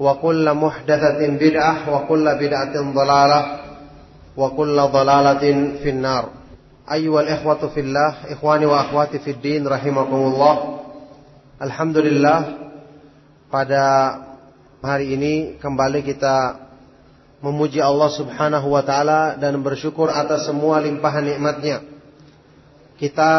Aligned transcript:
وكل 0.00 0.54
محدثة 0.54 1.20
بدعة 1.28 1.74
وكل 1.94 2.24
بدعة 2.34 2.74
ضلالة 2.92 3.40
وكل 4.36 4.76
ضلالة 4.80 5.44
في 5.82 5.90
النار 5.90 6.28
أيها 6.92 7.20
الإخوة 7.20 7.68
في 7.68 7.80
الله 7.80 8.14
إخواني 8.28 8.66
وأخواتي 8.66 9.18
في 9.18 9.30
الدين 9.30 9.68
رحمكم 9.68 10.20
الله 10.34 10.56
Alhamdulillah 11.54 12.66
pada 13.46 13.84
hari 14.82 15.14
ini 15.14 15.34
kembali 15.62 16.02
kita 16.02 16.66
memuji 17.38 17.78
Allah 17.78 18.10
Subhanahu 18.10 18.74
wa 18.74 18.82
taala 18.82 19.38
dan 19.38 19.54
bersyukur 19.62 20.10
atas 20.10 20.50
semua 20.50 20.82
limpahan 20.82 21.22
nikmatnya. 21.22 21.86
Kita 22.98 23.32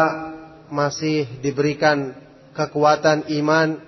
masih 0.72 1.28
diberikan 1.44 2.16
kekuatan 2.56 3.28
iman 3.36 3.84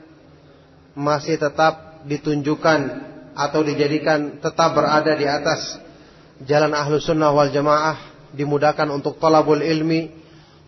masih 0.93 1.41
tetap 1.41 1.82
ditunjukkan 2.06 2.80
atau 3.34 3.60
dijadikan 3.66 4.38
tetap 4.38 4.78
berada 4.78 5.18
di 5.18 5.26
atas 5.26 5.80
jalan 6.46 6.76
ahlu 6.76 7.02
sunnah 7.02 7.34
wal 7.34 7.50
jamaah 7.50 7.98
dimudahkan 8.34 8.90
untuk 8.94 9.18
talabul 9.18 9.62
ilmi 9.62 10.10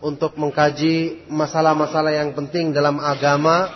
untuk 0.02 0.38
mengkaji 0.38 1.28
masalah-masalah 1.30 2.14
yang 2.14 2.34
penting 2.38 2.74
dalam 2.74 3.02
agama 3.02 3.70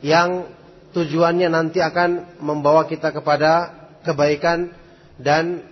yang 0.00 0.48
tujuannya 0.96 1.52
nanti 1.52 1.84
akan 1.84 2.40
membawa 2.40 2.88
kita 2.88 3.12
kepada 3.12 3.72
kebaikan 4.00 4.72
dan 5.20 5.64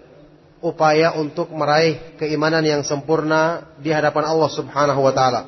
upaya 0.65 1.17
untuk 1.17 1.53
meraih 1.53 2.17
keimanan 2.17 2.65
yang 2.65 2.81
sempurna 2.85 3.73
di 3.81 3.93
hadapan 3.93 4.25
Allah 4.29 4.51
Subhanahu 4.53 5.01
wa 5.05 5.13
taala. 5.13 5.41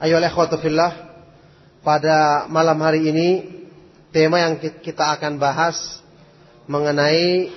Ayo 0.00 0.18
ikhwatu 0.18 0.56
fillah, 0.58 0.92
pada 1.84 2.48
malam 2.48 2.80
hari 2.80 3.06
ini 3.06 3.28
tema 4.12 4.38
yang 4.44 4.60
kita 4.60 5.18
akan 5.18 5.40
bahas 5.40 5.98
mengenai 6.70 7.50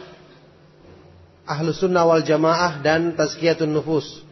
ahlu 1.46 1.70
sunnah 1.76 2.08
wal 2.08 2.26
jamaah 2.26 2.82
dan 2.82 3.14
tazkiyatun 3.14 3.70
nufus 3.70 4.26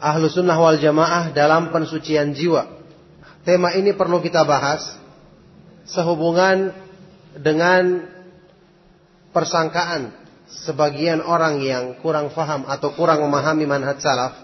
ahlu 0.00 0.32
sunnah 0.32 0.56
wal 0.56 0.80
jamaah 0.80 1.30
dalam 1.30 1.68
pensucian 1.70 2.32
jiwa. 2.32 2.80
Tema 3.44 3.76
ini 3.76 3.92
perlu 3.92 4.20
kita 4.24 4.44
bahas 4.44 4.96
sehubungan 5.84 6.72
dengan 7.36 8.04
persangkaan 9.30 10.12
sebagian 10.50 11.22
orang 11.22 11.62
yang 11.62 11.84
kurang 12.02 12.32
faham 12.34 12.66
atau 12.66 12.90
kurang 12.96 13.22
memahami 13.22 13.64
manhaj 13.68 14.00
salaf 14.02 14.34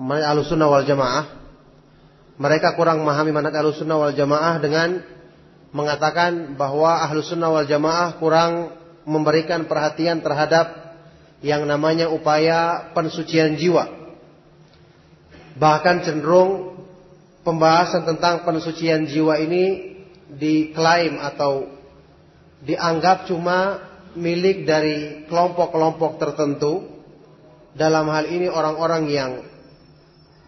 ahlu 0.00 0.40
sunnah 0.42 0.68
wal 0.68 0.84
jamaah. 0.84 1.39
Mereka 2.40 2.72
kurang 2.72 3.04
memahami 3.04 3.36
manhaj 3.36 3.52
ahlu 3.52 3.76
sunnah 3.76 4.00
wal 4.00 4.16
jamaah 4.16 4.56
dengan 4.64 5.04
mengatakan 5.76 6.56
bahwa 6.56 7.04
ahlu 7.04 7.20
sunnah 7.20 7.52
wal 7.52 7.68
jamaah 7.68 8.16
kurang 8.16 8.72
memberikan 9.04 9.68
perhatian 9.68 10.24
terhadap 10.24 10.96
yang 11.44 11.68
namanya 11.68 12.08
upaya 12.08 12.92
pensucian 12.96 13.60
jiwa 13.60 14.00
Bahkan 15.60 16.08
cenderung 16.08 16.80
pembahasan 17.44 18.08
tentang 18.08 18.48
pensucian 18.48 19.04
jiwa 19.04 19.36
ini 19.36 19.92
diklaim 20.32 21.20
atau 21.20 21.68
dianggap 22.64 23.28
cuma 23.28 23.82
milik 24.16 24.64
dari 24.64 25.28
kelompok-kelompok 25.28 26.16
tertentu. 26.16 26.86
Dalam 27.70 28.08
hal 28.10 28.26
ini 28.32 28.50
orang-orang 28.50 29.04
yang 29.06 29.32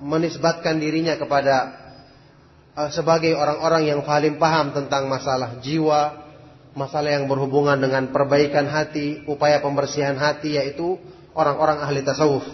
menisbatkan 0.02 0.82
dirinya 0.82 1.14
kepada 1.14 1.81
sebagai 2.72 3.36
orang-orang 3.36 3.92
yang 3.92 4.00
paling 4.00 4.40
paham 4.40 4.72
tentang 4.72 5.04
masalah 5.04 5.60
jiwa, 5.60 6.24
masalah 6.72 7.20
yang 7.20 7.28
berhubungan 7.28 7.76
dengan 7.76 8.08
perbaikan 8.08 8.64
hati, 8.64 9.28
upaya 9.28 9.60
pembersihan 9.60 10.16
hati 10.16 10.56
yaitu 10.56 10.96
orang-orang 11.36 11.84
ahli 11.84 12.00
tasawuf. 12.00 12.44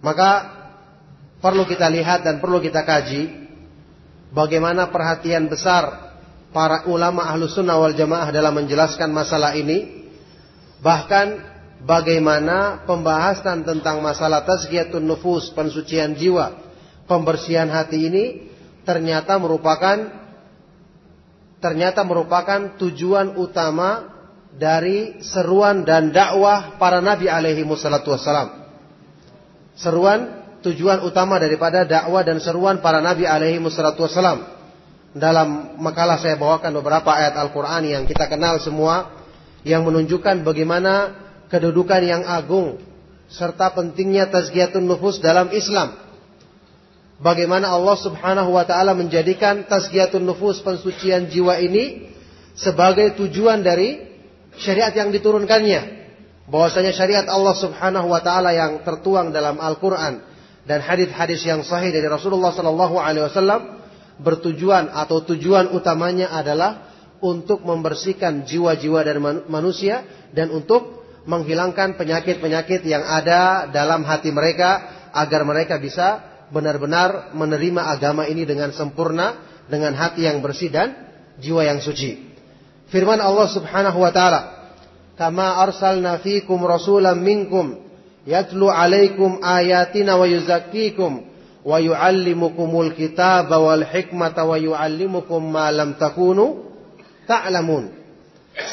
Maka 0.00 0.30
perlu 1.42 1.66
kita 1.66 1.90
lihat 1.90 2.22
dan 2.22 2.38
perlu 2.38 2.62
kita 2.62 2.86
kaji 2.86 3.50
bagaimana 4.30 4.94
perhatian 4.94 5.50
besar 5.50 6.14
para 6.54 6.86
ulama 6.86 7.26
ahlu 7.26 7.50
sunnah 7.50 7.76
wal 7.82 7.94
jamaah 7.94 8.30
dalam 8.30 8.54
menjelaskan 8.62 9.10
masalah 9.10 9.58
ini 9.58 10.06
bahkan 10.80 11.36
bagaimana 11.84 12.86
pembahasan 12.88 13.64
tentang 13.66 14.00
masalah 14.00 14.44
tazkiyatun 14.46 15.04
nufus 15.04 15.52
pensucian 15.52 16.16
jiwa 16.16 16.69
pembersihan 17.10 17.66
hati 17.66 18.06
ini 18.06 18.24
ternyata 18.86 19.34
merupakan 19.42 19.98
ternyata 21.58 22.06
merupakan 22.06 22.78
tujuan 22.78 23.34
utama 23.34 24.14
dari 24.54 25.18
seruan 25.26 25.82
dan 25.82 26.14
dakwah 26.14 26.78
para 26.78 27.02
nabi 27.02 27.26
alaihi 27.26 27.66
wassalam 27.66 28.62
seruan 29.74 30.40
tujuan 30.60 31.00
utama 31.04 31.40
daripada 31.40 31.88
dakwah 31.88 32.20
dan 32.20 32.38
seruan 32.38 32.84
para 32.84 33.00
nabi 33.00 33.24
alaihi 33.24 33.60
wassalatu 33.60 34.04
wassalam. 34.04 34.44
Dalam 35.10 35.74
makalah 35.82 36.22
saya 36.22 36.38
bawakan 36.38 36.78
beberapa 36.78 37.10
ayat 37.10 37.34
Al-Quran 37.34 37.82
yang 37.82 38.02
kita 38.06 38.30
kenal 38.30 38.62
semua. 38.62 39.18
Yang 39.60 39.92
menunjukkan 39.92 40.46
bagaimana 40.46 41.12
kedudukan 41.52 42.00
yang 42.00 42.22
agung. 42.24 42.80
Serta 43.28 43.74
pentingnya 43.74 44.30
tazkiyatun 44.30 44.86
nufus 44.86 45.18
dalam 45.18 45.50
Islam. 45.50 45.96
Bagaimana 47.20 47.68
Allah 47.68 48.00
subhanahu 48.00 48.56
wa 48.56 48.64
ta'ala 48.64 48.96
menjadikan 48.96 49.68
tazkiyatun 49.68 50.24
nufus 50.24 50.64
pensucian 50.64 51.28
jiwa 51.28 51.60
ini. 51.60 52.08
Sebagai 52.56 53.16
tujuan 53.16 53.60
dari 53.60 54.00
syariat 54.56 54.92
yang 54.96 55.12
diturunkannya. 55.12 56.00
Bahwasanya 56.48 56.96
syariat 56.96 57.28
Allah 57.28 57.54
subhanahu 57.56 58.08
wa 58.08 58.24
ta'ala 58.24 58.56
yang 58.56 58.80
tertuang 58.82 59.30
dalam 59.30 59.60
Al-Quran 59.60 60.24
dan 60.64 60.80
hadis-hadis 60.80 61.44
yang 61.44 61.60
sahih 61.64 61.92
dari 61.92 62.08
Rasulullah 62.08 62.52
Sallallahu 62.52 62.96
Alaihi 63.00 63.24
Wasallam 63.28 63.80
bertujuan 64.20 64.92
atau 64.92 65.24
tujuan 65.24 65.72
utamanya 65.72 66.32
adalah 66.36 66.90
untuk 67.20 67.64
membersihkan 67.64 68.48
jiwa-jiwa 68.48 69.00
dari 69.04 69.20
manusia 69.48 70.04
dan 70.32 70.52
untuk 70.52 71.04
menghilangkan 71.28 72.00
penyakit-penyakit 72.00 72.80
yang 72.84 73.04
ada 73.04 73.68
dalam 73.68 74.04
hati 74.08 74.32
mereka 74.32 74.88
agar 75.12 75.44
mereka 75.44 75.76
bisa 75.76 76.29
benar-benar 76.50 77.34
menerima 77.34 77.94
agama 77.94 78.26
ini 78.26 78.46
dengan 78.46 78.74
sempurna 78.74 79.38
dengan 79.70 79.94
hati 79.94 80.26
yang 80.26 80.42
bersih 80.42 80.70
dan 80.70 80.94
jiwa 81.38 81.62
yang 81.62 81.78
suci. 81.78 82.30
Firman 82.90 83.22
Allah 83.22 83.46
Subhanahu 83.46 84.02
wa 84.02 84.10
taala, 84.10 84.40
"Kama 85.14 85.62
arsalna 85.62 86.18
fikum 86.18 86.58
rasulan 86.66 87.22
minkum 87.22 87.78
yatlu 88.26 88.66
alaikum 88.66 89.38
ayatina 89.40 90.18
wa 90.18 90.26
yuzakkikum 90.26 91.30
wa 91.64 91.76
yuallimukumul 91.76 92.92
kitaba 92.96 93.60
wal 93.60 93.84
hikmata 93.84 94.44
wa 94.44 94.56
yuallimukum 94.56 95.44
ma 95.44 95.68
lam 95.68 95.96
takunu 96.00 96.72
ta'lamun 97.28 97.92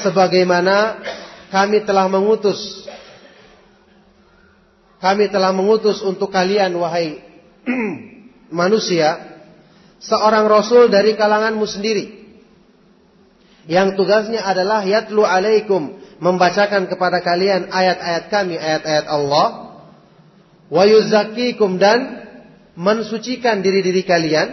sebagaimana 0.07 1.03
kami 1.51 1.83
telah 1.83 2.07
mengutus 2.07 2.87
kami 5.03 5.27
telah 5.29 5.51
mengutus 5.51 5.99
untuk 5.99 6.31
kalian 6.31 6.71
wahai 6.79 7.26
manusia 8.61 9.39
seorang 9.99 10.47
rasul 10.47 10.87
dari 10.87 11.13
kalanganmu 11.19 11.65
sendiri. 11.67 12.05
Yang 13.67 13.99
tugasnya 13.99 14.47
adalah 14.47 14.87
yatlu 14.87 15.27
alaikum 15.27 15.99
membacakan 16.23 16.87
kepada 16.87 17.19
kalian 17.19 17.67
ayat-ayat 17.67 18.23
kami, 18.31 18.55
ayat-ayat 18.55 19.05
Allah, 19.11 19.47
wa 20.71 20.83
yuzakkikum 20.87 21.75
dan 21.75 22.23
mensucikan 22.79 23.59
diri-diri 23.59 24.07
kalian, 24.07 24.49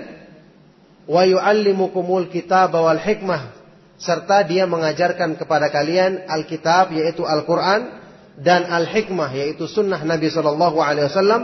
wa 1.06 1.22
yuallimukumul 1.22 2.26
kitab 2.26 2.75
wal 2.75 2.99
hikmah 2.99 3.55
serta 3.94 4.43
dia 4.44 4.67
mengajarkan 4.67 5.38
kepada 5.38 5.70
kalian 5.70 6.26
Alkitab 6.26 6.90
yaitu 6.90 7.22
Al-Qur'an 7.22 8.02
dan 8.43 8.67
Al-Hikmah 8.67 9.31
yaitu 9.31 9.70
sunnah 9.70 10.02
Nabi 10.02 10.26
sallallahu 10.28 10.82
alaihi 10.82 11.06
wasallam 11.06 11.43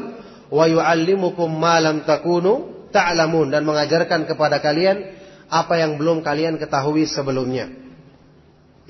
wa 0.51 0.65
yuallimukum 0.67 1.49
ma 1.49 1.79
lam 1.79 2.03
takunu 2.03 2.87
ta'lamun 2.91 3.55
dan 3.55 3.63
mengajarkan 3.63 4.27
kepada 4.27 4.59
kalian 4.59 5.15
apa 5.51 5.79
yang 5.79 5.99
belum 5.99 6.23
kalian 6.23 6.59
ketahui 6.59 7.07
sebelumnya. 7.07 7.71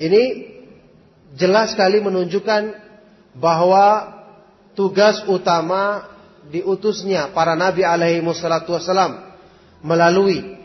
Ini 0.01 0.23
jelas 1.37 1.73
sekali 1.77 2.01
menunjukkan 2.01 2.73
bahwa 3.37 4.17
tugas 4.73 5.21
utama 5.29 6.09
diutusnya 6.49 7.31
para 7.31 7.53
nabi 7.53 7.85
alaihi 7.85 8.25
wassalatu 8.25 8.73
wassalam 8.73 9.31
melalui 9.85 10.57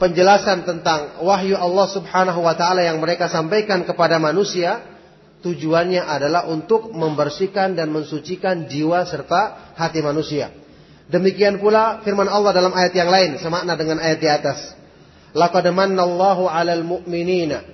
penjelasan 0.00 0.64
tentang 0.64 1.20
wahyu 1.20 1.58
Allah 1.58 1.86
Subhanahu 1.90 2.40
wa 2.40 2.54
taala 2.56 2.80
yang 2.86 3.02
mereka 3.02 3.28
sampaikan 3.28 3.84
kepada 3.84 4.16
manusia 4.16 4.80
tujuannya 5.40 6.04
adalah 6.04 6.46
untuk 6.48 6.92
membersihkan 6.92 7.74
dan 7.74 7.88
mensucikan 7.90 8.68
jiwa 8.68 9.04
serta 9.08 9.74
hati 9.76 10.04
manusia. 10.04 10.52
Demikian 11.10 11.58
pula 11.58 12.04
firman 12.06 12.30
Allah 12.30 12.54
dalam 12.54 12.70
ayat 12.70 12.94
yang 12.94 13.10
lain 13.10 13.30
semakna 13.42 13.74
dengan 13.74 13.98
ayat 13.98 14.18
di 14.22 14.28
atas. 14.30 14.58
Laqad 15.34 15.66
mannallahu 15.74 16.46
'alal 16.46 16.86
mu'minina 16.86 17.66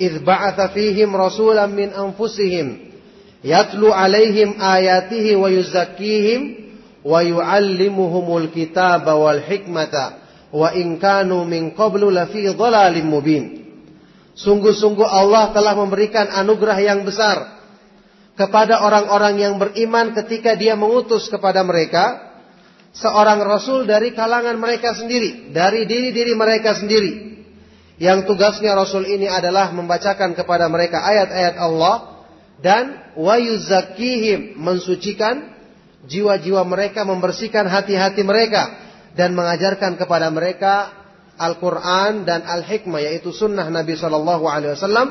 id 0.00 0.24
ba'atsa 0.24 0.72
fihim 0.72 1.12
rasulan 1.12 1.68
min 1.68 1.92
anfusihim 1.92 2.88
yatlu 3.44 3.92
'alaihim 3.92 4.56
ayatihi 4.56 5.36
wa 5.36 5.52
yuzakkihim 5.52 6.40
wa 7.04 7.20
yu'allimuhumul 7.20 8.48
kitaba 8.52 9.16
wal 9.20 9.40
hikmata 9.40 10.24
wa 10.48 10.72
in 10.72 10.96
kanu 10.96 11.44
min 11.44 11.76
qablu 11.76 12.08
lafi 12.08 12.48
dhalalim 12.48 13.04
mubin. 13.04 13.67
Sungguh-sungguh 14.38 15.02
Allah 15.02 15.50
telah 15.50 15.74
memberikan 15.74 16.30
anugerah 16.30 16.78
yang 16.78 17.02
besar 17.02 17.58
kepada 18.38 18.86
orang-orang 18.86 19.34
yang 19.42 19.54
beriman 19.58 20.14
ketika 20.14 20.54
dia 20.54 20.78
mengutus 20.78 21.26
kepada 21.26 21.66
mereka 21.66 22.22
seorang 22.94 23.42
rasul 23.42 23.82
dari 23.82 24.14
kalangan 24.14 24.54
mereka 24.54 24.94
sendiri, 24.94 25.50
dari 25.50 25.90
diri-diri 25.90 26.38
mereka 26.38 26.78
sendiri. 26.78 27.28
Yang 27.98 28.30
tugasnya 28.30 28.78
Rasul 28.78 29.10
ini 29.10 29.26
adalah 29.26 29.74
membacakan 29.74 30.38
kepada 30.38 30.70
mereka 30.70 31.02
ayat-ayat 31.02 31.58
Allah 31.58 32.22
dan 32.62 33.14
wayuzakihim 33.18 34.54
mensucikan 34.54 35.50
jiwa-jiwa 36.06 36.62
mereka, 36.62 37.02
membersihkan 37.02 37.66
hati-hati 37.66 38.22
mereka 38.22 38.70
dan 39.18 39.34
mengajarkan 39.34 39.98
kepada 39.98 40.30
mereka 40.30 40.94
Al-Quran 41.38 42.26
dan 42.26 42.42
Al-Hikmah 42.42 43.00
yaitu 43.00 43.30
sunnah 43.30 43.70
Nabi 43.70 43.94
Shallallahu 43.94 44.44
Alaihi 44.50 44.74
Wasallam. 44.74 45.08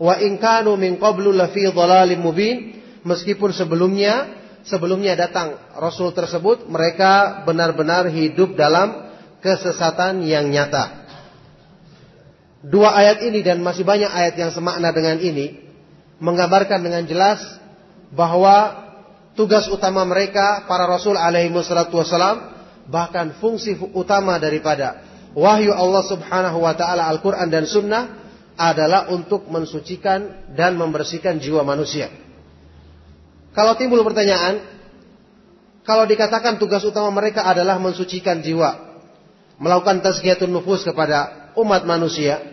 Wa 0.00 0.18
inkanu 0.18 0.74
min 0.80 0.96
qablu 0.98 1.30
lafi 1.30 1.68
dhalalim 1.68 2.24
mubin 2.24 2.80
meskipun 3.04 3.54
sebelumnya 3.54 4.32
sebelumnya 4.66 5.14
datang 5.14 5.54
Rasul 5.78 6.10
tersebut 6.16 6.66
mereka 6.66 7.44
benar-benar 7.46 8.08
hidup 8.10 8.58
dalam 8.58 9.12
kesesatan 9.44 10.24
yang 10.24 10.48
nyata. 10.50 11.04
Dua 12.62 12.94
ayat 12.94 13.26
ini 13.26 13.42
dan 13.42 13.58
masih 13.58 13.82
banyak 13.82 14.06
ayat 14.06 14.34
yang 14.38 14.54
semakna 14.54 14.94
dengan 14.94 15.18
ini 15.18 15.58
menggambarkan 16.22 16.78
dengan 16.78 17.02
jelas 17.10 17.42
bahwa 18.14 18.86
tugas 19.34 19.66
utama 19.66 20.06
mereka 20.06 20.62
para 20.70 20.86
rasul 20.86 21.18
alaihi 21.18 21.50
wassalam 21.50 22.54
bahkan 22.86 23.34
fungsi 23.42 23.74
utama 23.94 24.38
daripada 24.38 25.02
wahyu 25.32 25.72
Allah 25.72 26.02
Subhanahu 26.06 26.58
wa 26.62 26.74
taala 26.76 27.08
Al-Qur'an 27.08 27.48
dan 27.48 27.64
sunnah 27.68 28.20
adalah 28.56 29.08
untuk 29.08 29.48
mensucikan 29.48 30.52
dan 30.52 30.76
membersihkan 30.76 31.40
jiwa 31.40 31.64
manusia. 31.64 32.12
Kalau 33.52 33.76
timbul 33.76 34.00
pertanyaan, 34.04 34.64
kalau 35.84 36.04
dikatakan 36.08 36.56
tugas 36.56 36.84
utama 36.84 37.12
mereka 37.12 37.44
adalah 37.44 37.76
mensucikan 37.80 38.40
jiwa, 38.40 39.00
melakukan 39.60 40.04
tazkiyatun 40.04 40.52
nufus 40.52 40.84
kepada 40.84 41.52
umat 41.56 41.84
manusia, 41.84 42.52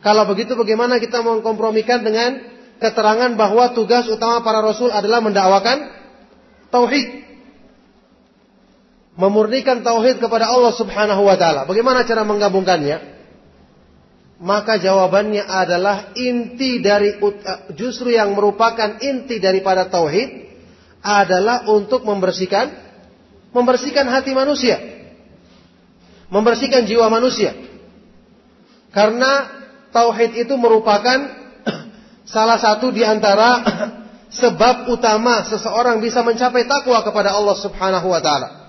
kalau 0.00 0.24
begitu 0.24 0.56
bagaimana 0.56 0.96
kita 0.96 1.20
mengkompromikan 1.20 2.00
dengan 2.00 2.40
keterangan 2.80 3.36
bahwa 3.36 3.76
tugas 3.76 4.08
utama 4.08 4.40
para 4.40 4.64
rasul 4.64 4.88
adalah 4.88 5.20
mendakwakan 5.20 5.92
tauhid. 6.72 7.29
Memurnikan 9.20 9.84
tauhid 9.84 10.16
kepada 10.16 10.48
Allah 10.48 10.72
Subhanahu 10.72 11.28
wa 11.28 11.36
taala. 11.36 11.68
Bagaimana 11.68 12.08
cara 12.08 12.24
menggabungkannya? 12.24 13.20
Maka 14.40 14.80
jawabannya 14.80 15.44
adalah 15.44 16.16
inti 16.16 16.80
dari 16.80 17.20
justru 17.76 18.16
yang 18.16 18.32
merupakan 18.32 18.96
inti 18.96 19.36
daripada 19.36 19.92
tauhid 19.92 20.48
adalah 21.04 21.68
untuk 21.68 22.08
membersihkan 22.08 22.72
membersihkan 23.52 24.08
hati 24.08 24.32
manusia. 24.32 24.80
Membersihkan 26.32 26.88
jiwa 26.88 27.12
manusia. 27.12 27.52
Karena 28.96 29.52
tauhid 29.92 30.48
itu 30.48 30.56
merupakan 30.56 31.20
salah 32.32 32.56
satu 32.56 32.88
di 32.88 33.04
antara 33.04 33.60
sebab 34.40 34.88
utama 34.88 35.44
seseorang 35.44 36.00
bisa 36.00 36.24
mencapai 36.24 36.64
takwa 36.64 37.04
kepada 37.04 37.36
Allah 37.36 37.56
Subhanahu 37.60 38.08
wa 38.08 38.22
taala. 38.24 38.59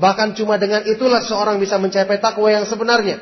Bahkan 0.00 0.32
cuma 0.32 0.56
dengan 0.56 0.80
itulah 0.88 1.20
seorang 1.20 1.60
bisa 1.60 1.76
mencapai 1.76 2.16
takwa 2.24 2.48
yang 2.48 2.64
sebenarnya. 2.64 3.20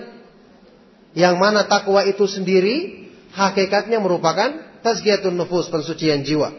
Yang 1.19 1.35
mana 1.35 1.67
takwa 1.67 2.07
itu 2.07 2.31
sendiri 2.31 3.11
hakikatnya 3.35 3.99
merupakan 3.99 4.79
tazkiyatun 4.87 5.35
nufus, 5.35 5.67
pensucian 5.67 6.23
jiwa. 6.23 6.55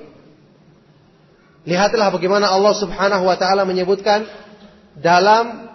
Lihatlah 1.63 2.11
bagaimana 2.11 2.51
Allah 2.51 2.75
Subhanahu 2.75 3.23
wa 3.23 3.39
taala 3.39 3.63
menyebutkan 3.63 4.27
dalam 4.99 5.69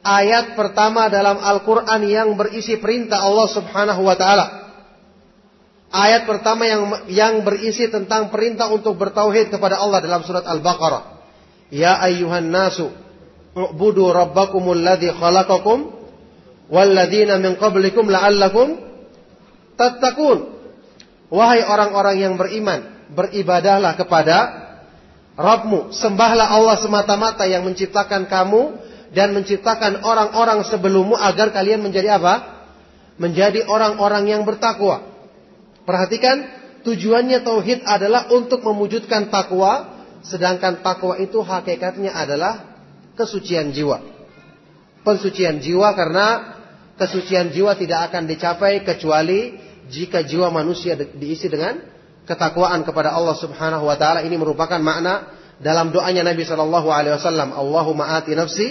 ayat 0.00 0.56
pertama 0.56 1.12
dalam 1.12 1.36
Al-Quran 1.40 2.00
yang 2.08 2.28
berisi 2.40 2.80
perintah 2.80 3.20
Allah 3.20 3.48
subhanahu 3.48 4.02
wa 4.04 4.16
ta'ala. 4.16 4.46
Ayat 5.90 6.22
pertama 6.24 6.64
yang 6.70 6.82
yang 7.10 7.34
berisi 7.42 7.90
tentang 7.90 8.30
perintah 8.30 8.70
untuk 8.70 8.94
bertauhid 8.94 9.50
kepada 9.50 9.82
Allah 9.82 9.98
dalam 9.98 10.22
surat 10.22 10.46
Al-Baqarah. 10.46 11.18
Ya 11.74 11.98
ayyuhan 11.98 12.50
nasu, 12.50 12.94
u'budu 13.56 14.14
rabbakumul 14.14 14.78
ladhi 14.78 15.10
khalaqakum 15.10 15.90
walladhina 16.70 17.42
min 17.42 17.58
qablikum 17.58 18.06
la'allakum 18.06 18.78
tattaqun. 19.74 20.60
Wahai 21.30 21.62
orang-orang 21.62 22.16
yang 22.18 22.34
beriman, 22.34 23.06
beribadahlah 23.14 23.94
kepada 23.94 24.36
Rabbmu, 25.38 25.94
sembahlah 25.94 26.52
Allah 26.52 26.76
semata-mata 26.82 27.46
yang 27.46 27.64
menciptakan 27.64 28.26
kamu 28.26 28.76
dan 29.14 29.32
menciptakan 29.34 30.02
orang-orang 30.04 30.66
sebelummu 30.66 31.16
agar 31.16 31.54
kalian 31.54 31.80
menjadi 31.80 32.18
apa? 32.18 32.60
Menjadi 33.16 33.64
orang-orang 33.66 34.26
yang 34.26 34.42
bertakwa. 34.44 35.06
Perhatikan, 35.86 36.44
tujuannya 36.84 37.40
tauhid 37.40 37.86
adalah 37.88 38.28
untuk 38.30 38.62
mewujudkan 38.62 39.32
takwa, 39.32 40.02
sedangkan 40.26 40.84
takwa 40.84 41.16
itu 41.16 41.40
hakikatnya 41.40 42.12
adalah 42.12 42.69
kesucian 43.20 43.76
jiwa. 43.76 44.00
Pensucian 45.04 45.60
jiwa 45.60 45.92
karena 45.92 46.56
kesucian 46.96 47.52
jiwa 47.52 47.76
tidak 47.76 48.08
akan 48.08 48.24
dicapai 48.24 48.80
kecuali 48.80 49.60
jika 49.92 50.24
jiwa 50.24 50.48
manusia 50.48 50.96
diisi 50.96 51.52
dengan 51.52 51.84
ketakwaan 52.24 52.80
kepada 52.84 53.12
Allah 53.12 53.36
Subhanahu 53.36 53.84
wa 53.84 53.96
taala. 54.00 54.24
Ini 54.24 54.36
merupakan 54.40 54.80
makna 54.80 55.28
dalam 55.60 55.92
doanya 55.92 56.24
Nabi 56.24 56.48
Shallallahu 56.48 56.88
alaihi 56.88 57.20
wasallam, 57.20 57.52
Allahumma 57.52 58.16
ati 58.16 58.32
nafsi 58.32 58.68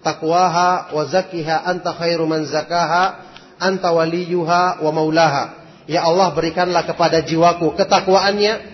taqwaha 0.00 0.96
wa 0.96 1.02
zakkiha 1.04 1.68
anta 1.68 1.92
khairu 1.92 2.24
man 2.24 2.48
zakaha 2.48 3.28
anta 3.60 3.92
waliyuha 3.92 4.80
wa 4.80 4.90
maulaha. 4.90 5.60
Ya 5.84 6.06
Allah 6.06 6.30
berikanlah 6.32 6.86
kepada 6.86 7.20
jiwaku 7.26 7.74
ketakwaannya 7.74 8.71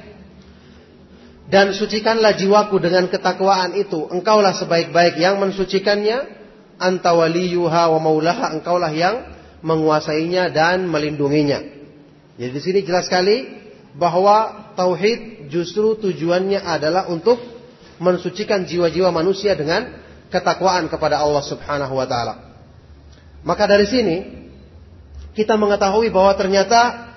Dan 1.49 1.73
sucikanlah 1.73 2.37
jiwaku 2.37 2.77
dengan 2.77 3.09
ketakwaan 3.09 3.73
itu. 3.73 4.05
Engkaulah 4.13 4.53
sebaik-baik 4.53 5.17
yang 5.17 5.41
mensucikannya. 5.41 6.37
Anta 6.77 7.17
waliyuha 7.17 7.89
wa 7.89 7.99
maulaha. 7.99 8.53
Engkaulah 8.53 8.93
yang 8.93 9.25
menguasainya 9.65 10.53
dan 10.53 10.87
melindunginya. 10.87 11.59
Jadi 12.39 12.53
di 12.55 12.61
sini 12.63 12.81
jelas 12.87 13.11
sekali 13.11 13.49
bahwa 13.99 14.71
tauhid 14.79 15.51
justru 15.51 15.99
tujuannya 15.99 16.63
adalah 16.63 17.11
untuk 17.11 17.41
mensucikan 17.99 18.63
jiwa-jiwa 18.63 19.11
manusia 19.11 19.59
dengan 19.59 19.91
ketakwaan 20.31 20.87
kepada 20.87 21.19
Allah 21.19 21.43
Subhanahu 21.43 21.99
wa 21.99 22.07
taala. 22.07 22.35
Maka 23.43 23.67
dari 23.67 23.87
sini 23.91 24.17
kita 25.35 25.59
mengetahui 25.59 26.15
bahwa 26.15 26.31
ternyata 26.39 27.08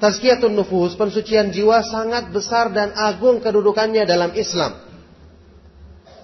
Tazkiyatun 0.00 0.56
nufus, 0.56 0.96
pensucian 0.96 1.52
jiwa 1.52 1.84
sangat 1.84 2.32
besar 2.32 2.72
dan 2.72 2.96
agung 2.96 3.44
kedudukannya 3.44 4.08
dalam 4.08 4.32
Islam. 4.32 4.80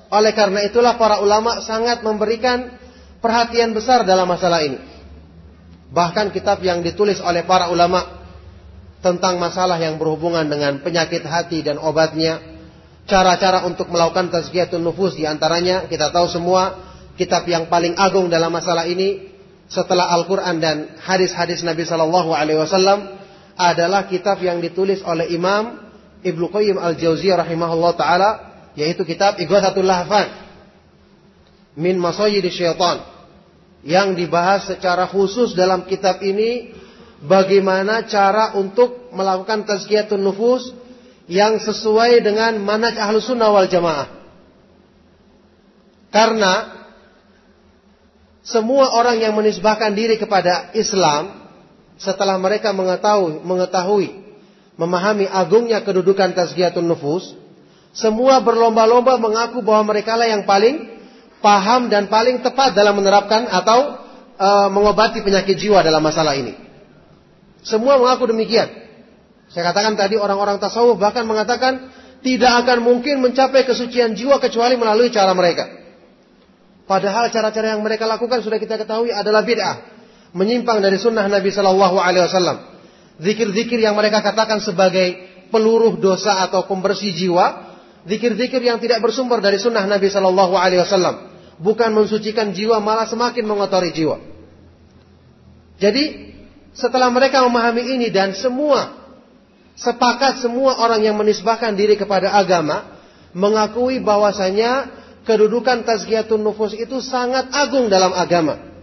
Oleh 0.08 0.32
karena 0.32 0.64
itulah 0.64 0.96
para 0.96 1.20
ulama 1.20 1.60
sangat 1.60 2.00
memberikan 2.00 2.72
perhatian 3.20 3.76
besar 3.76 4.08
dalam 4.08 4.24
masalah 4.24 4.64
ini. 4.64 4.80
Bahkan 5.92 6.32
kitab 6.32 6.64
yang 6.64 6.80
ditulis 6.80 7.20
oleh 7.20 7.44
para 7.44 7.68
ulama 7.68 8.24
tentang 9.04 9.36
masalah 9.36 9.76
yang 9.76 10.00
berhubungan 10.00 10.48
dengan 10.48 10.80
penyakit 10.80 11.20
hati 11.28 11.60
dan 11.60 11.76
obatnya, 11.76 12.40
cara-cara 13.04 13.68
untuk 13.68 13.92
melakukan 13.92 14.32
tazkiyatun 14.32 14.80
nufus 14.80 15.20
di 15.20 15.28
antaranya 15.28 15.84
kita 15.84 16.08
tahu 16.10 16.32
semua 16.32 16.80
kitab 17.20 17.44
yang 17.44 17.68
paling 17.68 17.92
agung 18.00 18.32
dalam 18.32 18.48
masalah 18.48 18.88
ini 18.88 19.36
setelah 19.68 20.10
Al-Qur'an 20.16 20.58
dan 20.64 20.96
hadis-hadis 21.02 21.60
Nabi 21.60 21.84
sallallahu 21.84 22.32
alaihi 22.32 22.58
wasallam 22.62 23.15
adalah 23.56 24.04
kitab 24.06 24.38
yang 24.44 24.60
ditulis 24.60 25.00
oleh 25.00 25.32
Imam 25.32 25.80
Ibnu 26.20 26.52
Qayyim 26.52 26.76
Al-Jauziyah 26.76 27.40
rahimahullah 27.40 27.92
taala 27.96 28.30
yaitu 28.76 29.02
kitab 29.08 29.40
Ighathatul 29.40 29.88
Lahfan 29.88 30.28
min 31.76 31.96
Masayyid 31.96 32.44
Syaitan 32.52 33.00
yang 33.86 34.12
dibahas 34.12 34.68
secara 34.68 35.08
khusus 35.08 35.56
dalam 35.56 35.88
kitab 35.88 36.20
ini 36.20 36.74
bagaimana 37.24 38.04
cara 38.04 38.52
untuk 38.58 39.08
melakukan 39.14 39.64
tazkiyatun 39.64 40.20
nufus 40.20 40.74
yang 41.30 41.56
sesuai 41.58 42.20
dengan 42.22 42.58
manhaj 42.60 42.98
ahlu 42.98 43.18
sunnah 43.18 43.50
wal 43.50 43.66
jamaah. 43.66 44.08
Karena 46.10 46.52
semua 48.46 48.94
orang 48.94 49.18
yang 49.18 49.34
menisbahkan 49.34 49.90
diri 49.94 50.18
kepada 50.18 50.70
Islam 50.74 51.45
setelah 51.96 52.36
mereka 52.36 52.76
mengetahui, 52.76 53.40
mengetahui 53.40 54.08
memahami 54.76 55.24
agungnya 55.24 55.80
kedudukan 55.80 56.36
tazkiyatun 56.36 56.84
nufus, 56.84 57.32
semua 57.96 58.44
berlomba-lomba 58.44 59.16
mengaku 59.16 59.64
bahwa 59.64 59.96
mereka 59.96 60.20
lah 60.20 60.28
yang 60.28 60.44
paling 60.44 61.00
paham 61.40 61.88
dan 61.88 62.12
paling 62.12 62.44
tepat 62.44 62.76
dalam 62.76 63.00
menerapkan 63.00 63.48
atau 63.48 63.96
e, 64.36 64.48
mengobati 64.68 65.24
penyakit 65.24 65.56
jiwa 65.56 65.80
dalam 65.80 66.04
masalah 66.04 66.36
ini. 66.36 66.52
Semua 67.64 67.96
mengaku 67.96 68.28
demikian. 68.28 68.68
Saya 69.48 69.72
katakan 69.72 69.96
tadi 69.96 70.20
orang-orang 70.20 70.60
tasawuf 70.60 71.00
bahkan 71.00 71.24
mengatakan 71.24 71.88
tidak 72.20 72.66
akan 72.66 72.84
mungkin 72.84 73.24
mencapai 73.24 73.64
kesucian 73.64 74.12
jiwa 74.12 74.36
kecuali 74.36 74.76
melalui 74.76 75.08
cara 75.08 75.32
mereka. 75.32 75.64
Padahal 76.84 77.32
cara-cara 77.32 77.74
yang 77.74 77.80
mereka 77.80 78.04
lakukan 78.04 78.44
sudah 78.44 78.60
kita 78.60 78.76
ketahui 78.76 79.10
adalah 79.10 79.42
bid'ah 79.42 79.95
menyimpang 80.32 80.82
dari 80.82 80.98
sunnah 80.98 81.26
Nabi 81.28 81.52
Shallallahu 81.52 81.96
Alaihi 82.00 82.24
Wasallam. 82.26 82.58
Zikir-zikir 83.22 83.80
yang 83.80 83.96
mereka 83.96 84.20
katakan 84.20 84.60
sebagai 84.60 85.20
peluruh 85.48 85.96
dosa 85.96 86.44
atau 86.44 86.66
pembersih 86.66 87.14
jiwa, 87.14 87.76
zikir-zikir 88.04 88.60
yang 88.60 88.82
tidak 88.82 89.02
bersumber 89.02 89.38
dari 89.38 89.60
sunnah 89.60 89.86
Nabi 89.86 90.10
Shallallahu 90.10 90.54
Alaihi 90.58 90.82
Wasallam, 90.82 91.30
bukan 91.62 91.90
mensucikan 91.94 92.50
jiwa 92.52 92.82
malah 92.82 93.06
semakin 93.06 93.44
mengotori 93.46 93.94
jiwa. 93.94 94.16
Jadi 95.76 96.32
setelah 96.76 97.08
mereka 97.12 97.44
memahami 97.44 97.96
ini 97.96 98.08
dan 98.08 98.32
semua 98.36 98.96
sepakat 99.76 100.40
semua 100.40 100.80
orang 100.80 101.04
yang 101.04 101.16
menisbahkan 101.16 101.76
diri 101.76 102.00
kepada 102.00 102.32
agama 102.32 102.96
mengakui 103.36 104.00
bahwasanya 104.00 104.88
kedudukan 105.28 105.84
tazkiyatun 105.84 106.40
nufus 106.40 106.72
itu 106.72 107.00
sangat 107.04 107.52
agung 107.52 107.92
dalam 107.92 108.16
agama. 108.16 108.75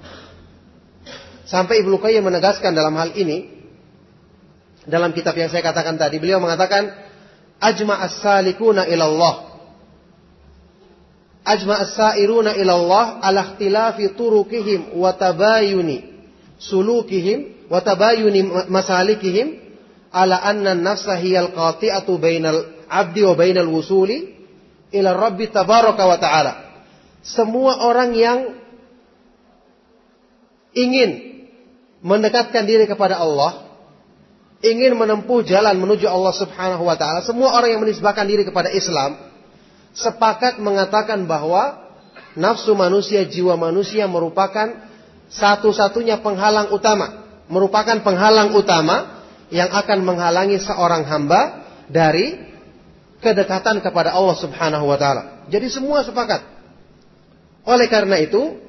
Sampai 1.53 1.85
Ibnu 1.85 2.01
Qayyim 2.01 2.25
menegaskan 2.25 2.73
dalam 2.73 2.97
hal 2.97 3.13
ini 3.13 3.45
dalam 4.89 5.13
kitab 5.13 5.37
yang 5.37 5.53
saya 5.53 5.61
katakan 5.61 6.01
tadi, 6.01 6.17
beliau 6.17 6.41
mengatakan 6.41 6.89
ajma 7.61 8.01
as-salikuna 8.09 8.89
ila 8.89 9.05
Allah. 9.05 9.35
Ajma 11.45 11.77
as-sairuna 11.77 12.57
ila 12.57 12.73
Allah 12.73 13.05
ala 13.21 13.39
ikhtilafi 13.53 14.17
turukihim 14.17 14.97
wa 14.97 15.13
tabayuni 15.13 16.25
sulukihim 16.57 17.69
wa 17.69 17.83
tabayuni 17.85 18.41
masalikihim 18.71 19.59
ala 20.09 20.41
anna 20.41 20.73
an-nafsa 20.73 21.21
hiya 21.21 21.45
al-qati'atu 21.51 22.17
bainal 22.17 22.65
'abdi 22.89 23.21
wa 23.21 23.37
bainal 23.37 23.69
wusuli 23.69 24.33
ila 24.89 25.09
Rabbi 25.13 25.53
tabaraka 25.53 26.01
wa 26.01 26.17
ta'ala. 26.17 26.53
Semua 27.21 27.85
orang 27.85 28.11
yang 28.17 28.39
ingin 30.73 31.32
mendekatkan 32.03 32.67
diri 32.67 32.85
kepada 32.85 33.17
Allah, 33.17 33.73
ingin 34.59 34.93
menempuh 34.99 35.41
jalan 35.47 35.79
menuju 35.79 36.05
Allah 36.05 36.35
Subhanahu 36.35 36.83
wa 36.83 36.99
taala, 36.99 37.23
semua 37.23 37.55
orang 37.55 37.73
yang 37.73 37.81
menisbahkan 37.81 38.27
diri 38.27 38.43
kepada 38.43 38.69
Islam 38.69 39.17
sepakat 39.95 40.59
mengatakan 40.59 41.23
bahwa 41.25 41.79
nafsu 42.35 42.75
manusia, 42.75 43.23
jiwa 43.23 43.55
manusia 43.55 44.05
merupakan 44.05 44.91
satu-satunya 45.31 46.19
penghalang 46.19 46.75
utama, 46.75 47.23
merupakan 47.47 47.97
penghalang 48.03 48.53
utama 48.53 49.25
yang 49.53 49.69
akan 49.69 50.01
menghalangi 50.01 50.59
seorang 50.59 51.05
hamba 51.05 51.65
dari 51.87 52.35
kedekatan 53.23 53.79
kepada 53.79 54.11
Allah 54.11 54.35
Subhanahu 54.35 54.85
wa 54.89 54.97
taala. 54.99 55.47
Jadi 55.47 55.71
semua 55.71 56.03
sepakat. 56.03 56.41
Oleh 57.63 57.87
karena 57.87 58.19
itu, 58.19 58.59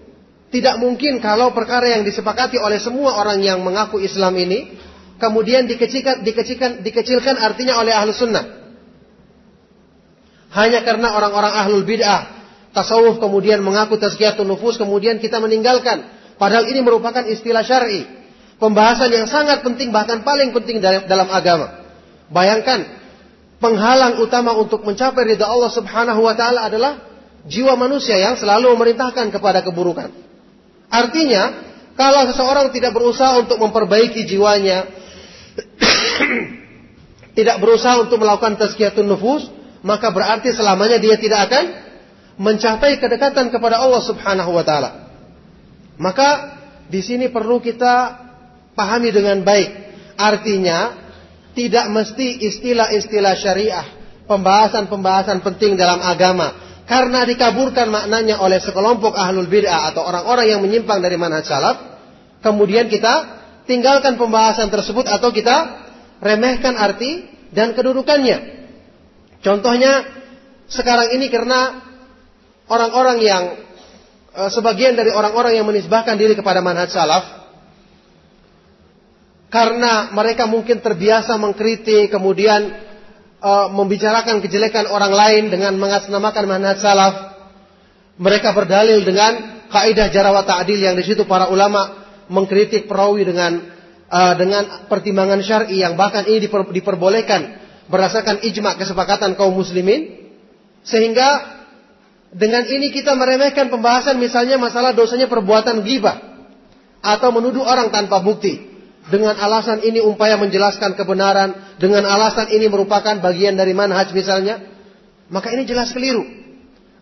tidak 0.54 0.78
mungkin 0.78 1.18
kalau 1.18 1.50
perkara 1.50 1.98
yang 1.98 2.06
disepakati 2.06 2.62
oleh 2.62 2.78
semua 2.78 3.18
orang 3.18 3.42
yang 3.42 3.58
mengaku 3.58 3.98
Islam 3.98 4.38
ini 4.38 4.78
kemudian 5.18 5.66
dikecilkan, 5.66 6.22
dikecilkan, 6.22 6.86
dikecilkan 6.86 7.34
artinya 7.42 7.82
oleh 7.82 7.90
ahlu 7.90 8.14
sunnah. 8.14 8.62
Hanya 10.54 10.86
karena 10.86 11.10
orang-orang 11.10 11.50
ahlul 11.58 11.82
bid'ah 11.82 12.30
tasawuf 12.70 13.18
kemudian 13.18 13.66
mengaku 13.66 13.98
tazkiyatun 13.98 14.46
nufus 14.46 14.78
kemudian 14.78 15.18
kita 15.18 15.42
meninggalkan. 15.42 16.06
Padahal 16.38 16.70
ini 16.70 16.86
merupakan 16.86 17.26
istilah 17.26 17.66
syar'i. 17.66 18.06
Pembahasan 18.62 19.10
yang 19.10 19.26
sangat 19.26 19.66
penting 19.66 19.90
bahkan 19.90 20.22
paling 20.22 20.54
penting 20.54 20.78
dalam 20.78 21.26
agama. 21.34 21.82
Bayangkan 22.30 22.86
penghalang 23.58 24.22
utama 24.22 24.54
untuk 24.54 24.86
mencapai 24.86 25.34
ridha 25.34 25.50
Allah 25.50 25.74
Subhanahu 25.74 26.22
wa 26.22 26.38
taala 26.38 26.70
adalah 26.70 27.02
jiwa 27.50 27.74
manusia 27.74 28.14
yang 28.22 28.38
selalu 28.38 28.70
memerintahkan 28.78 29.34
kepada 29.34 29.66
keburukan. 29.66 30.23
Artinya, 30.94 31.42
kalau 31.98 32.22
seseorang 32.30 32.70
tidak 32.70 32.94
berusaha 32.94 33.42
untuk 33.42 33.58
memperbaiki 33.58 34.22
jiwanya, 34.30 34.86
tidak 37.38 37.56
berusaha 37.58 38.06
untuk 38.06 38.22
melakukan 38.22 38.54
tazkiyatun 38.54 39.10
nufus, 39.10 39.50
maka 39.82 40.14
berarti 40.14 40.54
selamanya 40.54 41.02
dia 41.02 41.18
tidak 41.18 41.50
akan 41.50 41.64
mencapai 42.38 43.02
kedekatan 43.02 43.50
kepada 43.50 43.82
Allah 43.82 44.02
Subhanahu 44.06 44.54
wa 44.54 44.62
taala. 44.62 45.10
Maka 45.98 46.28
di 46.86 47.02
sini 47.02 47.26
perlu 47.30 47.58
kita 47.58 48.22
pahami 48.78 49.10
dengan 49.10 49.42
baik. 49.42 49.82
Artinya 50.14 50.94
tidak 51.58 51.90
mesti 51.90 52.38
istilah-istilah 52.50 53.34
syariah, 53.34 53.86
pembahasan-pembahasan 54.30 55.42
penting 55.42 55.74
dalam 55.74 56.02
agama 56.02 56.63
karena 56.84 57.24
dikaburkan 57.24 57.88
maknanya 57.88 58.44
oleh 58.44 58.60
sekelompok 58.60 59.16
ahlul 59.16 59.48
bid'ah 59.48 59.92
atau 59.92 60.04
orang-orang 60.04 60.46
yang 60.52 60.60
menyimpang 60.60 61.00
dari 61.00 61.16
manhaj 61.16 61.48
salaf, 61.48 61.76
kemudian 62.44 62.92
kita 62.92 63.40
tinggalkan 63.64 64.20
pembahasan 64.20 64.68
tersebut 64.68 65.08
atau 65.08 65.32
kita 65.32 65.84
remehkan 66.20 66.76
arti 66.76 67.24
dan 67.56 67.72
kedudukannya. 67.72 68.68
Contohnya 69.40 70.04
sekarang 70.68 71.16
ini 71.16 71.32
karena 71.32 71.84
orang-orang 72.68 73.18
yang 73.20 73.44
e, 74.32 74.42
sebagian 74.52 74.96
dari 74.96 75.12
orang-orang 75.12 75.56
yang 75.56 75.68
menisbahkan 75.68 76.16
diri 76.16 76.36
kepada 76.36 76.64
manhaj 76.64 76.92
salaf 76.92 77.44
karena 79.52 80.10
mereka 80.10 80.48
mungkin 80.48 80.80
terbiasa 80.80 81.36
mengkritik 81.36 82.10
kemudian 82.10 82.72
uh, 83.44 83.68
membicarakan 83.68 84.40
kejelekan 84.40 84.88
orang 84.88 85.12
lain 85.12 85.44
dengan 85.52 85.76
mengatasnamakan 85.76 86.44
manhaj 86.48 86.80
salaf. 86.80 87.14
Mereka 88.16 88.56
berdalil 88.56 89.04
dengan 89.04 89.64
kaidah 89.68 90.08
jarawat 90.08 90.48
ta'dil 90.48 90.80
yang 90.80 90.96
di 90.96 91.04
situ 91.04 91.28
para 91.28 91.52
ulama 91.52 92.06
mengkritik 92.32 92.88
perawi 92.88 93.28
dengan 93.28 93.60
uh, 94.08 94.34
dengan 94.38 94.88
pertimbangan 94.88 95.44
syar'i 95.44 95.84
yang 95.84 95.98
bahkan 95.98 96.24
ini 96.24 96.48
diper, 96.48 96.64
diperbolehkan 96.72 97.60
berdasarkan 97.90 98.40
ijma 98.40 98.80
kesepakatan 98.80 99.36
kaum 99.36 99.52
muslimin 99.52 100.32
sehingga 100.86 101.52
dengan 102.32 102.64
ini 102.64 102.88
kita 102.88 103.12
meremehkan 103.12 103.68
pembahasan 103.68 104.16
misalnya 104.16 104.56
masalah 104.56 104.96
dosanya 104.96 105.28
perbuatan 105.28 105.84
ghibah 105.84 106.16
atau 107.04 107.28
menuduh 107.28 107.60
orang 107.60 107.92
tanpa 107.92 108.24
bukti 108.24 108.73
dengan 109.04 109.36
alasan 109.36 109.84
ini 109.84 110.00
upaya 110.00 110.40
menjelaskan 110.40 110.96
kebenaran. 110.96 111.76
Dengan 111.76 112.08
alasan 112.08 112.48
ini 112.48 112.72
merupakan 112.72 113.20
bagian 113.20 113.52
dari 113.52 113.76
manhaj 113.76 114.16
misalnya. 114.16 114.64
Maka 115.28 115.52
ini 115.52 115.68
jelas 115.68 115.92
keliru. 115.92 116.24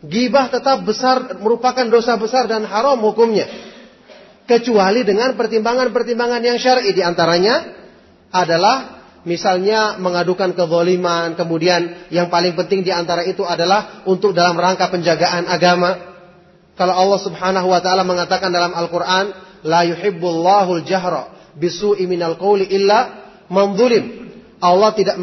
Ghibah 0.03 0.51
tetap 0.51 0.83
besar 0.83 1.39
merupakan 1.39 1.87
dosa 1.87 2.19
besar 2.19 2.51
dan 2.51 2.67
haram 2.67 2.99
hukumnya. 2.99 3.47
Kecuali 4.51 5.07
dengan 5.07 5.39
pertimbangan-pertimbangan 5.39 6.43
yang 6.43 6.59
syar'i. 6.59 6.91
Di 6.91 7.07
antaranya 7.07 7.71
adalah 8.35 9.07
misalnya 9.23 10.03
mengadukan 10.03 10.59
kezaliman, 10.59 11.39
kemudian 11.39 12.11
yang 12.11 12.27
paling 12.27 12.59
penting 12.59 12.83
di 12.83 12.91
antara 12.91 13.23
itu 13.23 13.47
adalah 13.47 14.03
untuk 14.11 14.35
dalam 14.35 14.59
rangka 14.59 14.91
penjagaan 14.91 15.47
agama. 15.47 16.19
Kalau 16.75 16.99
Allah 16.99 17.21
Subhanahu 17.23 17.71
wa 17.71 17.79
taala 17.79 18.03
mengatakan 18.03 18.51
dalam 18.51 18.75
Al-Qur'an, 18.75 19.31
la 19.63 19.87
yuhibbullahu 19.87 20.83
al-jahra 20.83 21.32
bisu'i 21.57 22.09
minal 22.09 22.37
qawli 22.41 22.69
illa 22.73 23.23
man 23.53 23.77
Allah 24.63 24.91
tidak 24.95 25.17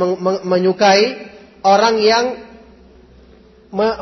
menyukai 0.43 1.03
orang 1.63 1.95
yang 2.03 2.25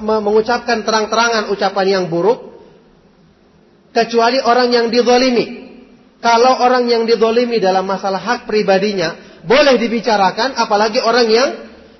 mengucapkan 0.01 0.81
terang-terangan 0.81 1.53
ucapan 1.53 1.87
yang 1.87 2.05
buruk 2.09 2.57
kecuali 3.91 4.41
orang 4.41 4.71
yang 4.73 4.87
dizalimi. 4.89 5.67
Kalau 6.17 6.65
orang 6.65 6.89
yang 6.89 7.05
didolimi 7.05 7.61
dalam 7.61 7.85
masalah 7.85 8.17
hak 8.17 8.49
pribadinya 8.49 9.41
boleh 9.45 9.77
dibicarakan, 9.77 10.57
apalagi 10.57 10.97
orang 10.97 11.27
yang 11.29 11.49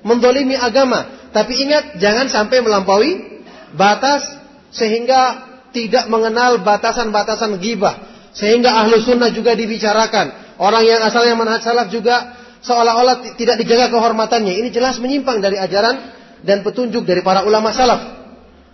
mendolimi 0.02 0.58
agama. 0.58 1.30
Tapi 1.30 1.54
ingat, 1.68 2.02
jangan 2.02 2.26
sampai 2.26 2.58
melampaui 2.64 3.40
batas 3.78 4.26
sehingga 4.74 5.46
tidak 5.70 6.10
mengenal 6.10 6.60
batasan-batasan 6.64 7.60
gibah. 7.62 7.94
Sehingga 8.38 8.70
ahlu 8.86 9.02
sunnah 9.02 9.34
juga 9.34 9.58
dibicarakan. 9.58 10.54
Orang 10.62 10.86
yang 10.86 11.02
asalnya 11.02 11.34
manhaj 11.34 11.66
salaf 11.66 11.90
juga 11.90 12.38
seolah-olah 12.62 13.34
tidak 13.34 13.58
dijaga 13.58 13.90
kehormatannya. 13.90 14.62
Ini 14.62 14.68
jelas 14.70 15.02
menyimpang 15.02 15.42
dari 15.42 15.58
ajaran 15.58 16.14
dan 16.46 16.62
petunjuk 16.62 17.02
dari 17.02 17.26
para 17.26 17.42
ulama 17.42 17.74
salaf. 17.74 18.14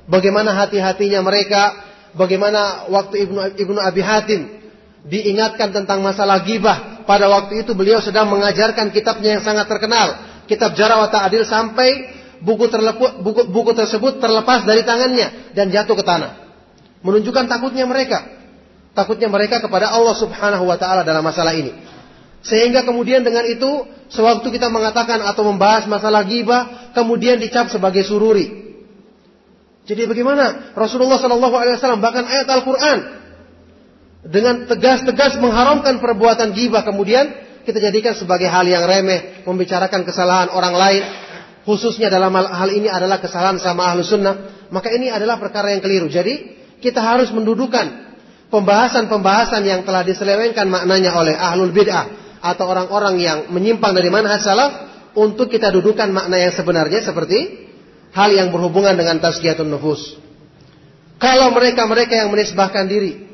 Bagaimana 0.05 0.53
hati-hatinya 0.53 1.25
mereka, 1.25 1.81
bagaimana 2.13 2.93
waktu 2.93 3.25
Ibnu 3.25 3.57
Ibnu 3.57 3.81
Abi 3.81 4.05
Hatim 4.05 4.41
diingatkan 5.09 5.73
tentang 5.73 6.05
masalah 6.05 6.45
gibah. 6.45 7.09
Pada 7.09 7.29
waktu 7.29 7.65
itu 7.65 7.73
beliau 7.77 8.01
sedang 8.01 8.29
mengajarkan 8.33 8.93
kitabnya 8.93 9.41
yang 9.41 9.45
sangat 9.45 9.69
terkenal, 9.69 10.25
kitab 10.49 10.73
Jarah 10.77 11.05
wa 11.05 11.09
sampai 11.45 11.89
buku, 12.41 12.69
terlepu, 12.69 13.21
buku, 13.21 13.49
buku 13.49 13.73
tersebut 13.77 14.21
terlepas 14.21 14.65
dari 14.69 14.85
tangannya 14.85 15.53
dan 15.57 15.69
jatuh 15.69 15.97
ke 15.97 16.05
tanah. 16.05 16.33
Menunjukkan 17.05 17.45
takutnya 17.49 17.85
mereka. 17.85 18.44
Takutnya 18.95 19.27
mereka 19.27 19.59
kepada 19.59 19.91
Allah 19.91 20.15
Subhanahu 20.15 20.71
wa 20.71 20.79
taala 20.79 21.03
dalam 21.03 21.27
masalah 21.27 21.51
ini. 21.59 21.75
Sehingga 22.47 22.87
kemudian 22.87 23.27
dengan 23.27 23.43
itu 23.43 23.91
sewaktu 24.07 24.55
kita 24.55 24.71
mengatakan 24.71 25.19
atau 25.27 25.43
membahas 25.43 25.91
masalah 25.91 26.23
gibah 26.23 26.95
kemudian 26.95 27.43
dicap 27.43 27.67
sebagai 27.75 28.07
sururi. 28.07 28.65
Jadi 29.85 30.09
bagaimana 30.09 30.73
Rasulullah 30.79 31.19
Shallallahu 31.19 31.57
Alaihi 31.59 31.77
Wasallam 31.77 32.01
bahkan 32.01 32.25
ayat 32.25 32.49
Al-Quran 32.49 32.99
dengan 34.25 34.65
tegas-tegas 34.65 35.37
mengharamkan 35.37 36.01
perbuatan 36.01 36.57
gibah 36.57 36.87
kemudian 36.87 37.29
kita 37.65 37.81
jadikan 37.81 38.17
sebagai 38.17 38.49
hal 38.49 38.65
yang 38.65 38.85
remeh 38.89 39.45
membicarakan 39.45 40.05
kesalahan 40.09 40.49
orang 40.49 40.73
lain 40.73 41.03
khususnya 41.69 42.09
dalam 42.09 42.33
hal, 42.33 42.49
hal 42.49 42.71
ini 42.73 42.89
adalah 42.89 43.21
kesalahan 43.21 43.61
sama 43.61 43.85
ahlu 43.93 44.01
sunnah 44.01 44.69
maka 44.73 44.89
ini 44.93 45.13
adalah 45.13 45.37
perkara 45.37 45.77
yang 45.77 45.85
keliru 45.85 46.09
jadi 46.09 46.57
kita 46.81 47.05
harus 47.05 47.29
mendudukan 47.37 48.04
pembahasan-pembahasan 48.53 49.63
yang 49.65 49.81
telah 49.87 50.03
diselewengkan 50.05 50.69
maknanya 50.69 51.17
oleh 51.17 51.35
ahlul 51.37 51.73
bid'ah 51.73 52.11
atau 52.45 52.65
orang-orang 52.69 53.17
yang 53.21 53.39
menyimpang 53.49 53.97
dari 53.97 54.13
manhaj 54.13 54.45
salaf 54.45 54.73
untuk 55.17 55.49
kita 55.49 55.73
dudukan 55.73 56.13
makna 56.13 56.37
yang 56.37 56.53
sebenarnya 56.53 57.01
seperti 57.01 57.69
hal 58.13 58.31
yang 58.31 58.53
berhubungan 58.53 58.95
dengan 58.95 59.19
tazkiyatun 59.23 59.69
nufus 59.69 60.21
kalau 61.19 61.55
mereka-mereka 61.55 62.15
yang 62.21 62.29
menisbahkan 62.35 62.85
diri 62.85 63.25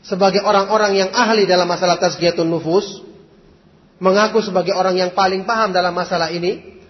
sebagai 0.00 0.40
orang-orang 0.40 0.96
yang 0.96 1.10
ahli 1.12 1.44
dalam 1.44 1.68
masalah 1.68 2.00
tazkiyatun 2.00 2.48
nufus, 2.48 3.04
mengaku 4.00 4.40
sebagai 4.40 4.72
orang 4.72 4.96
yang 4.96 5.10
paling 5.12 5.44
paham 5.44 5.76
dalam 5.76 5.92
masalah 5.92 6.32
ini, 6.32 6.80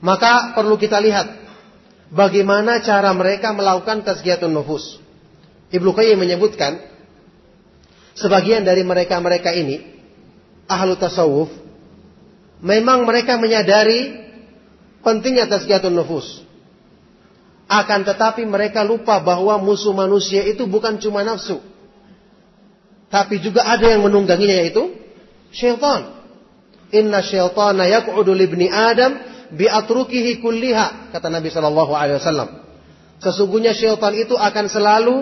maka 0.00 0.56
perlu 0.56 0.80
kita 0.80 0.96
lihat 1.00 1.28
bagaimana 2.08 2.80
cara 2.80 3.12
mereka 3.12 3.52
melakukan 3.52 4.00
tazkiyatun 4.04 4.52
nufus. 4.52 5.00
Ibnu 5.68 5.92
Qayyim 5.92 6.16
menyebutkan 6.16 6.80
sebagian 8.18 8.62
dari 8.62 8.82
mereka-mereka 8.86 9.50
ini 9.54 9.82
ahlu 10.70 10.94
tasawuf 10.96 11.50
memang 12.64 13.04
mereka 13.04 13.36
menyadari 13.36 14.24
pentingnya 15.04 15.50
tazkiyatun 15.50 15.92
nufus. 15.92 16.42
Akan 17.64 18.04
tetapi 18.04 18.44
mereka 18.44 18.84
lupa 18.84 19.24
bahwa 19.24 19.56
musuh 19.56 19.96
manusia 19.96 20.44
itu 20.44 20.68
bukan 20.68 21.00
cuma 21.00 21.24
nafsu 21.24 21.74
tapi 23.14 23.38
juga 23.38 23.62
ada 23.62 23.86
yang 23.94 24.02
menungganginya 24.02 24.58
yaitu 24.58 24.90
syaitan. 25.54 26.18
Inna 26.90 27.22
syaitana 27.22 27.86
yaq'udu 27.86 28.34
libni 28.34 28.66
Adam 28.66 29.14
bi 29.54 29.70
atrukihi 29.70 30.42
kulliha 30.42 31.14
kata 31.14 31.30
Nabi 31.30 31.54
wasallam. 31.54 32.58
Sesungguhnya 33.22 33.70
syaitan 33.70 34.18
itu 34.18 34.34
akan 34.34 34.66
selalu 34.66 35.14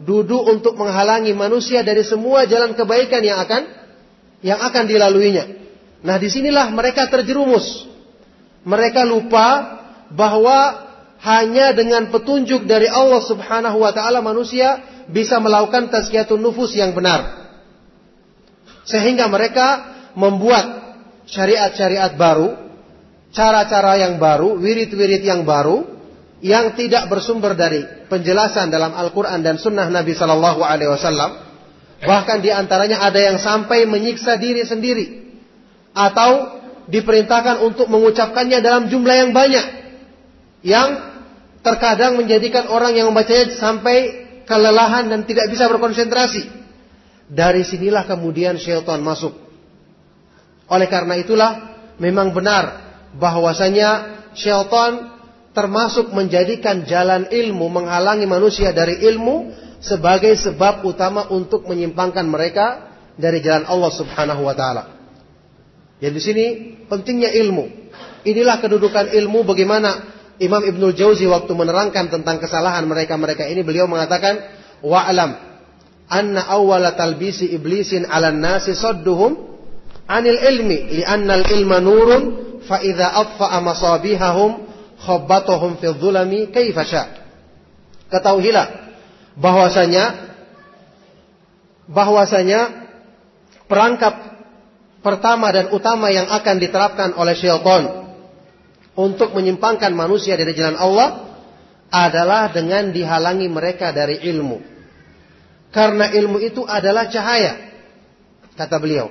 duduk 0.00 0.48
untuk 0.48 0.74
menghalangi 0.80 1.36
manusia 1.36 1.84
dari 1.84 2.00
semua 2.00 2.48
jalan 2.48 2.72
kebaikan 2.72 3.20
yang 3.20 3.38
akan 3.44 3.62
yang 4.40 4.60
akan 4.60 4.84
dilaluinya. 4.88 5.44
Nah, 6.00 6.16
di 6.16 6.32
sinilah 6.32 6.72
mereka 6.72 7.12
terjerumus. 7.12 7.84
Mereka 8.64 9.04
lupa 9.04 9.80
bahwa 10.12 10.88
hanya 11.20 11.76
dengan 11.76 12.08
petunjuk 12.08 12.64
dari 12.64 12.88
Allah 12.88 13.20
Subhanahu 13.20 13.84
wa 13.84 13.92
taala 13.92 14.24
manusia 14.24 14.80
bisa 15.12 15.36
melakukan 15.36 15.92
tazkiyatun 15.92 16.40
nufus 16.40 16.72
yang 16.72 16.96
benar. 16.96 17.52
Sehingga 18.88 19.28
mereka 19.28 19.92
membuat 20.16 20.96
syariat-syariat 21.28 22.16
baru, 22.16 22.56
cara-cara 23.36 24.00
yang 24.00 24.16
baru, 24.16 24.56
wirid-wirid 24.56 25.22
yang 25.22 25.44
baru, 25.44 25.99
yang 26.40 26.72
tidak 26.72 27.08
bersumber 27.12 27.52
dari 27.52 27.84
penjelasan 28.08 28.72
dalam 28.72 28.96
Al-Quran 28.96 29.44
dan 29.44 29.60
Sunnah 29.60 29.88
Nabi 29.92 30.16
Sallallahu 30.16 30.64
Alaihi 30.64 30.90
Wasallam. 30.92 31.30
Bahkan 32.00 32.40
di 32.40 32.48
antaranya 32.48 33.04
ada 33.04 33.20
yang 33.20 33.36
sampai 33.36 33.84
menyiksa 33.84 34.40
diri 34.40 34.64
sendiri, 34.64 35.36
atau 35.92 36.60
diperintahkan 36.88 37.60
untuk 37.60 37.92
mengucapkannya 37.92 38.64
dalam 38.64 38.88
jumlah 38.88 39.16
yang 39.20 39.30
banyak, 39.36 39.66
yang 40.64 40.88
terkadang 41.60 42.16
menjadikan 42.16 42.72
orang 42.72 42.96
yang 42.96 43.12
membacanya 43.12 43.52
sampai 43.60 44.24
kelelahan 44.48 45.12
dan 45.12 45.28
tidak 45.28 45.52
bisa 45.52 45.68
berkonsentrasi. 45.68 46.48
Dari 47.30 47.62
sinilah 47.62 48.08
kemudian 48.08 48.58
syaitan 48.58 48.98
masuk. 49.04 49.36
Oleh 50.66 50.88
karena 50.90 51.14
itulah 51.20 51.78
memang 52.00 52.34
benar 52.34 52.80
bahwasanya 53.14 54.18
syaitan 54.34 55.19
termasuk 55.50 56.14
menjadikan 56.14 56.86
jalan 56.86 57.26
ilmu 57.26 57.66
menghalangi 57.66 58.26
manusia 58.26 58.70
dari 58.70 59.02
ilmu 59.02 59.50
sebagai 59.82 60.36
sebab 60.38 60.86
utama 60.86 61.26
untuk 61.32 61.66
menyimpangkan 61.66 62.26
mereka 62.28 62.66
dari 63.18 63.42
jalan 63.42 63.66
Allah 63.66 63.90
Subhanahu 63.90 64.46
wa 64.46 64.54
taala. 64.54 64.84
Jadi 66.00 66.14
di 66.16 66.22
sini 66.22 66.46
pentingnya 66.88 67.32
ilmu. 67.34 67.92
Inilah 68.24 68.60
kedudukan 68.60 69.12
ilmu 69.16 69.44
bagaimana 69.48 70.12
Imam 70.40 70.64
Ibnul 70.64 70.96
Jauzi 70.96 71.28
waktu 71.28 71.52
menerangkan 71.52 72.08
tentang 72.08 72.40
kesalahan 72.40 72.84
mereka-mereka 72.88 73.44
ini 73.48 73.60
beliau 73.60 73.84
mengatakan 73.84 74.40
wa'lam 74.80 75.36
anna 76.08 76.48
awwala 76.48 76.96
talbisi 76.96 77.52
iblisin 77.52 78.08
'ala 78.08 78.32
nasi 78.32 78.72
sadduhum 78.72 79.36
'anil 80.08 80.40
ilmi 80.40 81.00
li'anna 81.00 81.44
al-ilma 81.44 81.80
nurun 81.84 82.22
fa 82.64 82.80
idza 82.80 83.12
atfa'a 83.12 83.60
masabihahum 83.60 84.69
khabbatahum 85.00 85.80
fi 85.80 85.92
dhulami 85.96 86.52
kaifa 86.52 86.82
sya 86.84 87.02
ketahuilah 88.12 88.66
bahwasanya 89.38 90.04
bahwasanya 91.90 92.60
perangkap 93.66 94.14
pertama 95.00 95.50
dan 95.50 95.72
utama 95.72 96.12
yang 96.12 96.28
akan 96.28 96.56
diterapkan 96.60 97.10
oleh 97.16 97.34
syaitan 97.34 98.12
untuk 98.94 99.32
menyimpangkan 99.32 99.90
manusia 99.96 100.36
dari 100.36 100.52
jalan 100.52 100.76
Allah 100.76 101.30
adalah 101.90 102.52
dengan 102.54 102.94
dihalangi 102.94 103.50
mereka 103.50 103.90
dari 103.90 104.22
ilmu. 104.30 104.62
Karena 105.70 106.10
ilmu 106.10 106.38
itu 106.42 106.62
adalah 106.66 107.10
cahaya. 107.10 107.70
Kata 108.54 108.76
beliau. 108.78 109.10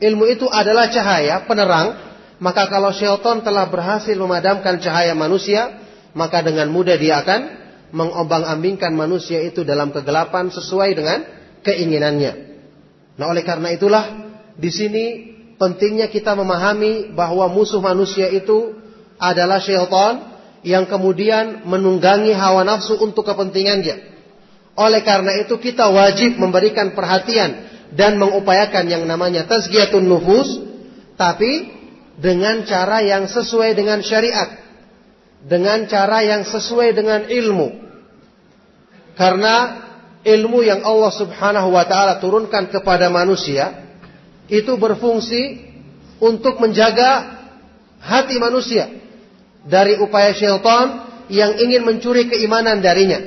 Ilmu 0.00 0.24
itu 0.28 0.48
adalah 0.48 0.92
cahaya, 0.92 1.44
penerang 1.48 2.13
maka 2.42 2.66
kalau 2.66 2.90
syaitan 2.90 3.42
telah 3.46 3.70
berhasil 3.70 4.14
memadamkan 4.18 4.82
cahaya 4.82 5.14
manusia, 5.14 5.82
maka 6.14 6.42
dengan 6.42 6.70
mudah 6.70 6.98
dia 6.98 7.22
akan 7.22 7.40
mengombang-ambingkan 7.94 8.90
manusia 8.90 9.38
itu 9.46 9.62
dalam 9.62 9.94
kegelapan 9.94 10.50
sesuai 10.50 10.90
dengan 10.98 11.18
keinginannya. 11.62 12.32
Nah, 13.14 13.30
oleh 13.30 13.46
karena 13.46 13.70
itulah 13.70 14.04
di 14.58 14.70
sini 14.70 15.04
pentingnya 15.58 16.10
kita 16.10 16.34
memahami 16.34 17.14
bahwa 17.14 17.46
musuh 17.46 17.78
manusia 17.78 18.26
itu 18.30 18.74
adalah 19.18 19.62
syaitan 19.62 20.34
yang 20.66 20.90
kemudian 20.90 21.62
menunggangi 21.68 22.34
hawa 22.34 22.66
nafsu 22.66 22.98
untuk 22.98 23.22
kepentingannya. 23.30 24.14
Oleh 24.74 25.06
karena 25.06 25.38
itu 25.38 25.54
kita 25.62 25.86
wajib 25.86 26.34
memberikan 26.34 26.98
perhatian 26.98 27.70
dan 27.94 28.18
mengupayakan 28.18 28.90
yang 28.90 29.06
namanya 29.06 29.46
tazkiyatun 29.46 30.02
nufus 30.02 30.58
tapi 31.14 31.70
dengan 32.18 32.62
cara 32.62 33.02
yang 33.02 33.26
sesuai 33.26 33.74
dengan 33.74 34.00
syariat, 34.02 34.54
dengan 35.42 35.86
cara 35.90 36.22
yang 36.22 36.42
sesuai 36.46 36.94
dengan 36.94 37.26
ilmu. 37.26 37.68
Karena 39.14 39.84
ilmu 40.26 40.64
yang 40.64 40.82
Allah 40.82 41.12
Subhanahu 41.14 41.68
wa 41.74 41.84
taala 41.86 42.18
turunkan 42.18 42.70
kepada 42.70 43.10
manusia 43.10 43.84
itu 44.50 44.74
berfungsi 44.74 45.72
untuk 46.18 46.58
menjaga 46.58 47.40
hati 48.00 48.36
manusia 48.40 48.88
dari 49.64 49.96
upaya 49.96 50.36
syaitan 50.36 51.08
yang 51.32 51.56
ingin 51.56 51.82
mencuri 51.82 52.28
keimanan 52.28 52.84
darinya. 52.84 53.20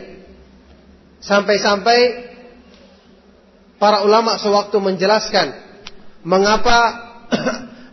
Sampai-sampai 1.17 2.30
para 3.82 4.06
ulama 4.06 4.38
sewaktu 4.38 4.78
menjelaskan 4.78 5.54
mengapa 6.21 7.07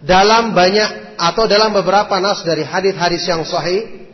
dalam 0.04 0.52
banyak 0.52 1.16
atau 1.16 1.48
dalam 1.48 1.72
beberapa 1.72 2.20
nas 2.20 2.44
dari 2.44 2.60
hadis-hadis 2.60 3.24
yang 3.24 3.42
sahih 3.48 4.04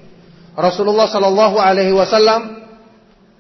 Rasulullah 0.55 1.11
Shallallahu 1.11 1.57
Alaihi 1.59 1.95
Wasallam 1.95 2.63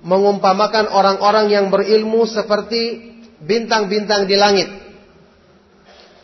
mengumpamakan 0.00 0.90
orang-orang 0.90 1.52
yang 1.52 1.66
berilmu 1.68 2.24
seperti 2.24 3.12
bintang-bintang 3.44 4.24
di 4.24 4.36
langit, 4.36 4.68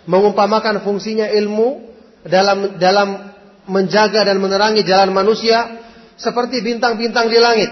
mengumpamakan 0.09 0.81
fungsinya 0.81 1.29
ilmu 1.29 1.85
dalam 2.25 2.81
dalam 2.81 3.09
menjaga 3.69 4.25
dan 4.25 4.41
menerangi 4.41 4.87
jalan 4.87 5.13
manusia 5.13 5.85
seperti 6.17 6.65
bintang-bintang 6.65 7.29
di 7.29 7.39
langit. 7.39 7.71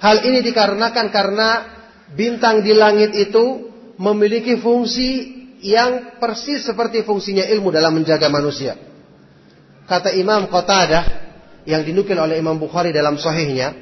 Hal 0.00 0.24
ini 0.24 0.44
dikarenakan 0.44 1.06
karena 1.12 1.48
bintang 2.12 2.60
di 2.64 2.72
langit 2.76 3.16
itu 3.16 3.68
memiliki 4.00 4.60
fungsi 4.60 5.39
yang 5.60 6.16
persis 6.16 6.64
seperti 6.64 7.04
fungsinya 7.04 7.44
ilmu 7.44 7.68
dalam 7.68 7.92
menjaga 7.92 8.32
manusia. 8.32 8.76
Kata 9.84 10.14
Imam 10.16 10.48
Qatadah 10.48 11.04
yang 11.68 11.84
dinukil 11.84 12.16
oleh 12.16 12.40
Imam 12.40 12.56
Bukhari 12.56 12.94
dalam 12.94 13.20
sahihnya, 13.20 13.76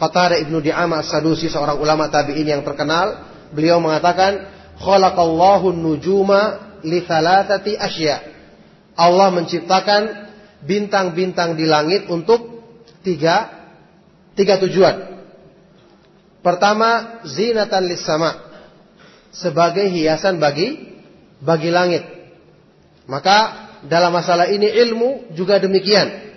Qatadah 0.00 0.40
Ibnu 0.42 0.58
Di'amah 0.58 1.04
As-Sadusi 1.04 1.46
seorang 1.52 1.78
ulama 1.78 2.10
tabi'in 2.10 2.48
yang 2.48 2.62
terkenal, 2.66 3.30
beliau 3.54 3.78
mengatakan, 3.78 4.48
"Khalaqallahu 4.80 5.70
nujuma 5.70 6.74
li 6.82 7.04
thalathati 7.04 7.78
asya." 7.78 8.16
Allah 8.98 9.28
menciptakan 9.30 10.02
bintang-bintang 10.64 11.54
di 11.54 11.64
langit 11.68 12.10
untuk 12.10 12.64
tiga 13.06 13.48
tiga 14.34 14.58
tujuan. 14.60 15.22
Pertama, 16.40 17.20
zinatan 17.28 17.84
lis 17.84 18.00
sama. 18.00 18.48
Sebagai 19.30 19.86
hiasan 19.92 20.40
bagi 20.40 20.89
bagi 21.40 21.72
langit. 21.72 22.04
Maka 23.08 23.68
dalam 23.88 24.12
masalah 24.12 24.46
ini 24.52 24.68
ilmu 24.68 25.32
juga 25.34 25.58
demikian. 25.58 26.30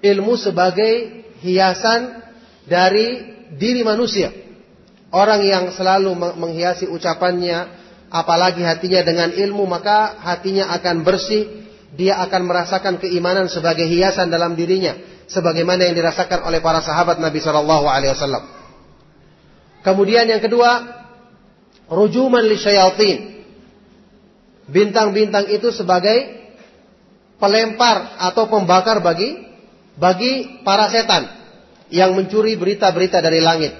Ilmu 0.00 0.38
sebagai 0.38 1.24
hiasan 1.42 2.22
dari 2.66 3.36
diri 3.58 3.82
manusia. 3.82 4.30
Orang 5.10 5.42
yang 5.46 5.70
selalu 5.70 6.12
menghiasi 6.14 6.90
ucapannya, 6.90 7.68
apalagi 8.10 8.62
hatinya 8.62 9.00
dengan 9.06 9.30
ilmu, 9.32 9.64
maka 9.66 10.18
hatinya 10.20 10.70
akan 10.74 11.06
bersih. 11.06 11.66
Dia 11.96 12.20
akan 12.28 12.42
merasakan 12.44 13.00
keimanan 13.00 13.48
sebagai 13.48 13.88
hiasan 13.88 14.28
dalam 14.28 14.52
dirinya, 14.52 14.92
sebagaimana 15.32 15.88
yang 15.88 15.96
dirasakan 15.96 16.44
oleh 16.44 16.60
para 16.60 16.84
sahabat 16.84 17.16
Nabi 17.16 17.40
Wasallam. 17.40 18.44
Kemudian 19.80 20.28
yang 20.28 20.42
kedua, 20.42 20.82
rujuman 21.88 22.44
li 22.44 22.58
syayatin 22.58 23.35
bintang-bintang 24.66 25.50
itu 25.50 25.70
sebagai 25.70 26.46
pelempar 27.38 28.18
atau 28.18 28.48
pembakar 28.50 28.98
bagi 29.04 29.46
bagi 29.96 30.62
para 30.66 30.90
setan 30.92 31.28
yang 31.88 32.12
mencuri 32.12 32.58
berita-berita 32.58 33.22
dari 33.22 33.40
langit. 33.40 33.72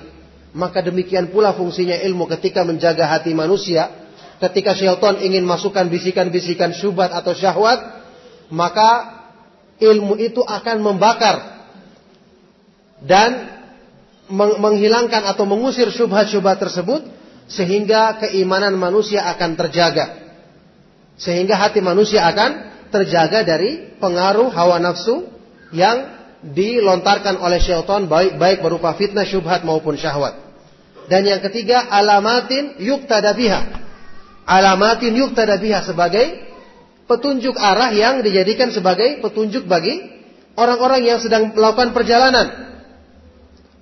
Maka 0.57 0.81
demikian 0.81 1.29
pula 1.29 1.53
fungsinya 1.53 2.01
ilmu 2.01 2.25
ketika 2.33 2.65
menjaga 2.65 3.05
hati 3.05 3.37
manusia, 3.37 3.93
ketika 4.41 4.73
syaitan 4.73 5.21
ingin 5.21 5.45
masukkan 5.45 5.85
bisikan-bisikan 5.85 6.73
syubhat 6.73 7.13
atau 7.13 7.37
syahwat, 7.37 7.77
maka 8.49 9.21
ilmu 9.77 10.17
itu 10.17 10.41
akan 10.41 10.81
membakar 10.81 11.37
dan 13.05 13.53
menghilangkan 14.33 15.29
atau 15.29 15.45
mengusir 15.45 15.93
syubhat-syubhat 15.93 16.57
tersebut 16.59 17.05
sehingga 17.47 18.19
keimanan 18.19 18.75
manusia 18.75 19.29
akan 19.29 19.55
terjaga. 19.55 20.26
Sehingga 21.17 21.57
hati 21.57 21.81
manusia 21.81 22.25
akan 22.29 22.51
terjaga 22.93 23.43
dari 23.43 23.97
pengaruh 23.97 24.53
hawa 24.53 24.77
nafsu 24.81 25.25
yang 25.73 26.17
dilontarkan 26.45 27.41
oleh 27.41 27.59
syaitan 27.59 28.07
baik 28.07 28.37
baik 28.37 28.59
berupa 28.61 28.95
fitnah 28.95 29.25
syubhat 29.25 29.65
maupun 29.65 29.97
syahwat. 29.97 30.37
Dan 31.07 31.27
yang 31.27 31.41
ketiga 31.41 31.87
alamatin 31.89 32.77
yuktada 32.83 33.33
biha. 33.33 33.87
Alamatin 34.47 35.15
yuktada 35.17 35.59
biha 35.59 35.83
sebagai 35.83 36.47
petunjuk 37.07 37.55
arah 37.57 37.91
yang 37.95 38.21
dijadikan 38.23 38.71
sebagai 38.75 39.23
petunjuk 39.23 39.67
bagi 39.67 40.03
orang-orang 40.59 41.07
yang 41.07 41.19
sedang 41.23 41.55
melakukan 41.55 41.95
perjalanan. 41.95 42.47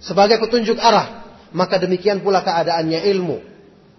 Sebagai 0.04 0.36
petunjuk 0.40 0.76
arah. 0.76 1.24
Maka 1.54 1.80
demikian 1.80 2.20
pula 2.20 2.44
keadaannya 2.44 3.08
ilmu. 3.14 3.38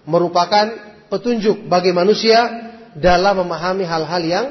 Merupakan 0.06 0.68
petunjuk 1.10 1.66
bagi 1.66 1.96
manusia 1.96 2.66
dalam 2.96 3.44
memahami 3.44 3.84
hal-hal 3.84 4.24
yang 4.24 4.46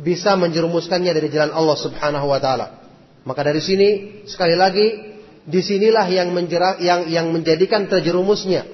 bisa 0.00 0.34
menjerumuskannya 0.34 1.12
dari 1.14 1.28
jalan 1.30 1.54
Allah 1.54 1.78
Subhanahu 1.78 2.26
wa 2.26 2.40
taala. 2.40 2.66
Maka 3.24 3.40
dari 3.46 3.62
sini 3.62 3.88
sekali 4.26 4.56
lagi 4.58 5.14
di 5.44 5.60
sinilah 5.60 6.08
yang 6.08 6.32
yang 6.80 7.00
yang 7.08 7.26
menjadikan 7.28 7.84
terjerumusnya 7.84 8.64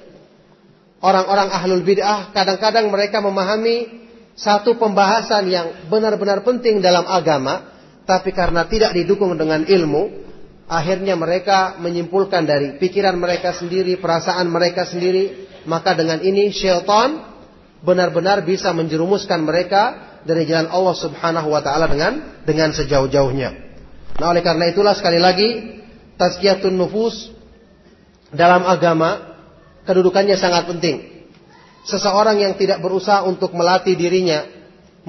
orang-orang 1.03 1.51
ahlul 1.51 1.83
bid'ah 1.83 2.31
kadang-kadang 2.31 2.87
mereka 2.87 3.19
memahami 3.19 4.07
satu 4.37 4.79
pembahasan 4.79 5.51
yang 5.51 5.67
benar-benar 5.91 6.45
penting 6.47 6.79
dalam 6.79 7.03
agama 7.03 7.75
tapi 8.07 8.31
karena 8.31 8.63
tidak 8.71 8.95
didukung 8.95 9.35
dengan 9.35 9.67
ilmu 9.67 10.23
akhirnya 10.71 11.19
mereka 11.19 11.75
menyimpulkan 11.83 12.47
dari 12.47 12.79
pikiran 12.79 13.19
mereka 13.19 13.51
sendiri 13.51 13.99
perasaan 13.99 14.47
mereka 14.47 14.87
sendiri 14.87 15.51
maka 15.67 15.91
dengan 15.91 16.23
ini 16.23 16.55
syaitan 16.55 17.30
benar-benar 17.81 18.45
bisa 18.45 18.69
menjerumuskan 18.71 19.41
mereka 19.41 20.13
dari 20.21 20.45
jalan 20.45 20.69
Allah 20.69 20.95
Subhanahu 20.97 21.49
wa 21.49 21.61
taala 21.65 21.89
dengan 21.89 22.41
dengan 22.45 22.69
sejauh-jauhnya. 22.73 23.49
Nah, 24.21 24.27
oleh 24.29 24.45
karena 24.45 24.69
itulah 24.69 24.93
sekali 24.93 25.17
lagi 25.17 25.81
tazkiyatun 26.17 26.77
nufus 26.77 27.33
dalam 28.29 28.61
agama 28.69 29.33
kedudukannya 29.85 30.37
sangat 30.37 30.69
penting. 30.69 31.25
Seseorang 31.81 32.37
yang 32.37 32.53
tidak 32.61 32.77
berusaha 32.85 33.25
untuk 33.25 33.57
melatih 33.57 33.97
dirinya, 33.97 34.45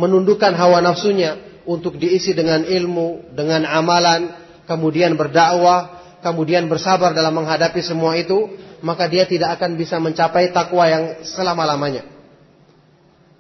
menundukkan 0.01 0.57
hawa 0.57 0.81
nafsunya 0.81 1.37
untuk 1.69 2.01
diisi 2.01 2.33
dengan 2.33 2.65
ilmu, 2.65 3.37
dengan 3.37 3.69
amalan, 3.69 4.33
kemudian 4.65 5.13
berdakwah, 5.21 6.01
kemudian 6.25 6.73
bersabar 6.73 7.13
dalam 7.13 7.37
menghadapi 7.37 7.85
semua 7.85 8.17
itu, 8.17 8.49
maka 8.81 9.05
dia 9.07 9.29
tidak 9.29 9.61
akan 9.61 9.77
bisa 9.77 10.01
mencapai 10.01 10.49
takwa 10.57 10.89
yang 10.89 11.05
selama-lamanya. 11.29 12.12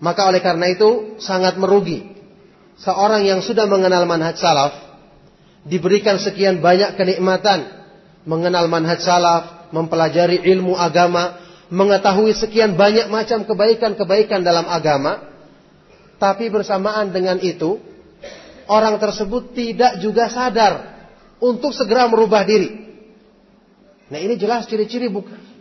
Maka 0.02 0.26
oleh 0.26 0.42
karena 0.42 0.66
itu 0.66 1.14
sangat 1.22 1.54
merugi. 1.62 2.10
Seorang 2.82 3.22
yang 3.22 3.38
sudah 3.38 3.70
mengenal 3.70 4.02
manhaj 4.02 4.34
salaf 4.34 4.74
diberikan 5.62 6.18
sekian 6.18 6.58
banyak 6.58 6.98
kenikmatan 6.98 7.82
mengenal 8.26 8.70
manhaj 8.70 9.02
salaf, 9.02 9.70
mempelajari 9.74 10.42
ilmu 10.54 10.78
agama, 10.78 11.38
mengetahui 11.70 12.34
sekian 12.36 12.78
banyak 12.78 13.10
macam 13.10 13.42
kebaikan-kebaikan 13.46 14.42
dalam 14.42 14.66
agama, 14.68 15.22
tapi 16.22 16.50
bersamaan 16.52 17.10
dengan 17.10 17.38
itu 17.42 17.82
orang 18.70 18.98
tersebut 19.02 19.56
tidak 19.56 19.98
juga 19.98 20.30
sadar 20.30 21.02
untuk 21.42 21.74
segera 21.74 22.06
merubah 22.06 22.46
diri. 22.46 22.70
Nah, 24.12 24.20
ini 24.20 24.36
jelas 24.36 24.68
ciri-ciri 24.68 25.08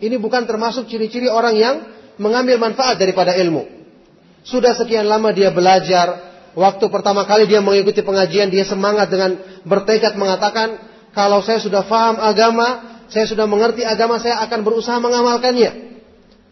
ini 0.01 0.15
bukan 0.19 0.43
termasuk 0.43 0.85
ciri-ciri 0.91 1.31
orang 1.31 1.55
yang 1.55 1.75
mengambil 2.19 2.59
manfaat 2.61 2.99
daripada 2.99 3.33
ilmu. 3.33 3.80
Sudah 4.41 4.73
sekian 4.73 5.05
lama 5.05 5.29
dia 5.29 5.53
belajar, 5.53 6.17
waktu 6.57 6.85
pertama 6.89 7.23
kali 7.29 7.45
dia 7.45 7.61
mengikuti 7.61 8.01
pengajian, 8.01 8.49
dia 8.49 8.65
semangat 8.65 9.13
dengan 9.13 9.37
bertekad 9.65 10.17
mengatakan, 10.17 10.81
kalau 11.13 11.43
saya 11.45 11.61
sudah 11.61 11.85
faham 11.85 12.17
agama, 12.17 13.01
saya 13.11 13.27
sudah 13.27 13.45
mengerti 13.45 13.83
agama, 13.83 14.17
saya 14.17 14.39
akan 14.47 14.59
berusaha 14.63 14.97
mengamalkannya. 14.97 15.99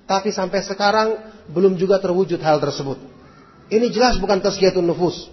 Tapi 0.05 0.29
sampai 0.33 0.65
sekarang 0.65 1.07
belum 1.49 1.77
juga 1.77 2.01
terwujud 2.01 2.41
hal 2.41 2.59
tersebut. 2.59 2.97
Ini 3.69 3.93
jelas 3.93 4.17
bukan 4.17 4.41
tasgiyatun 4.41 4.85
nufus. 4.85 5.29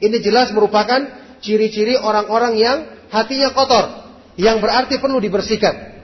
Ini 0.00 0.20
jelas 0.24 0.52
merupakan 0.52 1.04
ciri-ciri 1.44 2.00
orang-orang 2.00 2.56
yang 2.56 2.78
hatinya 3.12 3.52
kotor. 3.52 4.08
Yang 4.36 4.56
berarti 4.64 4.94
perlu 5.00 5.20
dibersihkan. 5.20 5.96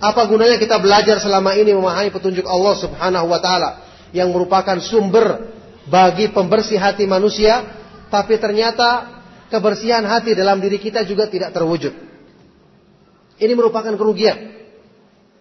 Apa 0.00 0.28
gunanya 0.28 0.60
kita 0.60 0.80
belajar 0.80 1.20
selama 1.20 1.56
ini 1.56 1.72
memahami 1.72 2.12
petunjuk 2.12 2.44
Allah 2.44 2.74
subhanahu 2.76 3.26
wa 3.28 3.40
ta'ala. 3.40 3.83
Yang 4.14 4.28
merupakan 4.30 4.78
sumber 4.78 5.52
bagi 5.90 6.30
pembersih 6.30 6.78
hati 6.78 7.04
manusia, 7.04 7.66
tapi 8.08 8.38
ternyata 8.38 9.10
kebersihan 9.50 10.06
hati 10.06 10.38
dalam 10.38 10.62
diri 10.62 10.78
kita 10.78 11.02
juga 11.02 11.26
tidak 11.26 11.50
terwujud. 11.50 11.92
Ini 13.42 13.52
merupakan 13.58 13.90
kerugian. 13.98 14.54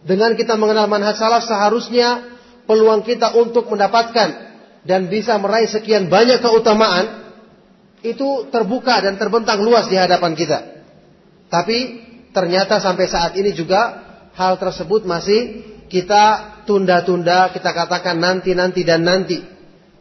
Dengan 0.03 0.35
kita 0.35 0.59
mengenal 0.59 0.89
manhaj 0.89 1.15
salaf 1.15 1.47
seharusnya 1.47 2.33
peluang 2.67 3.07
kita 3.07 3.37
untuk 3.39 3.71
mendapatkan 3.71 4.51
dan 4.83 5.07
bisa 5.07 5.39
meraih 5.39 5.69
sekian 5.71 6.11
banyak 6.11 6.43
keutamaan 6.43 7.23
itu 8.03 8.51
terbuka 8.51 8.99
dan 8.99 9.15
terbentang 9.15 9.63
luas 9.63 9.87
di 9.87 9.95
hadapan 9.95 10.35
kita. 10.35 10.59
Tapi 11.47 11.77
ternyata 12.35 12.83
sampai 12.83 13.07
saat 13.07 13.31
ini 13.39 13.55
juga 13.55 14.03
hal 14.35 14.59
tersebut 14.59 15.07
masih 15.07 15.63
kita 15.93 16.23
tunda-tunda, 16.65 17.53
kita 17.53 17.69
katakan 17.69 18.17
nanti-nanti 18.17 18.81
dan 18.81 19.05
nanti 19.05 19.37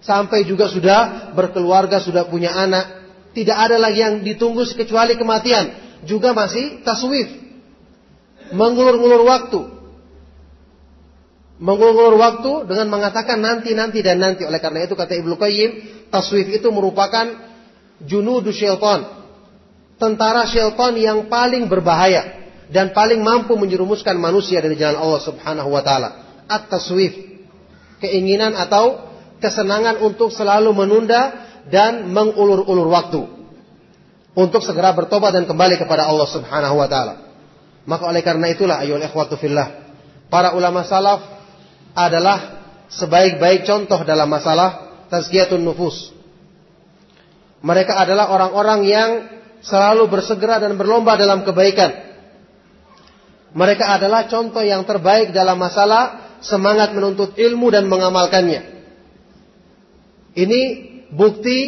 sampai 0.00 0.48
juga 0.48 0.72
sudah 0.72 1.30
berkeluarga, 1.36 2.00
sudah 2.00 2.24
punya 2.32 2.56
anak, 2.56 3.04
tidak 3.36 3.60
ada 3.60 3.76
lagi 3.76 4.00
yang 4.00 4.24
ditunggu 4.24 4.64
kecuali 4.72 5.20
kematian, 5.20 5.68
juga 6.08 6.32
masih 6.32 6.80
taswif. 6.80 7.28
Mengulur-ulur 8.56 9.22
waktu. 9.28 9.60
Mengulur-ulur 11.62 12.16
waktu 12.18 12.52
dengan 12.72 12.88
mengatakan 12.88 13.38
nanti-nanti 13.38 14.00
dan 14.00 14.18
nanti. 14.18 14.48
Oleh 14.48 14.58
karena 14.58 14.88
itu 14.88 14.96
kata 14.96 15.12
Ibnu 15.14 15.36
Qayyim, 15.36 15.70
taswif 16.08 16.48
itu 16.48 16.68
merupakan 16.72 17.32
junudu 18.02 18.50
syaitan. 18.50 19.08
Tentara 19.96 20.48
syaitan 20.48 20.92
yang 20.98 21.30
paling 21.30 21.70
berbahaya 21.70 22.41
dan 22.72 22.96
paling 22.96 23.20
mampu 23.20 23.54
menjerumuskan 23.54 24.16
manusia 24.16 24.58
dari 24.64 24.74
jalan 24.80 24.96
Allah 24.96 25.20
Subhanahu 25.20 25.68
wa 25.68 25.84
taala. 25.84 26.08
At-taswif. 26.48 27.12
Keinginan 28.00 28.58
atau 28.58 29.12
kesenangan 29.38 30.02
untuk 30.02 30.34
selalu 30.34 30.74
menunda 30.74 31.46
dan 31.70 32.10
mengulur-ulur 32.10 32.88
waktu 32.90 33.22
untuk 34.32 34.64
segera 34.64 34.96
bertobat 34.96 35.36
dan 35.36 35.44
kembali 35.44 35.76
kepada 35.76 36.08
Allah 36.08 36.28
Subhanahu 36.28 36.80
wa 36.80 36.88
taala. 36.88 37.14
Maka 37.84 38.08
oleh 38.08 38.22
karena 38.24 38.48
itulah 38.48 38.80
ayo 38.80 38.96
ikhwatu 38.96 39.36
fillah, 39.36 39.92
para 40.32 40.54
ulama 40.56 40.86
salaf 40.86 41.20
adalah 41.92 42.62
sebaik-baik 42.88 43.68
contoh 43.68 44.00
dalam 44.06 44.30
masalah 44.30 45.02
tazkiyatun 45.12 45.60
nufus. 45.60 46.14
Mereka 47.62 47.94
adalah 47.94 48.32
orang-orang 48.32 48.80
yang 48.86 49.10
selalu 49.62 50.10
bersegera 50.10 50.58
dan 50.58 50.74
berlomba 50.74 51.14
dalam 51.14 51.46
kebaikan. 51.46 52.11
Mereka 53.52 53.84
adalah 53.84 54.28
contoh 54.32 54.64
yang 54.64 54.88
terbaik 54.88 55.36
dalam 55.36 55.60
masalah 55.60 56.36
semangat 56.40 56.96
menuntut 56.96 57.36
ilmu 57.36 57.68
dan 57.68 57.84
mengamalkannya. 57.84 58.72
Ini 60.32 60.60
bukti 61.12 61.58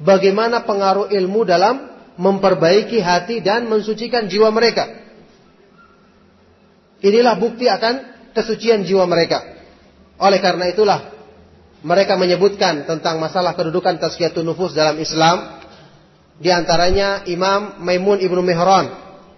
bagaimana 0.00 0.64
pengaruh 0.64 1.12
ilmu 1.12 1.44
dalam 1.44 1.92
memperbaiki 2.16 2.98
hati 3.04 3.44
dan 3.44 3.68
mensucikan 3.68 4.24
jiwa 4.26 4.48
mereka. 4.48 4.88
Inilah 7.04 7.36
bukti 7.36 7.68
akan 7.68 7.94
kesucian 8.32 8.88
jiwa 8.88 9.04
mereka. 9.04 9.44
Oleh 10.16 10.40
karena 10.40 10.72
itulah 10.72 11.12
mereka 11.84 12.16
menyebutkan 12.16 12.88
tentang 12.88 13.20
masalah 13.20 13.52
kedudukan 13.52 14.00
tazkiyatun 14.00 14.48
nufus 14.48 14.72
dalam 14.72 14.96
Islam. 14.96 15.60
Di 16.40 16.48
antaranya 16.52 17.24
Imam 17.28 17.80
Maimun 17.80 18.20
Ibnu 18.20 18.40
Mihran 18.40 18.92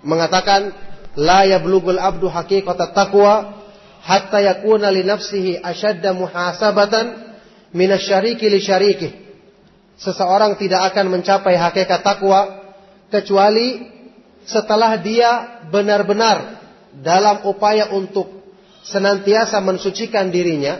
mengatakan 0.07 0.71
la 1.19 1.43
yablugul 1.45 1.99
abdu 1.99 2.31
haqiqata 2.31 2.95
taqwa 2.95 3.59
hatta 4.07 4.39
yakuna 4.41 4.95
li 4.95 5.03
nafsihi 5.03 5.59
ashadda 5.59 6.15
muhasabatan 6.15 7.35
minasyariki 7.75 8.47
li 8.47 8.61
syariki. 8.63 9.09
Seseorang 9.99 10.55
tidak 10.55 10.95
akan 10.95 11.19
mencapai 11.19 11.59
hakikat 11.59 12.07
takwa 12.07 12.71
kecuali 13.11 13.83
setelah 14.47 14.95
dia 15.03 15.59
benar-benar 15.75 16.63
dalam 17.03 17.43
upaya 17.51 17.91
untuk 17.91 18.31
senantiasa 18.87 19.59
mensucikan 19.59 20.31
dirinya, 20.31 20.79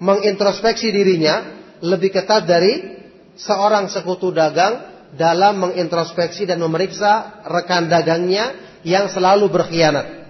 mengintrospeksi 0.00 0.88
dirinya 0.88 1.44
lebih 1.84 2.16
ketat 2.16 2.48
dari 2.48 2.96
seorang 3.36 3.92
sekutu 3.92 4.32
dagang 4.32 4.80
dalam 5.14 5.60
mengintrospeksi 5.60 6.48
dan 6.48 6.64
memeriksa 6.64 7.44
rekan 7.44 7.92
dagangnya 7.92 8.63
yang 8.84 9.10
selalu 9.10 9.48
berkhianat. 9.50 10.24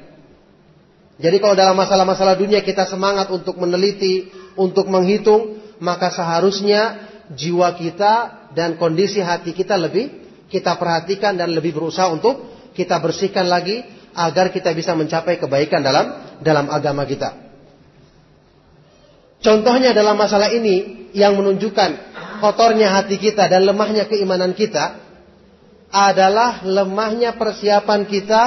Jadi 1.15 1.37
kalau 1.39 1.55
dalam 1.55 1.79
masalah-masalah 1.79 2.35
dunia 2.35 2.63
kita 2.63 2.87
semangat 2.91 3.31
untuk 3.31 3.55
meneliti, 3.59 4.31
untuk 4.59 4.91
menghitung, 4.91 5.63
maka 5.79 6.11
seharusnya 6.11 7.07
jiwa 7.31 7.75
kita 7.79 8.47
dan 8.55 8.75
kondisi 8.79 9.23
hati 9.23 9.55
kita 9.55 9.79
lebih 9.79 10.25
kita 10.51 10.79
perhatikan 10.79 11.35
dan 11.35 11.51
lebih 11.51 11.75
berusaha 11.75 12.11
untuk 12.11 12.47
kita 12.79 12.99
bersihkan 13.03 13.47
lagi 13.47 13.83
agar 14.15 14.55
kita 14.55 14.71
bisa 14.75 14.95
mencapai 14.95 15.39
kebaikan 15.39 15.83
dalam 15.83 16.39
dalam 16.43 16.71
agama 16.71 17.03
kita. 17.07 17.35
Contohnya 19.43 19.93
dalam 19.93 20.17
masalah 20.17 20.51
ini 20.55 21.11
yang 21.13 21.37
menunjukkan 21.37 21.91
kotornya 22.41 22.91
hati 22.91 23.21
kita 23.21 23.47
dan 23.47 23.67
lemahnya 23.67 24.09
keimanan 24.09 24.57
kita 24.57 25.04
adalah 25.95 26.67
lemahnya 26.67 27.39
persiapan 27.39 28.03
kita 28.11 28.43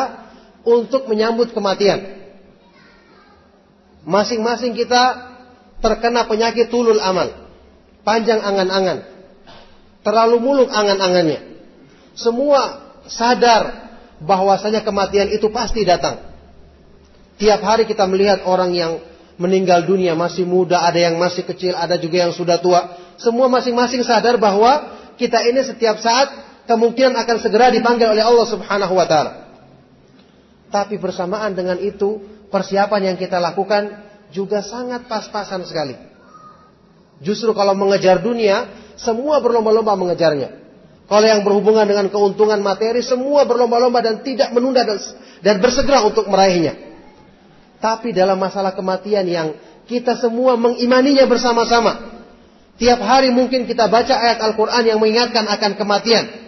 untuk 0.68 1.08
menyambut 1.08 1.56
kematian. 1.56 2.20
Masing-masing 4.04 4.76
kita 4.76 5.32
terkena 5.80 6.28
penyakit 6.28 6.68
tulul 6.68 7.00
amal. 7.00 7.48
Panjang 8.04 8.44
angan-angan. 8.44 9.00
Terlalu 10.04 10.38
muluk 10.44 10.70
angan-angannya. 10.72 11.64
Semua 12.20 12.84
sadar 13.08 13.96
bahwasanya 14.20 14.84
kematian 14.84 15.32
itu 15.32 15.48
pasti 15.48 15.88
datang. 15.88 16.28
Tiap 17.40 17.64
hari 17.64 17.88
kita 17.88 18.04
melihat 18.12 18.44
orang 18.44 18.76
yang 18.76 19.00
meninggal 19.40 19.88
dunia 19.88 20.18
masih 20.18 20.44
muda, 20.44 20.84
ada 20.84 21.00
yang 21.00 21.16
masih 21.16 21.48
kecil, 21.48 21.78
ada 21.78 21.96
juga 21.96 22.28
yang 22.28 22.34
sudah 22.36 22.60
tua. 22.60 22.98
Semua 23.22 23.48
masing-masing 23.48 24.04
sadar 24.04 24.36
bahwa 24.36 24.98
kita 25.16 25.46
ini 25.46 25.62
setiap 25.64 26.02
saat 26.02 26.47
kemungkinan 26.68 27.16
akan 27.16 27.38
segera 27.40 27.72
dipanggil 27.72 28.12
oleh 28.12 28.22
Allah 28.22 28.48
Subhanahu 28.48 28.94
wa 28.94 29.08
taala. 29.08 29.32
Tapi 30.68 31.00
bersamaan 31.00 31.56
dengan 31.56 31.80
itu, 31.80 32.20
persiapan 32.52 33.14
yang 33.14 33.18
kita 33.18 33.40
lakukan 33.40 34.04
juga 34.36 34.60
sangat 34.60 35.08
pas-pasan 35.08 35.64
sekali. 35.64 35.96
Justru 37.24 37.56
kalau 37.56 37.74
mengejar 37.74 38.20
dunia, 38.20 38.68
semua 39.00 39.40
berlomba-lomba 39.40 39.96
mengejarnya. 39.96 40.68
Kalau 41.08 41.24
yang 41.24 41.48
berhubungan 41.48 41.88
dengan 41.88 42.12
keuntungan 42.12 42.60
materi, 42.60 43.00
semua 43.00 43.48
berlomba-lomba 43.48 44.04
dan 44.04 44.20
tidak 44.28 44.52
menunda 44.52 44.84
dan, 44.84 45.56
bersegera 45.64 46.04
untuk 46.04 46.28
meraihnya. 46.28 46.76
Tapi 47.80 48.12
dalam 48.12 48.36
masalah 48.36 48.76
kematian 48.76 49.24
yang 49.24 49.56
kita 49.88 50.20
semua 50.20 50.60
mengimaninya 50.60 51.24
bersama-sama. 51.24 52.20
Tiap 52.78 53.00
hari 53.02 53.32
mungkin 53.32 53.66
kita 53.66 53.88
baca 53.88 54.14
ayat 54.20 54.44
Al-Quran 54.44 54.84
yang 54.84 55.00
mengingatkan 55.00 55.48
akan 55.48 55.80
kematian. 55.80 56.47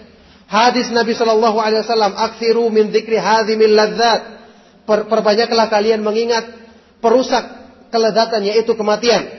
Hadis 0.49 0.89
Nabi 0.89 1.13
Shallallahu 1.13 1.61
Alaihi 1.61 1.85
Wasallam, 1.85 2.17
"Aksiru 2.17 2.73
min 2.73 2.89
dzikri 2.89 3.21
hadhimil 3.21 3.69
ladzat." 3.69 4.41
Perbanyaklah 4.89 5.69
kalian 5.69 6.01
mengingat 6.01 6.49
perusak 6.97 7.45
kelezatan 7.93 8.49
yaitu 8.49 8.73
kematian. 8.73 9.29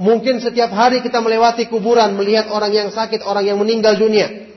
Mungkin 0.00 0.40
setiap 0.40 0.72
hari 0.72 1.04
kita 1.04 1.20
melewati 1.20 1.68
kuburan 1.68 2.16
melihat 2.16 2.48
orang 2.48 2.72
yang 2.72 2.88
sakit, 2.88 3.20
orang 3.28 3.44
yang 3.44 3.60
meninggal 3.60 4.00
dunia. 4.00 4.48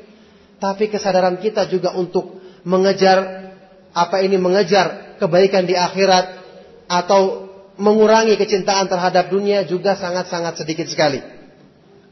Tapi 0.63 0.87
kesadaran 0.87 1.35
kita 1.43 1.67
juga 1.67 1.91
untuk 1.91 2.39
mengejar 2.63 3.51
apa 3.91 4.23
ini 4.23 4.39
mengejar 4.39 5.19
kebaikan 5.19 5.67
di 5.67 5.75
akhirat 5.75 6.39
atau 6.87 7.51
mengurangi 7.75 8.39
kecintaan 8.39 8.87
terhadap 8.87 9.27
dunia 9.31 9.67
juga 9.67 9.99
sangat-sangat 9.99 10.63
sedikit 10.63 10.87
sekali. 10.87 11.19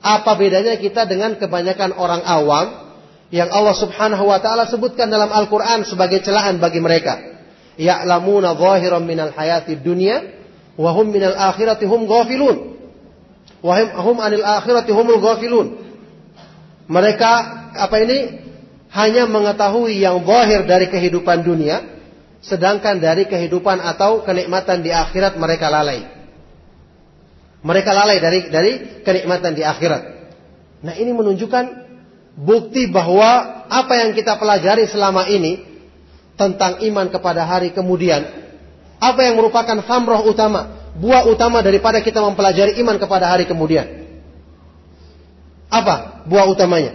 Apa 0.04 0.36
bedanya 0.36 0.76
kita 0.76 1.08
dengan 1.08 1.40
kebanyakan 1.40 1.96
orang 1.96 2.24
awam 2.24 2.87
yang 3.34 3.52
Allah 3.52 3.76
Subhanahu 3.76 4.28
wa 4.28 4.40
taala 4.40 4.70
sebutkan 4.72 5.12
dalam 5.12 5.28
Al-Qur'an 5.32 5.84
sebagai 5.84 6.24
celaan 6.24 6.64
bagi 6.64 6.80
mereka. 6.80 7.38
Ya'lamuna 7.78 8.58
zahiran 8.58 9.06
minal 9.06 9.36
hayati 9.36 9.78
dunya 9.78 10.38
Wahum 10.78 11.10
minal 11.10 11.34
akhirati 11.34 11.90
hum 11.90 12.06
ghafilun. 12.06 12.78
Wahum 13.66 14.18
anil 14.22 14.46
akhirati 14.46 14.94
humul 14.94 15.18
ghafilun. 15.18 15.68
Mereka 16.86 17.32
apa 17.74 17.96
ini 18.06 18.46
hanya 18.94 19.26
mengetahui 19.26 19.98
yang 19.98 20.22
zahir 20.24 20.70
dari 20.70 20.88
kehidupan 20.88 21.42
dunia, 21.42 21.82
sedangkan 22.46 23.02
dari 23.02 23.26
kehidupan 23.26 23.82
atau 23.82 24.22
kenikmatan 24.22 24.86
di 24.86 24.94
akhirat 24.94 25.36
mereka 25.42 25.68
lalai. 25.74 26.06
Mereka 27.66 27.92
lalai 27.92 28.22
dari 28.22 28.40
dari 28.54 28.72
kenikmatan 29.02 29.58
di 29.58 29.66
akhirat. 29.66 30.02
Nah, 30.86 30.94
ini 30.94 31.10
menunjukkan 31.10 31.87
bukti 32.38 32.86
bahwa 32.94 33.66
apa 33.66 33.94
yang 33.98 34.14
kita 34.14 34.38
pelajari 34.38 34.86
selama 34.86 35.26
ini 35.26 35.66
tentang 36.38 36.86
iman 36.86 37.10
kepada 37.10 37.50
hari 37.50 37.74
kemudian, 37.74 38.22
apa 39.02 39.20
yang 39.26 39.42
merupakan 39.42 39.82
famroh 39.82 40.22
utama, 40.30 40.94
buah 41.02 41.26
utama 41.26 41.66
daripada 41.66 41.98
kita 42.06 42.22
mempelajari 42.22 42.78
iman 42.86 43.02
kepada 43.02 43.34
hari 43.34 43.50
kemudian. 43.50 44.06
Apa 45.68 46.24
buah 46.30 46.48
utamanya? 46.48 46.94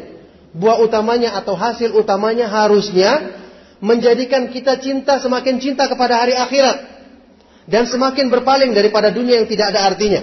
Buah 0.55 0.81
utamanya 0.81 1.35
atau 1.37 1.59
hasil 1.59 1.93
utamanya 1.93 2.47
harusnya 2.49 3.41
menjadikan 3.83 4.47
kita 4.49 4.79
cinta 4.79 5.19
semakin 5.19 5.59
cinta 5.59 5.91
kepada 5.91 6.23
hari 6.23 6.39
akhirat 6.39 6.93
dan 7.67 7.91
semakin 7.91 8.31
berpaling 8.31 8.71
daripada 8.73 9.11
dunia 9.11 9.43
yang 9.43 9.49
tidak 9.51 9.75
ada 9.75 9.91
artinya. 9.91 10.23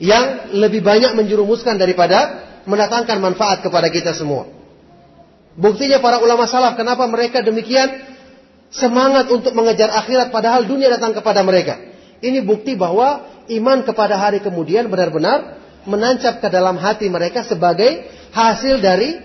Yang 0.00 0.54
lebih 0.56 0.80
banyak 0.80 1.12
menjerumuskan 1.12 1.76
daripada 1.76 2.49
mendatangkan 2.70 3.18
manfaat 3.18 3.66
kepada 3.66 3.90
kita 3.90 4.14
semua. 4.14 4.46
Buktinya 5.58 5.98
para 5.98 6.22
ulama 6.22 6.46
salaf 6.46 6.78
kenapa 6.78 7.04
mereka 7.10 7.42
demikian 7.42 7.90
semangat 8.70 9.26
untuk 9.34 9.50
mengejar 9.52 9.90
akhirat 9.90 10.30
padahal 10.30 10.64
dunia 10.64 10.86
datang 10.88 11.10
kepada 11.10 11.42
mereka. 11.42 11.76
Ini 12.22 12.46
bukti 12.46 12.78
bahwa 12.78 13.26
iman 13.50 13.82
kepada 13.82 14.14
hari 14.14 14.38
kemudian 14.38 14.86
benar-benar 14.86 15.58
menancap 15.88 16.38
ke 16.38 16.48
dalam 16.52 16.78
hati 16.78 17.10
mereka 17.10 17.42
sebagai 17.42 18.06
hasil 18.30 18.78
dari 18.78 19.18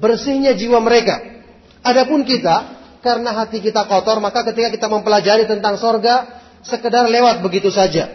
bersihnya 0.00 0.56
jiwa 0.56 0.80
mereka. 0.80 1.44
Adapun 1.84 2.24
kita, 2.24 2.76
karena 3.04 3.30
hati 3.36 3.62
kita 3.62 3.86
kotor, 3.86 4.18
maka 4.18 4.42
ketika 4.50 4.72
kita 4.74 4.86
mempelajari 4.90 5.46
tentang 5.46 5.78
sorga, 5.78 6.42
sekedar 6.66 7.06
lewat 7.06 7.44
begitu 7.44 7.70
saja. 7.70 8.10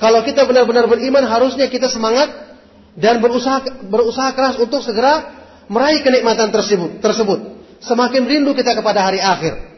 Kalau 0.00 0.24
kita 0.24 0.48
benar-benar 0.48 0.88
beriman, 0.88 1.24
harusnya 1.28 1.68
kita 1.68 1.92
semangat 1.92 2.53
dan 2.94 3.18
berusaha 3.18 3.86
berusaha 3.90 4.30
keras 4.34 4.56
untuk 4.58 4.82
segera 4.82 5.34
meraih 5.66 6.02
kenikmatan 6.04 6.50
tersebut. 6.54 7.02
tersebut. 7.02 7.38
Semakin 7.84 8.22
rindu 8.24 8.56
kita 8.56 8.72
kepada 8.72 9.04
hari 9.04 9.20
akhir. 9.20 9.74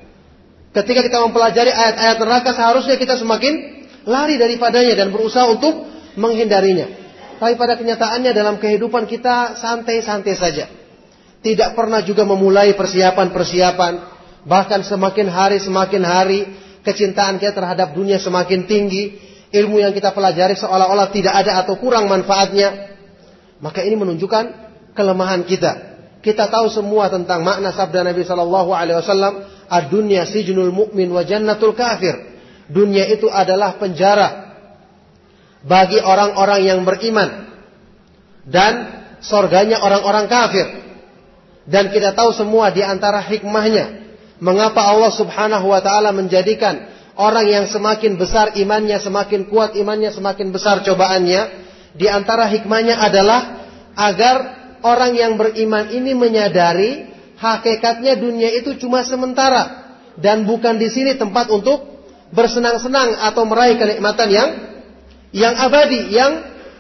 Ketika 0.76 1.00
kita 1.02 1.18
mempelajari 1.24 1.72
ayat-ayat 1.72 2.16
neraka, 2.20 2.50
seharusnya 2.52 3.00
kita 3.00 3.16
semakin 3.16 3.82
lari 4.06 4.36
daripadanya 4.36 4.94
dan 4.94 5.08
berusaha 5.10 5.48
untuk 5.48 5.88
menghindarinya. 6.14 6.86
Tapi 7.36 7.56
pada 7.56 7.76
kenyataannya 7.76 8.32
dalam 8.32 8.56
kehidupan 8.56 9.04
kita 9.08 9.60
santai-santai 9.60 10.34
saja. 10.36 10.68
Tidak 11.40 11.76
pernah 11.76 12.00
juga 12.00 12.24
memulai 12.24 12.72
persiapan-persiapan. 12.76 13.92
Bahkan 14.46 14.80
semakin 14.86 15.26
hari 15.28 15.58
semakin 15.60 16.02
hari 16.06 16.40
kecintaan 16.80 17.36
kita 17.36 17.52
terhadap 17.52 17.92
dunia 17.92 18.16
semakin 18.22 18.64
tinggi. 18.64 19.20
Ilmu 19.52 19.78
yang 19.78 19.94
kita 19.94 20.10
pelajari 20.10 20.58
seolah-olah 20.58 21.08
tidak 21.12 21.34
ada 21.36 21.62
atau 21.62 21.78
kurang 21.78 22.08
manfaatnya. 22.10 22.95
Maka 23.60 23.84
ini 23.84 23.96
menunjukkan 23.96 24.44
kelemahan 24.92 25.44
kita. 25.48 25.96
Kita 26.20 26.50
tahu 26.50 26.66
semua 26.72 27.06
tentang 27.06 27.46
makna 27.46 27.70
sabda 27.70 28.02
Nabi 28.02 28.26
Shallallahu 28.26 28.70
Alaihi 28.74 28.98
Wasallam, 28.98 29.34
"Ad-dunya 29.70 30.26
sijnul 30.26 30.74
mu'min 30.74 31.08
wa 31.12 31.22
jannatul 31.22 31.76
kafir." 31.76 32.34
Dunia 32.66 33.06
itu 33.06 33.30
adalah 33.30 33.78
penjara 33.78 34.58
bagi 35.62 36.02
orang-orang 36.02 36.60
yang 36.66 36.80
beriman 36.82 37.46
dan 38.42 38.72
sorganya 39.22 39.82
orang-orang 39.82 40.26
kafir. 40.26 40.66
Dan 41.66 41.90
kita 41.90 42.14
tahu 42.14 42.30
semua 42.34 42.70
di 42.70 42.82
antara 42.82 43.18
hikmahnya 43.22 44.06
mengapa 44.38 44.86
Allah 44.86 45.10
Subhanahu 45.10 45.66
wa 45.66 45.82
taala 45.82 46.14
menjadikan 46.14 46.86
orang 47.18 47.50
yang 47.50 47.64
semakin 47.66 48.14
besar 48.14 48.54
imannya, 48.54 49.02
semakin 49.02 49.50
kuat 49.50 49.74
imannya, 49.74 50.14
semakin 50.14 50.54
besar 50.54 50.86
cobaannya. 50.86 51.65
Di 51.96 52.06
antara 52.06 52.48
hikmahnya 52.52 53.00
adalah 53.00 53.68
agar 53.96 54.36
orang 54.84 55.16
yang 55.16 55.32
beriman 55.40 55.88
ini 55.90 56.12
menyadari 56.12 57.08
hakikatnya 57.40 58.20
dunia 58.20 58.52
itu 58.60 58.76
cuma 58.80 59.04
sementara 59.04 59.88
dan 60.20 60.44
bukan 60.48 60.76
di 60.80 60.88
sini 60.88 61.16
tempat 61.16 61.48
untuk 61.52 61.96
bersenang-senang 62.32 63.16
atau 63.16 63.44
meraih 63.48 63.76
kenikmatan 63.80 64.28
yang 64.28 64.48
yang 65.36 65.54
abadi, 65.56 66.12
yang 66.12 66.32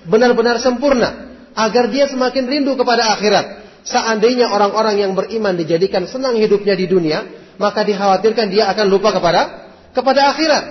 benar-benar 0.08 0.56
sempurna, 0.62 1.36
agar 1.52 1.92
dia 1.92 2.08
semakin 2.08 2.48
rindu 2.48 2.72
kepada 2.78 3.12
akhirat. 3.16 3.68
Seandainya 3.86 4.50
orang-orang 4.50 4.98
yang 4.98 5.12
beriman 5.14 5.54
dijadikan 5.54 6.08
senang 6.08 6.34
hidupnya 6.40 6.74
di 6.74 6.88
dunia, 6.90 7.22
maka 7.60 7.84
dikhawatirkan 7.86 8.50
dia 8.50 8.66
akan 8.72 8.86
lupa 8.88 9.14
kepada 9.14 9.70
kepada 9.92 10.32
akhirat. 10.32 10.64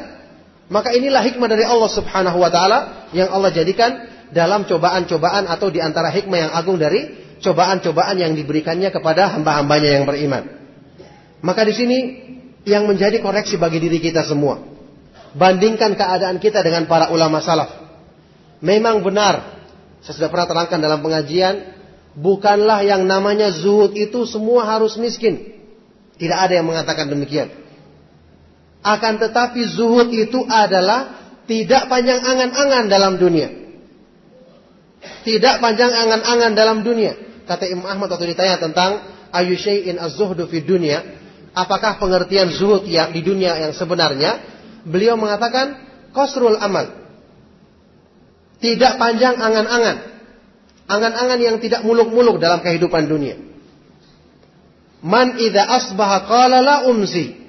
Maka 0.66 0.98
inilah 0.98 1.22
hikmah 1.22 1.46
dari 1.46 1.62
Allah 1.62 1.90
Subhanahu 1.94 2.42
wa 2.42 2.50
taala 2.50 3.10
yang 3.14 3.30
Allah 3.30 3.54
jadikan 3.54 4.15
dalam 4.32 4.66
cobaan-cobaan 4.66 5.46
atau 5.50 5.68
di 5.70 5.84
antara 5.84 6.10
hikmah 6.10 6.38
yang 6.38 6.52
agung 6.54 6.78
dari 6.80 7.26
cobaan-cobaan 7.44 8.18
yang 8.18 8.34
diberikannya 8.34 8.90
kepada 8.90 9.36
hamba-hambanya 9.38 9.90
yang 10.02 10.06
beriman. 10.08 10.44
Maka 11.44 11.62
di 11.68 11.74
sini 11.76 11.98
yang 12.66 12.90
menjadi 12.90 13.22
koreksi 13.22 13.62
bagi 13.62 13.78
diri 13.78 14.02
kita 14.02 14.26
semua. 14.26 14.62
Bandingkan 15.36 15.94
keadaan 15.94 16.40
kita 16.40 16.64
dengan 16.64 16.88
para 16.88 17.12
ulama 17.12 17.44
salaf. 17.44 17.70
Memang 18.64 19.04
benar, 19.04 19.62
saya 20.00 20.16
sudah 20.16 20.30
pernah 20.32 20.48
terangkan 20.48 20.80
dalam 20.80 21.04
pengajian, 21.04 21.76
bukanlah 22.16 22.82
yang 22.88 23.04
namanya 23.04 23.52
zuhud 23.52 23.92
itu 23.94 24.24
semua 24.26 24.64
harus 24.64 24.96
miskin. 24.96 25.54
Tidak 26.16 26.38
ada 26.40 26.56
yang 26.56 26.66
mengatakan 26.66 27.12
demikian. 27.12 27.52
Akan 28.80 29.20
tetapi 29.20 29.66
zuhud 29.76 30.08
itu 30.14 30.40
adalah 30.48 31.26
tidak 31.46 31.92
panjang 31.92 32.22
angan-angan 32.24 32.86
dalam 32.88 33.14
dunia. 33.20 33.65
Tidak 35.26 35.56
panjang 35.58 35.90
angan-angan 35.90 36.54
dalam 36.54 36.78
dunia. 36.86 37.18
Kata 37.50 37.66
Imam 37.66 37.90
Ahmad 37.90 38.14
waktu 38.14 38.38
ditanya 38.38 38.62
tentang 38.62 39.02
ayu 39.34 39.58
syai'in 39.58 39.98
az-zuhdu 39.98 40.46
fi 40.46 40.62
dunia, 40.62 41.02
apakah 41.58 41.98
pengertian 41.98 42.54
zuhud 42.54 42.86
yang 42.86 43.10
di 43.10 43.26
dunia 43.26 43.58
yang 43.58 43.74
sebenarnya? 43.74 44.56
beliau 44.86 45.18
mengatakan 45.18 45.82
kosrul 46.14 46.56
amal. 46.62 46.94
Tidak 48.62 48.94
panjang 49.02 49.36
angan-angan. 49.36 49.98
Angan-angan 50.86 51.40
yang 51.42 51.58
tidak 51.58 51.82
muluk-muluk 51.82 52.38
dalam 52.38 52.62
kehidupan 52.62 53.10
dunia. 53.10 53.36
Man 55.02 55.42
idza 55.42 55.66
asbaha 55.66 56.30
qala 56.30 56.62
la 56.62 56.76
umsi. 56.88 57.44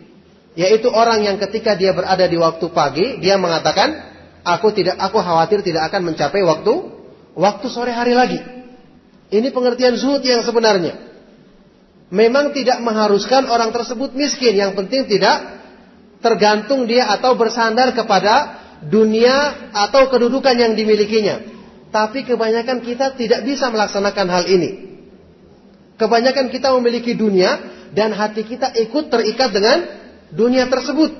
Yaitu 0.57 0.89
orang 0.89 1.21
yang 1.21 1.37
ketika 1.37 1.77
dia 1.77 1.93
berada 1.93 2.25
di 2.25 2.41
waktu 2.41 2.73
pagi, 2.73 3.21
dia 3.21 3.37
mengatakan, 3.37 3.93
aku 4.41 4.73
tidak 4.73 4.97
aku 4.97 5.21
khawatir 5.21 5.61
tidak 5.61 5.93
akan 5.93 6.12
mencapai 6.12 6.41
waktu 6.41 6.95
waktu 7.37 7.66
sore 7.68 7.92
hari 7.92 8.16
lagi. 8.16 8.40
Ini 9.29 9.53
pengertian 9.53 9.94
zuhud 10.01 10.25
yang 10.25 10.42
sebenarnya. 10.42 10.96
Memang 12.09 12.55
tidak 12.57 12.81
mengharuskan 12.81 13.51
orang 13.51 13.75
tersebut 13.75 14.16
miskin, 14.16 14.57
yang 14.57 14.72
penting 14.72 15.05
tidak 15.11 15.59
tergantung 16.25 16.88
dia 16.88 17.12
atau 17.12 17.37
bersandar 17.37 17.92
kepada 17.92 18.64
dunia 18.87 19.68
atau 19.75 20.09
kedudukan 20.09 20.55
yang 20.57 20.72
dimilikinya. 20.79 21.55
Tapi 21.90 22.22
kebanyakan 22.27 22.83
kita 22.83 23.14
tidak 23.18 23.42
bisa 23.42 23.70
melaksanakan 23.70 24.27
hal 24.31 24.44
ini. 24.46 24.70
Kebanyakan 25.96 26.53
kita 26.53 26.70
memiliki 26.79 27.16
dunia 27.16 27.57
dan 27.90 28.14
hati 28.14 28.46
kita 28.46 28.75
ikut 28.77 29.11
terikat 29.11 29.51
dengan 29.51 29.79
dunia 30.31 30.70
tersebut. 30.70 31.11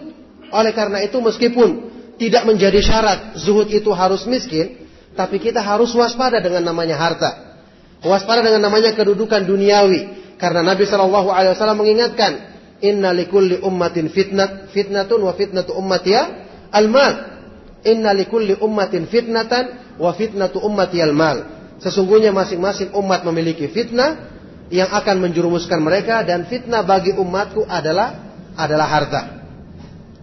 Oleh 0.55 0.70
karena 0.70 1.02
itu 1.02 1.18
meskipun 1.18 1.90
tidak 2.21 2.46
menjadi 2.46 2.79
syarat 2.79 3.19
zuhud 3.42 3.67
itu 3.73 3.90
harus 3.90 4.23
miskin, 4.31 4.85
tapi 5.17 5.40
kita 5.40 5.64
harus 5.64 5.90
waspada 5.96 6.38
dengan 6.38 6.62
namanya 6.62 7.00
harta. 7.00 7.56
Waspada 8.04 8.44
dengan 8.44 8.69
namanya 8.69 8.92
kedudukan 8.92 9.48
duniawi. 9.48 10.29
Karena 10.37 10.60
Nabi 10.60 10.85
Wasallam 10.85 11.81
mengingatkan, 11.81 12.54
Inna 12.85 13.17
likulli 13.17 13.56
ummatin 13.64 14.12
fitnat 14.12 14.69
fitnatun 14.69 15.25
wa 15.25 15.33
fitnatu 15.33 15.73
ummatiya 15.73 16.23
al-mal. 16.69 17.40
Inna 17.88 18.12
likulli 18.12 18.52
ummatin 18.60 19.08
fitnatan 19.08 19.96
wa 19.96 20.12
fitnatu 20.12 20.60
ummati 20.60 21.00
al-mal. 21.00 21.56
Sesungguhnya 21.81 22.37
masing-masing 22.37 22.92
umat 22.92 23.25
memiliki 23.25 23.73
fitnah 23.73 24.37
yang 24.69 24.92
akan 24.92 25.25
menjerumuskan 25.25 25.81
mereka 25.81 26.21
dan 26.29 26.44
fitnah 26.44 26.85
bagi 26.85 27.17
umatku 27.17 27.64
adalah 27.64 28.37
adalah 28.60 28.88
harta. 28.88 29.23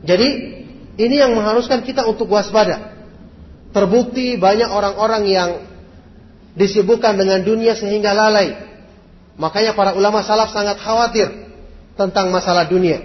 Jadi 0.05 0.29
ini 1.01 1.15
yang 1.17 1.33
mengharuskan 1.33 1.81
kita 1.81 2.05
untuk 2.05 2.29
waspada. 2.29 2.92
Terbukti 3.73 4.37
banyak 4.37 4.69
orang-orang 4.69 5.23
yang 5.25 5.49
disibukkan 6.53 7.17
dengan 7.17 7.41
dunia 7.41 7.73
sehingga 7.73 8.13
lalai. 8.13 8.53
Makanya 9.41 9.73
para 9.73 9.97
ulama 9.97 10.21
salaf 10.21 10.53
sangat 10.53 10.77
khawatir 10.77 11.25
tentang 11.97 12.29
masalah 12.29 12.69
dunia. 12.69 13.01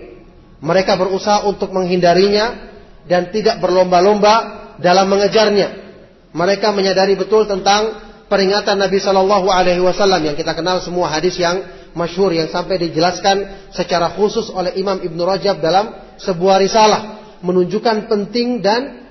Mereka 0.61 1.01
berusaha 1.01 1.49
untuk 1.49 1.73
menghindarinya 1.73 2.69
dan 3.09 3.33
tidak 3.33 3.64
berlomba-lomba 3.64 4.35
dalam 4.77 5.09
mengejarnya. 5.09 5.89
Mereka 6.37 6.77
menyadari 6.77 7.16
betul 7.16 7.49
tentang 7.49 7.97
peringatan 8.29 8.77
Nabi 8.77 9.01
Shallallahu 9.01 9.49
Alaihi 9.49 9.81
Wasallam 9.81 10.21
yang 10.21 10.37
kita 10.37 10.53
kenal 10.53 10.85
semua 10.85 11.09
hadis 11.09 11.41
yang 11.41 11.64
masyhur 11.97 12.31
yang 12.37 12.53
sampai 12.53 12.77
dijelaskan 12.77 13.71
secara 13.73 14.12
khusus 14.12 14.53
oleh 14.53 14.77
Imam 14.77 15.01
Ibn 15.01 15.19
Rajab 15.25 15.64
dalam 15.64 15.97
sebuah 16.21 16.61
risalah 16.61 17.01
menunjukkan 17.41 18.11
penting 18.11 18.61
dan 18.61 19.07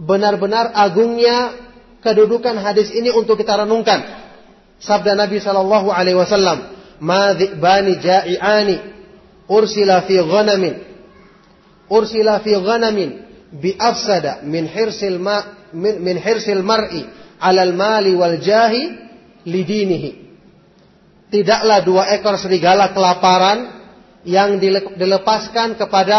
benar-benar 0.00 0.72
agungnya 0.76 1.56
kedudukan 2.04 2.56
hadis 2.60 2.92
ini 2.92 3.12
untuk 3.12 3.40
kita 3.40 3.64
renungkan. 3.64 4.04
Sabda 4.76 5.16
Nabi 5.16 5.40
Shallallahu 5.40 5.88
Alaihi 5.88 6.20
Wasallam, 6.20 6.58
"Ma 7.00 7.32
bani 7.36 7.96
ja'iani 7.96 8.76
ursila 9.48 10.04
fi 10.04 10.20
ghanamin 10.20 10.86
ursila 11.90 12.42
fi 12.42 12.54
ghanamin 12.58 13.10
bi 13.54 13.74
afsada 13.78 14.42
min 14.42 14.66
hirsil 14.66 15.18
ma 15.18 15.70
min, 15.72 16.02
min 16.02 16.16
hirsil 16.18 16.62
mar'i 16.62 17.06
alal 17.38 17.74
mali 17.74 18.14
wal 18.14 18.38
jahi 18.42 18.90
lidinihi. 19.46 20.26
Tidaklah 21.26 21.82
dua 21.82 22.14
ekor 22.14 22.38
serigala 22.38 22.94
kelaparan 22.94 23.74
yang 24.26 24.58
dilepaskan 24.98 25.74
kepada 25.74 26.18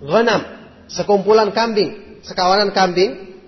ghanam, 0.00 0.44
sekumpulan 0.92 1.52
kambing, 1.56 2.05
sekawanan 2.26 2.74
kambing 2.74 3.38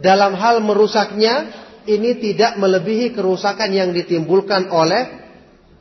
dalam 0.00 0.36
hal 0.36 0.60
merusaknya 0.60 1.48
ini 1.88 2.20
tidak 2.20 2.60
melebihi 2.60 3.16
kerusakan 3.16 3.72
yang 3.72 3.90
ditimbulkan 3.96 4.68
oleh 4.68 5.20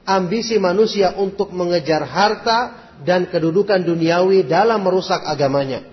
ambisi 0.08 0.58
manusia 0.58 1.14
untuk 1.20 1.52
mengejar 1.52 2.08
harta 2.08 2.92
dan 3.04 3.28
kedudukan 3.28 3.84
duniawi 3.84 4.48
dalam 4.48 4.84
merusak 4.84 5.24
agamanya. 5.24 5.86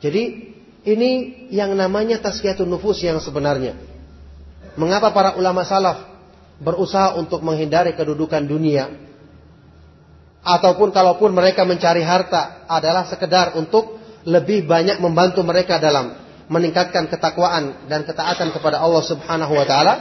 Jadi 0.00 0.50
ini 0.88 1.10
yang 1.52 1.76
namanya 1.76 2.18
tazkiyatun 2.24 2.66
nufus 2.66 3.04
yang 3.04 3.20
sebenarnya. 3.20 3.76
Mengapa 4.80 5.12
para 5.12 5.30
ulama 5.36 5.66
salaf 5.66 6.08
berusaha 6.62 7.20
untuk 7.20 7.44
menghindari 7.44 7.92
kedudukan 7.92 8.42
dunia? 8.48 8.88
Ataupun 10.40 10.88
kalaupun 10.88 11.36
mereka 11.36 11.68
mencari 11.68 12.00
harta 12.00 12.64
adalah 12.64 13.04
sekedar 13.04 13.52
untuk 13.60 13.99
lebih 14.24 14.68
banyak 14.68 15.00
membantu 15.00 15.40
mereka 15.40 15.80
dalam 15.80 16.12
meningkatkan 16.50 17.06
ketakwaan 17.06 17.86
dan 17.86 18.02
ketaatan 18.02 18.50
kepada 18.50 18.82
Allah 18.82 19.04
Subhanahu 19.06 19.54
wa 19.54 19.64
taala 19.64 19.94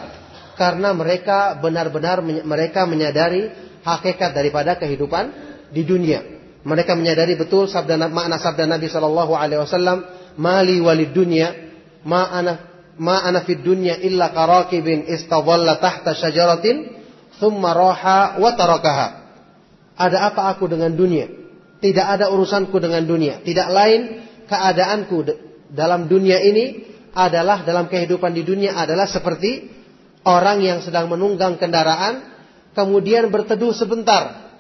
karena 0.57 0.91
mereka 0.91 1.55
benar-benar 1.61 2.19
mereka 2.25 2.83
menyadari 2.83 3.47
hakikat 3.85 4.35
daripada 4.35 4.75
kehidupan 4.75 5.31
di 5.71 5.87
dunia. 5.87 6.19
Mereka 6.65 6.97
menyadari 6.99 7.39
betul 7.39 7.71
sabda 7.71 7.95
makna 8.11 8.35
sabda 8.35 8.67
Nabi 8.67 8.91
sallallahu 8.91 9.31
alaihi 9.31 9.63
wasallam 9.63 10.03
mali 10.35 10.83
walid 10.83 11.15
dunya 11.15 11.55
ma 12.03 12.27
ana 12.27 12.53
ma 12.99 13.23
ana 13.23 13.47
fid 13.47 13.63
dunya 13.63 13.95
illa 14.03 14.35
karakibin 14.35 15.07
istadalla 15.07 15.79
tahta 15.79 16.11
syajaratin 16.11 16.99
thumma 17.39 17.71
raha 17.71 18.35
wa 18.43 18.51
tarakaha. 18.59 19.07
Ada 19.95 20.33
apa 20.33 20.51
aku 20.51 20.67
dengan 20.67 20.91
dunia? 20.91 21.38
Tidak 21.79 22.05
ada 22.05 22.27
urusanku 22.27 22.75
dengan 22.83 23.07
dunia. 23.07 23.39
Tidak 23.39 23.67
lain 23.71 24.01
keadaanku 24.51 25.17
dalam 25.71 26.11
dunia 26.11 26.43
ini 26.43 26.89
adalah 27.15 27.63
dalam 27.63 27.87
kehidupan 27.87 28.35
di 28.35 28.43
dunia 28.43 28.75
adalah 28.75 29.07
seperti 29.07 29.69
orang 30.25 30.59
yang 30.61 30.79
sedang 30.83 31.07
menunggang 31.09 31.57
kendaraan 31.57 32.25
kemudian 32.73 33.31
berteduh 33.33 33.73
sebentar 33.73 34.51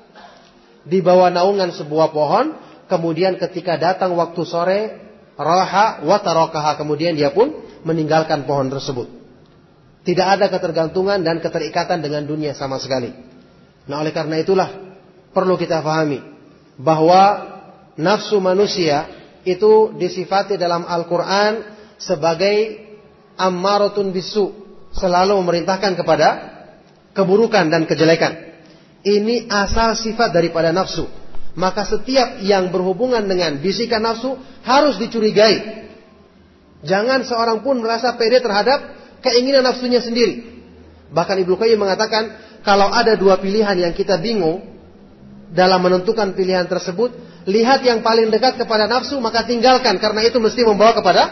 di 0.87 1.03
bawah 1.03 1.29
naungan 1.29 1.75
sebuah 1.75 2.09
pohon 2.09 2.57
kemudian 2.89 3.37
ketika 3.37 3.77
datang 3.77 4.17
waktu 4.17 4.41
sore 4.47 4.79
raha 5.37 6.01
wa 6.03 6.17
tarakaha 6.19 6.79
kemudian 6.79 7.13
dia 7.13 7.31
pun 7.31 7.53
meninggalkan 7.83 8.43
pohon 8.43 8.67
tersebut. 8.67 9.07
Tidak 10.03 10.25
ada 10.25 10.47
ketergantungan 10.47 11.21
dan 11.21 11.43
keterikatan 11.43 11.99
dengan 11.99 12.23
dunia 12.25 12.55
sama 12.55 12.79
sekali. 12.79 13.11
Nah, 13.85 13.99
oleh 13.99 14.15
karena 14.15 14.39
itulah 14.39 14.69
perlu 15.35 15.59
kita 15.59 15.83
fahami 15.83 16.38
bahwa 16.79 17.23
nafsu 17.99 18.39
manusia 18.39 19.05
itu 19.43 19.93
disifati 19.99 20.55
dalam 20.55 20.87
Al-Qur'an 20.87 21.77
sebagai 21.99 22.87
ammaratun 23.35 24.15
bisu, 24.15 24.55
selalu 24.95 25.35
memerintahkan 25.43 25.93
kepada 25.99 26.27
keburukan 27.11 27.67
dan 27.67 27.83
kejelekan. 27.83 28.47
Ini 29.03 29.47
asal 29.51 29.95
sifat 29.95 30.31
daripada 30.31 30.71
nafsu 30.71 31.07
maka 31.59 31.83
setiap 31.83 32.39
yang 32.39 32.71
berhubungan 32.71 33.25
dengan 33.27 33.59
bisikan 33.59 33.99
nafsu 33.99 34.39
harus 34.63 34.95
dicurigai. 34.95 35.87
Jangan 36.87 37.27
seorang 37.27 37.59
pun 37.59 37.83
merasa 37.83 38.15
pede 38.15 38.39
terhadap 38.39 38.79
keinginan 39.19 39.67
nafsunya 39.67 39.99
sendiri. 39.99 40.63
Bahkan 41.11 41.35
Ibnu 41.43 41.59
Qayyim 41.59 41.75
mengatakan, 41.75 42.31
kalau 42.63 42.87
ada 42.87 43.19
dua 43.19 43.41
pilihan 43.43 43.75
yang 43.75 43.91
kita 43.91 44.15
bingung 44.23 44.63
dalam 45.49 45.81
menentukan 45.81 46.37
pilihan 46.37 46.69
tersebut, 46.69 47.13
lihat 47.49 47.81
yang 47.81 48.05
paling 48.05 48.29
dekat 48.29 48.61
kepada 48.61 48.85
nafsu 48.85 49.17
maka 49.17 49.45
tinggalkan 49.45 49.97
karena 49.97 50.21
itu 50.21 50.37
mesti 50.37 50.61
membawa 50.61 50.93
kepada 50.93 51.23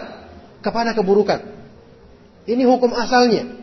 kepada 0.61 0.97
keburukan. 0.97 1.39
Ini 2.47 2.63
hukum 2.65 2.95
asalnya. 2.95 3.57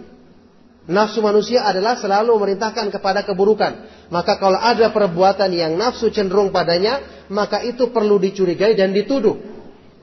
Nafsu 0.85 1.25
manusia 1.25 1.65
adalah 1.65 1.97
selalu 1.97 2.37
memerintahkan 2.37 2.93
kepada 2.93 3.25
keburukan. 3.25 3.89
Maka 4.13 4.37
kalau 4.37 4.61
ada 4.61 4.93
perbuatan 4.93 5.49
yang 5.49 5.81
nafsu 5.81 6.13
cenderung 6.13 6.53
padanya, 6.53 7.25
maka 7.33 7.65
itu 7.65 7.89
perlu 7.89 8.21
dicurigai 8.21 8.77
dan 8.77 8.93
dituduh. 8.93 9.41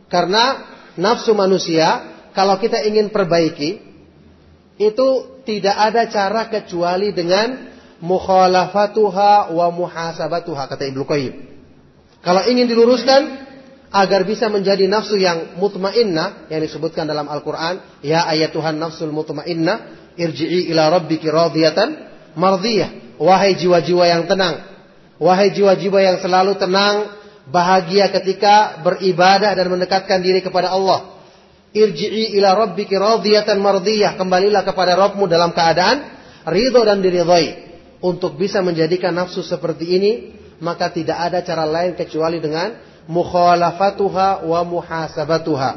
Karena 0.09 0.65
nafsu 0.97 1.37
manusia, 1.37 2.01
kalau 2.33 2.57
kita 2.57 2.81
ingin 2.81 3.13
perbaiki, 3.13 3.77
itu 4.81 5.07
tidak 5.45 5.77
ada 5.77 6.09
cara 6.09 6.49
kecuali 6.49 7.13
dengan 7.13 7.69
mukhalafatuha 8.01 9.53
wa 9.53 9.67
muhasabatuha, 9.69 10.67
kata 10.67 10.83
Ibnu 10.89 11.05
Qayyim. 11.05 11.33
Kalau 12.21 12.41
ingin 12.45 12.69
diluruskan, 12.69 13.49
agar 13.91 14.23
bisa 14.23 14.47
menjadi 14.47 14.87
nafsu 14.87 15.19
yang 15.19 15.59
mutmainnah, 15.59 16.47
yang 16.47 16.61
disebutkan 16.63 17.05
dalam 17.05 17.27
Al-Quran, 17.27 18.01
ya 18.01 18.23
ayat 18.23 18.55
Tuhan 18.55 18.79
nafsul 18.79 19.11
mutmainnah, 19.11 20.11
irji'i 20.15 20.71
ila 20.71 20.87
rabbiki 20.91 21.27
radiyatan 21.27 21.89
mardiyah. 22.39 23.19
Wahai 23.21 23.53
jiwa-jiwa 23.59 24.03
yang 24.07 24.23
tenang. 24.25 24.65
Wahai 25.21 25.53
jiwa-jiwa 25.53 25.99
yang 26.01 26.17
selalu 26.23 26.57
tenang, 26.57 27.13
bahagia 27.51 28.09
ketika 28.09 28.81
beribadah 28.81 29.53
dan 29.53 29.67
mendekatkan 29.69 30.23
diri 30.23 30.41
kepada 30.41 30.73
Allah. 30.73 31.21
Irji'i 31.71 32.35
ila 32.39 32.57
rabbiki 32.57 32.95
radiyatan 32.97 33.59
mardiyah. 33.59 34.17
Kembalilah 34.17 34.65
kepada 34.65 34.95
Rabbmu 34.97 35.27
dalam 35.29 35.55
keadaan 35.55 35.97
ridho 36.47 36.81
dan 36.83 36.99
diridhoi. 36.99 37.70
Untuk 38.01 38.37
bisa 38.37 38.65
menjadikan 38.65 39.13
nafsu 39.13 39.45
seperti 39.45 39.85
ini, 39.93 40.11
maka 40.57 40.89
tidak 40.89 41.17
ada 41.17 41.39
cara 41.45 41.65
lain 41.69 41.93
kecuali 41.93 42.41
dengan 42.41 42.73
mukhalafatuha 43.05 44.45
wa 44.45 44.61
muhasabatuha. 44.65 45.71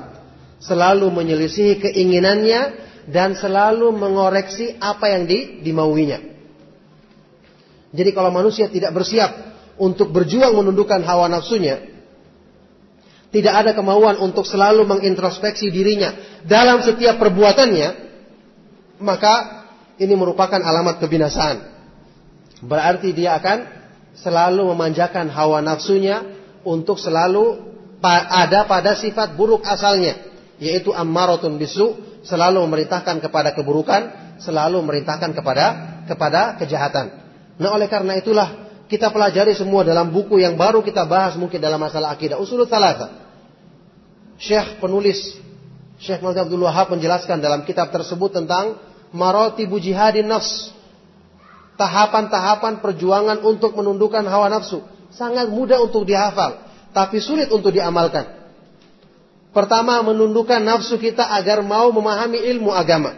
Selalu 0.60 1.12
menyelisihi 1.12 1.80
keinginannya 1.80 2.60
dan 3.08 3.36
selalu 3.36 3.92
mengoreksi 3.92 4.80
apa 4.80 5.12
yang 5.12 5.28
di, 5.28 5.60
dimauinya. 5.60 6.20
Jadi 7.92 8.10
kalau 8.16 8.32
manusia 8.32 8.72
tidak 8.72 8.96
bersiap 8.96 9.30
untuk 9.76 10.08
berjuang 10.08 10.56
menundukkan 10.56 11.04
hawa 11.04 11.28
nafsunya, 11.28 11.84
tidak 13.34 13.54
ada 13.66 13.70
kemauan 13.74 14.16
untuk 14.22 14.46
selalu 14.46 14.86
mengintrospeksi 14.86 15.68
dirinya 15.68 16.14
dalam 16.46 16.80
setiap 16.80 17.18
perbuatannya, 17.18 17.88
maka 19.02 19.66
ini 19.98 20.14
merupakan 20.14 20.62
alamat 20.62 21.02
kebinasaan. 21.02 21.73
Berarti 22.64 23.12
dia 23.12 23.36
akan 23.36 23.58
selalu 24.16 24.72
memanjakan 24.72 25.28
hawa 25.28 25.60
nafsunya 25.60 26.24
untuk 26.64 26.96
selalu 26.96 27.74
ada 28.04 28.68
pada 28.68 28.96
sifat 28.96 29.32
buruk 29.36 29.64
asalnya, 29.64 30.20
yaitu 30.60 30.92
ammaratun 30.92 31.56
bisu, 31.56 31.96
selalu 32.24 32.64
memerintahkan 32.68 33.20
kepada 33.20 33.56
keburukan, 33.56 34.02
selalu 34.40 34.80
memerintahkan 34.84 35.32
kepada 35.32 35.66
kepada 36.04 36.60
kejahatan. 36.60 37.06
Nah, 37.56 37.72
oleh 37.72 37.88
karena 37.88 38.18
itulah 38.18 38.64
kita 38.90 39.08
pelajari 39.08 39.56
semua 39.56 39.86
dalam 39.86 40.12
buku 40.12 40.36
yang 40.36 40.60
baru 40.60 40.84
kita 40.84 41.08
bahas 41.08 41.38
mungkin 41.40 41.62
dalam 41.62 41.80
masalah 41.80 42.12
akidah 42.12 42.36
usul 42.36 42.68
salasa. 42.68 43.24
Syekh 44.36 44.82
penulis 44.82 45.38
Syekh 46.02 46.20
Muhammad 46.20 46.50
Abdul 46.50 46.66
Wahab 46.66 46.90
menjelaskan 46.90 47.38
dalam 47.38 47.62
kitab 47.62 47.94
tersebut 47.94 48.34
tentang 48.34 48.76
maratibu 49.14 49.78
jihadin 49.78 50.26
nafs. 50.26 50.73
Tahapan-tahapan 51.74 52.78
perjuangan 52.78 53.42
untuk 53.42 53.74
menundukkan 53.74 54.22
hawa 54.30 54.46
nafsu. 54.46 54.82
Sangat 55.10 55.50
mudah 55.50 55.82
untuk 55.82 56.06
dihafal, 56.06 56.62
tapi 56.94 57.18
sulit 57.18 57.50
untuk 57.50 57.74
diamalkan. 57.74 58.30
Pertama, 59.54 60.02
menundukkan 60.02 60.58
nafsu 60.62 60.98
kita 60.98 61.22
agar 61.34 61.62
mau 61.62 61.90
memahami 61.94 62.42
ilmu 62.54 62.74
agama. 62.74 63.14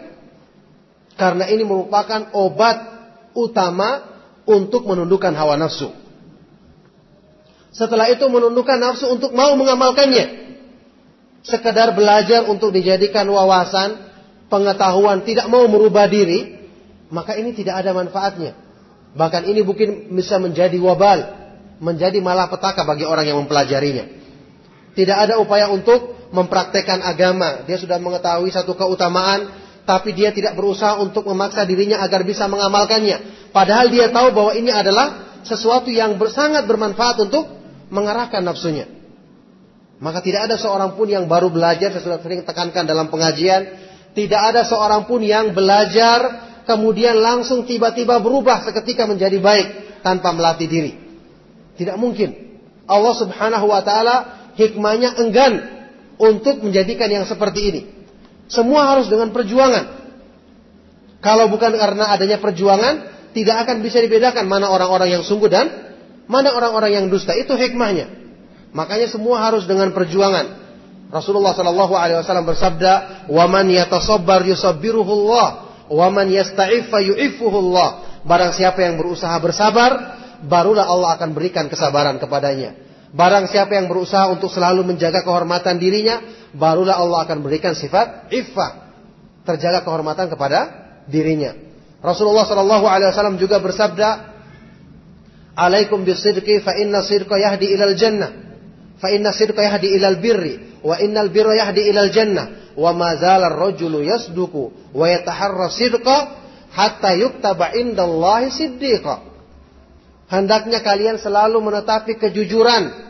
Karena 1.16 1.48
ini 1.48 1.64
merupakan 1.64 2.28
obat 2.36 2.76
utama 3.32 4.04
untuk 4.44 4.84
menundukkan 4.84 5.32
hawa 5.32 5.56
nafsu. 5.56 5.88
Setelah 7.76 8.08
itu 8.08 8.24
menundukkan 8.24 8.80
nafsu 8.80 9.08
untuk 9.12 9.36
mau 9.36 9.52
mengamalkannya. 9.56 10.48
Sekedar 11.44 11.92
belajar 11.92 12.48
untuk 12.48 12.72
dijadikan 12.72 13.28
wawasan, 13.28 14.00
pengetahuan, 14.48 15.24
tidak 15.28 15.48
mau 15.52 15.68
merubah 15.68 16.08
diri, 16.08 16.55
maka 17.10 17.38
ini 17.38 17.54
tidak 17.54 17.84
ada 17.84 17.94
manfaatnya. 17.94 18.56
Bahkan 19.16 19.48
ini 19.48 19.60
mungkin 19.64 20.12
bisa 20.12 20.36
menjadi 20.36 20.76
wabal, 20.82 21.18
menjadi 21.80 22.20
malapetaka 22.20 22.84
bagi 22.84 23.08
orang 23.08 23.24
yang 23.28 23.38
mempelajarinya. 23.40 24.04
Tidak 24.96 25.16
ada 25.16 25.40
upaya 25.40 25.68
untuk 25.72 26.30
mempraktekkan 26.32 27.04
agama. 27.04 27.64
Dia 27.64 27.80
sudah 27.80 27.96
mengetahui 28.00 28.52
satu 28.52 28.76
keutamaan, 28.76 29.52
tapi 29.88 30.12
dia 30.12 30.32
tidak 30.32 30.58
berusaha 30.58 30.98
untuk 31.00 31.28
memaksa 31.28 31.64
dirinya 31.64 32.02
agar 32.02 32.26
bisa 32.26 32.48
mengamalkannya. 32.50 33.48
Padahal 33.54 33.88
dia 33.88 34.12
tahu 34.12 34.34
bahwa 34.36 34.52
ini 34.52 34.72
adalah 34.72 35.40
sesuatu 35.46 35.88
yang 35.88 36.18
sangat 36.28 36.66
bermanfaat 36.66 37.16
untuk 37.22 37.46
mengarahkan 37.88 38.42
nafsunya. 38.42 38.90
Maka 39.96 40.20
tidak 40.20 40.52
ada 40.52 40.56
seorang 40.60 40.92
pun 40.92 41.08
yang 41.08 41.24
baru 41.24 41.48
belajar, 41.48 41.88
saya 41.88 42.02
sudah 42.04 42.20
sering 42.20 42.44
tekankan 42.44 42.84
dalam 42.84 43.08
pengajian, 43.08 43.64
tidak 44.12 44.42
ada 44.52 44.68
seorang 44.68 45.08
pun 45.08 45.24
yang 45.24 45.56
belajar 45.56 46.44
kemudian 46.66 47.16
langsung 47.16 47.64
tiba-tiba 47.64 48.18
berubah 48.18 48.66
seketika 48.66 49.06
menjadi 49.06 49.38
baik 49.38 49.66
tanpa 50.02 50.34
melatih 50.34 50.68
diri. 50.68 50.92
Tidak 51.78 51.96
mungkin. 51.96 52.58
Allah 52.86 53.14
Subhanahu 53.14 53.66
wa 53.70 53.82
taala 53.82 54.16
hikmahnya 54.58 55.18
enggan 55.22 55.52
untuk 56.18 56.60
menjadikan 56.60 57.08
yang 57.08 57.24
seperti 57.24 57.60
ini. 57.70 57.82
Semua 58.46 58.94
harus 58.94 59.10
dengan 59.10 59.30
perjuangan. 59.34 60.06
Kalau 61.18 61.50
bukan 61.50 61.74
karena 61.74 62.14
adanya 62.14 62.38
perjuangan, 62.38 62.94
tidak 63.34 63.66
akan 63.66 63.82
bisa 63.82 63.98
dibedakan 63.98 64.46
mana 64.46 64.70
orang-orang 64.70 65.18
yang 65.18 65.22
sungguh 65.26 65.50
dan 65.50 65.66
mana 66.30 66.54
orang-orang 66.54 66.94
yang 66.94 67.06
dusta. 67.10 67.34
Itu 67.34 67.58
hikmahnya. 67.58 68.06
Makanya 68.70 69.10
semua 69.10 69.42
harus 69.42 69.66
dengan 69.66 69.90
perjuangan. 69.90 70.66
Rasulullah 71.10 71.54
Shallallahu 71.54 71.94
Alaihi 71.94 72.18
Wasallam 72.22 72.46
bersabda, 72.46 73.26
"Waman 73.30 73.70
yatasabbar 73.70 74.46
yusabbiruhullah, 74.46 75.65
waman 75.90 76.28
yasta'iffa 76.30 76.98
yu'iffuhullah." 77.02 78.20
Barang 78.26 78.50
siapa 78.50 78.82
yang 78.82 78.98
berusaha 78.98 79.34
bersabar, 79.38 80.18
barulah 80.44 80.86
Allah 80.86 81.14
akan 81.16 81.30
berikan 81.32 81.70
kesabaran 81.70 82.18
kepadanya. 82.18 82.74
Barang 83.14 83.46
siapa 83.46 83.78
yang 83.78 83.86
berusaha 83.86 84.28
untuk 84.28 84.50
selalu 84.50 84.82
menjaga 84.82 85.22
kehormatan 85.22 85.78
dirinya, 85.78 86.20
barulah 86.52 86.98
Allah 86.98 87.24
akan 87.24 87.38
berikan 87.40 87.72
sifat 87.72 88.28
iffah, 88.34 88.92
terjaga 89.46 89.86
kehormatan 89.86 90.26
kepada 90.26 90.58
dirinya. 91.06 91.54
Rasulullah 92.02 92.44
Shallallahu 92.44 92.84
Alaihi 92.84 93.08
Wasallam 93.14 93.38
juga 93.40 93.62
bersabda, 93.62 94.08
"Alaikum 95.56 96.02
bisidqi 96.02 96.60
fa 96.60 96.76
inna 96.76 97.00
sidqa 97.00 97.38
yahdi 97.40 97.72
ilal 97.72 97.96
jannah." 97.96 98.30
Fa 98.96 99.12
inna 99.12 99.32
sidqa 99.32 99.60
yahdi 99.60 99.92
ilal 99.96 100.18
birri 100.20 100.80
wa 100.80 100.96
innal 100.96 101.28
birra 101.28 101.52
yahdi 101.52 101.88
ilal 101.92 102.08
jannah 102.08 102.65
wa 102.76 102.92
ma 102.92 103.16
zala 103.16 103.48
ar-rajulu 103.48 104.04
yasduku 104.04 104.92
wa 104.92 105.06
yataharra 105.08 105.72
sidqa 105.72 106.16
hatta 106.70 107.16
yuktaba 107.16 107.72
indallahi 107.72 108.52
siddiqa. 108.52 109.24
Hendaknya 110.26 110.84
kalian 110.84 111.16
selalu 111.16 111.58
menetapi 111.62 112.18
kejujuran 112.20 113.06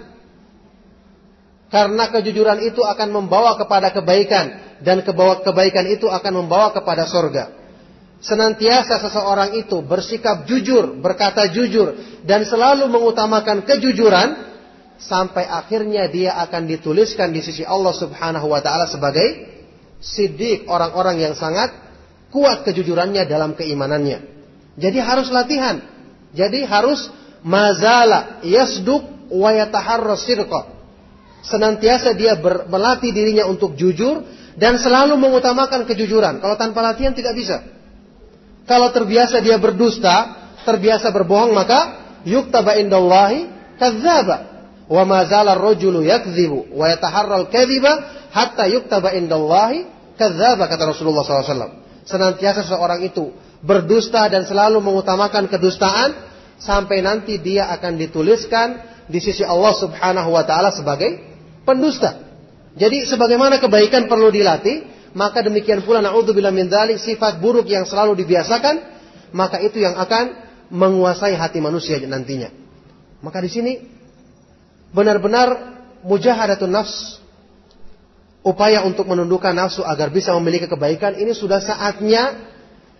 karena 1.67 2.05
kejujuran 2.15 2.63
itu 2.63 2.79
akan 2.85 3.09
membawa 3.11 3.59
kepada 3.59 3.91
kebaikan 3.91 4.79
dan 4.87 5.03
kebaikan 5.43 5.91
itu 5.91 6.07
akan 6.07 6.47
membawa 6.47 6.71
kepada 6.71 7.09
sorga. 7.09 7.51
Senantiasa 8.17 8.97
seseorang 9.03 9.61
itu 9.61 9.85
bersikap 9.85 10.49
jujur, 10.49 10.97
berkata 11.05 11.53
jujur, 11.53 11.93
dan 12.25 12.49
selalu 12.49 12.89
mengutamakan 12.89 13.69
kejujuran, 13.69 14.47
sampai 14.97 15.45
akhirnya 15.45 16.09
dia 16.09 16.41
akan 16.49 16.65
dituliskan 16.65 17.29
di 17.33 17.45
sisi 17.45 17.63
Allah 17.63 17.93
Subhanahu 17.93 18.49
wa 18.49 18.61
taala 18.65 18.89
sebagai 18.89 19.56
siddiq, 20.07 20.71
orang-orang 20.71 21.19
yang 21.19 21.35
sangat 21.35 21.75
kuat 22.31 22.63
kejujurannya 22.63 23.27
dalam 23.27 23.59
keimanannya. 23.59 24.23
Jadi 24.79 24.99
harus 25.03 25.33
latihan. 25.33 25.83
Jadi 26.37 26.63
harus 26.69 27.09
mazala 27.43 28.45
yasduq 28.45 29.33
wa 29.33 29.51
yataharra 29.51 30.15
Senantiasa 31.47 32.19
dia 32.19 32.35
ber, 32.37 32.67
melatih 32.67 33.15
dirinya 33.15 33.47
untuk 33.47 33.79
jujur 33.79 34.27
dan 34.59 34.77
selalu 34.83 35.15
mengutamakan 35.17 35.87
kejujuran. 35.87 36.43
Kalau 36.43 36.57
tanpa 36.59 36.83
latihan 36.83 37.15
tidak 37.15 37.39
bisa. 37.39 37.63
Kalau 38.67 38.91
terbiasa 38.91 39.39
dia 39.41 39.57
berdusta, 39.63 40.35
terbiasa 40.67 41.15
berbohong 41.15 41.55
maka 41.55 42.03
yuktaba 42.27 42.75
indallahi 42.75 43.47
kadzdzaba 43.79 44.37
wa 44.91 45.03
ma 45.07 45.23
zala 45.31 45.55
ar-rajulu 45.55 46.03
yakdzibu 46.03 46.75
wa 46.75 46.91
yataharral 46.91 47.47
kadhiba 47.47 47.93
hatta 48.35 48.67
yuktaba 48.67 49.15
indallahi 49.15 49.96
kadzdzaba 50.17 50.65
kata 50.67 50.91
Rasulullah 50.91 51.23
SAW. 51.23 51.85
Senantiasa 52.07 52.67
seorang 52.67 53.05
itu 53.05 53.31
berdusta 53.63 54.27
dan 54.31 54.47
selalu 54.47 54.79
mengutamakan 54.83 55.49
kedustaan 55.51 56.15
sampai 56.57 57.05
nanti 57.05 57.39
dia 57.41 57.69
akan 57.73 58.01
dituliskan 58.01 58.69
di 59.07 59.19
sisi 59.23 59.47
Allah 59.47 59.75
Subhanahu 59.77 60.35
wa 60.35 60.43
taala 60.43 60.75
sebagai 60.75 61.21
pendusta. 61.63 62.27
Jadi 62.77 63.09
sebagaimana 63.09 63.57
kebaikan 63.57 64.07
perlu 64.07 64.29
dilatih, 64.29 64.85
maka 65.17 65.41
demikian 65.41 65.81
pula 65.83 66.05
naudzubillah 66.05 66.53
min 66.53 66.69
dzalik 66.69 67.01
sifat 67.01 67.41
buruk 67.41 67.65
yang 67.67 67.89
selalu 67.89 68.21
dibiasakan, 68.21 68.85
maka 69.33 69.65
itu 69.65 69.81
yang 69.81 69.97
akan 69.97 70.45
menguasai 70.69 71.33
hati 71.39 71.63
manusia 71.63 71.97
nantinya. 72.05 72.53
Maka 73.25 73.41
di 73.41 73.49
sini 73.49 73.73
benar-benar 74.93 75.77
mujahadatun 76.05 76.71
nafs, 76.71 77.25
upaya 78.47 78.87
untuk 78.87 79.11
menundukkan 79.11 79.51
nafsu 79.51 79.83
agar 79.83 80.15
bisa 80.15 80.31
memiliki 80.39 80.71
kebaikan, 80.71 81.19
ini 81.19 81.35
sudah 81.35 81.59
saatnya 81.59 82.47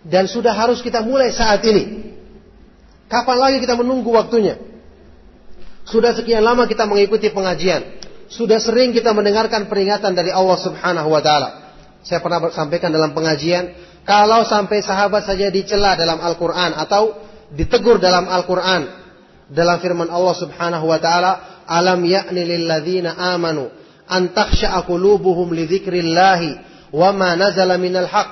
dan 0.03 0.27
sudah 0.27 0.51
harus 0.51 0.83
kita 0.83 0.99
mulai 0.99 1.31
saat 1.31 1.63
ini. 1.63 2.11
Kapan 3.07 3.37
lagi 3.39 3.57
kita 3.63 3.79
menunggu 3.79 4.11
waktunya? 4.11 4.59
Sudah 5.87 6.11
sekian 6.11 6.43
lama 6.43 6.67
kita 6.67 6.83
mengikuti 6.83 7.31
pengajian. 7.31 7.95
Sudah 8.27 8.59
sering 8.59 8.91
kita 8.91 9.15
mendengarkan 9.15 9.71
peringatan 9.71 10.11
dari 10.11 10.35
Allah 10.35 10.59
Subhanahu 10.59 11.07
wa 11.07 11.23
taala. 11.23 11.49
Saya 12.03 12.19
pernah 12.19 12.51
sampaikan 12.51 12.91
dalam 12.91 13.15
pengajian, 13.15 13.71
kalau 14.03 14.43
sampai 14.43 14.83
sahabat 14.83 15.23
saja 15.23 15.47
dicela 15.47 15.95
dalam 15.95 16.19
Al-Qur'an 16.19 16.75
atau 16.75 17.15
ditegur 17.55 18.03
dalam 18.03 18.27
Al-Qur'an 18.27 18.83
dalam 19.47 19.79
firman 19.79 20.11
Allah 20.11 20.35
Subhanahu 20.35 20.91
wa 20.91 20.99
taala, 20.99 21.63
alam 21.63 22.03
ya'ni 22.03 22.43
lil 22.43 22.67
amanu 23.15 23.86
an 24.07 24.31
takhsha'a 24.31 24.87
qulubuhum 24.87 25.51
li 25.53 25.67
dzikrillahi 25.67 26.49
wa 26.95 27.11
ma 27.11 27.35
nazala 27.35 27.75
minal 27.75 28.07
haqq 28.07 28.29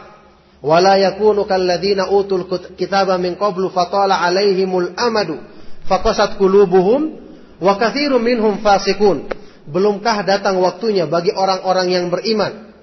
wa 0.63 0.77
la 0.81 0.95
yakunu 0.97 1.45
kal 1.45 1.61
ladzina 1.61 2.09
utul 2.09 2.47
kitaba 2.79 3.19
min 3.19 3.35
qablu 3.35 3.69
fatala 3.69 4.23
alaihimul 4.23 4.95
amadu 4.97 5.37
faqasat 5.85 6.39
qulubuhum 6.39 7.21
wa 7.61 7.73
katsirun 7.77 8.23
minhum 8.23 8.63
fasikun 8.63 9.29
belumkah 9.69 10.25
datang 10.25 10.57
waktunya 10.63 11.05
bagi 11.05 11.35
orang-orang 11.35 11.87
yang 11.91 12.05
beriman 12.09 12.73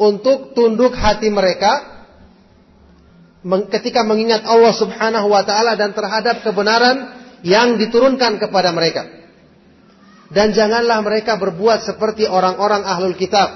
untuk 0.00 0.56
tunduk 0.56 0.96
hati 0.96 1.28
mereka 1.28 2.00
ketika 3.44 4.04
mengingat 4.04 4.44
Allah 4.44 4.72
Subhanahu 4.76 5.32
wa 5.32 5.44
taala 5.44 5.76
dan 5.76 5.92
terhadap 5.96 6.44
kebenaran 6.44 7.20
yang 7.40 7.80
diturunkan 7.80 8.36
kepada 8.36 8.72
mereka. 8.72 9.19
Dan 10.30 10.54
janganlah 10.54 11.02
mereka 11.02 11.34
berbuat 11.42 11.82
seperti 11.82 12.22
orang-orang 12.30 12.86
ahlul 12.86 13.18
kitab 13.18 13.50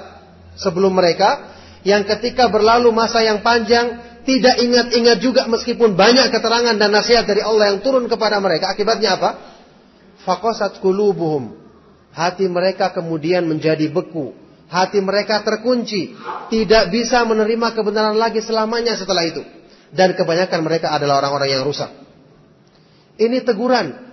sebelum 0.59 0.91
mereka 0.91 1.55
yang 1.87 2.03
ketika 2.03 2.51
berlalu 2.51 2.91
masa 2.91 3.23
yang 3.23 3.39
panjang 3.39 4.03
tidak 4.25 4.57
ingat-ingat 4.59 5.17
juga 5.21 5.45
meskipun 5.47 5.93
banyak 5.93 6.33
keterangan 6.33 6.75
dan 6.75 6.89
nasihat 6.91 7.23
dari 7.23 7.45
Allah 7.45 7.71
yang 7.71 7.79
turun 7.85 8.09
kepada 8.11 8.41
mereka. 8.41 8.73
Akibatnya 8.73 9.21
apa? 9.21 9.29
Fakosat 10.25 10.81
kulubuhum. 10.81 11.55
Hati 12.11 12.49
mereka 12.49 12.89
kemudian 12.91 13.45
menjadi 13.45 13.87
beku. 13.93 14.33
Hati 14.65 14.97
mereka 14.99 15.45
terkunci. 15.45 16.17
Tidak 16.49 16.89
bisa 16.89 17.21
menerima 17.23 17.71
kebenaran 17.77 18.17
lagi 18.17 18.41
selamanya 18.41 18.97
setelah 18.97 19.23
itu. 19.23 19.45
Dan 19.93 20.17
kebanyakan 20.17 20.59
mereka 20.65 20.89
adalah 20.91 21.21
orang-orang 21.21 21.55
yang 21.55 21.63
rusak. 21.63 21.93
Ini 23.21 23.45
teguran 23.45 24.04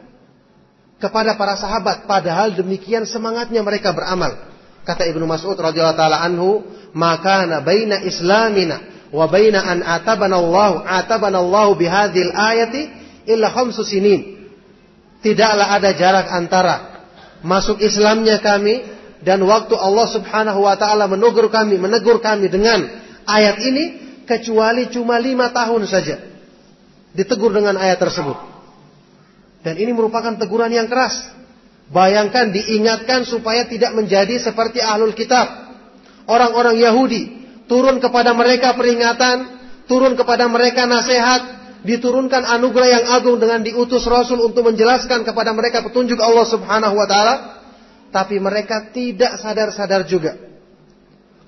kepada 1.03 1.35
para 1.35 1.59
sahabat 1.59 2.07
padahal 2.07 2.55
demikian 2.55 3.03
semangatnya 3.03 3.59
mereka 3.67 3.91
beramal. 3.91 4.39
Kata 4.87 5.03
Ibnu 5.11 5.27
Mas'ud 5.27 5.59
radhiyallahu 5.59 5.99
taala 5.99 6.23
anhu, 6.23 6.63
"Maka 6.95 7.43
baina 7.67 8.07
islamina 8.07 9.11
wa 9.11 9.27
baina 9.27 9.67
an 9.67 9.83
atabana 9.83 10.39
Allah 10.39 10.87
atabana 10.87 11.43
Allah 11.43 11.67
bihadhil 11.75 12.31
ayati 12.31 12.83
illa 13.27 13.51
khamsu 13.51 13.83
sinin." 13.83 14.47
Tidaklah 15.23 15.75
ada 15.75 15.91
jarak 15.95 16.27
antara 16.31 16.75
masuk 17.43 17.79
Islamnya 17.83 18.43
kami 18.43 18.83
dan 19.23 19.43
waktu 19.47 19.75
Allah 19.79 20.07
Subhanahu 20.11 20.67
wa 20.67 20.75
taala 20.75 21.07
menegur 21.07 21.47
kami, 21.51 21.79
menegur 21.79 22.19
kami 22.19 22.51
dengan 22.51 22.83
ayat 23.27 23.59
ini 23.63 23.85
kecuali 24.27 24.91
cuma 24.91 25.19
lima 25.19 25.51
tahun 25.51 25.87
saja. 25.87 26.19
Ditegur 27.15 27.55
dengan 27.55 27.79
ayat 27.79 28.03
tersebut. 28.03 28.52
Dan 29.63 29.79
ini 29.79 29.95
merupakan 29.95 30.35
teguran 30.35 30.75
yang 30.75 30.91
keras. 30.91 31.31
Bayangkan 31.89 32.51
diingatkan 32.51 33.23
supaya 33.23 33.67
tidak 33.71 33.95
menjadi 33.95 34.39
seperti 34.43 34.83
ahlul 34.83 35.15
kitab. 35.15 35.49
Orang-orang 36.27 36.79
Yahudi. 36.79 37.41
turun 37.71 38.05
kepada 38.05 38.37
mereka 38.37 38.77
peringatan, 38.77 39.49
turun 39.89 40.13
kepada 40.13 40.45
mereka 40.45 40.85
nasihat, 40.85 41.63
diturunkan 41.83 42.45
anugerah 42.45 43.01
yang 43.01 43.05
agung 43.17 43.41
dengan 43.41 43.65
diutus 43.65 44.05
Rasul 44.05 44.45
untuk 44.45 44.69
menjelaskan 44.69 45.27
kepada 45.27 45.57
mereka 45.57 45.81
petunjuk 45.81 46.21
Allah 46.21 46.47
Subhanahu 46.47 46.95
wa 46.95 47.07
taala, 47.09 47.35
tapi 48.13 48.37
mereka 48.39 48.93
tidak 48.93 49.41
sadar-sadar 49.41 50.05
juga. 50.05 50.37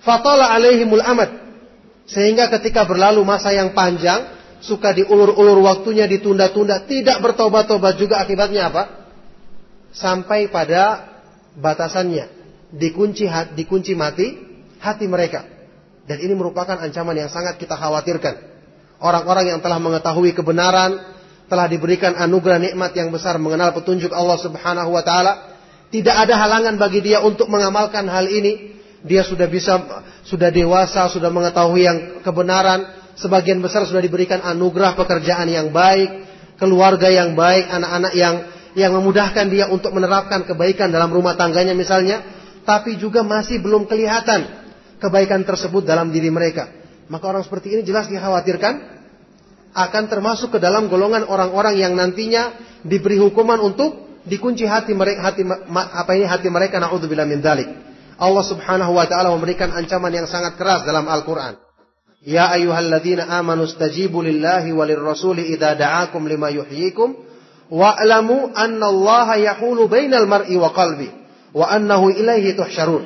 Fatala 0.03 0.49
alaihimul 0.53 1.05
amad. 1.05 1.31
Sehingga 2.05 2.53
ketika 2.53 2.85
berlalu 2.85 3.25
masa 3.25 3.53
yang 3.53 3.73
panjang, 3.73 4.34
suka 4.65 4.97
diulur-ulur 4.97 5.61
waktunya, 5.61 6.09
ditunda-tunda, 6.09 6.89
tidak 6.89 7.21
bertobat-tobat 7.21 8.01
juga 8.01 8.25
akibatnya 8.25 8.73
apa? 8.73 8.83
Sampai 9.93 10.49
pada 10.49 11.15
batasannya, 11.55 12.27
dikunci 12.75 13.29
dikunci 13.55 13.93
mati 13.95 14.27
hati 14.81 15.07
mereka. 15.07 15.47
Dan 16.05 16.21
ini 16.21 16.37
merupakan 16.37 16.77
ancaman 16.77 17.17
yang 17.17 17.31
sangat 17.33 17.57
kita 17.57 17.77
khawatirkan. 17.77 18.35
Orang-orang 19.01 19.57
yang 19.57 19.61
telah 19.61 19.81
mengetahui 19.81 20.37
kebenaran, 20.37 21.01
telah 21.49 21.69
diberikan 21.69 22.17
anugerah 22.17 22.61
nikmat 22.61 22.93
yang 22.97 23.09
besar 23.13 23.37
mengenal 23.37 23.73
petunjuk 23.77 24.13
Allah 24.13 24.37
Subhanahu 24.41 24.91
wa 24.93 25.05
taala, 25.05 25.33
tidak 25.93 26.17
ada 26.27 26.35
halangan 26.41 26.75
bagi 26.81 27.05
dia 27.05 27.21
untuk 27.21 27.49
mengamalkan 27.53 28.09
hal 28.09 28.27
ini. 28.29 28.77
Dia 29.05 29.21
sudah 29.21 29.45
bisa 29.45 29.77
sudah 30.25 30.49
dewasa, 30.49 31.13
sudah 31.13 31.29
mengetahui 31.29 31.85
yang 31.85 31.99
kebenaran, 32.25 33.04
sebagian 33.19 33.63
besar 33.63 33.87
sudah 33.87 34.03
diberikan 34.03 34.43
anugerah 34.43 34.99
pekerjaan 34.99 35.47
yang 35.51 35.71
baik, 35.71 36.11
keluarga 36.59 37.11
yang 37.11 37.35
baik, 37.35 37.67
anak-anak 37.71 38.13
yang 38.15 38.35
yang 38.75 38.91
memudahkan 38.91 39.47
dia 39.51 39.71
untuk 39.71 39.95
menerapkan 39.95 40.43
kebaikan 40.43 40.91
dalam 40.91 41.11
rumah 41.11 41.39
tangganya 41.39 41.79
misalnya, 41.79 42.27
tapi 42.67 42.99
juga 42.99 43.23
masih 43.23 43.63
belum 43.63 43.87
kelihatan 43.87 44.67
kebaikan 44.99 45.47
tersebut 45.47 45.87
dalam 45.87 46.11
diri 46.11 46.31
mereka. 46.31 46.71
Maka 47.07 47.25
orang 47.31 47.45
seperti 47.47 47.79
ini 47.79 47.83
jelas 47.87 48.11
dikhawatirkan 48.11 48.75
akan 49.75 50.05
termasuk 50.07 50.55
ke 50.55 50.59
dalam 50.63 50.87
golongan 50.87 51.27
orang-orang 51.27 51.79
yang 51.79 51.93
nantinya 51.95 52.55
diberi 52.87 53.19
hukuman 53.19 53.59
untuk 53.59 54.23
dikunci 54.25 54.65
hati 54.65 54.97
mereka 54.97 55.21
hati 55.31 55.43
apa 55.69 56.11
ini 56.17 56.25
hati 56.25 56.49
mereka 56.49 56.81
naudzubillah 56.81 57.29
min 57.29 57.43
dzalik. 57.45 57.69
Allah 58.15 58.45
Subhanahu 58.47 58.95
wa 58.95 59.07
taala 59.11 59.35
memberikan 59.35 59.75
ancaman 59.75 60.15
yang 60.15 60.27
sangat 60.31 60.55
keras 60.55 60.87
dalam 60.87 61.11
Al-Qur'an. 61.11 61.64
Ya 62.25 62.49
ayyuhalladzina 62.49 63.29
amanu 63.29 63.69
stajibu 63.69 64.25
lillahi 64.25 64.73
walir 64.73 64.97
rasuli 64.97 65.53
idza 65.53 65.77
da'akum 65.77 66.25
lima 66.25 66.49
yuhyikum 66.49 67.21
wa'lamu 67.69 68.49
anna 68.57 68.87
Allah 68.89 69.29
yahulu 69.37 69.93
bainal 69.93 70.25
mar'i 70.25 70.57
wa 70.57 70.73
qalbi 70.73 71.13
wa 71.53 71.69
annahu 71.69 72.09
ilaihi 72.09 72.57
tuhsyarun. 72.57 73.05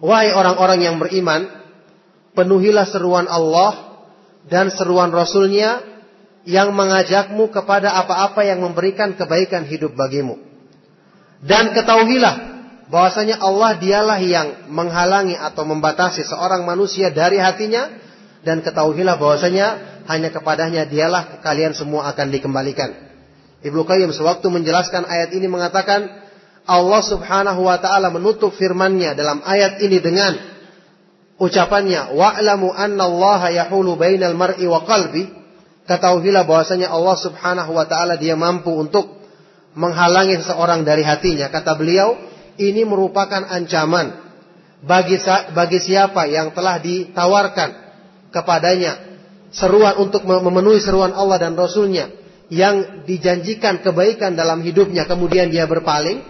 Wahai 0.00 0.32
orang-orang 0.32 0.80
yang 0.80 0.96
beriman, 0.96 1.44
penuhilah 2.32 2.88
seruan 2.88 3.28
Allah 3.28 4.00
dan 4.48 4.72
seruan 4.72 5.12
Rasulnya 5.12 5.84
yang 6.48 6.72
mengajakmu 6.72 7.52
kepada 7.52 7.92
apa-apa 8.00 8.48
yang 8.48 8.64
memberikan 8.64 9.12
kebaikan 9.12 9.68
hidup 9.68 9.92
bagimu. 9.92 10.40
Dan 11.44 11.76
ketahuilah 11.76 12.49
bahwasanya 12.90 13.38
Allah 13.38 13.78
dialah 13.78 14.18
yang 14.18 14.48
menghalangi 14.68 15.38
atau 15.38 15.62
membatasi 15.62 16.26
seorang 16.26 16.66
manusia 16.66 17.14
dari 17.14 17.38
hatinya 17.38 17.86
dan 18.42 18.60
ketahuilah 18.66 19.14
bahwasanya 19.14 19.66
hanya 20.10 20.34
kepadanya 20.34 20.90
dialah 20.90 21.38
kalian 21.40 21.72
semua 21.72 22.10
akan 22.10 22.34
dikembalikan. 22.34 22.90
Ibnu 23.62 23.86
Qayyim 23.86 24.10
sewaktu 24.10 24.50
menjelaskan 24.50 25.06
ayat 25.06 25.30
ini 25.30 25.46
mengatakan 25.46 26.10
Allah 26.66 27.02
Subhanahu 27.06 27.62
wa 27.62 27.78
taala 27.78 28.10
menutup 28.10 28.50
firman-Nya 28.58 29.14
dalam 29.14 29.44
ayat 29.46 29.78
ini 29.84 30.02
dengan 30.02 30.34
ucapannya 31.40 32.12
wa'lamu 32.18 32.74
anna 32.74 33.06
Allah 33.06 33.40
yahulu 33.64 33.94
bainal 33.94 34.34
mar'i 34.34 34.66
wa 34.66 34.82
qalbi 34.82 35.30
ketahuilah 35.86 36.42
bahwasanya 36.42 36.90
Allah 36.90 37.16
Subhanahu 37.16 37.70
wa 37.70 37.86
taala 37.86 38.18
dia 38.18 38.34
mampu 38.34 38.74
untuk 38.74 39.20
menghalangi 39.78 40.42
seseorang 40.42 40.82
dari 40.82 41.06
hatinya 41.06 41.52
kata 41.52 41.78
beliau 41.78 42.29
ini 42.60 42.84
merupakan 42.84 43.40
ancaman 43.48 44.12
bagi 44.84 45.16
bagi 45.56 45.78
siapa 45.80 46.28
yang 46.28 46.52
telah 46.52 46.80
ditawarkan 46.80 47.70
kepadanya 48.32 48.92
seruan 49.52 49.96
untuk 50.00 50.24
memenuhi 50.24 50.80
seruan 50.80 51.12
Allah 51.16 51.40
dan 51.40 51.56
Rasulnya 51.56 52.12
yang 52.52 53.04
dijanjikan 53.08 53.80
kebaikan 53.80 54.36
dalam 54.36 54.60
hidupnya 54.60 55.08
kemudian 55.08 55.48
dia 55.48 55.64
berpaling 55.64 56.20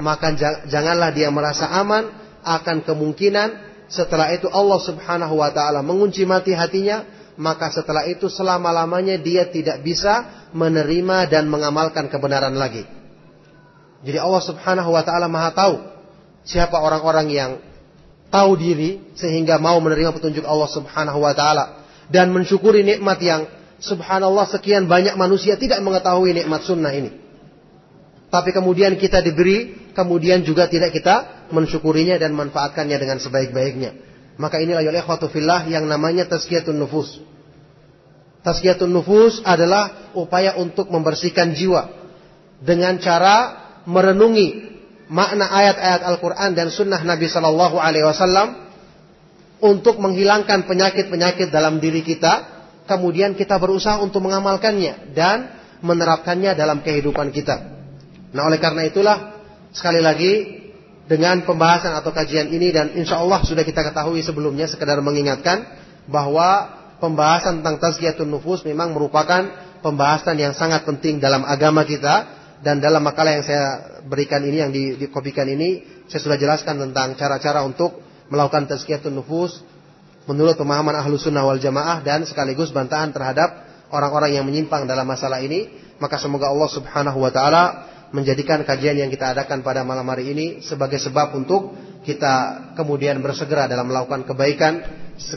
maka 0.00 0.32
janganlah 0.68 1.12
dia 1.12 1.32
merasa 1.32 1.72
aman 1.72 2.08
akan 2.44 2.84
kemungkinan 2.84 3.48
setelah 3.86 4.34
itu 4.34 4.50
Allah 4.50 4.80
Subhanahu 4.82 5.40
wa 5.40 5.50
taala 5.54 5.80
mengunci 5.80 6.26
mati 6.28 6.52
hatinya 6.52 7.06
maka 7.36 7.68
setelah 7.68 8.08
itu 8.08 8.26
selama-lamanya 8.32 9.20
dia 9.20 9.48
tidak 9.48 9.84
bisa 9.84 10.48
menerima 10.56 11.28
dan 11.28 11.44
mengamalkan 11.52 12.08
kebenaran 12.08 12.56
lagi. 12.56 12.95
Jadi 14.04 14.18
Allah 14.20 14.42
Subhanahu 14.44 14.90
wa 14.92 15.02
taala 15.06 15.30
Maha 15.30 15.50
tahu 15.56 15.74
siapa 16.44 16.76
orang-orang 16.76 17.26
yang 17.32 17.50
tahu 18.28 18.58
diri 18.58 19.14
sehingga 19.16 19.56
mau 19.56 19.78
menerima 19.80 20.12
petunjuk 20.12 20.44
Allah 20.44 20.68
Subhanahu 20.68 21.18
wa 21.22 21.32
taala 21.32 21.86
dan 22.12 22.30
mensyukuri 22.30 22.84
nikmat 22.86 23.18
yang 23.22 23.48
subhanallah 23.82 24.46
sekian 24.48 24.86
banyak 24.86 25.18
manusia 25.18 25.58
tidak 25.58 25.82
mengetahui 25.82 26.32
nikmat 26.36 26.64
sunnah 26.64 26.92
ini. 26.94 27.10
Tapi 28.26 28.50
kemudian 28.50 28.98
kita 28.98 29.22
diberi, 29.22 29.90
kemudian 29.94 30.42
juga 30.42 30.66
tidak 30.66 30.92
kita 30.92 31.48
mensyukurinya 31.54 32.18
dan 32.18 32.34
manfaatkannya 32.34 32.98
dengan 32.98 33.18
sebaik-baiknya. 33.22 33.90
Maka 34.36 34.60
inilah 34.60 34.84
ya 34.84 34.92
ikhwatu 34.92 35.32
fillah 35.32 35.64
yang 35.70 35.88
namanya 35.88 36.28
tazkiyatun 36.28 36.76
nufus. 36.76 37.22
Tazkiyatun 38.44 38.92
nufus 38.92 39.40
adalah 39.46 40.12
upaya 40.12 40.58
untuk 40.60 40.92
membersihkan 40.92 41.56
jiwa 41.56 41.88
dengan 42.60 43.00
cara 43.00 43.65
merenungi 43.86 44.76
makna 45.06 45.46
ayat-ayat 45.46 46.02
Al-Quran 46.02 46.50
dan 46.58 46.68
Sunnah 46.74 47.00
Nabi 47.06 47.30
Sallallahu 47.30 47.78
Alaihi 47.78 48.04
Wasallam 48.06 48.48
untuk 49.62 50.02
menghilangkan 50.02 50.66
penyakit-penyakit 50.66 51.48
dalam 51.48 51.78
diri 51.78 52.02
kita. 52.02 52.54
Kemudian 52.86 53.34
kita 53.34 53.58
berusaha 53.58 53.98
untuk 53.98 54.22
mengamalkannya 54.22 55.10
dan 55.10 55.50
menerapkannya 55.82 56.54
dalam 56.54 56.86
kehidupan 56.86 57.34
kita. 57.34 57.56
Nah 58.30 58.46
oleh 58.46 58.62
karena 58.62 58.86
itulah 58.86 59.42
sekali 59.74 59.98
lagi 59.98 60.32
dengan 61.06 61.42
pembahasan 61.42 61.94
atau 61.98 62.10
kajian 62.14 62.50
ini 62.50 62.70
dan 62.70 62.94
insya 62.94 63.22
Allah 63.22 63.42
sudah 63.42 63.62
kita 63.62 63.82
ketahui 63.90 64.22
sebelumnya 64.22 64.70
sekedar 64.70 64.98
mengingatkan 65.02 65.66
bahwa 66.06 66.78
pembahasan 66.98 67.62
tentang 67.62 67.78
tazkiyatun 67.82 68.26
nufus 68.26 68.62
memang 68.62 68.94
merupakan 68.94 69.50
pembahasan 69.82 70.38
yang 70.38 70.54
sangat 70.54 70.82
penting 70.86 71.18
dalam 71.18 71.42
agama 71.42 71.82
kita 71.82 72.35
dan 72.64 72.80
dalam 72.80 73.04
makalah 73.04 73.36
yang 73.36 73.44
saya 73.44 73.64
berikan 74.06 74.40
ini 74.44 74.56
yang 74.62 74.72
dikopikan 74.72 75.44
ini 75.48 75.84
saya 76.06 76.20
sudah 76.22 76.38
jelaskan 76.38 76.78
tentang 76.78 77.18
cara-cara 77.18 77.66
untuk 77.66 78.00
melakukan 78.30 78.70
tazkiyatun 78.70 79.12
nufus 79.12 79.62
menurut 80.26 80.58
pemahaman 80.58 80.94
ahlu 80.98 81.18
sunnah 81.18 81.46
wal 81.46 81.58
jamaah 81.58 82.02
dan 82.02 82.26
sekaligus 82.26 82.74
bantahan 82.74 83.14
terhadap 83.14 83.66
orang-orang 83.90 84.38
yang 84.38 84.44
menyimpang 84.46 84.86
dalam 84.86 85.06
masalah 85.06 85.42
ini. 85.42 85.86
Maka 85.96 86.20
semoga 86.20 86.52
Allah 86.52 86.68
subhanahu 86.68 87.18
wa 87.24 87.32
ta'ala 87.32 87.64
menjadikan 88.12 88.60
kajian 88.68 89.00
yang 89.00 89.08
kita 89.08 89.32
adakan 89.32 89.64
pada 89.64 89.80
malam 89.80 90.04
hari 90.12 90.30
ini 90.36 90.46
sebagai 90.60 91.00
sebab 91.00 91.32
untuk 91.32 91.72
kita 92.04 92.68
kemudian 92.76 93.18
bersegera 93.24 93.66
dalam 93.66 93.88
melakukan 93.88 94.28
kebaikan, 94.28 94.72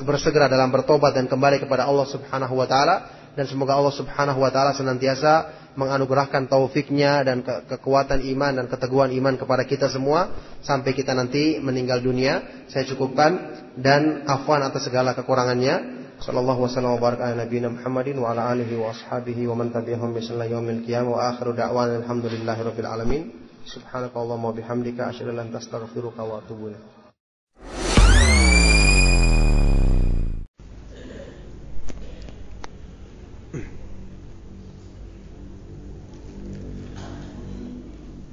bersegera 0.03 0.51
dalam 0.51 0.70
bertobat 0.70 1.15
dan 1.15 1.32
kembali 1.32 1.63
kepada 1.63 1.88
Allah 1.88 2.05
Subhanahu 2.11 2.59
wa 2.59 2.67
taala. 2.67 2.95
Dan 3.34 3.47
semoga 3.47 3.80
Allah 3.80 3.95
Subhanahu 3.95 4.43
wa 4.43 4.51
taala 4.51 4.76
senantiasa 4.76 5.59
menganugerahkan 5.80 6.51
taufiknya 6.51 7.23
dan 7.23 7.39
ke 7.39 7.63
kekuatan 7.71 8.19
iman 8.36 8.51
dan 8.59 8.65
keteguhan 8.67 9.15
iman 9.15 9.39
kepada 9.39 9.63
kita 9.63 9.88
semua 9.88 10.27
sampai 10.59 10.91
kita 10.91 11.15
nanti 11.15 11.63
meninggal 11.63 12.03
dunia. 12.03 12.67
Saya 12.67 12.84
cukupkan 12.84 13.32
dan 13.80 14.27
afwan 14.27 14.59
atas 14.67 14.91
segala 14.91 15.15
kekurangannya. 15.15 15.97
Sallallahu 16.19 16.67
wasallam 16.67 16.99
wa 16.99 17.01
baraka 17.01 17.32
ala 17.32 17.47
nabiyina 17.47 17.71
Muhammadin 17.71 18.19
wa 18.19 18.36
ala 18.36 18.51
alihi 18.51 18.75
wa 18.75 18.91
ashabihi 18.91 19.47
wa 19.47 19.55
man 19.55 19.71
tabi'ahum 19.71 20.11
bi 20.11 20.19
sallallahu 20.19 20.51
yaumil 20.51 20.84
qiyamah 20.84 21.15
wa 21.15 21.19
akhiru 21.32 21.55
da'wana 21.55 22.03
alhamdulillahi 22.03 22.59
rabbil 22.59 22.89
alamin. 22.91 23.21
Subhanakallahumma 23.63 24.51
wa 24.51 24.55
bihamdika 24.59 25.15
asyhadu 25.15 25.32
an 25.32 25.47
la 25.47 25.47
ilaha 25.47 25.55
illa 25.55 25.55
anta 25.55 25.63
astaghfiruka 25.63 26.19
wa 26.27 26.43
atubu 26.43 26.75
ilaik. 26.75 26.99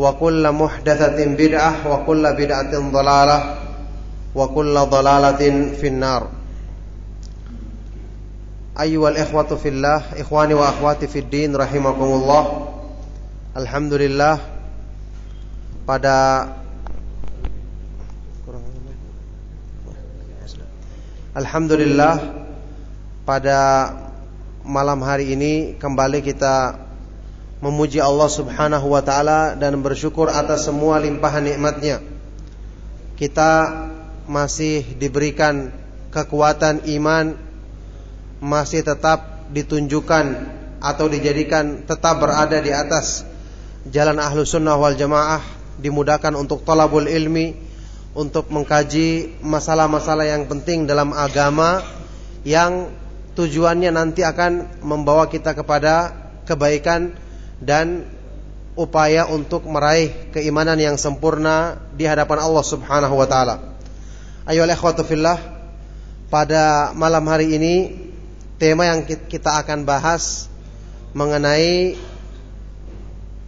وكل 0.00 0.52
محدثة 0.52 1.18
بدعة 1.24 1.72
وكل 1.92 2.32
بدعة 2.32 2.72
ضلالة 2.90 3.38
وكل 4.34 4.74
ضلالة 4.78 5.42
في 5.80 5.86
النار 5.86 6.28
أيها 8.80 9.08
الإخوة 9.08 9.56
في 9.56 9.68
الله 9.68 10.02
إخواني 10.20 10.54
وأخواتي 10.54 11.06
في 11.06 11.18
الدين 11.18 11.56
رحمكم 11.56 12.04
الله 12.04 12.44
الحمد 13.56 13.92
لله 13.92 14.36
pada 15.86 16.50
Alhamdulillah 21.36 22.16
pada 23.28 23.92
malam 24.64 25.04
hari 25.04 25.36
ini 25.36 25.76
kembali 25.76 26.24
kita 26.24 26.80
memuji 27.61 28.01
Allah 28.01 28.27
Subhanahu 28.27 28.91
wa 28.91 29.05
taala 29.05 29.53
dan 29.53 29.77
bersyukur 29.79 30.27
atas 30.27 30.65
semua 30.65 30.97
limpahan 30.97 31.45
nikmatnya. 31.45 32.01
Kita 33.15 33.85
masih 34.25 34.97
diberikan 34.97 35.69
kekuatan 36.11 36.83
iman 36.99 37.37
masih 38.41 38.81
tetap 38.81 39.47
ditunjukkan 39.53 40.25
atau 40.81 41.05
dijadikan 41.05 41.85
tetap 41.85 42.17
berada 42.17 42.57
di 42.57 42.73
atas 42.73 43.21
jalan 43.85 44.17
ahlu 44.17 44.41
sunnah 44.41 44.75
wal 44.81 44.97
jamaah 44.97 45.45
dimudahkan 45.77 46.33
untuk 46.33 46.65
tolabul 46.65 47.05
ilmi 47.05 47.53
untuk 48.17 48.49
mengkaji 48.49 49.39
masalah-masalah 49.45 50.25
yang 50.25 50.49
penting 50.49 50.89
dalam 50.89 51.13
agama 51.13 51.85
yang 52.43 52.89
tujuannya 53.37 53.93
nanti 53.93 54.25
akan 54.25 54.83
membawa 54.83 55.29
kita 55.29 55.53
kepada 55.55 56.11
kebaikan 56.43 57.15
dan 57.61 58.03
upaya 58.73 59.29
untuk 59.29 59.63
meraih 59.69 60.33
keimanan 60.33 60.75
yang 60.81 60.97
sempurna 60.97 61.77
di 61.93 62.09
hadapan 62.09 62.41
Allah 62.41 62.65
Subhanahu 62.65 63.15
wa 63.15 63.27
taala. 63.29 63.55
Ayo 64.49 64.65
ikhwatu 64.65 65.05
fillah, 65.05 65.37
pada 66.33 66.91
malam 66.97 67.21
hari 67.29 67.53
ini 67.55 67.75
tema 68.57 68.89
yang 68.89 69.05
kita 69.05 69.61
akan 69.61 69.85
bahas 69.85 70.49
mengenai 71.13 71.95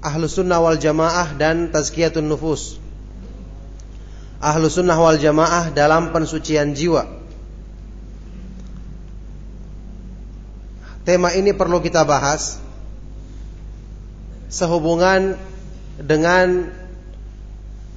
Ahlus 0.03 0.38
Sunnah 0.38 0.61
wal 0.61 0.78
Jamaah 0.78 1.34
dan 1.34 1.74
Tazkiyatun 1.74 2.28
Nufus 2.28 2.84
ahlu 4.43 4.68
sunnah 4.68 4.99
wal 4.99 5.16
jamaah 5.16 5.72
dalam 5.72 6.11
pensucian 6.11 6.76
jiwa. 6.76 7.07
Tema 11.07 11.32
ini 11.36 11.55
perlu 11.55 11.80
kita 11.80 12.03
bahas 12.03 12.62
sehubungan 14.53 15.33
dengan 15.97 16.69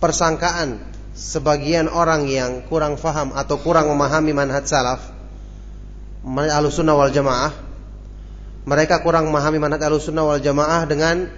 persangkaan 0.00 0.80
sebagian 1.12 1.92
orang 1.92 2.24
yang 2.32 2.64
kurang 2.64 2.96
faham 2.96 3.36
atau 3.36 3.60
kurang 3.60 3.92
memahami 3.92 4.32
manhaj 4.32 4.64
salaf 4.64 5.04
ahlu 6.24 6.72
sunnah 6.72 6.96
wal 6.96 7.12
jamaah 7.12 7.52
mereka 8.64 9.04
kurang 9.04 9.28
memahami 9.28 9.60
manhaj 9.60 9.84
ahlu 9.84 10.00
sunnah 10.00 10.24
wal 10.24 10.40
jamaah 10.40 10.88
dengan 10.88 11.28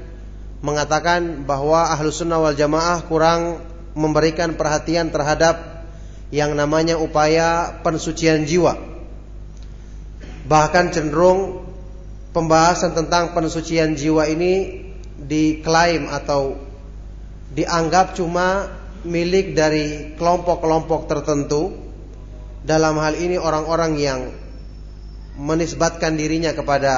mengatakan 0.63 1.43
bahwa 1.43 1.91
ahlu 1.91 2.15
sunnah 2.15 2.39
wal 2.39 2.55
jamaah 2.55 3.03
kurang 3.11 3.63
memberikan 3.99 4.55
perhatian 4.55 5.11
terhadap 5.11 5.87
yang 6.31 6.55
namanya 6.55 7.01
upaya 7.01 7.81
pensucian 7.83 8.45
jiwa. 8.45 8.77
Bahkan 10.49 10.95
cenderung 10.95 11.67
pembahasan 12.33 12.95
tentang 12.97 13.33
pensucian 13.33 13.97
jiwa 13.97 14.29
ini 14.29 14.88
diklaim 15.19 16.07
atau 16.07 16.55
dianggap 17.53 18.15
cuma 18.15 18.71
milik 19.03 19.59
dari 19.59 20.15
kelompok-kelompok 20.15 21.11
tertentu. 21.11 21.75
Dalam 22.59 23.01
hal 23.01 23.17
ini 23.17 23.41
orang-orang 23.41 23.97
yang 23.97 24.21
menisbatkan 25.39 26.19
dirinya 26.19 26.53
kepada 26.53 26.93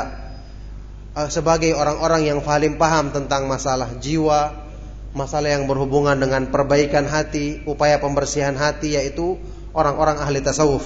uh, 1.15 1.29
sebagai 1.31 1.77
orang-orang 1.77 2.27
yang 2.27 2.41
paling 2.43 2.75
paham 2.81 3.15
tentang 3.15 3.47
masalah 3.47 4.01
jiwa, 4.01 4.67
masalah 5.13 5.55
yang 5.55 5.69
berhubungan 5.71 6.17
dengan 6.19 6.49
perbaikan 6.49 7.07
hati, 7.07 7.63
upaya 7.69 8.03
pembersihan 8.03 8.57
hati 8.57 8.99
yaitu 8.99 9.39
orang-orang 9.77 10.19
ahli 10.19 10.43
tasawuf. 10.43 10.83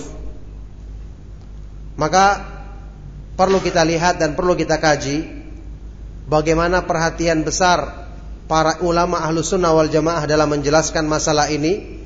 Maka 1.95 2.43
perlu 3.39 3.63
kita 3.63 3.87
lihat 3.87 4.19
dan 4.19 4.35
perlu 4.35 4.59
kita 4.59 4.83
kaji 4.83 5.44
bagaimana 6.29 6.85
perhatian 6.89 7.45
besar 7.45 8.09
para 8.45 8.81
ulama 8.85 9.21
ahlu 9.25 9.41
sunnah 9.41 9.73
wal 9.73 9.89
jamaah 9.89 10.25
dalam 10.29 10.53
menjelaskan 10.53 11.09
masalah 11.09 11.49
ini 11.49 12.01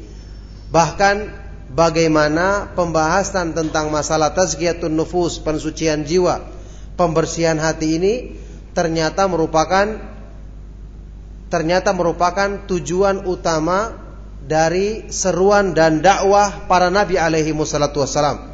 bahkan 0.70 1.30
bagaimana 1.72 2.72
pembahasan 2.74 3.56
tentang 3.56 3.90
masalah 3.90 4.34
tazkiyatun 4.34 4.94
nufus 4.94 5.42
pensucian 5.42 6.06
jiwa 6.06 6.44
pembersihan 6.98 7.58
hati 7.58 7.98
ini 7.98 8.14
ternyata 8.74 9.26
merupakan 9.26 9.86
ternyata 11.48 11.96
merupakan 11.96 12.68
tujuan 12.68 13.24
utama 13.24 13.96
dari 14.48 15.08
seruan 15.12 15.76
dan 15.76 16.00
dakwah 16.00 16.68
para 16.68 16.88
nabi 16.88 17.20
alaihi 17.20 17.52
wassalam. 17.52 18.48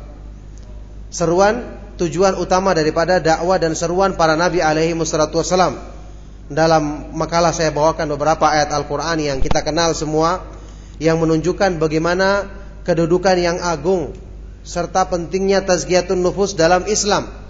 Seruan 1.14 1.73
tujuan 2.01 2.34
utama 2.38 2.74
daripada 2.74 3.22
dakwah 3.22 3.59
dan 3.59 3.72
seruan 3.78 4.18
para 4.18 4.34
nabi 4.34 4.64
alaihi 4.64 4.95
wassalatu 4.95 5.38
wassalam. 5.40 5.78
Dalam 6.45 7.14
makalah 7.16 7.57
saya 7.57 7.72
bawakan 7.72 8.14
beberapa 8.14 8.45
ayat 8.45 8.68
Al-Qur'an 8.68 9.16
yang 9.16 9.40
kita 9.40 9.64
kenal 9.64 9.97
semua 9.97 10.45
yang 11.01 11.16
menunjukkan 11.16 11.80
bagaimana 11.80 12.47
kedudukan 12.84 13.36
yang 13.40 13.59
agung 13.64 14.12
serta 14.61 15.09
pentingnya 15.09 15.64
tazkiyatun 15.64 16.20
nufus 16.20 16.53
dalam 16.53 16.84
Islam 16.84 17.45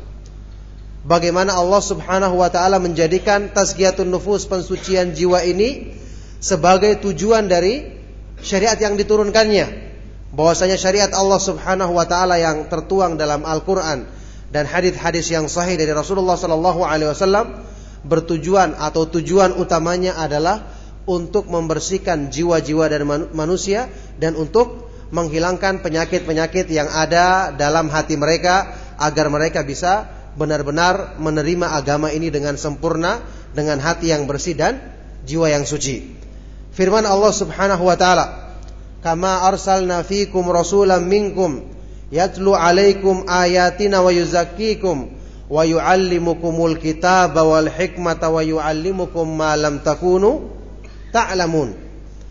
bagaimana 1.05 1.55
Allah 1.55 1.83
Subhanahu 1.85 2.41
wa 2.41 2.49
taala 2.49 2.81
menjadikan 2.81 3.53
tazkiyatun 3.53 4.09
nufus 4.09 4.49
pensucian 4.49 5.13
jiwa 5.13 5.45
ini 5.45 5.95
sebagai 6.41 6.99
tujuan 7.05 7.47
dari 7.47 7.85
syariat 8.41 8.77
yang 8.81 8.97
diturunkannya. 8.97 9.93
Bahwasanya 10.35 10.75
syariat 10.75 11.15
Allah 11.15 11.39
Subhanahu 11.39 11.95
wa 11.95 12.05
taala 12.11 12.43
yang 12.43 12.67
tertuang 12.67 13.15
dalam 13.15 13.47
Al-Qur'an 13.47 14.24
dan 14.55 14.71
hadis-hadis 14.71 15.35
yang 15.35 15.51
sahih 15.51 15.75
dari 15.75 15.91
Rasulullah 15.91 16.39
sallallahu 16.39 16.87
alaihi 16.87 17.11
wasallam 17.11 17.67
bertujuan 18.07 18.79
atau 18.79 19.11
tujuan 19.11 19.59
utamanya 19.59 20.15
adalah 20.15 20.63
untuk 21.11 21.51
membersihkan 21.51 22.31
jiwa-jiwa 22.31 22.87
dari 22.87 23.03
manusia 23.35 23.91
dan 24.23 24.39
untuk 24.39 24.87
menghilangkan 25.11 25.83
penyakit-penyakit 25.83 26.71
yang 26.71 26.87
ada 26.87 27.51
dalam 27.51 27.91
hati 27.91 28.15
mereka 28.15 28.79
agar 29.03 29.27
mereka 29.27 29.67
bisa 29.67 30.07
benar-benar 30.39 31.19
menerima 31.19 31.75
agama 31.75 32.15
ini 32.15 32.31
dengan 32.31 32.55
sempurna 32.55 33.27
dengan 33.59 33.83
hati 33.83 34.15
yang 34.15 34.31
bersih 34.31 34.55
dan 34.55 34.79
jiwa 35.27 35.51
yang 35.51 35.67
suci. 35.67 36.15
Firman 36.75 37.07
Allah 37.07 37.31
Subhanahu 37.35 37.87
wa 37.87 37.99
taala, 37.99 38.55
"Kama 39.03 39.51
arsalna 39.51 40.07
fikum 40.07 40.47
rasulan 40.47 41.07
minkum 41.07 41.74
yatlu 42.15 42.55
alaikum 42.55 43.27
ayatina 43.27 43.99
wa 43.99 44.15
yuzakkikum 44.15 45.11
wa 45.51 45.63
yu'allimukumul 45.67 46.79
kitaba 46.79 47.43
wal 47.43 47.67
hikmata 47.67 48.31
wa 48.31 48.39
yu'allimukum 48.39 49.27
ma 49.27 49.59
lam 49.59 49.83
takunu 49.83 50.47
ta'lamun. 51.11 51.75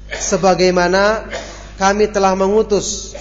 Sebagaimana 0.08 1.28
kami 1.76 2.08
telah 2.08 2.32
mengutus 2.40 3.12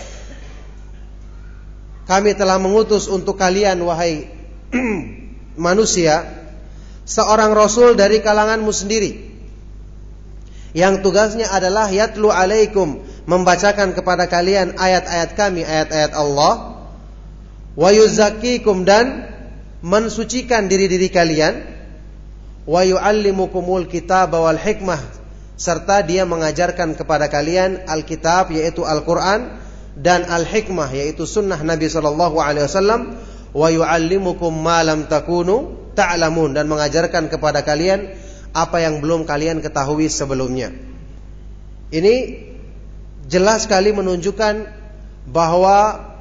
kami 2.02 2.36
telah 2.36 2.60
mengutus 2.60 3.08
untuk 3.08 3.40
kalian 3.40 3.80
wahai 3.86 4.28
manusia 5.56 6.26
seorang 7.08 7.56
rasul 7.56 7.96
dari 7.96 8.20
kalanganmu 8.20 8.68
sendiri 8.68 9.32
yang 10.76 11.00
tugasnya 11.00 11.48
adalah 11.48 11.88
yatlu 11.88 12.28
alaikum 12.28 13.00
membacakan 13.24 13.94
kepada 13.94 14.26
kalian 14.26 14.78
ayat-ayat 14.78 15.30
kami 15.38 15.62
ayat-ayat 15.62 16.12
Allah. 16.14 16.84
Wa 17.72 17.88
yuzakkikum 17.94 18.84
dan 18.84 19.30
mensucikan 19.80 20.66
diri-diri 20.66 21.08
kalian. 21.08 21.62
Wa 22.66 22.86
yuallimukumul 22.86 23.86
kitab 23.90 24.34
wal 24.34 24.58
hikmah. 24.58 25.00
Serta 25.58 26.02
dia 26.02 26.26
mengajarkan 26.26 26.98
kepada 26.98 27.30
kalian 27.30 27.86
Alkitab 27.86 28.50
yaitu 28.50 28.82
Al-Qur'an 28.82 29.62
dan 29.94 30.26
Al-Hikmah 30.26 30.90
yaitu 30.90 31.28
sunnah 31.28 31.60
Nabi 31.60 31.86
sallallahu 31.86 32.42
alaihi 32.42 32.66
wasallam. 32.66 33.14
Wa 33.52 33.68
yuallimukum 33.68 34.50
ma 34.50 34.82
takunu 35.06 35.82
ta'lamun 35.92 36.56
dan 36.56 36.66
mengajarkan 36.66 37.28
kepada 37.28 37.62
kalian 37.62 38.16
apa 38.52 38.80
yang 38.80 39.00
belum 39.00 39.28
kalian 39.28 39.60
ketahui 39.60 40.08
sebelumnya. 40.08 40.72
Ini 41.92 42.14
jelas 43.26 43.66
sekali 43.66 43.94
menunjukkan 43.94 44.66
bahwa 45.28 46.12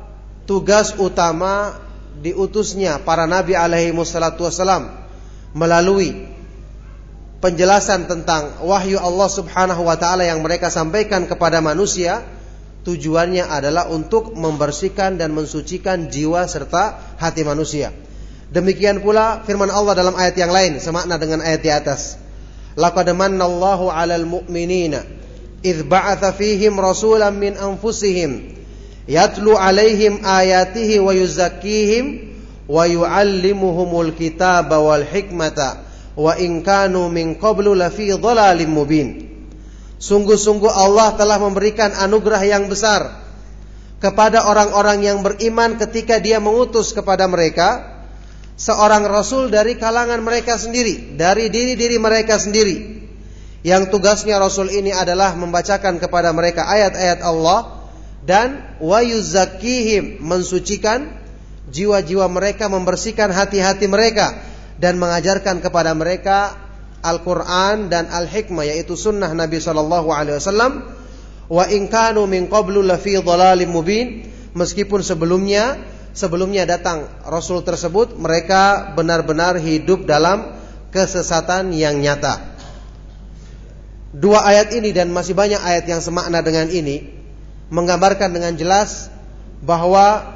tugas 0.45 0.93
utama 0.97 1.79
diutusnya 2.21 3.01
para 3.01 3.25
nabi 3.25 3.57
alaihi 3.57 3.95
wassalatu 3.95 4.45
wassalam 4.45 4.93
melalui 5.57 6.29
penjelasan 7.41 8.05
tentang 8.05 8.61
wahyu 8.61 9.01
Allah 9.01 9.29
Subhanahu 9.31 9.81
wa 9.81 9.97
taala 9.97 10.21
yang 10.27 10.45
mereka 10.45 10.69
sampaikan 10.69 11.25
kepada 11.25 11.57
manusia 11.63 12.21
tujuannya 12.85 13.45
adalah 13.49 13.89
untuk 13.89 14.33
membersihkan 14.37 15.17
dan 15.17 15.33
mensucikan 15.33 16.09
jiwa 16.09 16.45
serta 16.45 17.17
hati 17.17 17.41
manusia. 17.45 17.93
Demikian 18.51 18.99
pula 18.99 19.41
firman 19.47 19.71
Allah 19.71 19.95
dalam 19.95 20.13
ayat 20.17 20.35
yang 20.35 20.51
lain 20.51 20.77
semakna 20.77 21.15
dengan 21.15 21.39
ayat 21.39 21.61
di 21.63 21.71
atas. 21.71 22.19
Laqad 22.75 23.07
'alal 23.09 24.25
mu'minina 24.27 25.20
min 25.61 27.53
anfusihim 27.57 28.31
yatlu 29.05 29.53
'alaihim 29.57 30.21
ayatihi 30.25 30.97
wa 31.01 31.13
yuzakkihim 31.13 32.05
wa 32.65 32.87
yu'allimuhumul 32.87 34.15
kitaba 34.15 34.79
wal 34.79 35.03
hikmata 35.03 35.83
wa 36.15 36.35
in 36.37 36.63
kanu 36.63 37.09
min 37.11 37.35
qablu 37.37 37.75
lafi 37.75 38.11
dhalalim 38.13 38.71
mubin. 38.71 39.09
Sungguh-sungguh 40.01 40.71
Allah 40.71 41.13
telah 41.13 41.37
memberikan 41.37 41.93
anugerah 41.93 42.41
yang 42.41 42.65
besar 42.65 43.21
kepada 44.01 44.49
orang-orang 44.49 45.05
yang 45.05 45.21
beriman 45.21 45.77
ketika 45.77 46.17
Dia 46.17 46.41
mengutus 46.41 46.89
kepada 46.89 47.29
mereka 47.29 48.01
seorang 48.57 49.05
rasul 49.05 49.53
dari 49.53 49.77
kalangan 49.77 50.21
mereka 50.25 50.57
sendiri, 50.57 51.17
dari 51.17 51.53
diri-diri 51.53 52.01
mereka 52.01 52.41
sendiri. 52.41 53.00
Yang 53.61 53.93
tugasnya 53.93 54.41
rasul 54.41 54.73
ini 54.73 54.89
adalah 54.89 55.37
membacakan 55.37 56.01
kepada 56.01 56.33
mereka 56.33 56.65
ayat-ayat 56.65 57.21
Allah 57.21 57.85
dan 58.25 58.77
wa 58.81 59.05
yuzakkihim 59.05 60.17
mensucikan 60.17 61.13
jiwa-jiwa 61.69 62.25
mereka, 62.25 62.73
membersihkan 62.73 63.29
hati-hati 63.29 63.85
mereka 63.85 64.33
dan 64.81 64.97
mengajarkan 64.97 65.61
kepada 65.61 65.93
mereka 65.93 66.57
Al-Quran 67.05 67.89
dan 67.89 68.09
Al-Hikmah 68.09 68.65
yaitu 68.65 68.97
sunnah 68.97 69.29
Nabi 69.29 69.61
Shallallahu 69.61 70.09
Alaihi 70.09 70.41
Wasallam. 70.41 70.81
Wa 71.45 71.69
in 71.69 71.85
kanu 71.85 72.25
min 72.25 72.49
qablu 72.49 72.81
lafi 72.81 73.21
mubin. 73.69 74.25
Meskipun 74.51 74.99
sebelumnya 74.99 75.79
sebelumnya 76.11 76.67
datang 76.67 77.07
Rasul 77.23 77.63
tersebut 77.63 78.19
mereka 78.19 78.91
benar-benar 78.97 79.55
hidup 79.61 80.03
dalam 80.03 80.59
kesesatan 80.91 81.71
yang 81.71 82.03
nyata 82.03 82.50
dua 84.11 84.43
ayat 84.43 84.75
ini 84.75 84.91
dan 84.91 85.11
masih 85.11 85.31
banyak 85.31 85.59
ayat 85.59 85.87
yang 85.87 86.03
semakna 86.03 86.43
dengan 86.43 86.67
ini 86.67 87.07
menggambarkan 87.71 88.35
dengan 88.35 88.53
jelas 88.59 89.07
bahwa 89.63 90.27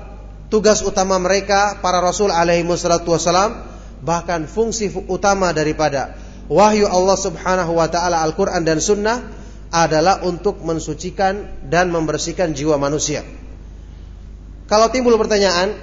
tugas 0.48 0.80
utama 0.80 1.20
mereka 1.20 1.84
para 1.84 2.00
Rasul 2.00 2.32
alaihi 2.32 2.64
wassalam 2.64 3.68
bahkan 4.00 4.48
fungsi 4.48 4.88
utama 5.12 5.52
daripada 5.52 6.16
wahyu 6.48 6.88
Allah 6.88 7.18
Subhanahu 7.20 7.76
wa 7.76 7.92
taala 7.92 8.24
Al-Qur'an 8.24 8.64
dan 8.64 8.80
sunnah 8.80 9.20
adalah 9.76 10.24
untuk 10.24 10.64
mensucikan 10.64 11.68
dan 11.68 11.92
membersihkan 11.92 12.56
jiwa 12.56 12.80
manusia. 12.80 13.28
Kalau 14.72 14.88
timbul 14.88 15.20
pertanyaan, 15.20 15.76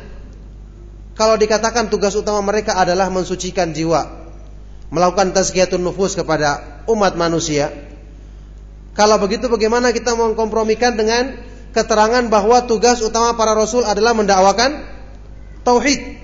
kalau 1.12 1.36
dikatakan 1.36 1.92
tugas 1.92 2.16
utama 2.16 2.40
mereka 2.40 2.80
adalah 2.80 3.12
mensucikan 3.12 3.76
jiwa, 3.76 4.32
melakukan 4.88 5.36
tazkiyatun 5.36 5.84
nufus 5.84 6.16
kepada 6.16 6.71
umat 6.88 7.14
manusia, 7.14 7.70
kalau 8.92 9.16
begitu 9.20 9.48
bagaimana 9.48 9.90
kita 9.90 10.14
mengkompromikan 10.14 10.96
dengan 10.98 11.36
keterangan 11.72 12.28
bahwa 12.28 12.64
tugas 12.68 13.00
utama 13.00 13.34
para 13.34 13.56
rasul 13.56 13.82
adalah 13.84 14.12
mendakwakan 14.12 14.84
tauhid? 15.64 16.22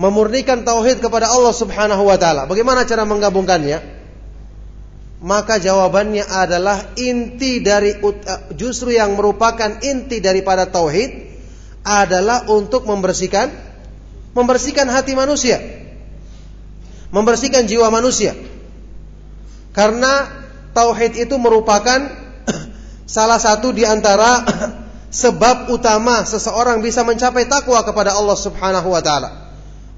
memurnikan 0.00 0.64
tauhid 0.64 1.04
kepada 1.04 1.28
Allah 1.28 1.52
Subhanahu 1.52 2.08
wa 2.08 2.16
taala. 2.16 2.48
Bagaimana 2.48 2.88
cara 2.88 3.04
menggabungkannya? 3.04 4.00
Maka 5.20 5.60
jawabannya 5.60 6.24
adalah 6.24 6.96
inti 6.96 7.60
dari 7.60 7.92
eh, 7.92 8.40
justru 8.56 8.96
yang 8.96 9.12
merupakan 9.12 9.84
inti 9.84 10.24
daripada 10.24 10.64
tauhid 10.64 11.28
adalah 11.84 12.48
untuk 12.48 12.88
membersihkan 12.88 13.52
membersihkan 14.32 14.88
hati 14.88 15.12
manusia. 15.12 15.60
Membersihkan 17.12 17.68
jiwa 17.68 17.92
manusia. 17.92 18.32
Karena 19.70 20.26
tauhid 20.74 21.18
itu 21.18 21.34
merupakan 21.38 22.10
salah 23.14 23.38
satu 23.38 23.70
di 23.70 23.86
antara 23.86 24.42
sebab 25.22 25.74
utama 25.74 26.22
seseorang 26.22 26.78
bisa 26.82 27.02
mencapai 27.02 27.46
takwa 27.50 27.82
kepada 27.82 28.14
Allah 28.14 28.38
Subhanahu 28.38 28.90
wa 28.90 29.02
taala. 29.02 29.50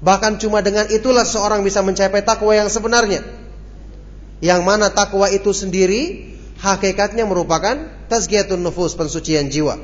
Bahkan 0.03 0.41
cuma 0.41 0.59
dengan 0.59 0.89
itulah 0.91 1.23
seorang 1.23 1.63
bisa 1.63 1.79
mencapai 1.79 2.25
takwa 2.25 2.51
yang 2.51 2.67
sebenarnya. 2.67 3.23
Yang 4.43 4.61
mana 4.67 4.91
takwa 4.91 5.31
itu 5.31 5.55
sendiri 5.55 6.33
hakikatnya 6.59 7.23
merupakan 7.23 7.87
tazkiyatun 8.11 8.59
nufus, 8.59 8.99
pensucian 8.99 9.47
jiwa. 9.47 9.79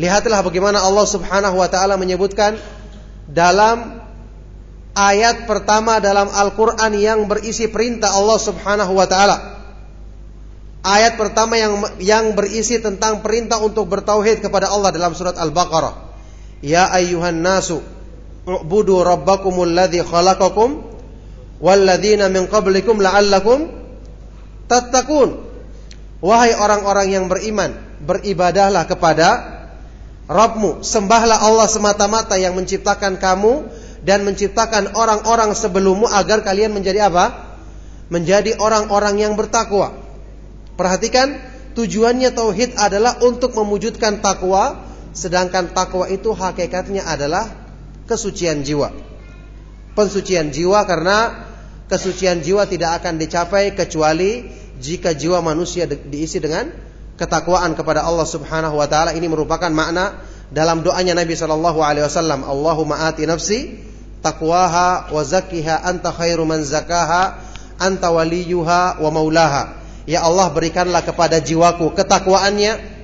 Lihatlah 0.00 0.40
bagaimana 0.42 0.80
Allah 0.82 1.06
Subhanahu 1.06 1.60
wa 1.60 1.68
taala 1.68 2.00
menyebutkan 2.00 2.56
dalam 3.30 3.99
ayat 5.00 5.48
pertama 5.48 5.96
dalam 5.96 6.28
Al-Qur'an 6.28 6.92
yang 6.92 7.24
berisi 7.24 7.72
perintah 7.72 8.12
Allah 8.12 8.36
Subhanahu 8.36 8.92
wa 8.92 9.08
taala. 9.08 9.36
Ayat 10.80 11.16
pertama 11.16 11.56
yang 11.56 11.80
yang 12.00 12.36
berisi 12.36 12.80
tentang 12.80 13.24
perintah 13.24 13.60
untuk 13.60 13.88
bertauhid 13.88 14.44
kepada 14.44 14.68
Allah 14.68 14.92
dalam 14.92 15.12
surat 15.16 15.36
Al-Baqarah. 15.36 16.12
Ya 16.60 16.92
ayyuhan 16.92 17.40
nasu 17.40 17.80
u'budu 18.44 19.00
rabbakumul 19.00 19.72
ladzi 19.72 20.04
khalaqakum 20.04 20.84
walladzina 21.60 22.28
min 22.28 22.48
qablikum 22.48 23.00
la'allakum 23.00 23.68
tattaqun. 24.68 25.48
Wahai 26.20 26.52
orang-orang 26.52 27.08
yang 27.08 27.24
beriman, 27.32 27.72
beribadahlah 28.04 28.84
kepada 28.84 29.28
Rabbmu, 30.28 30.84
sembahlah 30.84 31.48
Allah 31.48 31.64
semata-mata 31.64 32.36
yang 32.36 32.52
menciptakan 32.54 33.16
kamu 33.16 33.66
dan 34.00 34.24
menciptakan 34.24 34.96
orang-orang 34.96 35.52
sebelummu 35.52 36.08
agar 36.08 36.40
kalian 36.40 36.72
menjadi 36.72 37.12
apa? 37.12 37.56
Menjadi 38.08 38.56
orang-orang 38.58 39.20
yang 39.20 39.32
bertakwa. 39.36 39.94
Perhatikan, 40.74 41.36
tujuannya 41.76 42.32
tauhid 42.32 42.74
adalah 42.80 43.20
untuk 43.20 43.52
mewujudkan 43.52 44.24
takwa, 44.24 44.80
sedangkan 45.12 45.76
takwa 45.76 46.08
itu 46.08 46.32
hakikatnya 46.32 47.04
adalah 47.04 47.46
kesucian 48.08 48.64
jiwa. 48.64 48.90
Pensucian 49.94 50.48
jiwa 50.50 50.82
karena 50.88 51.46
kesucian 51.92 52.40
jiwa 52.40 52.64
tidak 52.64 53.04
akan 53.04 53.20
dicapai 53.20 53.76
kecuali 53.76 54.48
jika 54.80 55.12
jiwa 55.12 55.44
manusia 55.44 55.84
diisi 55.84 56.40
dengan 56.40 56.72
ketakwaan 57.20 57.76
kepada 57.76 58.00
Allah 58.00 58.24
Subhanahu 58.24 58.80
wa 58.80 58.88
taala. 58.88 59.12
Ini 59.12 59.28
merupakan 59.28 59.68
makna 59.68 60.24
dalam 60.48 60.80
doanya 60.80 61.12
Nabi 61.12 61.36
sallallahu 61.36 61.84
alaihi 61.84 62.08
wasallam, 62.08 62.48
Allahumma 62.48 63.04
ati 63.04 63.28
nafsi 63.28 63.89
taqwaha 64.20 65.12
wa 65.12 65.22
zakkiha 65.24 65.84
anta 65.84 66.12
khairu 66.12 66.44
man 66.44 66.64
zakaha 66.64 67.40
anta 67.80 68.12
waliyuha 68.12 69.00
wa 69.00 69.10
maulaha. 69.10 69.80
Ya 70.04 70.24
Allah 70.24 70.52
berikanlah 70.52 71.04
kepada 71.04 71.40
jiwaku 71.40 71.92
ketakwaannya 71.96 73.00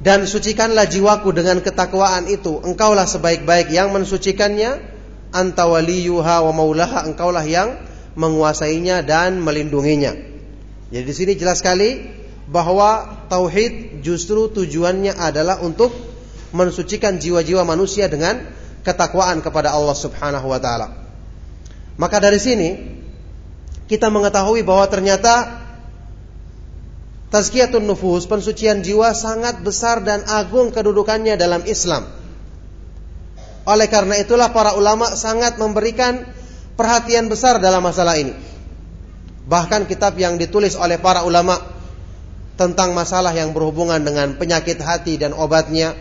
dan 0.00 0.24
sucikanlah 0.24 0.88
jiwaku 0.88 1.28
dengan 1.36 1.60
ketakwaan 1.60 2.24
itu 2.26 2.64
engkaulah 2.64 3.04
sebaik-baik 3.04 3.68
yang 3.68 3.92
mensucikannya 3.92 4.80
anta 5.30 5.68
waliyuha 5.68 6.40
wa 6.40 6.52
maulaha 6.56 7.04
engkaulah 7.04 7.44
yang 7.44 7.76
menguasainya 8.16 9.04
dan 9.04 9.44
melindunginya 9.44 10.16
jadi 10.90 11.04
di 11.04 11.14
sini 11.14 11.32
jelas 11.36 11.62
sekali 11.62 12.00
bahwa 12.50 13.22
tauhid 13.30 14.02
justru 14.02 14.50
tujuannya 14.50 15.14
adalah 15.14 15.62
untuk 15.62 15.94
mensucikan 16.50 17.22
jiwa-jiwa 17.22 17.62
manusia 17.62 18.10
dengan 18.10 18.42
ketakwaan 18.82 19.44
kepada 19.44 19.72
Allah 19.74 19.96
Subhanahu 19.96 20.46
wa 20.48 20.60
taala 20.60 20.88
maka 22.00 22.16
dari 22.16 22.40
sini 22.40 22.68
kita 23.90 24.08
mengetahui 24.08 24.62
bahwa 24.62 24.86
ternyata 24.86 25.60
Tazkiyatun 27.30 27.86
nufus, 27.86 28.26
pensucian 28.26 28.82
jiwa 28.82 29.14
sangat 29.14 29.62
besar 29.62 30.02
dan 30.02 30.26
agung 30.26 30.74
kedudukannya 30.74 31.38
dalam 31.38 31.62
Islam. 31.62 32.10
Oleh 33.70 33.86
karena 33.86 34.18
itulah 34.18 34.50
para 34.50 34.74
ulama 34.74 35.14
sangat 35.14 35.54
memberikan 35.54 36.26
perhatian 36.74 37.30
besar 37.30 37.62
dalam 37.62 37.86
masalah 37.86 38.18
ini. 38.18 38.34
Bahkan 39.46 39.86
kitab 39.86 40.18
yang 40.18 40.42
ditulis 40.42 40.74
oleh 40.74 40.98
para 40.98 41.22
ulama 41.22 41.54
tentang 42.58 42.98
masalah 42.98 43.30
yang 43.30 43.54
berhubungan 43.54 44.02
dengan 44.02 44.34
penyakit 44.34 44.82
hati 44.82 45.14
dan 45.14 45.30
obatnya, 45.30 45.94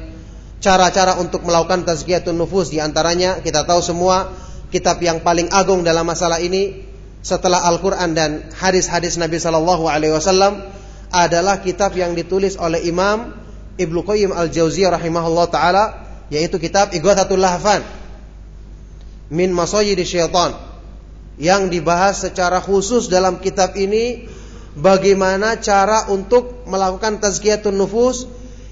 cara-cara 0.59 1.19
untuk 1.19 1.43
melakukan 1.47 1.87
tazkiyatun 1.87 2.35
nufus. 2.35 2.71
Di 2.71 2.83
antaranya 2.83 3.39
kita 3.39 3.63
tahu 3.63 3.79
semua 3.79 4.31
kitab 4.69 5.01
yang 5.01 5.23
paling 5.23 5.49
agung 5.49 5.81
dalam 5.81 6.05
masalah 6.05 6.37
ini 6.43 6.85
setelah 7.19 7.67
Al-Qur'an 7.67 8.15
dan 8.15 8.47
hadis-hadis 8.55 9.19
Nabi 9.19 9.41
sallallahu 9.41 9.91
alaihi 9.91 10.15
wasallam 10.15 10.63
adalah 11.09 11.59
kitab 11.59 11.97
yang 11.97 12.13
ditulis 12.13 12.55
oleh 12.55 12.85
Imam 12.85 13.33
Ibnu 13.75 14.05
Qayyim 14.05 14.31
Al-Jauziyah 14.31 14.93
rahimahullah 14.95 15.47
taala 15.49 15.83
yaitu 16.29 16.61
kitab 16.61 16.93
Ighathatul 16.93 17.41
Lahfan 17.41 17.81
min 19.33 19.49
Masayyid 19.51 19.99
Syaitan 20.05 20.53
yang 21.41 21.71
dibahas 21.71 22.23
secara 22.23 22.61
khusus 22.61 23.09
dalam 23.09 23.41
kitab 23.41 23.73
ini 23.73 24.29
bagaimana 24.77 25.57
cara 25.59 26.07
untuk 26.11 26.67
melakukan 26.69 27.17
tazkiyatun 27.23 27.73
nufus 27.73 28.29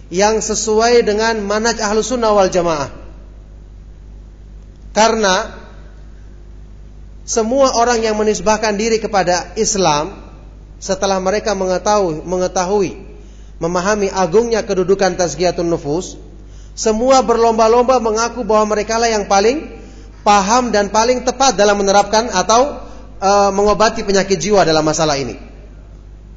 yang 0.07 0.39
sesuai 0.39 1.03
dengan 1.03 1.43
manhaj 1.43 1.77
ahlu 1.83 1.99
sunnah 1.99 2.31
wal 2.31 2.47
jamaah 2.47 2.89
karena 4.95 5.53
semua 7.27 7.75
orang 7.75 7.99
yang 7.99 8.15
menisbahkan 8.15 8.79
diri 8.79 9.03
kepada 9.03 9.51
Islam 9.59 10.15
setelah 10.79 11.19
mereka 11.19 11.51
mengetahui, 11.51 12.23
mengetahui 12.23 13.07
memahami 13.59 14.07
agungnya 14.13 14.63
kedudukan 14.63 15.17
tazkiyatun 15.17 15.67
nufus, 15.67 16.15
semua 16.77 17.25
berlomba-lomba 17.25 17.97
mengaku 17.97 18.45
bahwa 18.45 18.77
mereka 18.77 19.01
lah 19.01 19.09
yang 19.09 19.25
paling 19.25 19.75
paham 20.21 20.69
dan 20.69 20.93
paling 20.93 21.25
tepat 21.25 21.57
dalam 21.57 21.81
menerapkan 21.81 22.29
atau 22.29 22.85
e, 23.17 23.31
mengobati 23.49 24.05
penyakit 24.05 24.37
jiwa 24.37 24.61
dalam 24.61 24.85
masalah 24.85 25.17
ini. 25.17 25.35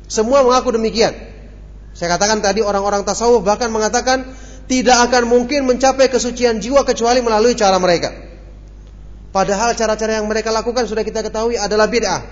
Semua 0.09 0.43
mengaku 0.43 0.75
demikian. 0.75 1.13
Saya 2.01 2.17
katakan 2.17 2.41
tadi 2.41 2.65
orang-orang 2.65 3.05
tasawuf 3.05 3.45
bahkan 3.45 3.69
mengatakan 3.69 4.25
tidak 4.73 5.13
akan 5.13 5.29
mungkin 5.29 5.69
mencapai 5.69 6.09
kesucian 6.09 6.57
jiwa 6.57 6.81
kecuali 6.89 7.21
melalui 7.21 7.53
cara 7.53 7.77
mereka. 7.77 8.09
Padahal 9.37 9.77
cara-cara 9.77 10.17
yang 10.17 10.25
mereka 10.25 10.49
lakukan 10.49 10.89
sudah 10.89 11.05
kita 11.05 11.21
ketahui 11.21 11.61
adalah 11.61 11.93
bid'ah 11.93 12.25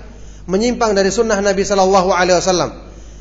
menyimpang 0.49 0.97
dari 0.97 1.13
sunnah 1.13 1.37
Nabi 1.37 1.69
Shallallahu 1.69 2.09
Alaihi 2.17 2.41
Wasallam. 2.41 2.71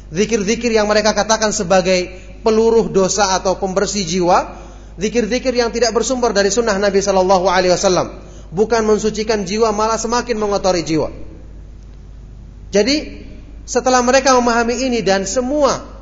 Zikir-zikir 0.08 0.72
yang 0.72 0.88
mereka 0.88 1.12
katakan 1.12 1.52
sebagai 1.52 2.16
peluruh 2.48 2.88
dosa 2.88 3.36
atau 3.36 3.60
pembersih 3.60 4.08
jiwa, 4.08 4.56
zikir-zikir 4.96 5.52
yang 5.52 5.68
tidak 5.76 5.92
bersumber 5.92 6.32
dari 6.32 6.48
sunnah 6.48 6.80
Nabi 6.80 7.04
Shallallahu 7.04 7.52
Alaihi 7.52 7.76
Wasallam, 7.76 8.24
bukan 8.56 8.88
mensucikan 8.88 9.44
jiwa 9.44 9.76
malah 9.76 10.00
semakin 10.00 10.40
mengotori 10.40 10.88
jiwa. 10.88 11.12
Jadi 12.72 13.28
setelah 13.68 14.00
mereka 14.00 14.32
memahami 14.40 14.88
ini 14.88 15.04
dan 15.04 15.28
semua 15.28 15.97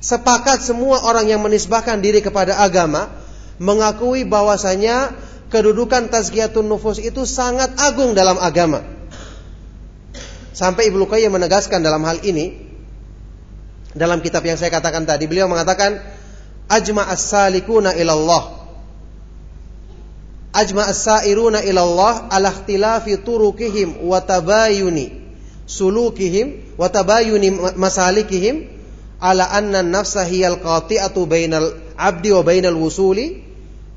sepakat 0.00 0.64
semua 0.64 1.04
orang 1.04 1.28
yang 1.28 1.40
menisbahkan 1.44 2.00
diri 2.00 2.24
kepada 2.24 2.58
agama 2.58 3.12
mengakui 3.60 4.24
bahwasanya 4.24 5.12
kedudukan 5.52 6.08
tazkiyatun 6.08 6.64
nufus 6.64 6.96
itu 6.98 7.28
sangat 7.28 7.76
agung 7.76 8.16
dalam 8.16 8.40
agama. 8.40 8.80
Sampai 10.56 10.88
Ibnu 10.88 11.04
Qayyim 11.06 11.30
menegaskan 11.30 11.84
dalam 11.84 12.02
hal 12.04 12.24
ini 12.24 12.56
dalam 13.92 14.24
kitab 14.24 14.46
yang 14.46 14.56
saya 14.56 14.72
katakan 14.72 15.04
tadi 15.04 15.26
beliau 15.26 15.50
mengatakan 15.50 15.98
ajma 16.70 17.10
as-salikuna 17.10 17.94
ila 17.98 18.12
Allah 18.14 18.42
ajma 20.54 20.86
as-sairuna 20.86 21.62
ila 21.66 21.80
Allah 21.82 22.14
ala 22.30 22.50
ikhtilafi 22.50 23.18
turukihim 23.22 24.06
wa 24.06 24.22
tabayuni 24.22 25.10
sulukihim 25.66 26.78
wa 26.78 26.86
tabayuni 26.90 27.50
masalikihim 27.74 28.79
ala 29.20 29.46
anna 29.52 29.84
an-nafsa 29.84 30.24
hiya 30.24 30.56
al-qati'atu 30.56 31.28
bainal 31.28 31.76
abdi 31.94 32.32
wa 32.32 32.40
bainal 32.40 32.76
wusuli 32.76 33.44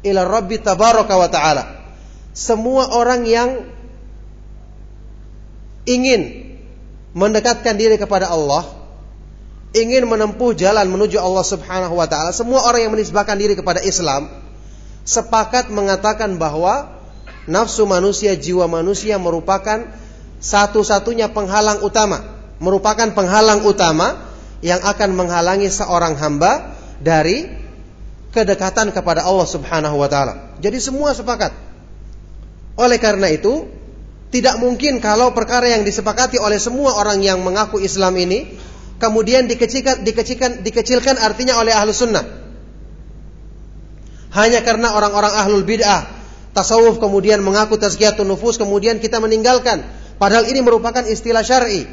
ila 0.04 0.22
rabbi 0.28 0.60
tabaraka 0.60 1.16
wa 1.16 1.30
ta'ala. 1.32 1.64
Semua 2.36 2.92
orang 2.92 3.24
yang 3.24 3.50
ingin 5.88 6.54
mendekatkan 7.14 7.78
diri 7.78 7.96
kepada 8.02 8.32
Allah, 8.34 8.66
ingin 9.78 10.10
menempuh 10.10 10.58
jalan 10.58 10.90
menuju 10.90 11.22
Allah 11.22 11.46
Subhanahu 11.46 11.94
wa 11.98 12.08
taala, 12.10 12.34
semua 12.34 12.66
orang 12.66 12.90
yang 12.90 12.94
menisbahkan 12.94 13.38
diri 13.38 13.54
kepada 13.54 13.82
Islam 13.86 14.30
sepakat 15.06 15.70
mengatakan 15.70 16.42
bahwa 16.42 16.90
nafsu 17.46 17.86
manusia, 17.86 18.34
jiwa 18.34 18.66
manusia 18.66 19.22
merupakan 19.22 19.86
satu-satunya 20.42 21.32
penghalang 21.32 21.86
utama, 21.86 22.24
merupakan 22.58 23.14
penghalang 23.14 23.64
utama 23.68 24.33
yang 24.64 24.80
akan 24.80 25.12
menghalangi 25.12 25.68
seorang 25.68 26.16
hamba 26.16 26.80
dari 27.04 27.52
kedekatan 28.32 28.96
kepada 28.96 29.28
Allah 29.28 29.46
Subhanahu 29.46 30.00
wa 30.00 30.08
taala. 30.08 30.56
Jadi 30.64 30.80
semua 30.80 31.12
sepakat. 31.12 31.52
Oleh 32.80 32.98
karena 32.98 33.30
itu, 33.30 33.70
tidak 34.34 34.58
mungkin 34.58 34.98
kalau 34.98 35.36
perkara 35.36 35.70
yang 35.70 35.86
disepakati 35.86 36.42
oleh 36.42 36.58
semua 36.58 36.98
orang 36.98 37.22
yang 37.22 37.44
mengaku 37.44 37.78
Islam 37.78 38.18
ini 38.18 38.58
kemudian 38.98 39.46
dikecilkan, 39.46 40.02
dikecilkan, 40.02 40.66
dikecilkan 40.66 41.22
artinya 41.22 41.62
oleh 41.62 41.76
ahlu 41.76 41.94
sunnah. 41.94 42.26
Hanya 44.34 44.66
karena 44.66 44.98
orang-orang 44.98 45.30
ahlul 45.38 45.62
bid'ah 45.62 46.10
tasawuf 46.58 46.98
kemudian 46.98 47.46
mengaku 47.46 47.78
tazkiyatun 47.78 48.26
nufus 48.26 48.58
kemudian 48.58 48.98
kita 48.98 49.22
meninggalkan. 49.22 49.86
Padahal 50.18 50.50
ini 50.50 50.66
merupakan 50.66 51.06
istilah 51.06 51.46
syar'i. 51.46 51.86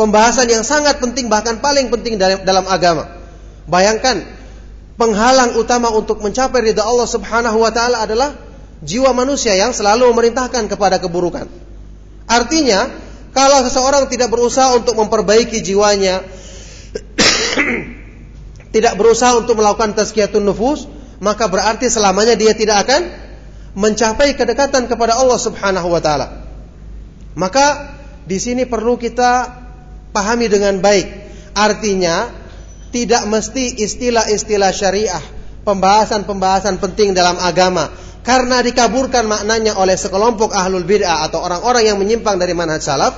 Pembahasan 0.00 0.48
yang 0.48 0.64
sangat 0.64 0.96
penting 0.96 1.28
bahkan 1.28 1.60
paling 1.60 1.92
penting 1.92 2.16
dalam, 2.16 2.64
agama. 2.72 3.04
Bayangkan 3.68 4.24
penghalang 4.96 5.60
utama 5.60 5.92
untuk 5.92 6.24
mencapai 6.24 6.72
ridha 6.72 6.80
Allah 6.80 7.04
Subhanahu 7.04 7.60
wa 7.60 7.68
taala 7.68 8.08
adalah 8.08 8.32
jiwa 8.80 9.12
manusia 9.12 9.52
yang 9.52 9.76
selalu 9.76 10.08
memerintahkan 10.08 10.72
kepada 10.72 10.96
keburukan. 11.04 11.44
Artinya, 12.24 12.88
kalau 13.36 13.60
seseorang 13.60 14.08
tidak 14.08 14.32
berusaha 14.32 14.72
untuk 14.72 14.96
memperbaiki 14.96 15.60
jiwanya, 15.60 16.24
tidak 18.74 18.96
berusaha 18.96 19.36
untuk 19.36 19.60
melakukan 19.60 19.92
tazkiyatun 19.92 20.48
nufus, 20.48 20.88
maka 21.20 21.44
berarti 21.52 21.92
selamanya 21.92 22.40
dia 22.40 22.56
tidak 22.56 22.88
akan 22.88 23.04
mencapai 23.76 24.32
kedekatan 24.32 24.88
kepada 24.88 25.20
Allah 25.20 25.36
Subhanahu 25.36 25.92
wa 25.92 26.00
taala. 26.00 26.40
Maka 27.36 27.92
di 28.24 28.40
sini 28.40 28.64
perlu 28.64 28.96
kita 28.96 29.59
pahami 30.10 30.46
dengan 30.50 30.78
baik. 30.78 31.06
Artinya 31.54 32.30
tidak 32.90 33.26
mesti 33.26 33.78
istilah-istilah 33.82 34.70
syariah, 34.74 35.22
pembahasan-pembahasan 35.62 36.82
penting 36.82 37.14
dalam 37.14 37.38
agama 37.38 37.90
karena 38.20 38.60
dikaburkan 38.60 39.24
maknanya 39.24 39.80
oleh 39.80 39.96
sekelompok 39.96 40.52
ahlul 40.52 40.84
bid'ah 40.84 41.24
atau 41.28 41.40
orang-orang 41.40 41.88
yang 41.88 41.96
menyimpang 41.96 42.36
dari 42.36 42.52
manhaj 42.52 42.84
salaf, 42.84 43.16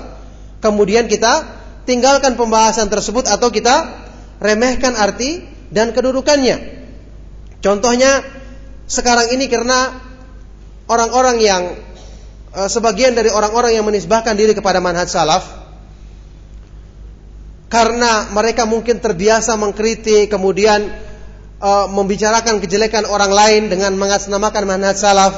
kemudian 0.63 1.11
kita 1.11 1.43
tinggalkan 1.83 2.39
pembahasan 2.39 2.87
tersebut 2.87 3.27
atau 3.27 3.51
kita 3.51 4.07
remehkan 4.39 4.95
arti 4.95 5.43
dan 5.75 5.91
kedudukannya. 5.91 6.87
Contohnya 7.59 8.23
sekarang 8.87 9.35
ini 9.35 9.51
karena 9.51 9.91
orang-orang 10.87 11.37
yang 11.43 11.63
eh, 12.55 12.69
sebagian 12.71 13.19
dari 13.19 13.31
orang-orang 13.31 13.75
yang 13.75 13.87
menisbahkan 13.87 14.39
diri 14.39 14.55
kepada 14.55 14.79
manhaj 14.79 15.11
salaf 15.11 15.62
karena 17.73 18.29
mereka 18.29 18.69
mungkin 18.69 19.01
terbiasa 19.01 19.57
mengkritik 19.57 20.29
kemudian 20.29 20.93
uh, 21.57 21.89
membicarakan 21.89 22.61
kejelekan 22.61 23.09
orang 23.09 23.33
lain 23.33 23.63
dengan 23.73 23.97
mengatasnamakan 23.97 24.69
manhaj 24.69 25.01
salaf. 25.01 25.35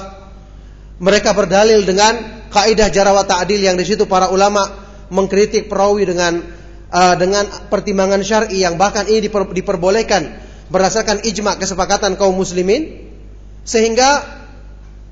Mereka 0.99 1.31
berdalil 1.31 1.87
dengan 1.87 2.19
kaidah 2.51 2.91
jarawat 2.91 3.31
ta'dil 3.31 3.63
yang 3.63 3.79
di 3.79 3.87
situ 3.87 4.11
para 4.11 4.35
ulama 4.35 4.67
mengkritik 5.15 5.71
perawi 5.71 6.11
dengan 6.11 6.43
uh, 6.91 7.15
dengan 7.15 7.47
pertimbangan 7.71 8.27
syar'i 8.27 8.67
yang 8.67 8.75
bahkan 8.83 9.07
ini 9.07 9.31
diper, 9.31 9.47
diperbolehkan 9.55 10.43
berdasarkan 10.75 11.23
ijma 11.23 11.55
kesepakatan 11.55 12.19
kaum 12.19 12.35
muslimin 12.35 13.15
sehingga 13.63 14.27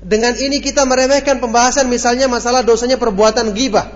dengan 0.03 0.35
ini 0.35 0.59
kita 0.59 0.83
meremehkan 0.83 1.39
pembahasan 1.39 1.87
misalnya 1.87 2.27
masalah 2.27 2.67
dosanya 2.67 2.99
perbuatan 2.99 3.55
gibah 3.55 3.87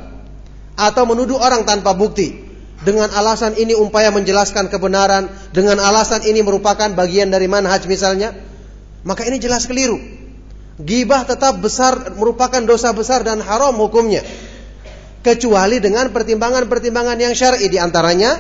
atau 0.80 1.04
menuduh 1.04 1.36
orang 1.36 1.68
tanpa 1.68 1.92
bukti 1.92 2.47
dengan 2.78 3.10
alasan 3.10 3.58
ini 3.58 3.74
upaya 3.74 4.14
menjelaskan 4.14 4.70
kebenaran, 4.70 5.32
dengan 5.50 5.82
alasan 5.82 6.22
ini 6.22 6.46
merupakan 6.46 6.94
bagian 6.94 7.34
dari 7.34 7.50
manhaj 7.50 7.90
misalnya, 7.90 8.38
maka 9.02 9.26
ini 9.26 9.42
jelas 9.42 9.66
keliru. 9.66 9.98
Gibah 10.78 11.26
tetap 11.26 11.58
besar 11.58 12.14
merupakan 12.14 12.62
dosa 12.62 12.94
besar 12.94 13.26
dan 13.26 13.42
haram 13.42 13.74
hukumnya. 13.82 14.22
Kecuali 15.26 15.82
dengan 15.82 16.14
pertimbangan-pertimbangan 16.14 17.18
yang 17.18 17.34
syar'i 17.34 17.66
di 17.66 17.82
antaranya 17.82 18.38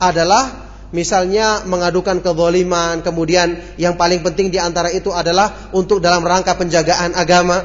adalah 0.00 0.72
misalnya 0.88 1.68
mengadukan 1.68 2.24
kezaliman, 2.24 3.04
kemudian 3.04 3.76
yang 3.76 4.00
paling 4.00 4.24
penting 4.24 4.48
di 4.48 4.56
antara 4.56 4.88
itu 4.88 5.12
adalah 5.12 5.68
untuk 5.76 6.00
dalam 6.00 6.24
rangka 6.24 6.56
penjagaan 6.56 7.12
agama. 7.12 7.60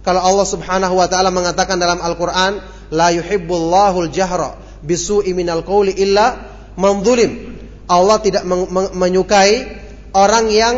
Kalau 0.00 0.24
Allah 0.24 0.48
Subhanahu 0.48 0.96
wa 0.96 1.04
taala 1.04 1.28
mengatakan 1.28 1.76
dalam 1.76 2.00
Al-Qur'an, 2.00 2.64
la 2.88 3.12
yuhibbullahu 3.12 4.08
al-jahra 4.08 4.67
bisu'i 4.82 5.34
minal 5.34 5.62
qawli 5.66 5.94
illa 5.98 6.38
man 6.78 7.02
Allah 7.88 8.18
tidak 8.20 8.44
menyukai 8.92 9.52
orang 10.12 10.46
yang 10.52 10.74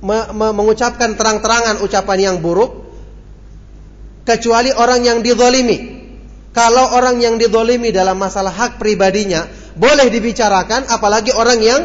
me 0.00 0.18
me 0.32 0.48
mengucapkan 0.54 1.18
terang-terangan 1.18 1.84
ucapan 1.84 2.18
yang 2.32 2.36
buruk 2.40 2.88
kecuali 4.24 4.72
orang 4.72 5.04
yang 5.04 5.18
dizalimi. 5.20 5.98
Kalau 6.56 6.96
orang 6.96 7.20
yang 7.20 7.36
dizalimi 7.36 7.92
dalam 7.92 8.16
masalah 8.16 8.50
hak 8.50 8.80
pribadinya 8.80 9.46
boleh 9.78 10.10
dibicarakan 10.10 10.90
apalagi 10.90 11.30
orang 11.36 11.60
yang 11.60 11.80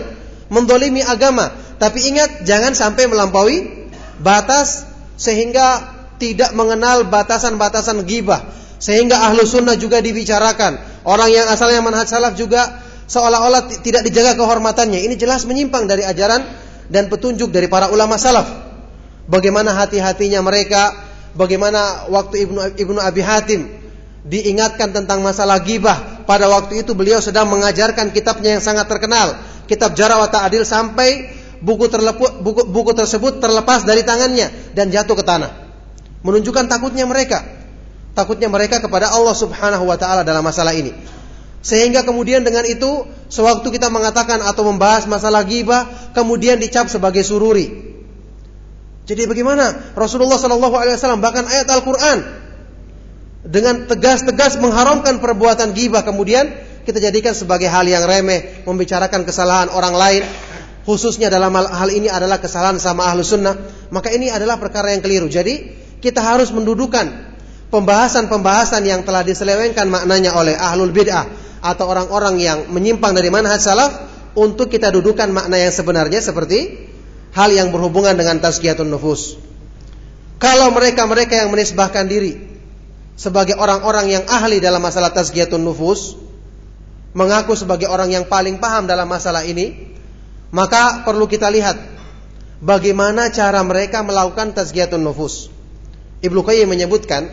mendolimi 0.49 1.03
agama. 1.03 1.51
Tapi 1.78 1.99
ingat 2.09 2.47
jangan 2.47 2.71
sampai 2.74 3.11
melampaui 3.11 3.89
batas 4.24 4.88
sehingga 5.19 5.93
tidak 6.17 6.55
mengenal 6.55 7.03
batasan-batasan 7.09 8.07
gibah. 8.07 8.39
Sehingga 8.84 9.31
ahlu 9.31 9.47
sunnah 9.47 9.79
juga 9.79 10.03
dibicarakan. 10.03 11.07
Orang 11.07 11.31
yang 11.31 11.47
asalnya 11.47 11.79
manhaj 11.79 12.11
salaf 12.11 12.36
juga 12.36 12.84
seolah-olah 13.07 13.79
tidak 13.79 14.03
dijaga 14.03 14.36
kehormatannya. 14.36 14.99
Ini 15.07 15.15
jelas 15.15 15.47
menyimpang 15.47 15.88
dari 15.88 16.03
ajaran 16.03 16.43
dan 16.91 17.07
petunjuk 17.07 17.47
dari 17.47 17.71
para 17.71 17.88
ulama 17.95 18.19
salaf. 18.19 18.43
Bagaimana 19.23 19.71
hati-hatinya 19.71 20.43
mereka, 20.43 20.99
bagaimana 21.31 22.11
waktu 22.11 22.43
Ibnu 22.43 22.75
Ibnu 22.75 22.99
Abi 22.99 23.23
Hatim 23.23 23.71
diingatkan 24.27 24.91
tentang 24.91 25.23
masalah 25.23 25.63
gibah 25.63 26.27
pada 26.27 26.51
waktu 26.51 26.84
itu 26.84 26.91
beliau 26.91 27.23
sedang 27.23 27.47
mengajarkan 27.47 28.11
kitabnya 28.11 28.59
yang 28.59 28.63
sangat 28.63 28.91
terkenal, 28.91 29.39
kitab 29.71 29.95
Jarawat 29.95 30.36
Ta'adil 30.36 30.67
sampai 30.67 31.31
buku, 31.63 31.88
terlepu, 31.88 32.27
buku, 32.43 32.67
buku 32.67 32.91
tersebut 32.91 33.39
terlepas 33.39 33.88
dari 33.88 34.03
tangannya 34.03 34.75
dan 34.75 34.91
jatuh 34.91 35.15
ke 35.15 35.23
tanah. 35.23 35.51
Menunjukkan 36.23 36.67
takutnya 36.67 37.07
mereka, 37.07 37.62
takutnya 38.14 38.49
mereka 38.49 38.82
kepada 38.82 39.14
Allah 39.14 39.34
Subhanahu 39.34 39.86
wa 39.89 39.97
taala 39.97 40.22
dalam 40.26 40.45
masalah 40.45 40.74
ini. 40.74 40.93
Sehingga 41.64 42.03
kemudian 42.03 42.43
dengan 42.43 42.68
itu 42.68 43.07
sewaktu 43.32 43.72
kita 43.72 43.88
mengatakan 43.88 44.43
atau 44.43 44.68
membahas 44.68 45.07
masalah 45.07 45.47
ghibah 45.47 46.14
kemudian 46.14 46.59
dicap 46.59 46.91
sebagai 46.91 47.24
sururi. 47.24 47.93
Jadi 49.03 49.28
bagaimana 49.28 49.95
Rasulullah 49.95 50.39
Shallallahu 50.39 50.76
Alaihi 50.80 50.95
Wasallam 50.95 51.20
bahkan 51.20 51.43
ayat 51.43 51.68
Al 51.68 51.84
Quran 51.84 52.18
dengan 53.43 53.84
tegas-tegas 53.84 54.55
mengharamkan 54.64 55.20
perbuatan 55.20 55.76
gibah 55.76 56.07
kemudian 56.07 56.47
kita 56.88 56.99
jadikan 56.99 57.36
sebagai 57.36 57.68
hal 57.68 57.84
yang 57.84 58.07
remeh 58.07 58.64
membicarakan 58.64 59.28
kesalahan 59.28 59.68
orang 59.72 59.95
lain 59.95 60.24
khususnya 60.88 61.28
dalam 61.28 61.51
hal, 61.51 61.68
hal 61.68 61.89
ini 61.91 62.07
adalah 62.07 62.39
kesalahan 62.39 62.80
sama 62.80 63.03
ahlu 63.03 63.20
sunnah 63.20 63.55
maka 63.91 64.16
ini 64.16 64.32
adalah 64.32 64.55
perkara 64.55 64.95
yang 64.95 65.03
keliru 65.03 65.28
jadi 65.28 65.76
kita 65.99 66.24
harus 66.24 66.55
mendudukan 66.55 67.32
pembahasan-pembahasan 67.74 68.86
yang 68.86 69.01
telah 69.01 69.26
diselewengkan 69.26 69.89
maknanya 69.89 70.38
oleh 70.38 70.53
ahlul 70.53 70.93
bid'ah 70.93 71.26
atau 71.65 71.89
orang-orang 71.89 72.38
yang 72.38 72.59
menyimpang 72.69 73.17
dari 73.17 73.34
manhaj 73.34 73.57
salaf 73.57 73.91
untuk 74.38 74.69
kita 74.69 74.93
dudukan 74.93 75.34
makna 75.34 75.57
yang 75.57 75.74
sebenarnya 75.74 76.21
seperti 76.21 76.86
hal 77.34 77.49
yang 77.49 77.74
berhubungan 77.74 78.13
dengan 78.13 78.38
tazkiyatun 78.38 78.93
nufus 78.93 79.41
kalau 80.43 80.76
mereka-mereka 80.76 81.39
yang 81.39 81.55
menisbahkan 81.55 82.03
diri 82.03 82.53
sebagai 83.13 83.55
orang-orang 83.55 84.11
yang 84.11 84.24
ahli 84.28 84.57
dalam 84.57 84.82
masalah 84.82 85.13
tazkiyatun 85.13 85.61
nufus, 85.61 86.17
mengaku 87.13 87.53
sebagai 87.53 87.88
orang 87.88 88.09
yang 88.09 88.26
paling 88.26 88.57
paham 88.57 88.89
dalam 88.89 89.05
masalah 89.05 89.45
ini, 89.45 89.93
maka 90.51 91.05
perlu 91.05 91.30
kita 91.30 91.49
lihat 91.53 91.78
bagaimana 92.59 93.30
cara 93.30 93.61
mereka 93.61 94.01
melakukan 94.01 94.51
tazkiyatun 94.51 94.99
nufus. 94.99 95.47
Ibnu 96.19 96.41
Qayyim 96.41 96.67
menyebutkan 96.67 97.30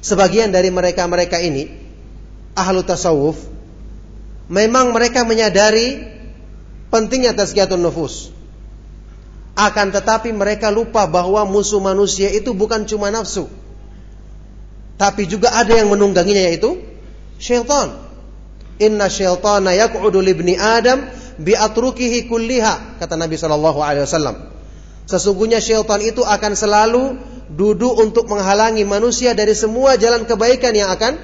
sebagian 0.00 0.52
dari 0.52 0.68
mereka-mereka 0.72 1.40
ini 1.40 1.68
ahlu 2.56 2.84
tasawuf 2.84 3.36
memang 4.50 4.92
mereka 4.92 5.22
menyadari 5.22 6.02
pentingnya 6.90 7.36
tazkiyatun 7.36 7.80
nufus. 7.80 8.34
Akan 9.54 9.92
tetapi 9.92 10.32
mereka 10.32 10.72
lupa 10.72 11.04
bahwa 11.04 11.44
musuh 11.44 11.82
manusia 11.84 12.32
itu 12.32 12.56
bukan 12.56 12.88
cuma 12.88 13.12
nafsu 13.12 13.50
tapi 15.00 15.24
juga 15.24 15.56
ada 15.56 15.72
yang 15.72 15.88
menungganginya 15.88 16.44
yaitu 16.44 16.76
syaitan. 17.40 17.96
Inna 18.76 19.08
syaitana 19.08 19.72
yaq'udu 19.72 20.20
libni 20.20 20.60
Adam 20.60 21.08
bi 21.40 21.56
atrukihi 21.56 22.28
kulliha 22.28 23.00
kata 23.00 23.16
Nabi 23.16 23.40
sallallahu 23.40 23.80
alaihi 23.80 24.04
wasallam. 24.04 24.52
Sesungguhnya 25.08 25.64
syaitan 25.64 26.04
itu 26.04 26.20
akan 26.20 26.52
selalu 26.52 27.16
duduk 27.50 27.98
untuk 27.98 28.30
menghalangi 28.30 28.86
manusia 28.86 29.34
dari 29.34 29.58
semua 29.58 29.98
jalan 29.98 30.22
kebaikan 30.22 30.70
yang 30.70 30.90
akan 30.94 31.18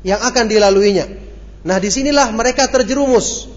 yang 0.00 0.20
akan 0.24 0.48
dilaluinya. 0.48 1.04
Nah, 1.60 1.76
di 1.76 1.92
sinilah 1.92 2.32
mereka 2.32 2.64
terjerumus. 2.72 3.52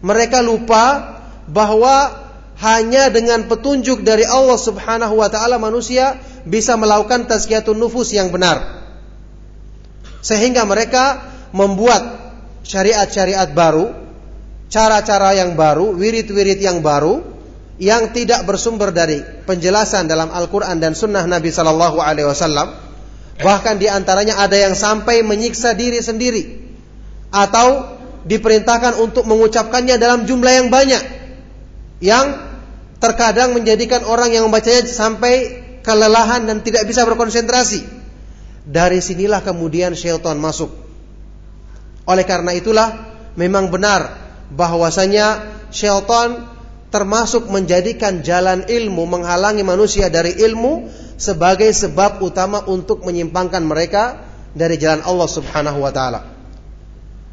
Mereka 0.00 0.40
lupa 0.40 1.16
bahwa 1.44 2.24
hanya 2.56 3.12
dengan 3.12 3.44
petunjuk 3.44 4.00
dari 4.00 4.24
Allah 4.24 4.56
Subhanahu 4.56 5.20
wa 5.20 5.28
taala 5.28 5.60
manusia 5.60 6.16
bisa 6.48 6.80
melakukan 6.80 7.28
tazkiyatun 7.28 7.76
nufus 7.76 8.16
yang 8.16 8.32
benar. 8.32 8.88
Sehingga 10.24 10.64
mereka 10.64 11.20
membuat 11.52 12.32
syariat-syariat 12.64 13.52
baru, 13.52 13.92
cara-cara 14.72 15.36
yang 15.36 15.52
baru, 15.52 15.92
wirid-wirid 15.92 16.58
yang 16.64 16.80
baru 16.80 17.35
yang 17.76 18.12
tidak 18.16 18.48
bersumber 18.48 18.88
dari 18.88 19.20
penjelasan 19.20 20.08
dalam 20.08 20.32
Al-Qur'an 20.32 20.80
dan 20.80 20.96
sunnah 20.96 21.24
Nabi 21.28 21.52
sallallahu 21.52 22.00
alaihi 22.00 22.28
wasallam. 22.28 22.72
Bahkan 23.36 23.76
di 23.76 23.84
antaranya 23.84 24.40
ada 24.40 24.56
yang 24.56 24.72
sampai 24.72 25.20
menyiksa 25.20 25.76
diri 25.76 26.00
sendiri 26.00 26.72
atau 27.28 28.00
diperintahkan 28.24 28.96
untuk 28.96 29.28
mengucapkannya 29.28 30.00
dalam 30.00 30.24
jumlah 30.24 30.52
yang 30.56 30.68
banyak 30.72 31.02
yang 32.00 32.26
terkadang 32.96 33.52
menjadikan 33.52 34.08
orang 34.08 34.32
yang 34.32 34.48
membacanya 34.48 34.88
sampai 34.88 35.62
kelelahan 35.84 36.48
dan 36.48 36.64
tidak 36.64 36.88
bisa 36.88 37.04
berkonsentrasi. 37.04 37.84
Dari 38.66 38.98
sinilah 38.98 39.44
kemudian 39.46 39.94
syaitan 39.94 40.40
masuk. 40.40 40.72
Oleh 42.08 42.24
karena 42.26 42.50
itulah 42.56 43.14
memang 43.38 43.70
benar 43.70 44.16
bahwasanya 44.50 45.44
syaitan 45.70 46.55
termasuk 46.90 47.50
menjadikan 47.50 48.22
jalan 48.22 48.64
ilmu 48.66 49.04
menghalangi 49.04 49.66
manusia 49.66 50.06
dari 50.06 50.38
ilmu 50.38 50.86
sebagai 51.16 51.72
sebab 51.72 52.22
utama 52.22 52.62
untuk 52.68 53.02
menyimpangkan 53.02 53.64
mereka 53.64 54.22
dari 54.56 54.80
jalan 54.80 55.04
Allah 55.04 55.28
Subhanahu 55.28 55.82
wa 55.82 55.92
taala. 55.92 56.20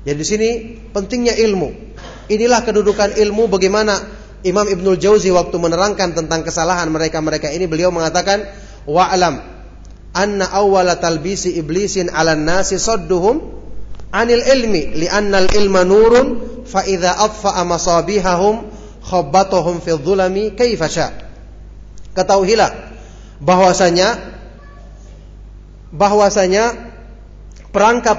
Jadi 0.04 0.18
di 0.20 0.26
sini 0.28 0.50
pentingnya 0.92 1.36
ilmu. 1.40 1.96
Inilah 2.28 2.64
kedudukan 2.64 3.16
ilmu 3.16 3.48
bagaimana 3.48 4.00
Imam 4.44 4.68
Ibnul 4.68 5.00
Jauzi 5.00 5.32
waktu 5.32 5.56
menerangkan 5.56 6.12
tentang 6.12 6.44
kesalahan 6.44 6.92
mereka-mereka 6.92 7.48
ini 7.52 7.64
beliau 7.64 7.96
mengatakan 7.96 8.44
wa'lam 8.84 9.40
anna 10.12 10.46
awwala 10.52 11.00
talbisi 11.00 11.56
iblisin 11.56 12.12
'alan 12.12 12.44
nasi 12.44 12.76
sadduhum 12.76 13.40
'anil 14.12 14.44
ilmi 14.44 15.00
li'anna 15.00 15.48
al-ilma 15.48 15.88
nurun 15.88 16.28
fa 16.68 16.84
idza 16.84 17.16
atfa'a 17.16 17.64
masabihahum 17.64 18.68
khabbatahum 19.04 19.84
fi 19.84 19.96
dhulami 20.00 20.56
kaifa 20.56 20.88
sya 20.88 21.08
Ketahuilah 22.14 22.72
bahwasanya 23.42 24.22
bahwasanya 25.90 26.94
perangkap 27.74 28.18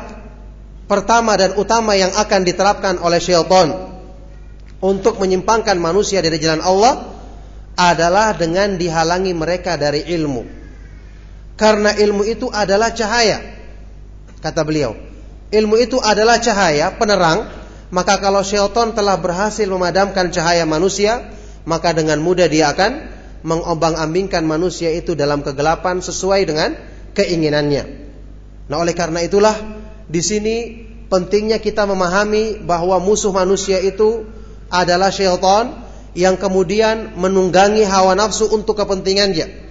pertama 0.91 1.39
dan 1.39 1.55
utama 1.55 1.95
yang 1.95 2.11
akan 2.15 2.41
diterapkan 2.43 2.99
oleh 2.99 3.23
syaitan 3.23 3.95
untuk 4.83 5.17
menyimpangkan 5.23 5.79
manusia 5.79 6.21
dari 6.21 6.37
jalan 6.43 6.61
Allah 6.61 7.15
adalah 7.75 8.35
dengan 8.35 8.79
dihalangi 8.79 9.33
mereka 9.35 9.75
dari 9.75 10.07
ilmu. 10.07 10.43
Karena 11.55 11.95
ilmu 11.95 12.23
itu 12.27 12.51
adalah 12.51 12.91
cahaya. 12.91 13.41
Kata 14.43 14.61
beliau, 14.67 14.93
ilmu 15.55 15.75
itu 15.79 15.97
adalah 16.03 16.43
cahaya 16.43 16.93
penerang, 16.99 17.47
maka 17.95 18.19
kalau 18.19 18.43
syaitan 18.43 18.91
telah 18.91 19.15
berhasil 19.15 19.71
memadamkan 19.71 20.35
cahaya 20.35 20.67
manusia, 20.67 21.31
maka 21.63 21.95
dengan 21.95 22.19
mudah 22.19 22.51
dia 22.51 22.75
akan 22.75 23.07
mengombang-ambingkan 23.47 24.43
manusia 24.43 24.91
itu 24.91 25.15
dalam 25.15 25.47
kegelapan 25.47 26.03
sesuai 26.03 26.43
dengan 26.43 26.75
keinginannya. 27.15 27.85
Nah, 28.67 28.83
oleh 28.83 28.99
karena 28.99 29.23
itulah 29.23 29.55
di 30.11 30.19
sini 30.27 30.57
pentingnya 31.07 31.63
kita 31.63 31.87
memahami 31.87 32.67
bahwa 32.67 32.99
musuh 32.99 33.31
manusia 33.31 33.79
itu 33.79 34.27
adalah 34.75 35.15
syaitan 35.15 35.87
yang 36.19 36.35
kemudian 36.35 37.15
menunggangi 37.15 37.87
hawa 37.87 38.19
nafsu 38.19 38.51
untuk 38.51 38.75
kepentingannya. 38.75 39.63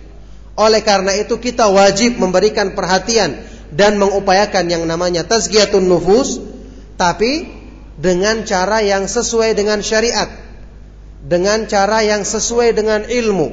Oleh 0.55 0.79
karena 0.79 1.11
itu 1.19 1.43
kita 1.43 1.67
wajib 1.67 2.15
memberikan 2.23 2.71
perhatian 2.71 3.35
dan 3.75 3.99
mengupayakan 3.99 4.63
yang 4.71 4.87
namanya 4.87 5.27
tazkiyatun 5.27 5.91
nufus 5.91 6.39
tapi 6.95 7.62
dengan 7.97 8.41
cara 8.47 8.81
yang 8.81 9.05
sesuai 9.05 9.53
dengan 9.53 9.79
syariat, 9.85 10.29
dengan 11.21 11.69
cara 11.69 12.01
yang 12.01 12.25
sesuai 12.25 12.73
dengan 12.73 13.05
ilmu. 13.05 13.49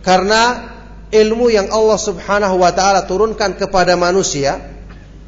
Karena 0.00 0.72
ilmu 1.12 1.50
yang 1.52 1.68
Allah 1.68 1.98
Subhanahu 2.00 2.56
wa 2.60 2.72
taala 2.72 3.04
turunkan 3.04 3.58
kepada 3.58 3.98
manusia 3.98 4.60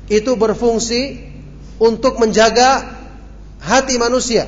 itu 0.08 0.36
berfungsi 0.36 1.20
untuk 1.82 2.20
menjaga 2.22 3.00
hati 3.58 3.98
manusia 3.98 4.46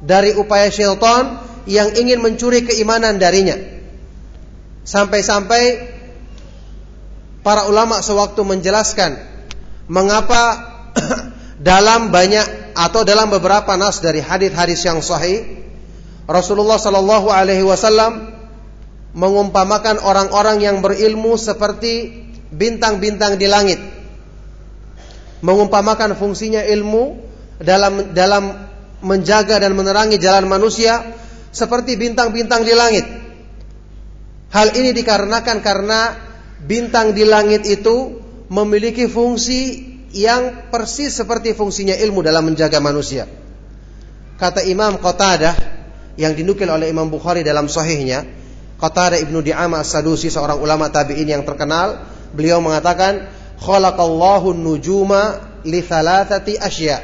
dari 0.00 0.36
upaya 0.36 0.68
syaitan 0.68 1.40
yang 1.68 1.92
ingin 1.96 2.20
mencuri 2.20 2.64
keimanan 2.64 3.20
darinya. 3.20 3.56
Sampai-sampai 4.80 5.62
para 7.44 7.68
ulama 7.68 8.00
sewaktu 8.00 8.40
menjelaskan 8.44 9.16
mengapa 9.88 10.42
dalam 11.60 12.08
banyak 12.08 12.72
atau 12.72 13.04
dalam 13.04 13.28
beberapa 13.28 13.76
nas 13.76 14.00
dari 14.00 14.24
hadis-hadis 14.24 14.80
yang 14.88 15.04
sahih 15.04 15.44
Rasulullah 16.24 16.80
Shallallahu 16.80 17.28
Alaihi 17.28 17.60
Wasallam 17.60 18.32
mengumpamakan 19.12 20.00
orang-orang 20.00 20.64
yang 20.64 20.80
berilmu 20.80 21.36
seperti 21.36 22.24
bintang-bintang 22.48 23.36
di 23.36 23.44
langit 23.44 23.76
mengumpamakan 25.44 26.16
fungsinya 26.16 26.64
ilmu 26.64 27.16
dalam 27.60 28.16
dalam 28.16 28.44
menjaga 29.00 29.60
dan 29.60 29.72
menerangi 29.76 30.16
jalan 30.20 30.48
manusia 30.48 31.00
seperti 31.50 31.96
bintang-bintang 31.96 32.62
di 32.64 32.72
langit. 32.76 33.06
Hal 34.50 34.76
ini 34.76 34.92
dikarenakan 34.92 35.58
karena 35.64 36.14
bintang 36.60 37.16
di 37.16 37.24
langit 37.24 37.64
itu 37.64 38.20
memiliki 38.50 39.08
fungsi 39.08 39.89
yang 40.10 40.70
persis 40.74 41.14
seperti 41.14 41.54
fungsinya 41.54 41.94
ilmu 41.94 42.22
dalam 42.26 42.50
menjaga 42.50 42.82
manusia. 42.82 43.30
Kata 44.40 44.64
Imam 44.66 44.98
Qatadah 44.98 45.54
yang 46.18 46.34
dinukil 46.34 46.66
oleh 46.66 46.90
Imam 46.90 47.06
Bukhari 47.06 47.46
dalam 47.46 47.70
sahihnya, 47.70 48.26
Qatadah 48.80 49.20
Ibnu 49.20 49.44
Di'amah 49.44 49.84
As-Sadusi 49.84 50.32
seorang 50.32 50.58
ulama 50.58 50.88
tabi'in 50.88 51.28
yang 51.28 51.44
terkenal, 51.46 52.02
beliau 52.34 52.58
mengatakan, 52.58 53.28
"Khalaqallahu 53.60 54.56
nujuma 54.56 55.38
li 55.62 55.84
thalathati 55.84 56.58
asya." 56.58 56.98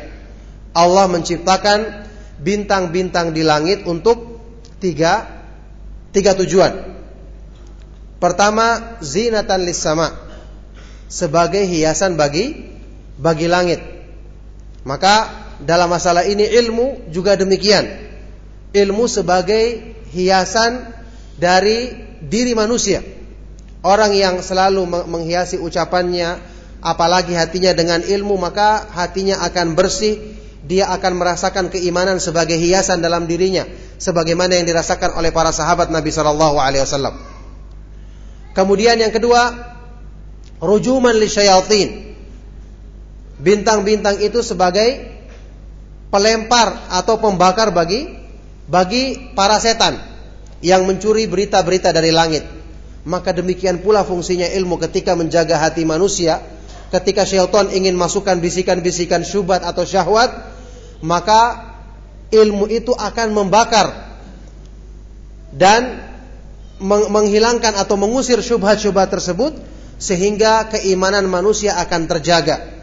Allah 0.76 1.06
menciptakan 1.08 2.08
bintang-bintang 2.40 3.32
di 3.32 3.44
langit 3.44 3.84
untuk 3.88 4.40
tiga 4.80 5.24
tiga 6.12 6.32
tujuan. 6.36 6.96
Pertama, 8.16 8.96
zinatan 9.04 9.68
lis 9.68 9.76
sama. 9.76 10.12
Sebagai 11.06 11.62
hiasan 11.68 12.16
bagi 12.16 12.75
bagi 13.16 13.48
langit. 13.48 13.80
Maka 14.86 15.46
dalam 15.60 15.90
masalah 15.90 16.22
ini 16.28 16.46
ilmu 16.46 17.10
juga 17.10 17.34
demikian. 17.34 17.84
Ilmu 18.76 19.08
sebagai 19.08 19.96
hiasan 20.12 20.84
dari 21.40 21.92
diri 22.20 22.52
manusia. 22.52 23.00
Orang 23.80 24.12
yang 24.12 24.42
selalu 24.42 24.84
menghiasi 25.06 25.62
ucapannya, 25.62 26.42
apalagi 26.82 27.32
hatinya 27.38 27.72
dengan 27.72 28.02
ilmu, 28.02 28.34
maka 28.36 28.84
hatinya 28.94 29.40
akan 29.46 29.78
bersih. 29.78 30.36
Dia 30.66 30.90
akan 30.90 31.22
merasakan 31.22 31.70
keimanan 31.70 32.18
sebagai 32.18 32.58
hiasan 32.58 32.98
dalam 32.98 33.30
dirinya, 33.30 33.62
sebagaimana 34.02 34.58
yang 34.58 34.66
dirasakan 34.66 35.14
oleh 35.14 35.30
para 35.30 35.54
sahabat 35.54 35.94
Nabi 35.94 36.10
Shallallahu 36.10 36.58
Alaihi 36.58 36.82
Wasallam. 36.82 37.14
Kemudian 38.50 38.98
yang 38.98 39.14
kedua, 39.14 39.54
rujuman 40.58 41.14
li 41.14 41.30
syayatin 41.30 42.05
bintang-bintang 43.36 44.20
itu 44.24 44.40
sebagai 44.40 45.16
pelempar 46.08 46.88
atau 46.88 47.20
pembakar 47.20 47.72
bagi 47.74 48.16
bagi 48.66 49.32
para 49.36 49.60
setan 49.60 50.00
yang 50.64 50.88
mencuri 50.88 51.28
berita-berita 51.28 51.92
dari 51.92 52.10
langit. 52.10 52.44
Maka 53.06 53.30
demikian 53.30 53.84
pula 53.84 54.02
fungsinya 54.02 54.50
ilmu 54.50 54.82
ketika 54.82 55.14
menjaga 55.14 55.62
hati 55.62 55.86
manusia, 55.86 56.42
ketika 56.90 57.22
syaitan 57.22 57.70
ingin 57.70 57.94
masukkan 57.94 58.34
bisikan-bisikan 58.42 59.22
syubhat 59.22 59.62
atau 59.62 59.86
syahwat, 59.86 60.34
maka 61.06 61.74
ilmu 62.34 62.66
itu 62.66 62.90
akan 62.90 63.30
membakar 63.30 63.94
dan 65.54 66.02
menghilangkan 66.82 67.78
atau 67.78 67.94
mengusir 67.94 68.42
syubhat-syubhat 68.42 69.08
tersebut 69.08 69.54
sehingga 69.96 70.68
keimanan 70.68 71.24
manusia 71.30 71.78
akan 71.78 72.04
terjaga 72.04 72.75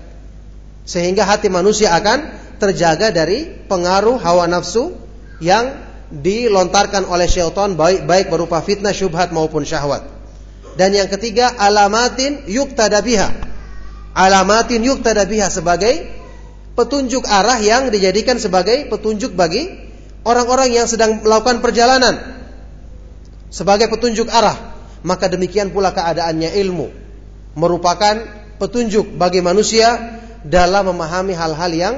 sehingga 0.83 1.23
hati 1.23 1.47
manusia 1.47 1.95
akan 1.95 2.31
terjaga 2.59 3.11
dari 3.11 3.47
pengaruh 3.67 4.19
hawa 4.19 4.47
nafsu 4.47 4.95
yang 5.39 5.75
dilontarkan 6.13 7.09
oleh 7.09 7.25
syaitan 7.25 7.73
baik 7.73 8.05
baik 8.05 8.27
berupa 8.29 8.61
fitnah 8.61 8.93
syubhat 8.93 9.33
maupun 9.33 9.65
syahwat. 9.65 10.05
Dan 10.77 10.93
yang 10.93 11.09
ketiga 11.09 11.53
alamatin 11.57 12.45
yuktada 12.49 13.01
biha. 13.01 13.29
Alamatin 14.13 14.81
yuktada 14.85 15.25
biha 15.25 15.49
sebagai 15.49 16.05
petunjuk 16.77 17.25
arah 17.25 17.57
yang 17.61 17.89
dijadikan 17.89 18.37
sebagai 18.37 18.89
petunjuk 18.89 19.33
bagi 19.33 19.69
orang-orang 20.25 20.73
yang 20.73 20.85
sedang 20.89 21.21
melakukan 21.21 21.61
perjalanan. 21.61 22.21
Sebagai 23.53 23.89
petunjuk 23.89 24.29
arah. 24.29 24.73
Maka 25.03 25.27
demikian 25.27 25.75
pula 25.75 25.91
keadaannya 25.91 26.55
ilmu 26.63 26.87
merupakan 27.59 28.15
petunjuk 28.57 29.19
bagi 29.19 29.43
manusia 29.43 30.22
dalam 30.43 30.91
memahami 30.91 31.33
hal-hal 31.35 31.71
yang 31.71 31.95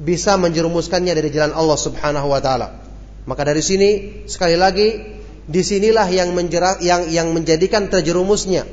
bisa 0.00 0.34
menjerumuskannya 0.40 1.14
dari 1.14 1.30
jalan 1.30 1.54
Allah 1.54 1.78
Subhanahu 1.78 2.28
wa 2.28 2.40
taala. 2.42 2.82
Maka 3.24 3.42
dari 3.46 3.62
sini 3.64 3.90
sekali 4.28 4.58
lagi 4.58 5.14
di 5.44 5.60
sinilah 5.60 6.08
yang 6.08 6.32
menjerat 6.32 6.80
yang 6.80 7.08
yang 7.12 7.32
menjadikan 7.36 7.92
terjerumusnya 7.92 8.64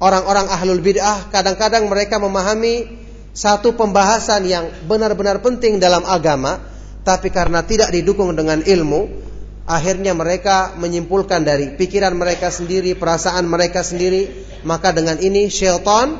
orang-orang 0.00 0.48
ahlul 0.48 0.80
bid'ah 0.80 1.28
kadang-kadang 1.28 1.90
mereka 1.90 2.16
memahami 2.16 2.88
satu 3.36 3.76
pembahasan 3.76 4.48
yang 4.48 4.64
benar-benar 4.88 5.44
penting 5.44 5.76
dalam 5.76 6.06
agama 6.08 6.62
tapi 7.04 7.28
karena 7.28 7.62
tidak 7.66 7.92
didukung 7.92 8.32
dengan 8.32 8.64
ilmu 8.64 9.28
akhirnya 9.68 10.16
mereka 10.16 10.72
menyimpulkan 10.80 11.44
dari 11.44 11.76
pikiran 11.76 12.16
mereka 12.16 12.48
sendiri 12.48 12.96
perasaan 12.96 13.44
mereka 13.44 13.84
sendiri 13.84 14.48
maka 14.64 14.96
dengan 14.96 15.20
ini 15.20 15.52
syaitan 15.52 16.16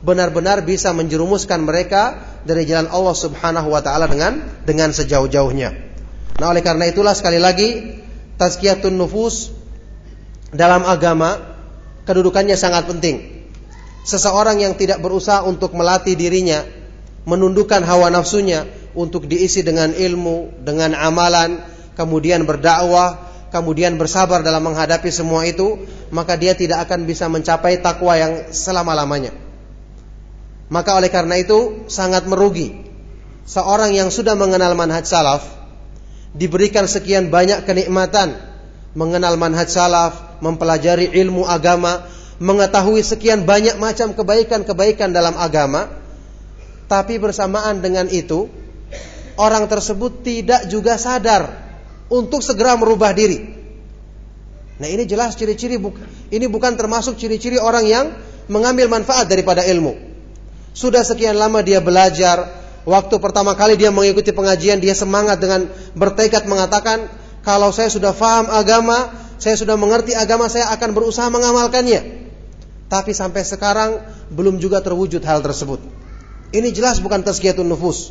benar-benar 0.00 0.64
bisa 0.64 0.96
menjerumuskan 0.96 1.60
mereka 1.60 2.16
dari 2.44 2.64
jalan 2.64 2.88
Allah 2.88 3.16
Subhanahu 3.16 3.68
wa 3.68 3.84
taala 3.84 4.08
dengan 4.08 4.40
dengan 4.64 4.90
sejauh-jauhnya. 4.96 5.70
Nah, 6.40 6.46
oleh 6.48 6.64
karena 6.64 6.88
itulah 6.88 7.12
sekali 7.12 7.36
lagi 7.36 8.00
tazkiyatun 8.40 8.96
nufus 8.96 9.52
dalam 10.56 10.88
agama 10.88 11.36
kedudukannya 12.08 12.56
sangat 12.56 12.88
penting. 12.88 13.44
Seseorang 14.00 14.64
yang 14.64 14.72
tidak 14.80 15.04
berusaha 15.04 15.44
untuk 15.44 15.76
melatih 15.76 16.16
dirinya, 16.16 16.64
menundukkan 17.28 17.84
hawa 17.84 18.08
nafsunya 18.08 18.64
untuk 18.96 19.28
diisi 19.28 19.60
dengan 19.60 19.92
ilmu, 19.92 20.64
dengan 20.64 20.96
amalan, 20.96 21.60
kemudian 21.92 22.48
berdakwah, 22.48 23.20
kemudian 23.52 24.00
bersabar 24.00 24.40
dalam 24.40 24.64
menghadapi 24.64 25.12
semua 25.12 25.44
itu, 25.44 25.84
maka 26.08 26.40
dia 26.40 26.56
tidak 26.56 26.88
akan 26.88 27.04
bisa 27.04 27.28
mencapai 27.28 27.84
takwa 27.84 28.16
yang 28.16 28.48
selama-lamanya. 28.48 29.49
Maka 30.70 30.96
oleh 30.96 31.10
karena 31.10 31.34
itu 31.36 31.84
sangat 31.90 32.30
merugi 32.30 32.70
seorang 33.42 33.90
yang 33.90 34.08
sudah 34.14 34.38
mengenal 34.38 34.78
manhaj 34.78 35.02
salaf 35.02 35.42
diberikan 36.30 36.86
sekian 36.86 37.26
banyak 37.26 37.66
kenikmatan 37.66 38.38
mengenal 38.94 39.38
manhaj 39.38 39.70
salaf, 39.70 40.42
mempelajari 40.42 41.14
ilmu 41.14 41.46
agama, 41.46 42.06
mengetahui 42.42 43.02
sekian 43.06 43.46
banyak 43.46 43.78
macam 43.78 44.14
kebaikan-kebaikan 44.16 45.14
dalam 45.14 45.38
agama, 45.38 45.90
tapi 46.90 47.22
bersamaan 47.22 47.78
dengan 47.78 48.10
itu 48.10 48.50
orang 49.38 49.70
tersebut 49.70 50.26
tidak 50.26 50.66
juga 50.66 50.98
sadar 50.98 51.46
untuk 52.10 52.42
segera 52.42 52.74
merubah 52.74 53.14
diri. 53.14 53.62
Nah, 54.80 54.88
ini 54.88 55.04
jelas 55.04 55.36
ciri-ciri 55.36 55.76
ini 56.32 56.46
bukan 56.48 56.72
termasuk 56.74 57.20
ciri-ciri 57.20 57.60
orang 57.60 57.84
yang 57.84 58.06
mengambil 58.48 58.90
manfaat 58.90 59.28
daripada 59.28 59.62
ilmu. 59.62 60.09
Sudah 60.70 61.02
sekian 61.02 61.34
lama 61.34 61.60
dia 61.66 61.82
belajar, 61.82 62.46
waktu 62.86 63.14
pertama 63.18 63.58
kali 63.58 63.74
dia 63.74 63.90
mengikuti 63.90 64.30
pengajian 64.30 64.78
dia 64.78 64.94
semangat 64.94 65.42
dengan 65.42 65.66
bertekad 65.98 66.46
mengatakan 66.46 67.10
kalau 67.42 67.74
saya 67.74 67.90
sudah 67.90 68.14
faham 68.14 68.46
agama, 68.52 69.10
saya 69.40 69.56
sudah 69.58 69.74
mengerti 69.74 70.14
agama, 70.14 70.46
saya 70.46 70.70
akan 70.70 70.94
berusaha 70.94 71.26
mengamalkannya. 71.32 72.30
Tapi 72.90 73.14
sampai 73.14 73.42
sekarang 73.46 74.02
belum 74.34 74.58
juga 74.58 74.82
terwujud 74.82 75.22
hal 75.22 75.42
tersebut. 75.42 75.78
Ini 76.50 76.74
jelas 76.74 76.98
bukan 76.98 77.22
tazkiyatun 77.22 77.66
nufus. 77.66 78.10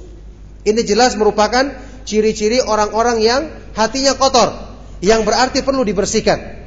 Ini 0.63 0.83
jelas 0.83 1.15
merupakan 1.19 1.71
ciri-ciri 2.07 2.63
orang-orang 2.63 3.19
yang 3.19 3.41
hatinya 3.75 4.15
kotor, 4.15 4.55
yang 5.03 5.23
berarti 5.27 5.63
perlu 5.63 5.83
dibersihkan. 5.83 6.59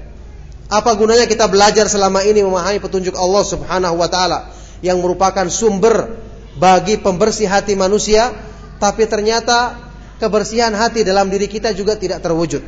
Apa 0.72 0.96
gunanya 0.96 1.28
kita 1.28 1.48
belajar 1.52 1.84
selama 1.88 2.24
ini 2.24 2.40
memahami 2.40 2.80
petunjuk 2.80 3.12
Allah 3.12 3.44
Subhanahu 3.44 3.96
wa 4.00 4.08
taala 4.08 4.48
yang 4.82 4.98
merupakan 4.98 5.46
sumber 5.48 6.18
bagi 6.58 7.00
pembersih 7.00 7.48
hati 7.48 7.78
manusia, 7.78 8.34
tapi 8.82 9.06
ternyata 9.08 9.78
kebersihan 10.18 10.74
hati 10.74 11.06
dalam 11.06 11.30
diri 11.30 11.46
kita 11.46 11.72
juga 11.72 11.96
tidak 11.96 12.20
terwujud. 12.20 12.60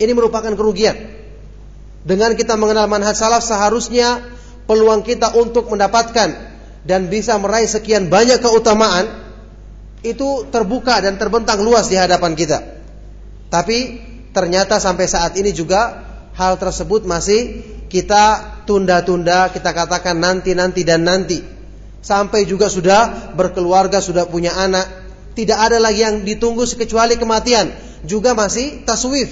Ini 0.00 0.12
merupakan 0.16 0.50
kerugian. 0.56 0.96
Dengan 2.02 2.34
kita 2.34 2.58
mengenal 2.58 2.90
manhaj 2.90 3.14
salaf 3.14 3.46
seharusnya 3.46 4.18
peluang 4.66 5.06
kita 5.06 5.38
untuk 5.38 5.70
mendapatkan 5.70 6.34
dan 6.82 7.06
bisa 7.06 7.38
meraih 7.38 7.70
sekian 7.70 8.10
banyak 8.10 8.42
keutamaan 8.42 9.22
itu 10.02 10.50
terbuka 10.50 10.98
dan 10.98 11.14
terbentang 11.14 11.62
luas 11.62 11.86
di 11.86 11.94
hadapan 11.94 12.34
kita. 12.34 12.58
Tapi 13.46 14.02
ternyata 14.34 14.82
sampai 14.82 15.06
saat 15.06 15.38
ini 15.38 15.54
juga 15.54 16.02
hal 16.34 16.58
tersebut 16.58 17.06
masih 17.06 17.62
kita 17.92 18.24
tunda-tunda, 18.64 19.52
kita 19.52 19.76
katakan 19.76 20.16
nanti-nanti 20.16 20.80
dan 20.80 21.04
nanti. 21.04 21.44
Sampai 22.00 22.48
juga 22.48 22.72
sudah 22.72 23.36
berkeluarga, 23.36 24.00
sudah 24.00 24.24
punya 24.24 24.56
anak, 24.56 24.88
tidak 25.36 25.60
ada 25.60 25.76
lagi 25.76 26.00
yang 26.00 26.24
ditunggu 26.24 26.64
kecuali 26.72 27.20
kematian, 27.20 27.68
juga 28.08 28.32
masih 28.32 28.88
taswif. 28.88 29.28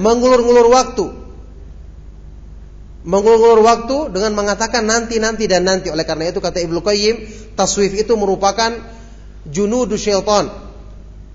Mengulur-ngulur 0.00 0.68
waktu. 0.72 1.06
Mengulur-ngulur 3.04 3.62
waktu 3.62 3.96
dengan 4.16 4.32
mengatakan 4.32 4.88
nanti-nanti 4.88 5.44
dan 5.44 5.68
nanti. 5.68 5.92
Oleh 5.92 6.08
karena 6.08 6.32
itu 6.32 6.40
kata 6.40 6.58
Ibnu 6.64 6.80
Qayyim, 6.80 7.16
taswif 7.52 7.92
itu 7.94 8.16
merupakan 8.16 8.74
junudu 9.44 10.00
syaitan. 10.00 10.48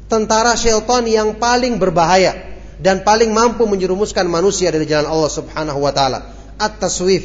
Tentara 0.09 0.57
syaitan 0.57 1.05
yang 1.07 1.39
paling 1.39 1.79
berbahaya 1.79 2.50
dan 2.81 3.05
paling 3.05 3.29
mampu 3.29 3.69
menjerumuskan 3.69 4.25
manusia 4.25 4.73
dari 4.73 4.89
jalan 4.89 5.05
Allah 5.05 5.31
Subhanahu 5.31 5.79
wa 5.79 5.93
taala. 5.93 6.33
At-taswif. 6.57 7.23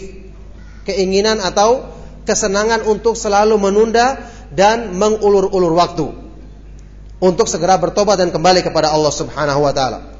Keinginan 0.84 1.42
atau 1.42 1.88
kesenangan 2.28 2.86
untuk 2.86 3.18
selalu 3.18 3.58
menunda 3.58 4.20
dan 4.54 4.94
mengulur-ulur 4.94 5.74
waktu 5.74 6.06
untuk 7.16 7.48
segera 7.48 7.80
bertobat 7.80 8.20
dan 8.20 8.28
kembali 8.28 8.60
kepada 8.60 8.92
Allah 8.92 9.10
Subhanahu 9.10 9.64
wa 9.64 9.72
taala. 9.72 10.14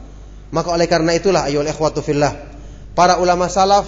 Maka 0.51 0.73
oleh 0.73 0.89
karena 0.89 1.13
itulah 1.13 1.45
ayo 1.47 1.61
ikhwatu 1.61 2.01
fillah, 2.01 2.33
para 2.97 3.21
ulama 3.21 3.51
salaf 3.51 3.85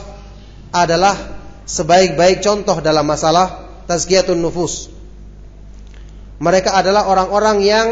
adalah 0.75 1.17
sebaik-baik 1.65 2.45
contoh 2.45 2.83
dalam 2.85 3.09
masalah 3.09 3.69
tazkiyatun 3.89 4.37
nufus. 4.37 4.93
Mereka 6.39 6.71
adalah 6.71 7.09
orang-orang 7.11 7.59
yang 7.65 7.87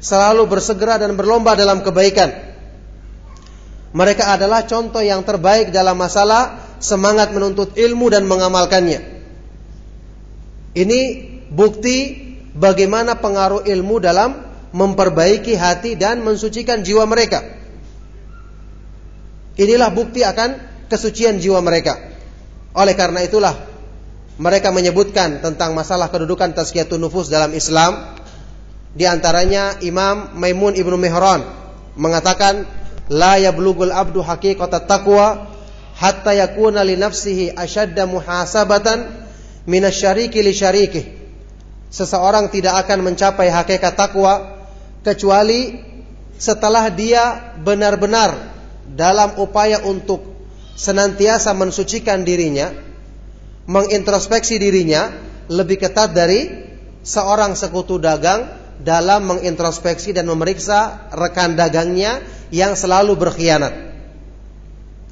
selalu 0.00 0.48
bersegera 0.48 0.96
dan 0.96 1.18
berlomba 1.18 1.52
dalam 1.58 1.84
kebaikan. 1.84 2.49
Mereka 3.90 4.38
adalah 4.38 4.66
contoh 4.70 5.02
yang 5.02 5.26
terbaik 5.26 5.74
dalam 5.74 5.98
masalah 5.98 6.62
semangat 6.78 7.34
menuntut 7.34 7.74
ilmu 7.74 8.06
dan 8.06 8.22
mengamalkannya. 8.30 9.02
Ini 10.78 11.00
bukti 11.50 11.98
bagaimana 12.54 13.18
pengaruh 13.18 13.66
ilmu 13.66 13.98
dalam 13.98 14.46
memperbaiki 14.70 15.58
hati 15.58 15.98
dan 15.98 16.22
mensucikan 16.22 16.86
jiwa 16.86 17.02
mereka. 17.10 17.42
Inilah 19.58 19.90
bukti 19.90 20.22
akan 20.22 20.86
kesucian 20.86 21.42
jiwa 21.42 21.58
mereka. 21.58 21.98
Oleh 22.78 22.94
karena 22.94 23.26
itulah 23.26 23.58
mereka 24.38 24.70
menyebutkan 24.70 25.42
tentang 25.42 25.74
masalah 25.74 26.08
kedudukan 26.08 26.54
tazkiyatun 26.54 27.02
nufus 27.02 27.26
dalam 27.26 27.50
Islam. 27.52 28.16
Di 28.90 29.06
antaranya 29.06 29.78
Imam 29.82 30.34
Maimun 30.38 30.74
Ibnu 30.74 30.98
Mihran 30.98 31.46
mengatakan 31.94 32.66
la 33.10 33.36
yablugul 33.42 33.90
abdu 33.90 34.22
haqiqata 34.22 34.86
taqwa 34.86 35.50
hatta 35.98 36.32
yakuna 36.32 36.86
li 36.86 36.96
nafsihi 36.96 37.52
ashadda 37.52 38.06
muhasabatan 38.06 39.26
minasyariki 39.66 40.40
li 40.40 40.52
syarikih. 40.54 41.04
Seseorang 41.90 42.54
tidak 42.54 42.86
akan 42.86 43.02
mencapai 43.02 43.50
hakikat 43.50 43.98
takwa 43.98 44.62
kecuali 45.02 45.74
setelah 46.38 46.86
dia 46.88 47.52
benar-benar 47.58 48.32
dalam 48.86 49.34
upaya 49.42 49.82
untuk 49.82 50.22
senantiasa 50.78 51.50
mensucikan 51.52 52.22
dirinya, 52.22 52.70
mengintrospeksi 53.66 54.56
dirinya 54.62 55.10
lebih 55.50 55.82
ketat 55.82 56.14
dari 56.14 56.46
seorang 57.02 57.58
sekutu 57.58 57.98
dagang 57.98 58.46
dalam 58.80 59.26
mengintrospeksi 59.26 60.14
dan 60.14 60.30
memeriksa 60.30 61.10
rekan 61.12 61.58
dagangnya 61.58 62.22
yang 62.50 62.74
selalu 62.78 63.18
berkhianat. 63.18 63.90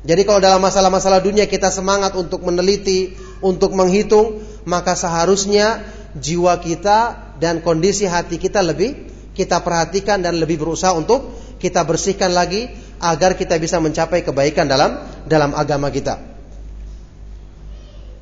Jadi 0.06 0.22
kalau 0.22 0.38
dalam 0.38 0.62
masalah-masalah 0.62 1.18
dunia 1.18 1.50
kita 1.50 1.74
semangat 1.74 2.14
untuk 2.14 2.46
meneliti, 2.46 3.18
untuk 3.42 3.74
menghitung, 3.74 4.38
maka 4.62 4.94
seharusnya 4.94 5.82
jiwa 6.14 6.58
kita 6.62 7.30
dan 7.42 7.62
kondisi 7.62 8.06
hati 8.06 8.38
kita 8.38 8.62
lebih 8.62 9.08
kita 9.38 9.62
perhatikan 9.62 10.18
dan 10.18 10.34
lebih 10.42 10.58
berusaha 10.58 10.90
untuk 10.98 11.30
kita 11.62 11.86
bersihkan 11.86 12.34
lagi 12.34 12.66
agar 12.98 13.38
kita 13.38 13.54
bisa 13.62 13.78
mencapai 13.78 14.26
kebaikan 14.26 14.66
dalam 14.66 14.98
dalam 15.30 15.54
agama 15.54 15.94
kita. 15.94 16.18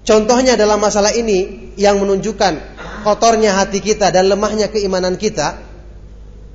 Contohnya 0.06 0.54
dalam 0.54 0.78
masalah 0.78 1.16
ini 1.16 1.72
yang 1.74 1.98
menunjukkan 1.98 2.78
kotornya 3.02 3.58
hati 3.58 3.82
kita 3.82 4.12
dan 4.14 4.30
lemahnya 4.30 4.70
keimanan 4.70 5.18
kita 5.18 5.65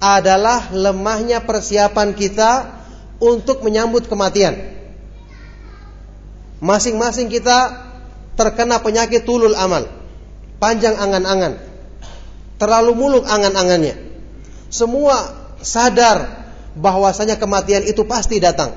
adalah 0.01 0.73
lemahnya 0.73 1.45
persiapan 1.45 2.17
kita 2.17 2.81
untuk 3.21 3.61
menyambut 3.61 4.09
kematian. 4.09 4.57
Masing-masing 6.57 7.29
kita 7.29 7.85
terkena 8.33 8.81
penyakit 8.81 9.21
tulul 9.21 9.53
amal. 9.53 9.85
Panjang 10.57 10.97
angan-angan. 10.97 11.61
Terlalu 12.57 12.91
muluk 12.97 13.25
angan-angannya. 13.29 13.97
Semua 14.73 15.37
sadar 15.61 16.49
bahwasanya 16.73 17.37
kematian 17.37 17.85
itu 17.85 18.01
pasti 18.05 18.41
datang. 18.41 18.73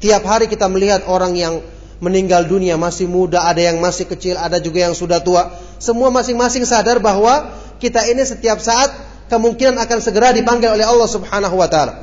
Tiap 0.00 0.24
hari 0.24 0.48
kita 0.48 0.68
melihat 0.72 1.04
orang 1.04 1.36
yang 1.36 1.60
meninggal 1.98 2.46
dunia 2.46 2.78
masih 2.78 3.10
muda, 3.10 3.44
ada 3.44 3.58
yang 3.58 3.82
masih 3.82 4.06
kecil, 4.06 4.38
ada 4.38 4.62
juga 4.62 4.86
yang 4.88 4.94
sudah 4.94 5.18
tua. 5.20 5.50
Semua 5.82 6.08
masing-masing 6.14 6.62
sadar 6.64 7.02
bahwa 7.02 7.50
kita 7.82 8.06
ini 8.06 8.22
setiap 8.22 8.62
saat 8.62 9.07
kemungkinan 9.28 9.76
akan 9.76 9.98
segera 10.00 10.32
dipanggil 10.34 10.72
oleh 10.74 10.84
Allah 10.84 11.08
Subhanahu 11.08 11.56
wa 11.56 11.68
taala. 11.68 11.94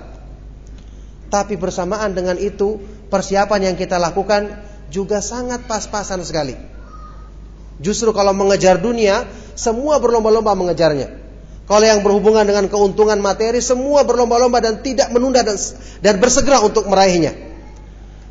Tapi 1.29 1.57
bersamaan 1.59 2.13
dengan 2.15 2.37
itu, 2.39 2.79
persiapan 3.11 3.73
yang 3.73 3.75
kita 3.75 3.99
lakukan 3.99 4.55
juga 4.93 5.19
sangat 5.19 5.65
pas-pasan 5.65 6.21
sekali. 6.23 6.55
Justru 7.81 8.15
kalau 8.15 8.31
mengejar 8.31 8.79
dunia, 8.79 9.27
semua 9.57 9.99
berlomba-lomba 9.99 10.55
mengejarnya. 10.55 11.11
Kalau 11.65 11.81
yang 11.81 12.05
berhubungan 12.05 12.45
dengan 12.45 12.69
keuntungan 12.69 13.17
materi, 13.17 13.57
semua 13.59 14.05
berlomba-lomba 14.05 14.61
dan 14.61 14.85
tidak 14.85 15.09
menunda 15.09 15.41
dan, 15.41 15.57
dan 15.99 16.21
bersegera 16.21 16.61
untuk 16.61 16.85
meraihnya. 16.85 17.33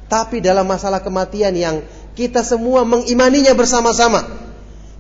Tapi 0.07 0.39
dalam 0.39 0.65
masalah 0.65 1.03
kematian 1.03 1.53
yang 1.59 1.83
kita 2.15 2.47
semua 2.47 2.87
mengimaninya 2.87 3.53
bersama-sama. 3.59 4.23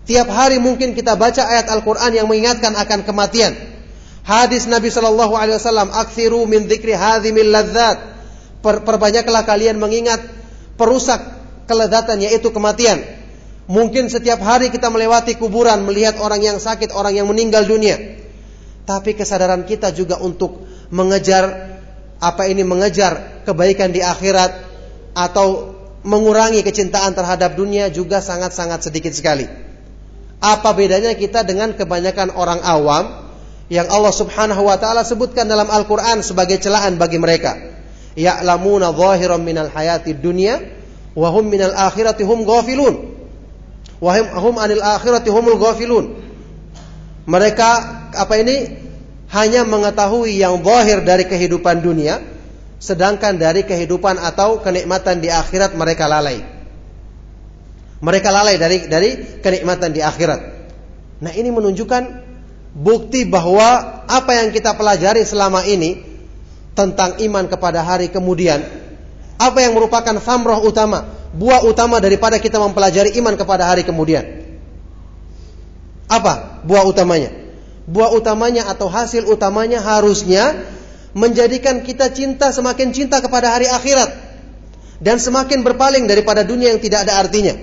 Tiap 0.04 0.28
hari 0.28 0.60
mungkin 0.60 0.92
kita 0.92 1.16
baca 1.16 1.46
ayat 1.46 1.70
Al-Quran 1.70 2.12
yang 2.12 2.26
mengingatkan 2.28 2.76
akan 2.76 3.06
kematian. 3.06 3.73
Hadis 4.24 4.64
Nabi 4.64 4.88
Shallallahu 4.88 5.36
Alaihi 5.36 5.60
Wasallam, 5.60 5.92
"Aksiru 5.92 6.48
min 6.48 6.64
dzikri 6.64 6.96
hadhimil 6.96 7.52
ladzat." 7.52 8.16
Per, 8.64 8.80
perbanyaklah 8.80 9.44
kalian 9.44 9.76
mengingat 9.76 10.24
perusak 10.80 11.20
kelezatan 11.68 12.24
yaitu 12.24 12.48
kematian. 12.48 13.04
Mungkin 13.68 14.08
setiap 14.08 14.40
hari 14.40 14.72
kita 14.72 14.88
melewati 14.88 15.36
kuburan 15.36 15.84
melihat 15.84 16.16
orang 16.20 16.40
yang 16.40 16.56
sakit, 16.56 16.96
orang 16.96 17.12
yang 17.12 17.28
meninggal 17.28 17.68
dunia. 17.68 18.00
Tapi 18.88 19.12
kesadaran 19.12 19.68
kita 19.68 19.92
juga 19.92 20.16
untuk 20.20 20.64
mengejar 20.88 21.76
apa 22.20 22.48
ini 22.48 22.64
mengejar 22.64 23.44
kebaikan 23.44 23.92
di 23.92 24.00
akhirat 24.00 24.52
atau 25.16 25.76
mengurangi 26.04 26.60
kecintaan 26.60 27.16
terhadap 27.16 27.56
dunia 27.56 27.88
juga 27.88 28.20
sangat-sangat 28.20 28.88
sedikit 28.88 29.12
sekali. 29.12 29.48
Apa 30.40 30.76
bedanya 30.76 31.16
kita 31.16 31.44
dengan 31.44 31.72
kebanyakan 31.72 32.36
orang 32.36 32.60
awam 32.60 33.23
yang 33.72 33.88
Allah 33.88 34.12
Subhanahu 34.12 34.68
wa 34.68 34.76
taala 34.76 35.06
sebutkan 35.06 35.48
dalam 35.48 35.68
Al-Qur'an 35.72 36.20
sebagai 36.20 36.60
celaan 36.60 37.00
bagi 37.00 37.16
mereka. 37.16 37.56
Ya'lamuna 38.14 38.92
zahiran 38.92 39.40
minal 39.40 39.72
hayati 39.72 40.14
dunya 40.14 40.60
wa 41.16 41.28
hum 41.32 41.48
minal 41.48 41.72
akhirati 41.72 42.22
hum 42.22 42.44
ghafilun. 42.44 42.94
Wa 44.04 44.20
hum 44.20 44.54
anil 44.60 44.84
akhirati 44.84 45.32
humul 45.32 45.56
ghafilun. 45.56 46.12
Mereka 47.24 47.70
apa 48.12 48.34
ini 48.36 48.84
hanya 49.32 49.64
mengetahui 49.64 50.36
yang 50.36 50.60
zahir 50.60 51.00
dari 51.00 51.24
kehidupan 51.24 51.80
dunia, 51.80 52.20
sedangkan 52.76 53.40
dari 53.40 53.64
kehidupan 53.64 54.20
atau 54.20 54.60
kenikmatan 54.60 55.24
di 55.24 55.32
akhirat 55.32 55.72
mereka 55.72 56.04
lalai. 56.04 56.44
Mereka 58.04 58.28
lalai 58.28 58.60
dari 58.60 58.84
dari 58.84 59.40
kenikmatan 59.40 59.96
di 59.96 60.04
akhirat. 60.04 60.40
Nah, 61.24 61.32
ini 61.32 61.48
menunjukkan 61.48 62.23
bukti 62.74 63.24
bahwa 63.24 64.02
apa 64.04 64.32
yang 64.34 64.50
kita 64.50 64.74
pelajari 64.74 65.22
selama 65.22 65.62
ini 65.64 66.02
tentang 66.74 67.22
iman 67.22 67.46
kepada 67.46 67.86
hari 67.86 68.10
kemudian, 68.10 68.60
apa 69.38 69.58
yang 69.62 69.78
merupakan 69.78 70.18
famroh 70.18 70.60
utama, 70.66 71.06
buah 71.32 71.62
utama 71.64 72.02
daripada 72.02 72.42
kita 72.42 72.58
mempelajari 72.58 73.14
iman 73.22 73.38
kepada 73.38 73.70
hari 73.70 73.86
kemudian. 73.86 74.42
Apa 76.10 76.60
buah 76.66 76.84
utamanya? 76.84 77.44
buah 77.84 78.16
utamanya 78.16 78.68
atau 78.72 78.88
hasil 78.88 79.28
utamanya 79.28 79.80
harusnya 79.84 80.64
menjadikan 81.12 81.84
kita 81.84 82.10
cinta 82.10 82.50
semakin 82.50 82.90
cinta 82.96 83.20
kepada 83.20 83.52
hari 83.54 83.68
akhirat 83.68 84.10
dan 85.04 85.20
semakin 85.20 85.60
berpaling 85.60 86.08
daripada 86.08 86.42
dunia 86.42 86.72
yang 86.72 86.80
tidak 86.80 87.06
ada 87.06 87.20
artinya 87.20 87.54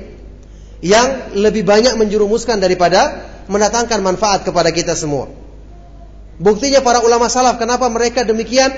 yang 0.82 1.36
lebih 1.38 1.66
banyak 1.66 1.98
menjerumuskan 1.98 2.62
daripada 2.62 3.31
mendatangkan 3.52 4.00
manfaat 4.00 4.48
kepada 4.48 4.72
kita 4.72 4.96
semua. 4.96 5.28
Buktinya 6.40 6.80
para 6.80 7.04
ulama 7.04 7.28
salaf 7.28 7.60
kenapa 7.60 7.92
mereka 7.92 8.24
demikian 8.24 8.72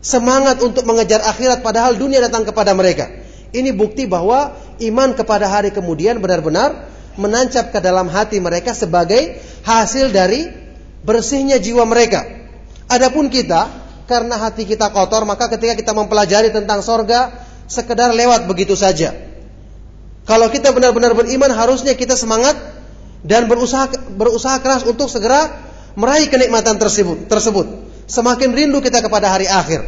semangat 0.00 0.64
untuk 0.64 0.88
mengejar 0.88 1.20
akhirat 1.20 1.60
padahal 1.60 1.94
dunia 2.00 2.24
datang 2.24 2.48
kepada 2.48 2.72
mereka. 2.72 3.12
Ini 3.52 3.76
bukti 3.76 4.08
bahwa 4.08 4.56
iman 4.80 5.12
kepada 5.12 5.46
hari 5.52 5.70
kemudian 5.70 6.18
benar-benar 6.18 6.88
menancap 7.20 7.70
ke 7.70 7.78
dalam 7.84 8.08
hati 8.08 8.40
mereka 8.40 8.72
sebagai 8.72 9.36
hasil 9.68 10.08
dari 10.08 10.48
bersihnya 11.04 11.60
jiwa 11.60 11.84
mereka. 11.84 12.24
Adapun 12.88 13.28
kita, 13.28 13.68
karena 14.08 14.40
hati 14.40 14.66
kita 14.66 14.90
kotor, 14.90 15.22
maka 15.28 15.46
ketika 15.52 15.78
kita 15.78 15.92
mempelajari 15.94 16.50
tentang 16.50 16.82
sorga, 16.82 17.30
sekedar 17.70 18.10
lewat 18.10 18.50
begitu 18.50 18.74
saja. 18.74 19.14
Kalau 20.26 20.50
kita 20.50 20.74
benar-benar 20.74 21.14
beriman, 21.14 21.50
harusnya 21.54 21.94
kita 21.94 22.18
semangat 22.18 22.58
dan 23.26 23.46
berusaha 23.46 23.92
berusaha 24.16 24.56
keras 24.64 24.82
untuk 24.88 25.08
segera 25.12 25.48
meraih 25.96 26.28
kenikmatan 26.32 26.80
tersebut. 26.80 27.28
tersebut. 27.28 27.66
Semakin 28.10 28.50
rindu 28.50 28.82
kita 28.82 29.04
kepada 29.04 29.30
hari 29.30 29.46
akhir. 29.46 29.86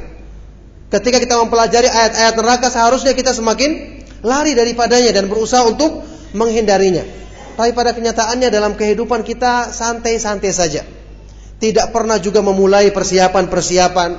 Ketika 0.93 1.19
kita 1.19 1.41
mempelajari 1.41 1.89
ayat-ayat 1.89 2.35
neraka, 2.37 2.69
seharusnya 2.69 3.17
kita 3.17 3.33
semakin 3.33 4.05
lari 4.23 4.53
daripadanya 4.53 5.11
dan 5.11 5.27
berusaha 5.27 5.65
untuk 5.67 6.05
menghindarinya. 6.37 7.03
Tapi 7.57 7.73
pada 7.77 7.93
kenyataannya 7.93 8.49
dalam 8.49 8.77
kehidupan 8.77 9.25
kita 9.25 9.73
santai-santai 9.73 10.53
saja 10.53 10.83
tidak 11.63 11.95
pernah 11.95 12.19
juga 12.19 12.43
memulai 12.43 12.91
persiapan-persiapan, 12.91 14.11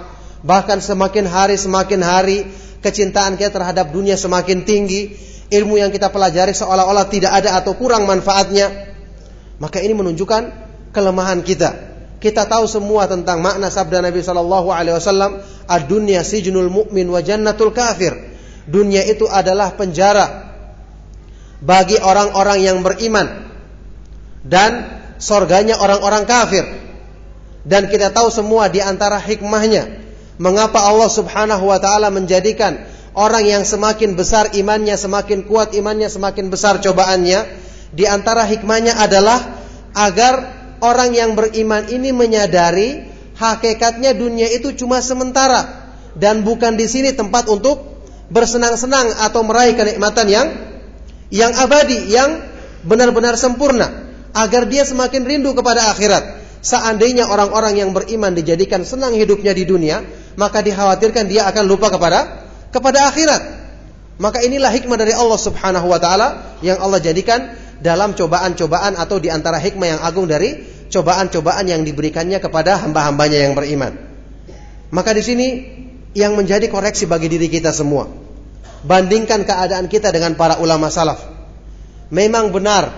bahkan 0.47 0.79
semakin 0.79 1.25
hari 1.27 1.55
semakin 1.59 1.99
hari 1.99 2.47
kecintaan 2.79 3.35
kita 3.35 3.51
terhadap 3.51 3.91
dunia 3.91 4.15
semakin 4.15 4.63
tinggi, 4.63 5.15
ilmu 5.51 5.75
yang 5.79 5.91
kita 5.91 6.07
pelajari 6.07 6.55
seolah-olah 6.55 7.07
tidak 7.11 7.31
ada 7.35 7.59
atau 7.59 7.75
kurang 7.75 8.07
manfaatnya. 8.07 8.92
Maka 9.61 9.81
ini 9.81 9.93
menunjukkan 9.93 10.43
kelemahan 10.93 11.41
kita. 11.45 11.93
Kita 12.23 12.47
tahu 12.47 12.63
semua 12.69 13.03
tentang 13.09 13.43
makna 13.43 13.67
sabda 13.67 13.99
Nabi 13.99 14.23
Shallallahu 14.23 14.71
Alaihi 14.71 14.95
Wasallam, 14.95 15.43
"Ad-dunya 15.67 16.23
sijnul 16.23 16.71
mu'min 16.71 17.11
wa 17.11 17.19
jannatul 17.19 17.75
kafir." 17.75 18.15
Dunia 18.63 19.03
itu 19.03 19.27
adalah 19.27 19.75
penjara 19.75 20.55
bagi 21.59 21.99
orang-orang 21.99 22.63
yang 22.63 22.79
beriman 22.79 23.51
dan 24.47 24.87
sorganya 25.19 25.79
orang-orang 25.79 26.23
kafir. 26.23 26.63
Dan 27.63 27.87
kita 27.87 28.11
tahu 28.11 28.27
semua 28.31 28.67
di 28.67 28.83
antara 28.83 29.19
hikmahnya 29.19 30.03
mengapa 30.35 30.83
Allah 30.83 31.07
Subhanahu 31.07 31.71
wa 31.71 31.79
taala 31.79 32.11
menjadikan 32.11 32.83
orang 33.15 33.47
yang 33.47 33.63
semakin 33.63 34.19
besar 34.19 34.51
imannya, 34.51 34.99
semakin 34.99 35.47
kuat 35.47 35.71
imannya, 35.71 36.11
semakin 36.11 36.51
besar 36.51 36.83
cobaannya. 36.83 37.62
Di 37.93 38.09
antara 38.09 38.49
hikmahnya 38.49 38.97
adalah 38.97 39.61
agar 39.93 40.49
orang 40.81 41.13
yang 41.13 41.37
beriman 41.37 41.85
ini 41.93 42.09
menyadari 42.09 43.05
hakikatnya 43.37 44.17
dunia 44.17 44.49
itu 44.49 44.73
cuma 44.73 44.99
sementara 44.99 45.93
dan 46.17 46.41
bukan 46.41 46.73
di 46.77 46.85
sini 46.89 47.13
tempat 47.13 47.49
untuk 47.49 47.93
bersenang-senang 48.33 49.13
atau 49.21 49.45
meraih 49.45 49.77
kenikmatan 49.77 50.25
yang 50.25 50.47
yang 51.33 51.53
abadi, 51.57 52.09
yang 52.09 52.45
benar-benar 52.85 53.37
sempurna 53.37 53.89
agar 54.33 54.65
dia 54.69 54.85
semakin 54.85 55.25
rindu 55.25 55.53
kepada 55.53 55.93
akhirat. 55.93 56.41
Seandainya 56.63 57.27
orang-orang 57.27 57.75
yang 57.75 57.89
beriman 57.91 58.31
dijadikan 58.31 58.87
senang 58.87 59.11
hidupnya 59.13 59.51
di 59.51 59.67
dunia, 59.67 59.99
maka 60.39 60.63
dikhawatirkan 60.63 61.27
dia 61.27 61.45
akan 61.49 61.63
lupa 61.67 61.91
kepada 61.91 62.45
kepada 62.71 63.09
akhirat. 63.11 63.41
Maka 64.21 64.45
inilah 64.45 64.69
hikmah 64.69 64.95
dari 64.95 65.11
Allah 65.11 65.39
Subhanahu 65.41 65.89
wa 65.89 65.99
taala 65.99 66.57
yang 66.61 66.79
Allah 66.79 67.01
jadikan 67.01 67.62
dalam 67.83 68.15
cobaan-cobaan 68.15 68.95
atau 68.95 69.19
di 69.19 69.27
antara 69.27 69.59
hikmah 69.59 69.87
yang 69.91 70.01
agung 70.01 70.25
dari 70.25 70.63
cobaan-cobaan 70.87 71.67
yang 71.67 71.83
diberikannya 71.83 72.39
kepada 72.39 72.79
hamba-hambanya 72.79 73.43
yang 73.43 73.53
beriman. 73.53 73.91
Maka 74.93 75.11
di 75.11 75.23
sini 75.25 75.47
yang 76.15 76.39
menjadi 76.39 76.71
koreksi 76.71 77.03
bagi 77.09 77.27
diri 77.27 77.51
kita 77.51 77.75
semua. 77.75 78.07
Bandingkan 78.87 79.43
keadaan 79.43 79.91
kita 79.91 80.15
dengan 80.15 80.39
para 80.39 80.63
ulama 80.63 80.87
salaf. 80.87 81.19
Memang 82.13 82.53
benar, 82.53 82.93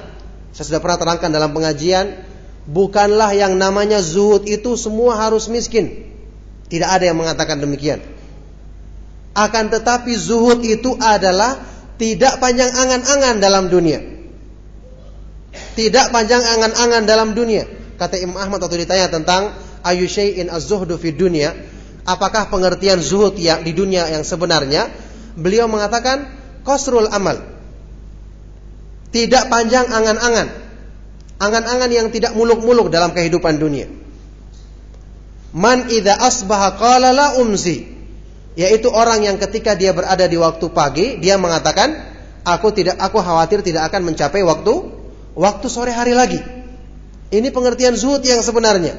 saya 0.51 0.65
sudah 0.69 0.81
pernah 0.83 0.99
terangkan 1.01 1.31
dalam 1.31 1.55
pengajian, 1.55 2.25
bukanlah 2.67 3.31
yang 3.33 3.55
namanya 3.55 4.03
zuhud 4.03 4.43
itu 4.45 4.75
semua 4.75 5.17
harus 5.17 5.49
miskin. 5.49 6.13
Tidak 6.67 6.89
ada 6.89 7.05
yang 7.09 7.17
mengatakan 7.17 7.61
demikian. 7.61 8.01
Akan 9.37 9.71
tetapi 9.71 10.13
zuhud 10.17 10.65
itu 10.65 10.97
adalah 10.99 11.63
tidak 11.95 12.43
panjang 12.43 12.71
angan-angan 12.75 13.35
dalam 13.39 13.71
dunia. 13.71 14.14
Tidak 15.76 16.10
panjang 16.15 16.39
angan-angan 16.39 17.03
dalam 17.03 17.35
dunia. 17.35 17.68
Kata 17.99 18.15
Imam 18.19 18.39
Ahmad 18.39 18.64
waktu 18.64 18.88
ditanya 18.88 19.11
tentang 19.11 19.52
ayu 19.84 20.07
syai'in 20.07 20.47
az-zuhdu 20.47 20.95
fi 20.95 21.11
dunia, 21.11 21.52
apakah 22.07 22.47
pengertian 22.47 23.03
zuhud 23.03 23.35
yang 23.35 23.64
di 23.64 23.76
dunia 23.76 24.07
yang 24.07 24.23
sebenarnya? 24.23 24.88
Beliau 25.35 25.68
mengatakan 25.68 26.31
qasrul 26.64 27.11
amal. 27.11 27.43
Tidak 29.11 29.47
panjang 29.52 29.91
angan-angan 29.91 30.65
angan-angan 31.39 31.91
yang 31.91 32.07
tidak 32.11 32.31
muluk-muluk 32.31 32.88
dalam 32.88 33.11
kehidupan 33.11 33.60
dunia. 33.60 33.91
Man 35.56 35.88
idza 35.91 36.19
asbaha 36.19 36.76
qala 36.76 37.15
la 37.15 37.27
umsi, 37.39 37.88
yaitu 38.60 38.91
orang 38.91 39.23
yang 39.23 39.38
ketika 39.39 39.76
dia 39.76 39.95
berada 39.95 40.27
di 40.27 40.35
waktu 40.35 40.68
pagi 40.72 41.06
dia 41.19 41.39
mengatakan 41.39 41.95
aku 42.43 42.76
tidak 42.76 42.99
aku 42.99 43.19
khawatir 43.19 43.64
tidak 43.64 43.88
akan 43.91 44.11
mencapai 44.11 44.43
waktu 44.43 44.94
waktu 45.35 45.67
sore 45.67 45.91
hari 45.91 46.15
lagi. 46.15 46.39
Ini 47.29 47.51
pengertian 47.51 47.93
zuhud 47.99 48.23
yang 48.23 48.39
sebenarnya. 48.39 48.95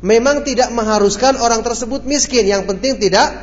Memang 0.00 0.46
tidak 0.46 0.70
mengharuskan 0.70 1.36
orang 1.42 1.66
tersebut 1.66 2.06
miskin, 2.06 2.46
yang 2.46 2.64
penting 2.64 3.02
tidak 3.02 3.34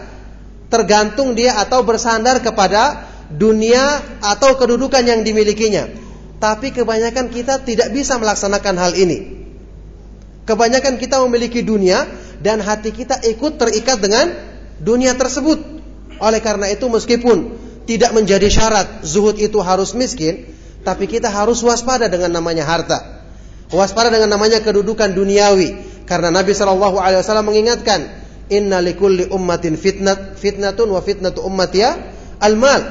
tergantung 0.71 1.35
dia 1.35 1.59
atau 1.59 1.83
bersandar 1.83 2.39
kepada 2.39 3.05
dunia 3.29 4.01
atau 4.23 4.55
kedudukan 4.55 5.03
yang 5.03 5.21
dimilikinya. 5.21 5.89
Tapi 6.39 6.71
kebanyakan 6.71 7.29
kita 7.29 7.61
tidak 7.61 7.91
bisa 7.91 8.15
melaksanakan 8.17 8.75
hal 8.79 8.93
ini. 8.95 9.43
Kebanyakan 10.43 10.99
kita 10.99 11.23
memiliki 11.23 11.63
dunia 11.63 12.03
dan 12.43 12.59
hati 12.59 12.91
kita 12.91 13.23
ikut 13.23 13.55
terikat 13.55 14.03
dengan 14.03 14.31
dunia 14.79 15.15
tersebut. 15.15 15.59
Oleh 16.19 16.41
karena 16.43 16.69
itu 16.69 16.85
meskipun 16.91 17.57
tidak 17.87 18.11
menjadi 18.11 18.47
syarat 18.51 19.07
zuhud 19.07 19.39
itu 19.39 19.59
harus 19.63 19.95
miskin, 19.95 20.52
tapi 20.83 21.07
kita 21.07 21.31
harus 21.31 21.63
waspada 21.63 22.11
dengan 22.11 22.29
namanya 22.29 22.67
harta. 22.67 23.23
Waspada 23.71 24.13
dengan 24.13 24.35
namanya 24.35 24.59
kedudukan 24.59 25.15
duniawi. 25.15 25.91
Karena 26.03 26.29
Nabi 26.29 26.51
Wasallam 26.51 27.47
mengingatkan, 27.47 28.23
Inna 28.51 28.83
likulli 28.83 29.31
ummatin 29.31 29.79
fitnat 29.79 30.35
fitnatun 30.35 30.91
wa 30.91 30.99
fitnatu 30.99 31.41
ummatia 31.47 31.95
al 32.43 32.59
mal. 32.59 32.81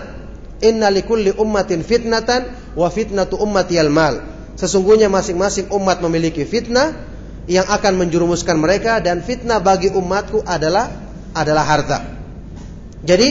Inna 0.65 0.89
likulli 0.89 1.31
ummatin 1.37 1.85
fitnatan 1.85 2.73
wa 2.73 2.89
fitnatu 2.89 3.37
ummati 3.37 3.77
al 3.77 3.93
mal. 3.93 4.25
Sesungguhnya 4.57 5.13
masing-masing 5.13 5.69
umat 5.69 6.01
memiliki 6.01 6.49
fitnah 6.49 6.97
yang 7.45 7.69
akan 7.69 8.01
menjerumuskan 8.01 8.57
mereka 8.57 8.97
dan 9.05 9.21
fitnah 9.21 9.61
bagi 9.61 9.93
umatku 9.93 10.41
adalah 10.41 10.89
adalah 11.37 11.65
harta. 11.69 11.99
Jadi 13.05 13.29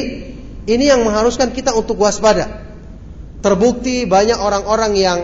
ini 0.70 0.86
yang 0.86 1.02
mengharuskan 1.02 1.50
kita 1.50 1.74
untuk 1.74 1.98
waspada. 1.98 2.61
Terbukti 3.42 4.06
banyak 4.06 4.38
orang-orang 4.38 4.94
yang 4.94 5.20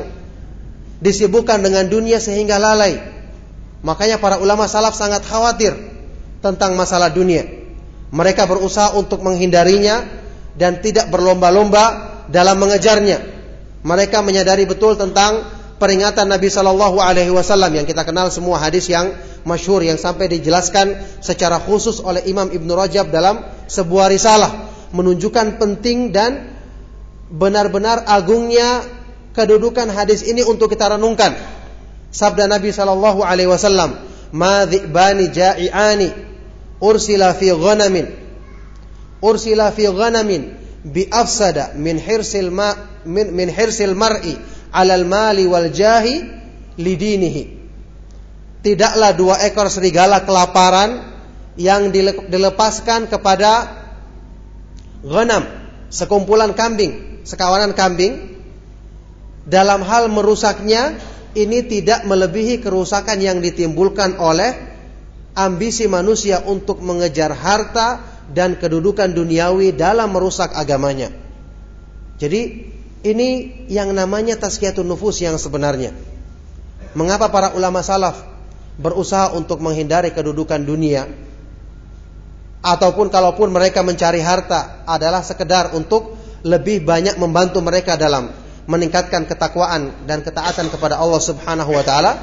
disibukkan 1.02 1.62
dengan 1.62 1.86
dunia 1.86 2.18
sehingga 2.18 2.58
lalai. 2.58 2.98
Makanya 3.86 4.18
para 4.18 4.42
ulama 4.42 4.66
salaf 4.66 4.98
sangat 4.98 5.22
khawatir 5.22 5.78
tentang 6.42 6.74
masalah 6.74 7.14
dunia. 7.14 7.46
Mereka 8.10 8.50
berusaha 8.50 8.98
untuk 8.98 9.22
menghindarinya 9.22 10.02
dan 10.58 10.82
tidak 10.82 11.14
berlomba-lomba 11.14 12.18
dalam 12.34 12.58
mengejarnya. 12.58 13.22
Mereka 13.86 14.26
menyadari 14.26 14.66
betul 14.66 14.98
tentang 14.98 15.46
peringatan 15.78 16.26
Nabi 16.26 16.50
Shallallahu 16.50 16.98
Alaihi 16.98 17.30
Wasallam 17.30 17.70
yang 17.70 17.86
kita 17.86 18.02
kenal 18.02 18.34
semua 18.34 18.58
hadis 18.58 18.90
yang 18.90 19.14
masyhur 19.46 19.86
yang 19.86 20.02
sampai 20.02 20.26
dijelaskan 20.26 20.98
secara 21.22 21.62
khusus 21.62 22.02
oleh 22.02 22.26
Imam 22.26 22.50
Ibn 22.50 22.70
Rajab 22.74 23.14
dalam 23.14 23.46
sebuah 23.70 24.10
risalah 24.10 24.52
menunjukkan 24.92 25.62
penting 25.62 26.10
dan 26.10 26.57
benar-benar 27.32 28.08
agungnya 28.08 28.84
kedudukan 29.36 29.92
hadis 29.92 30.24
ini 30.24 30.44
untuk 30.44 30.72
kita 30.72 30.96
renungkan. 30.96 31.36
Sabda 32.12 32.48
Nabi 32.48 32.72
Shallallahu 32.72 33.22
Alaihi 33.22 33.52
Wasallam, 33.52 34.00
"Ma 34.32 34.66
bani 34.68 35.30
ja'iani 35.30 36.10
ursila 36.80 37.36
fi 37.36 37.52
ghanamin 37.52 38.28
ursila 39.22 39.74
fi 39.74 39.90
ghanamin 39.90 40.54
bi 40.86 41.10
afsada 41.10 41.74
min 41.76 41.98
hirsil 41.98 42.54
ma 42.54 42.74
min, 43.06 43.34
min 43.34 43.50
hirsil 43.50 43.98
mar'i 43.98 44.38
alal 44.74 45.06
mali 45.06 45.48
wal 45.50 45.70
jahi 45.74 46.22
lidinihi. 46.78 47.58
Tidaklah 48.62 49.12
dua 49.16 49.36
ekor 49.48 49.72
serigala 49.72 50.26
kelaparan 50.28 51.16
yang 51.58 51.90
dilepaskan 52.30 53.10
kepada 53.10 53.66
ghanam, 55.02 55.46
sekumpulan 55.90 56.54
kambing, 56.54 57.17
sekawanan 57.28 57.76
kambing 57.76 58.40
dalam 59.44 59.84
hal 59.84 60.08
merusaknya 60.08 60.96
ini 61.36 61.68
tidak 61.68 62.08
melebihi 62.08 62.64
kerusakan 62.64 63.20
yang 63.20 63.44
ditimbulkan 63.44 64.16
oleh 64.16 64.56
ambisi 65.38 65.86
manusia 65.86 66.42
untuk 66.42 66.80
mengejar 66.80 67.36
harta 67.36 68.02
dan 68.32 68.58
kedudukan 68.58 69.14
duniawi 69.14 69.76
dalam 69.76 70.10
merusak 70.12 70.56
agamanya. 70.56 71.14
Jadi 72.18 72.74
ini 73.06 73.30
yang 73.70 73.94
namanya 73.94 74.42
tazkiyatun 74.42 74.90
nufus 74.90 75.22
yang 75.22 75.38
sebenarnya. 75.38 75.94
Mengapa 76.98 77.30
para 77.30 77.54
ulama 77.54 77.86
salaf 77.86 78.26
berusaha 78.82 79.38
untuk 79.38 79.62
menghindari 79.62 80.10
kedudukan 80.10 80.66
dunia? 80.66 81.06
Ataupun 82.66 83.14
kalaupun 83.14 83.54
mereka 83.54 83.86
mencari 83.86 84.20
harta 84.20 84.82
adalah 84.90 85.22
sekedar 85.22 85.78
untuk 85.78 86.17
lebih 86.46 86.86
banyak 86.86 87.18
membantu 87.18 87.62
mereka 87.64 87.98
dalam 87.98 88.30
meningkatkan 88.68 89.26
ketakwaan 89.26 90.06
dan 90.06 90.22
ketaatan 90.22 90.68
kepada 90.68 91.00
Allah 91.00 91.22
Subhanahu 91.24 91.72
wa 91.72 91.84
taala 91.88 92.20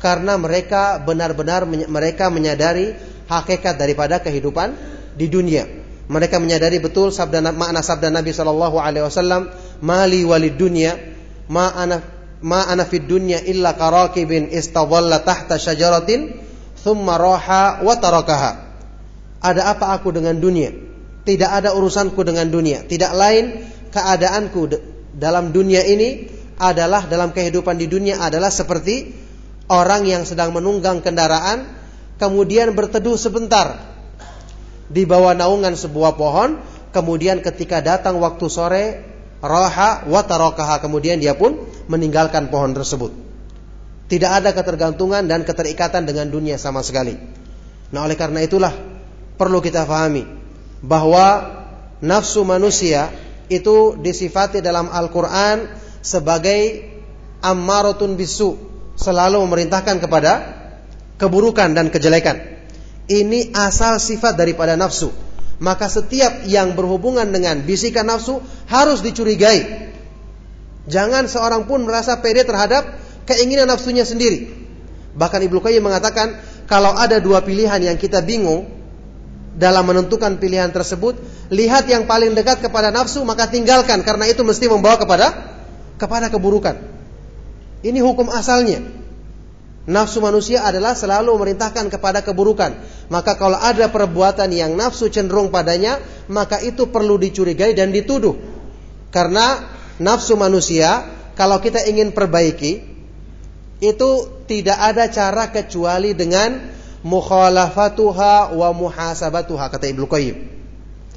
karena 0.00 0.34
mereka 0.40 0.98
benar-benar 0.98 1.68
mereka 1.68 2.32
menyadari 2.32 2.96
hakikat 3.28 3.78
daripada 3.78 4.18
kehidupan 4.18 4.74
di 5.14 5.28
dunia. 5.28 5.68
Mereka 6.10 6.42
menyadari 6.42 6.82
betul 6.82 7.14
sabda 7.14 7.54
makna 7.54 7.80
sabda 7.80 8.10
Nabi 8.10 8.34
Shallallahu 8.34 8.76
alaihi 8.82 9.06
wasallam 9.06 9.48
mali 9.78 10.26
walid 10.26 10.58
dunya 10.58 10.98
ma 11.46 11.70
ana 11.70 12.02
ma 12.42 12.66
ana 12.66 12.82
fid 12.82 13.06
dunya 13.06 13.38
illa 13.46 13.78
karakibin 13.78 14.50
istadalla 14.50 15.22
tahta 15.22 15.56
syajaratin 15.56 16.34
thumma 16.82 17.16
raha 17.16 17.86
wa 17.86 17.94
tarakaha 17.94 18.52
ada 19.38 19.70
apa 19.70 19.94
aku 19.94 20.10
dengan 20.10 20.34
dunia 20.36 20.74
tidak 21.22 21.50
ada 21.62 21.74
urusanku 21.74 22.20
dengan 22.26 22.48
dunia 22.50 22.86
tidak 22.86 23.12
lain 23.14 23.62
keadaanku 23.92 24.62
dalam 25.16 25.52
dunia 25.52 25.84
ini 25.84 26.26
adalah 26.58 27.06
dalam 27.06 27.34
kehidupan 27.34 27.76
di 27.78 27.86
dunia 27.90 28.22
adalah 28.22 28.48
seperti 28.48 29.12
orang 29.68 30.06
yang 30.06 30.22
sedang 30.22 30.54
menunggang 30.54 31.02
kendaraan 31.04 31.66
kemudian 32.16 32.72
berteduh 32.72 33.18
sebentar 33.18 33.78
di 34.92 35.02
bawah 35.08 35.32
naungan 35.32 35.74
sebuah 35.74 36.14
pohon 36.14 36.60
kemudian 36.92 37.40
ketika 37.40 37.80
datang 37.80 38.20
waktu 38.20 38.46
sore 38.46 38.84
raha 39.42 40.06
wa 40.06 40.22
tarakaha 40.22 40.78
kemudian 40.78 41.18
dia 41.18 41.34
pun 41.34 41.58
meninggalkan 41.90 42.48
pohon 42.48 42.72
tersebut. 42.76 43.10
Tidak 44.06 44.28
ada 44.28 44.52
ketergantungan 44.52 45.24
dan 45.24 45.42
keterikatan 45.42 46.04
dengan 46.04 46.28
dunia 46.28 46.60
sama 46.60 46.84
sekali. 46.84 47.16
Nah, 47.90 48.04
oleh 48.04 48.14
karena 48.14 48.44
itulah 48.44 48.70
perlu 49.40 49.58
kita 49.64 49.88
fahami 49.88 50.41
bahwa 50.82 51.62
nafsu 52.02 52.42
manusia 52.42 53.08
itu 53.46 53.96
disifati 53.98 54.58
dalam 54.58 54.90
Al-Qur'an 54.90 55.70
sebagai 56.02 56.82
ammaratun 57.42 58.18
bisu, 58.18 58.58
selalu 58.98 59.38
memerintahkan 59.46 60.02
kepada 60.02 60.32
keburukan 61.16 61.72
dan 61.72 61.88
kejelekan. 61.88 62.38
Ini 63.06 63.54
asal 63.54 63.98
sifat 63.98 64.34
daripada 64.34 64.74
nafsu 64.74 65.10
maka 65.62 65.86
setiap 65.86 66.42
yang 66.50 66.74
berhubungan 66.74 67.30
dengan 67.30 67.62
bisikan 67.62 68.10
nafsu 68.10 68.42
harus 68.66 68.98
dicurigai. 68.98 69.94
Jangan 70.90 71.30
seorang 71.30 71.70
pun 71.70 71.86
merasa 71.86 72.18
pede 72.18 72.42
terhadap 72.42 72.98
keinginan 73.30 73.70
nafsunya 73.70 74.02
sendiri. 74.02 74.50
Bahkan 75.14 75.40
Ibnu 75.46 75.62
Qayyim 75.62 75.86
mengatakan, 75.86 76.34
kalau 76.66 76.90
ada 76.90 77.22
dua 77.22 77.46
pilihan 77.46 77.78
yang 77.78 77.94
kita 77.94 78.26
bingung 78.26 78.66
dalam 79.52 79.84
menentukan 79.84 80.40
pilihan 80.40 80.72
tersebut, 80.72 81.20
lihat 81.52 81.84
yang 81.88 82.08
paling 82.08 82.32
dekat 82.32 82.64
kepada 82.64 82.88
nafsu 82.88 83.20
maka 83.22 83.48
tinggalkan 83.48 84.00
karena 84.00 84.28
itu 84.28 84.40
mesti 84.40 84.68
membawa 84.68 84.96
kepada 84.96 85.28
kepada 86.00 86.32
keburukan. 86.32 86.76
Ini 87.82 87.98
hukum 88.00 88.30
asalnya. 88.32 89.02
Nafsu 89.82 90.22
manusia 90.22 90.62
adalah 90.62 90.94
selalu 90.94 91.34
memerintahkan 91.34 91.90
kepada 91.90 92.22
keburukan. 92.22 92.70
Maka 93.10 93.34
kalau 93.34 93.58
ada 93.58 93.90
perbuatan 93.90 94.46
yang 94.54 94.78
nafsu 94.78 95.10
cenderung 95.10 95.50
padanya, 95.50 95.98
maka 96.30 96.62
itu 96.62 96.86
perlu 96.86 97.18
dicurigai 97.18 97.74
dan 97.74 97.90
dituduh. 97.90 98.38
Karena 99.10 99.58
nafsu 99.98 100.38
manusia, 100.38 101.02
kalau 101.34 101.58
kita 101.58 101.82
ingin 101.90 102.14
perbaiki, 102.14 102.78
itu 103.82 104.10
tidak 104.46 104.78
ada 104.78 105.10
cara 105.10 105.50
kecuali 105.50 106.14
dengan 106.14 106.62
mukhalafatuha 107.02 108.54
wa 108.54 108.68
muhasabatuha 108.74 109.68
kata 109.70 109.90
Ibnu 109.90 110.06
Qayyim. 110.06 110.36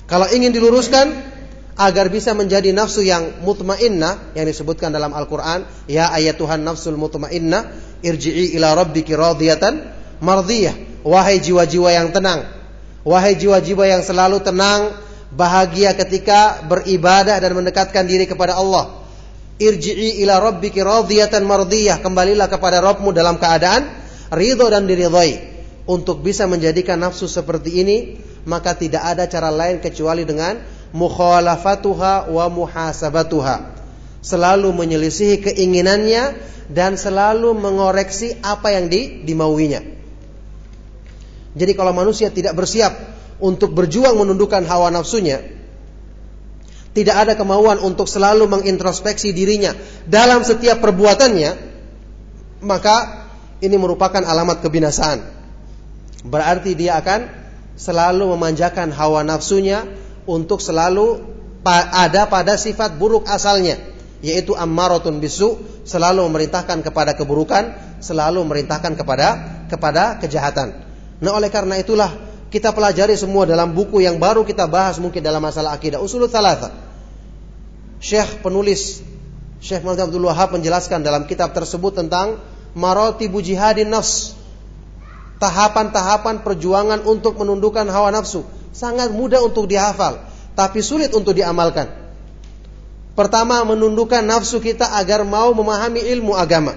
Kalau 0.05 0.29
ingin 0.29 0.53
diluruskan 0.53 1.13
agar 1.75 2.07
bisa 2.13 2.31
menjadi 2.37 2.71
nafsu 2.71 3.01
yang 3.01 3.41
mutmainnah 3.41 4.37
yang 4.37 4.45
disebutkan 4.45 4.93
dalam 4.93 5.11
Al-Qur'an, 5.11 5.65
ya 5.89 6.13
ayat 6.13 6.37
Tuhan 6.37 6.61
nafsul 6.61 6.97
mutmainnah, 6.97 7.73
irji'i 8.05 8.53
ila 8.57 8.77
rabbiki 8.77 9.13
radiyatan 9.17 9.81
mardiyah. 10.21 11.03
Wahai 11.05 11.37
jiwa-jiwa 11.37 11.89
yang 11.93 12.09
tenang, 12.09 12.49
wahai 13.05 13.37
jiwa-jiwa 13.37 13.85
yang 13.85 14.01
selalu 14.01 14.41
tenang, 14.41 14.89
bahagia 15.29 15.93
ketika 15.93 16.65
beribadah 16.65 17.37
dan 17.37 17.53
mendekatkan 17.53 18.09
diri 18.09 18.25
kepada 18.25 18.57
Allah. 18.57 19.05
Irji'i 19.55 20.19
ila 20.25 20.41
rabbiki 20.41 20.83
radiyatan 20.83 21.45
mardiyah. 21.47 22.03
Kembalilah 22.03 22.51
kepada 22.51 22.83
Rabbmu 22.83 23.15
dalam 23.15 23.39
keadaan 23.39 23.87
ridho 24.35 24.67
dan 24.67 24.83
diridhoi. 24.83 25.54
Untuk 25.85 26.25
bisa 26.25 26.49
menjadikan 26.49 26.97
nafsu 26.97 27.29
seperti 27.29 27.85
ini, 27.85 27.97
maka 28.49 28.73
tidak 28.73 29.05
ada 29.05 29.29
cara 29.29 29.53
lain 29.53 29.77
kecuali 29.77 30.25
dengan 30.25 30.57
mukhalafatuha 30.89 32.33
wa 32.33 32.45
muhasabatuha. 32.49 33.77
Selalu 34.25 34.73
menyelisihi 34.73 35.45
keinginannya 35.45 36.33
dan 36.73 36.97
selalu 36.97 37.53
mengoreksi 37.53 38.33
apa 38.41 38.73
yang 38.73 38.89
di, 38.89 39.21
dimauinya. 39.21 39.85
Jadi 41.53 41.71
kalau 41.77 41.93
manusia 41.93 42.33
tidak 42.33 42.57
bersiap 42.57 42.93
untuk 43.37 43.77
berjuang 43.77 44.17
menundukkan 44.17 44.65
hawa 44.65 44.89
nafsunya, 44.89 45.45
tidak 46.97 47.15
ada 47.27 47.33
kemauan 47.37 47.77
untuk 47.83 48.07
selalu 48.07 48.47
mengintrospeksi 48.47 49.35
dirinya 49.35 49.75
dalam 50.07 50.41
setiap 50.41 50.81
perbuatannya, 50.81 51.51
maka 52.65 53.27
ini 53.61 53.75
merupakan 53.75 54.23
alamat 54.23 54.63
kebinasaan. 54.63 55.34
Berarti 56.25 56.73
dia 56.73 56.97
akan 56.97 57.29
selalu 57.77 58.33
memanjakan 58.33 58.89
hawa 58.89 59.21
nafsunya 59.21 59.85
untuk 60.25 60.57
selalu 60.63 61.21
ada 61.65 62.25
pada 62.29 62.57
sifat 62.57 62.97
buruk 62.97 63.25
asalnya 63.25 63.77
yaitu 64.25 64.57
ammaratun 64.57 65.21
bisu 65.21 65.59
selalu 65.85 66.25
memerintahkan 66.29 66.81
kepada 66.81 67.13
keburukan 67.13 67.77
selalu 68.01 68.41
memerintahkan 68.41 68.97
kepada 68.97 69.27
kepada 69.69 70.17
kejahatan. 70.17 70.73
Nah 71.21 71.31
oleh 71.33 71.49
karena 71.53 71.77
itulah 71.77 72.09
kita 72.49 72.73
pelajari 72.73 73.13
semua 73.17 73.45
dalam 73.45 73.73
buku 73.73 74.01
yang 74.01 74.17
baru 74.21 74.45
kita 74.45 74.65
bahas 74.69 74.97
mungkin 75.01 75.21
dalam 75.21 75.41
masalah 75.41 75.77
akidah. 75.77 76.01
Usulut 76.01 76.29
thalatha. 76.29 76.73
Syekh 78.01 78.45
penulis 78.45 79.01
Syekh 79.63 79.81
Muhammad 79.81 80.13
Abdul 80.13 80.25
Wahab 80.29 80.53
menjelaskan 80.53 81.01
dalam 81.01 81.25
kitab 81.25 81.55
tersebut 81.57 81.97
tentang 81.97 82.37
maratibu 82.77 83.41
jihadin 83.41 83.89
nafs 83.89 84.34
tahapan-tahapan 85.41 86.41
perjuangan 86.41 87.03
untuk 87.03 87.39
menundukkan 87.39 87.87
hawa 87.87 88.11
nafsu 88.11 88.43
sangat 88.71 89.11
mudah 89.11 89.43
untuk 89.43 89.67
dihafal 89.67 90.19
tapi 90.55 90.79
sulit 90.79 91.11
untuk 91.11 91.35
diamalkan 91.35 92.05
Pertama, 93.15 93.63
menundukkan 93.63 94.27
nafsu 94.27 94.59
kita 94.59 94.91
agar 94.99 95.23
mau 95.23 95.55
memahami 95.55 96.03
ilmu 96.03 96.35
agama. 96.35 96.75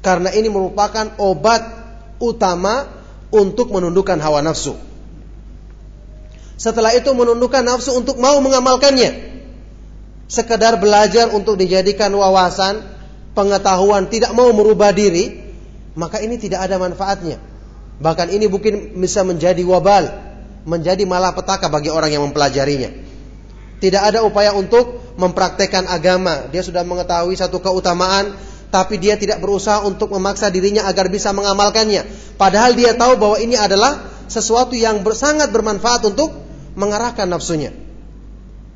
Karena 0.00 0.32
ini 0.32 0.48
merupakan 0.48 1.12
obat 1.20 1.60
utama 2.16 2.88
untuk 3.28 3.68
menundukkan 3.68 4.16
hawa 4.16 4.40
nafsu. 4.40 4.80
Setelah 6.56 6.96
itu 6.96 7.12
menundukkan 7.12 7.60
nafsu 7.60 8.00
untuk 8.00 8.16
mau 8.16 8.40
mengamalkannya. 8.40 9.28
Sekedar 10.24 10.80
belajar 10.80 11.28
untuk 11.36 11.60
dijadikan 11.60 12.08
wawasan, 12.16 12.80
pengetahuan, 13.36 14.08
tidak 14.08 14.32
mau 14.32 14.48
merubah 14.56 14.88
diri, 14.88 15.49
maka 15.94 16.22
ini 16.22 16.38
tidak 16.38 16.66
ada 16.66 16.78
manfaatnya. 16.78 17.40
Bahkan 18.00 18.32
ini 18.32 18.48
mungkin 18.48 18.96
bisa 18.96 19.20
menjadi 19.26 19.60
wabal, 19.66 20.08
menjadi 20.64 21.04
malapetaka 21.04 21.68
bagi 21.68 21.92
orang 21.92 22.10
yang 22.14 22.24
mempelajarinya. 22.24 22.90
Tidak 23.80 24.02
ada 24.02 24.20
upaya 24.24 24.52
untuk 24.52 25.16
mempraktekkan 25.16 25.88
agama. 25.88 26.48
Dia 26.52 26.60
sudah 26.60 26.84
mengetahui 26.84 27.36
satu 27.36 27.60
keutamaan, 27.60 28.36
tapi 28.68 29.00
dia 29.00 29.16
tidak 29.16 29.40
berusaha 29.40 29.84
untuk 29.84 30.12
memaksa 30.12 30.52
dirinya 30.52 30.84
agar 30.88 31.08
bisa 31.08 31.32
mengamalkannya. 31.32 32.06
Padahal 32.36 32.76
dia 32.76 32.96
tahu 32.96 33.16
bahwa 33.16 33.36
ini 33.40 33.56
adalah 33.56 34.00
sesuatu 34.28 34.76
yang 34.76 35.02
sangat 35.12 35.50
bermanfaat 35.50 36.06
untuk 36.06 36.32
mengarahkan 36.76 37.26
nafsunya. 37.26 37.74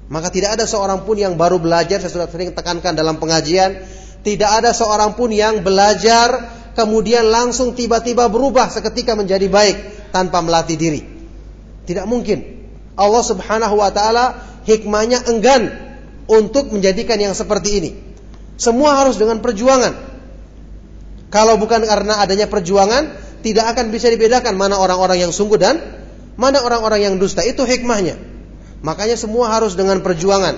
Maka 0.09 0.28
tidak 0.28 0.61
ada 0.61 0.69
seorang 0.69 1.09
pun 1.09 1.16
yang 1.16 1.41
baru 1.41 1.57
belajar, 1.57 1.97
saya 2.03 2.12
sudah 2.12 2.28
sering 2.28 2.53
tekankan 2.53 2.93
dalam 2.93 3.16
pengajian, 3.16 3.81
tidak 4.20 4.51
ada 4.61 4.77
seorang 4.77 5.16
pun 5.16 5.32
yang 5.32 5.65
belajar 5.65 6.53
kemudian 6.74 7.30
langsung 7.30 7.72
tiba-tiba 7.72 8.26
berubah 8.28 8.68
seketika 8.68 9.14
menjadi 9.14 9.46
baik 9.51 10.10
tanpa 10.14 10.42
melatih 10.42 10.78
diri. 10.78 11.01
Tidak 11.86 12.06
mungkin. 12.06 12.66
Allah 12.94 13.24
Subhanahu 13.26 13.74
wa 13.78 13.90
taala 13.90 14.42
hikmahnya 14.66 15.26
enggan 15.26 15.70
untuk 16.30 16.70
menjadikan 16.70 17.18
yang 17.18 17.34
seperti 17.34 17.70
ini. 17.82 17.90
Semua 18.55 19.02
harus 19.02 19.18
dengan 19.18 19.42
perjuangan. 19.42 20.14
Kalau 21.34 21.59
bukan 21.59 21.82
karena 21.82 22.22
adanya 22.22 22.46
perjuangan, 22.46 23.10
tidak 23.42 23.74
akan 23.74 23.90
bisa 23.90 24.06
dibedakan 24.06 24.55
mana 24.55 24.78
orang-orang 24.78 25.26
yang 25.26 25.32
sungguh 25.34 25.59
dan 25.59 25.82
mana 26.38 26.62
orang-orang 26.62 27.02
yang 27.02 27.14
dusta. 27.18 27.42
Itu 27.42 27.66
hikmahnya. 27.66 28.14
Makanya 28.86 29.18
semua 29.18 29.51
harus 29.51 29.74
dengan 29.74 29.98
perjuangan. 29.98 30.55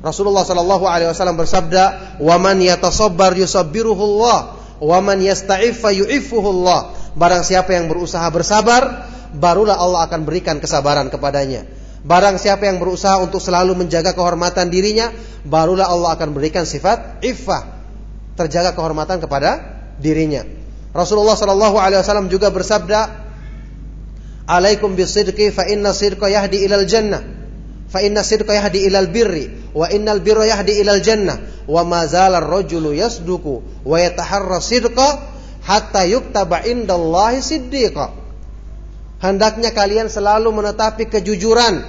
Rasulullah 0.00 0.46
Shallallahu 0.46 0.84
Alaihi 0.88 1.12
Wasallam 1.12 1.36
bersabda, 1.36 2.16
"Waman 2.24 2.64
yatasabbar 2.64 3.36
yusabbiruhullah, 3.36 4.55
waman 4.82 5.22
yasta'iffa 5.22 5.92
yu'iffuhullah." 5.92 7.12
Barang 7.16 7.40
siapa 7.40 7.72
yang 7.72 7.88
berusaha 7.88 8.28
bersabar, 8.28 9.08
barulah 9.32 9.76
Allah 9.80 10.04
akan 10.04 10.28
berikan 10.28 10.60
kesabaran 10.60 11.08
kepadanya. 11.08 11.64
Barang 12.06 12.38
siapa 12.38 12.70
yang 12.70 12.78
berusaha 12.78 13.18
untuk 13.18 13.42
selalu 13.42 13.74
menjaga 13.74 14.14
kehormatan 14.14 14.70
dirinya, 14.70 15.10
barulah 15.42 15.90
Allah 15.90 16.14
akan 16.14 16.36
berikan 16.36 16.62
sifat 16.62 17.18
iffah, 17.24 17.66
terjaga 18.38 18.76
kehormatan 18.76 19.18
kepada 19.18 19.58
dirinya. 19.98 20.46
Rasulullah 20.94 21.34
Shallallahu 21.34 21.76
Alaihi 21.80 22.00
Wasallam 22.00 22.30
juga 22.30 22.52
bersabda, 22.54 23.00
"Alaikum 24.46 24.94
bisidqi 24.94 25.50
fa 25.50 25.66
inna 25.66 25.90
sidqa 25.90 26.30
yahdi 26.30 26.62
ilal 26.62 26.86
jannah." 26.86 27.36
Fa 27.86 28.02
inna 28.02 28.26
sidqa 28.26 28.50
yahdi 28.50 28.86
ilal 28.86 29.10
birri 29.14 29.70
wa 29.70 29.86
innal 29.86 30.18
birra 30.18 30.42
yahdi 30.42 30.82
ilal 30.82 30.98
jannah 30.98 31.38
wa 31.66 31.82
ma 31.82 32.06
zala 32.06 32.38
ar-rajulu 32.38 32.94
yasduku 32.94 33.62
wa 33.82 33.96
yataharra 33.98 34.62
sidqa 34.62 35.22
hatta 35.66 36.06
yuktaba 36.06 36.62
indallahi 36.62 37.42
siddiqa. 37.42 38.14
Hendaknya 39.18 39.74
kalian 39.74 40.06
selalu 40.06 40.52
menetapi 40.52 41.08
kejujuran 41.10 41.82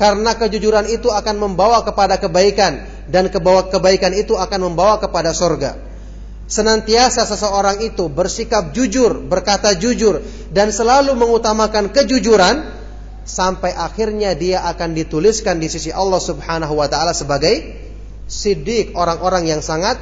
karena 0.00 0.34
kejujuran 0.34 0.88
itu 0.88 1.12
akan 1.12 1.36
membawa 1.36 1.84
kepada 1.84 2.16
kebaikan 2.16 2.82
dan 3.12 3.28
kebawa 3.28 3.68
kebaikan 3.68 4.16
itu 4.16 4.34
akan 4.34 4.72
membawa 4.72 4.98
kepada 4.98 5.36
sorga. 5.36 5.76
Senantiasa 6.48 7.24
seseorang 7.24 7.80
itu 7.80 8.12
bersikap 8.12 8.76
jujur, 8.76 9.24
berkata 9.24 9.72
jujur 9.78 10.20
dan 10.52 10.68
selalu 10.68 11.16
mengutamakan 11.16 11.94
kejujuran, 11.94 12.66
sampai 13.22 13.72
akhirnya 13.72 14.34
dia 14.34 14.66
akan 14.66 14.92
dituliskan 14.98 15.62
di 15.62 15.70
sisi 15.70 15.94
Allah 15.94 16.18
Subhanahu 16.18 16.74
wa 16.74 16.90
taala 16.90 17.14
sebagai 17.14 17.81
siddiq, 18.32 18.96
orang-orang 18.96 19.52
yang 19.52 19.60
sangat 19.60 20.00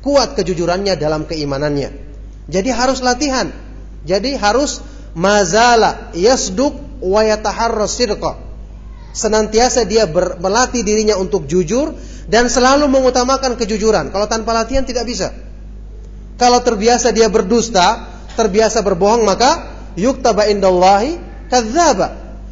kuat 0.00 0.32
kejujurannya 0.32 0.96
dalam 0.96 1.28
keimanannya. 1.28 1.92
Jadi 2.48 2.70
harus 2.72 3.04
latihan. 3.04 3.52
Jadi 4.08 4.38
harus 4.40 4.80
mazala 5.12 6.14
yasduq 6.16 7.02
wa 7.04 7.20
yataharras. 7.20 8.00
Senantiasa 9.16 9.84
dia 9.84 10.08
ber, 10.08 10.40
melatih 10.40 10.84
dirinya 10.84 11.16
untuk 11.20 11.44
jujur 11.44 11.92
dan 12.28 12.48
selalu 12.48 12.88
mengutamakan 12.88 13.56
kejujuran. 13.60 14.12
Kalau 14.12 14.28
tanpa 14.28 14.56
latihan 14.56 14.84
tidak 14.84 15.04
bisa. 15.08 15.32
Kalau 16.36 16.60
terbiasa 16.60 17.16
dia 17.16 17.32
berdusta, 17.32 18.12
terbiasa 18.36 18.84
berbohong 18.84 19.24
maka 19.24 19.72
yuktaba 19.96 20.44
indallahi 20.52 21.16
kadzdzaba 21.48 22.08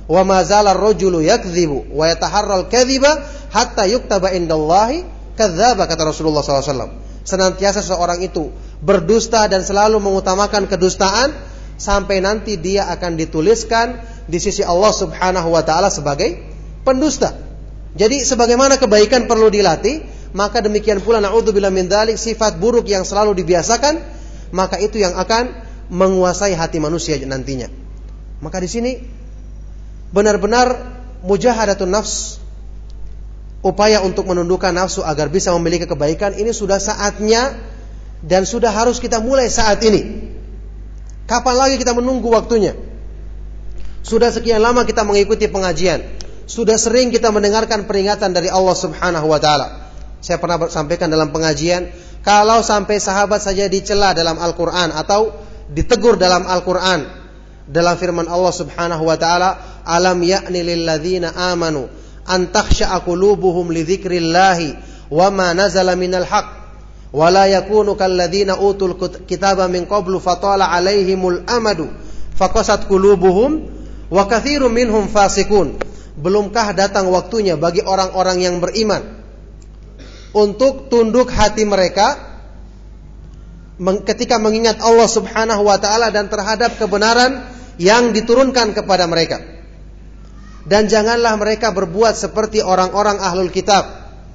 wa 0.09 0.23
ma 0.25 0.41
zala 0.41 0.73
ar-rajulu 0.73 1.21
yakdzibu 1.21 1.93
wa 1.93 2.09
yataharral 2.09 2.73
kadhiba 2.73 3.25
hatta 3.55 3.87
yuktaba 3.87 4.35
indallahi 4.35 5.07
kadzdzaba 5.39 5.87
kata 5.87 6.03
Rasulullah 6.11 6.43
SAW. 6.43 6.99
Senantiasa 7.25 7.81
seorang 7.81 8.21
itu 8.21 8.51
berdusta 8.83 9.47
dan 9.47 9.63
selalu 9.63 10.03
mengutamakan 10.03 10.67
kedustaan 10.67 11.33
sampai 11.79 12.21
nanti 12.21 12.59
dia 12.59 12.91
akan 12.91 13.17
dituliskan 13.17 14.03
di 14.27 14.37
sisi 14.43 14.61
Allah 14.61 14.93
Subhanahu 14.93 15.55
wa 15.55 15.63
taala 15.63 15.89
sebagai 15.89 16.37
pendusta. 16.83 17.33
Jadi 17.95 18.27
sebagaimana 18.27 18.77
kebaikan 18.77 19.31
perlu 19.31 19.49
dilatih, 19.49 20.03
maka 20.35 20.59
demikian 20.61 20.99
pula 20.99 21.23
naudzubillah 21.23 21.71
min 21.71 21.87
dzalik 21.87 22.19
sifat 22.19 22.59
buruk 22.59 22.91
yang 22.91 23.07
selalu 23.07 23.39
dibiasakan, 23.39 24.03
maka 24.51 24.83
itu 24.83 24.99
yang 24.99 25.15
akan 25.15 25.55
menguasai 25.89 26.59
hati 26.59 26.83
manusia 26.83 27.17
nantinya. 27.23 27.71
Maka 28.43 28.59
di 28.59 28.69
sini 28.69 28.93
benar-benar 30.11 30.75
mujahadatun 31.25 31.89
nafs 31.89 32.44
upaya 33.65 34.05
untuk 34.05 34.29
menundukkan 34.29 34.77
nafsu 34.77 35.01
agar 35.01 35.33
bisa 35.33 35.49
memiliki 35.57 35.89
kebaikan 35.89 36.37
ini 36.37 36.53
sudah 36.53 36.77
saatnya 36.77 37.57
dan 38.21 38.45
sudah 38.45 38.69
harus 38.69 39.01
kita 39.01 39.25
mulai 39.25 39.49
saat 39.49 39.81
ini. 39.81 40.33
Kapan 41.25 41.57
lagi 41.57 41.81
kita 41.81 41.97
menunggu 41.97 42.29
waktunya? 42.29 42.77
Sudah 44.05 44.29
sekian 44.29 44.61
lama 44.61 44.85
kita 44.85 45.01
mengikuti 45.09 45.49
pengajian. 45.49 46.05
Sudah 46.45 46.77
sering 46.77 47.09
kita 47.09 47.33
mendengarkan 47.33 47.89
peringatan 47.89 48.37
dari 48.37 48.53
Allah 48.53 48.77
Subhanahu 48.77 49.33
wa 49.33 49.41
taala. 49.41 49.89
Saya 50.21 50.37
pernah 50.37 50.69
sampaikan 50.69 51.09
dalam 51.09 51.33
pengajian, 51.33 51.89
kalau 52.21 52.61
sampai 52.61 53.01
sahabat 53.01 53.41
saja 53.41 53.65
dicela 53.65 54.13
dalam 54.13 54.37
Al-Qur'an 54.37 54.93
atau 54.93 55.33
ditegur 55.73 56.21
dalam 56.21 56.45
Al-Qur'an 56.45 57.01
dalam 57.65 57.97
firman 57.97 58.29
Allah 58.29 58.53
Subhanahu 58.53 59.09
wa 59.09 59.17
taala, 59.17 59.81
alam 59.89 60.21
ya'ni 60.21 60.61
lil 60.61 60.85
amanu 61.33 62.04
an 62.27 62.49
takhsha'a 62.53 63.05
qulubuhum 63.05 63.71
li 63.71 63.85
dzikrillahi 63.85 64.69
wa 65.13 65.29
ma 65.31 65.53
nazala 65.53 65.97
minal 65.97 66.25
haqq. 66.25 66.49
Wa 67.15 67.31
la 67.31 67.47
yakunu 67.47 67.95
kal 67.95 68.19
ladzina 68.19 68.59
utul 68.59 68.99
kitaba 69.29 69.71
min 69.71 69.87
qablu 69.87 70.19
fatala 70.19 70.67
alaihimul 70.75 71.47
amadu 71.47 71.87
faqasat 72.35 72.91
qulubuhum 72.91 73.71
wa 74.11 74.23
katsirun 74.27 74.75
minhum 74.75 75.07
fasikun 75.07 75.79
belumkah 76.19 76.75
datang 76.75 77.11
waktunya 77.11 77.55
bagi 77.55 77.83
orang-orang 77.87 78.43
yang 78.43 78.57
beriman 78.59 79.23
untuk 80.35 80.91
tunduk 80.91 81.31
hati 81.31 81.63
mereka 81.63 82.19
ketika 84.07 84.39
mengingat 84.43 84.83
Allah 84.83 85.07
Subhanahu 85.07 85.67
wa 85.67 85.79
taala 85.79 86.11
dan 86.11 86.27
terhadap 86.27 86.79
kebenaran 86.79 87.47
yang 87.79 88.11
diturunkan 88.11 88.75
kepada 88.75 89.07
mereka 89.07 89.54
dan 90.65 90.89
janganlah 90.89 91.37
mereka 91.37 91.77
berbuat 91.77 92.17
seperti 92.17 92.65
orang-orang 92.65 93.21
ahlul 93.21 93.53
kitab. 93.53 93.85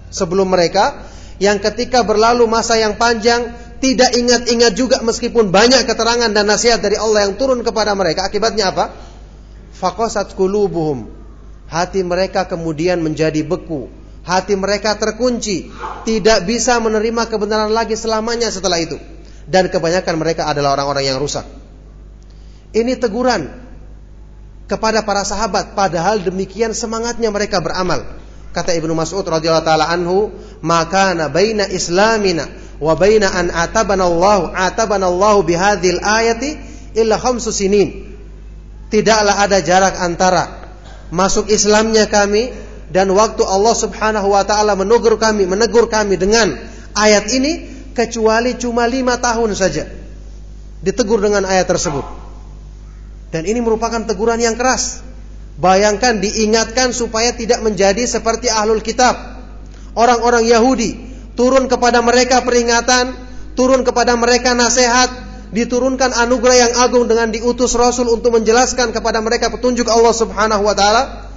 Sebelum 0.10 0.50
mereka 0.50 1.06
yang 1.38 1.62
ketika 1.62 2.06
berlalu 2.06 2.46
masa 2.50 2.78
yang 2.78 2.98
panjang 2.98 3.54
tidak 3.80 4.14
ingat-ingat 4.14 4.74
juga 4.76 4.98
meskipun 5.02 5.50
banyak 5.50 5.86
keterangan 5.86 6.30
dan 6.30 6.46
nasihat 6.46 6.82
dari 6.82 7.00
Allah 7.00 7.30
yang 7.30 7.38
turun 7.40 7.62
kepada 7.66 7.96
mereka. 7.96 8.26
Akibatnya 8.26 8.74
apa? 8.74 8.94
Faqasat 9.74 10.36
qulubuhum. 10.36 11.08
Hati 11.70 12.02
mereka 12.02 12.50
kemudian 12.50 13.00
menjadi 13.00 13.46
beku. 13.46 13.88
Hati 14.26 14.58
mereka 14.58 14.98
terkunci. 15.00 15.70
Tidak 16.04 16.44
bisa 16.44 16.82
menerima 16.82 17.30
kebenaran 17.30 17.72
lagi 17.72 17.96
selamanya 17.96 18.52
setelah 18.52 18.82
itu. 18.82 18.98
Dan 19.50 19.72
kebanyakan 19.72 20.16
mereka 20.18 20.50
adalah 20.50 20.76
orang-orang 20.78 21.14
yang 21.14 21.18
rusak. 21.22 21.46
Ini 22.74 23.00
teguran 23.02 23.69
kepada 24.70 25.02
para 25.02 25.26
sahabat 25.26 25.74
padahal 25.74 26.22
demikian 26.22 26.78
semangatnya 26.78 27.34
mereka 27.34 27.58
beramal. 27.58 28.06
Kata 28.54 28.78
Ibnu 28.78 28.94
Mas'ud 28.94 29.26
radhiyallahu 29.26 29.66
taala 29.66 29.90
anhu, 29.90 30.30
"Maka 30.62 31.18
baina 31.30 31.66
islamina 31.66 32.46
wa 32.78 32.94
baina 32.94 33.34
an 33.34 33.50
atabana 33.50 34.06
Allah 34.06 34.54
atabana 34.70 35.10
Allah 35.10 35.36
bihadhil 35.42 35.98
ayati 36.00 36.58
illa 36.94 37.18
khamsu 37.18 37.50
sinin." 37.50 38.10
Tidaklah 38.90 39.42
ada 39.46 39.62
jarak 39.62 40.02
antara 40.02 40.74
masuk 41.14 41.50
Islamnya 41.50 42.10
kami 42.10 42.50
dan 42.90 43.14
waktu 43.14 43.46
Allah 43.46 43.76
Subhanahu 43.78 44.34
wa 44.34 44.42
taala 44.46 44.74
menegur 44.74 45.22
kami, 45.22 45.46
menegur 45.46 45.86
kami 45.94 46.18
dengan 46.18 46.58
ayat 46.98 47.30
ini 47.30 47.70
kecuali 47.94 48.58
cuma 48.58 48.90
lima 48.90 49.22
tahun 49.22 49.54
saja. 49.54 49.86
Ditegur 50.82 51.22
dengan 51.22 51.46
ayat 51.46 51.70
tersebut. 51.70 52.19
Dan 53.30 53.46
ini 53.46 53.62
merupakan 53.62 54.02
teguran 54.06 54.42
yang 54.42 54.58
keras. 54.58 55.06
Bayangkan 55.60 56.24
diingatkan 56.24 56.96
supaya 56.96 57.36
tidak 57.36 57.62
menjadi 57.62 58.02
seperti 58.08 58.48
ahlul 58.48 58.82
kitab. 58.82 59.16
Orang-orang 59.94 60.48
Yahudi 60.48 60.96
turun 61.36 61.68
kepada 61.68 62.00
mereka 62.00 62.42
peringatan, 62.42 63.12
turun 63.60 63.84
kepada 63.84 64.16
mereka 64.16 64.56
nasihat, 64.56 65.12
diturunkan 65.52 66.14
anugerah 66.16 66.58
yang 66.70 66.74
agung 66.80 67.10
dengan 67.10 67.34
diutus 67.34 67.74
Rasul 67.76 68.08
untuk 68.08 68.40
menjelaskan 68.40 68.96
kepada 68.96 69.20
mereka 69.20 69.52
petunjuk 69.52 69.90
Allah 69.90 70.16
Subhanahu 70.16 70.64
wa 70.64 70.76
taala, 70.78 71.32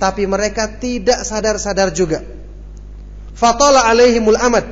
tapi 0.00 0.24
mereka 0.26 0.78
tidak 0.78 1.22
sadar-sadar 1.22 1.94
juga. 1.94 2.24
Fatala 3.38 3.86
alaihimul 3.86 4.38
amad. 4.38 4.66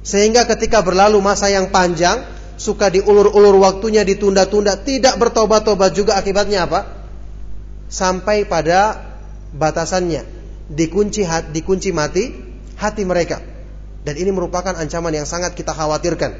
Sehingga 0.00 0.48
ketika 0.48 0.80
berlalu 0.80 1.20
masa 1.20 1.52
yang 1.52 1.68
panjang, 1.68 2.24
suka 2.60 2.92
diulur-ulur 2.92 3.56
waktunya 3.56 4.04
ditunda-tunda, 4.04 4.76
tidak 4.84 5.16
bertobat-tobat 5.16 5.96
juga 5.96 6.20
akibatnya 6.20 6.68
apa? 6.68 7.08
Sampai 7.88 8.44
pada 8.44 9.00
batasannya, 9.56 10.28
dikunci 10.68 11.24
hati, 11.24 11.56
dikunci 11.56 11.88
mati 11.96 12.28
hati 12.76 13.08
mereka. 13.08 13.40
Dan 14.04 14.20
ini 14.20 14.28
merupakan 14.28 14.76
ancaman 14.76 15.16
yang 15.16 15.24
sangat 15.24 15.56
kita 15.56 15.72
khawatirkan. 15.72 16.36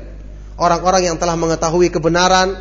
Orang-orang 0.61 1.09
yang 1.09 1.17
telah 1.17 1.41
mengetahui 1.41 1.89
kebenaran, 1.89 2.53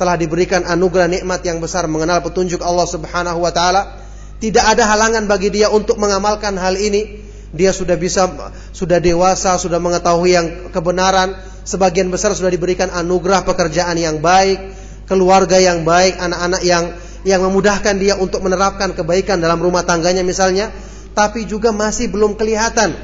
telah 0.00 0.16
diberikan 0.16 0.64
anugerah 0.64 1.12
nikmat 1.12 1.44
yang 1.44 1.60
besar 1.60 1.84
mengenal 1.84 2.24
petunjuk 2.24 2.64
Allah 2.64 2.88
Subhanahu 2.88 3.44
wa 3.44 3.52
taala, 3.52 4.00
tidak 4.40 4.64
ada 4.72 4.88
halangan 4.88 5.28
bagi 5.28 5.52
dia 5.52 5.68
untuk 5.68 6.00
mengamalkan 6.00 6.56
hal 6.56 6.80
ini. 6.80 7.20
Dia 7.52 7.76
sudah 7.76 8.00
bisa 8.00 8.32
sudah 8.72 8.96
dewasa, 8.96 9.60
sudah 9.60 9.76
mengetahui 9.76 10.32
yang 10.32 10.46
kebenaran, 10.72 11.36
sebagian 11.62 12.10
besar 12.10 12.34
sudah 12.34 12.50
diberikan 12.50 12.90
anugerah 12.90 13.46
pekerjaan 13.46 13.98
yang 13.98 14.18
baik, 14.18 14.58
keluarga 15.06 15.58
yang 15.58 15.82
baik, 15.86 16.18
anak-anak 16.18 16.62
yang 16.62 16.84
yang 17.22 17.40
memudahkan 17.42 17.94
dia 18.02 18.18
untuk 18.18 18.42
menerapkan 18.42 18.94
kebaikan 18.98 19.38
dalam 19.38 19.62
rumah 19.62 19.86
tangganya 19.86 20.26
misalnya, 20.26 20.74
tapi 21.14 21.46
juga 21.46 21.70
masih 21.70 22.10
belum 22.10 22.34
kelihatan 22.34 22.94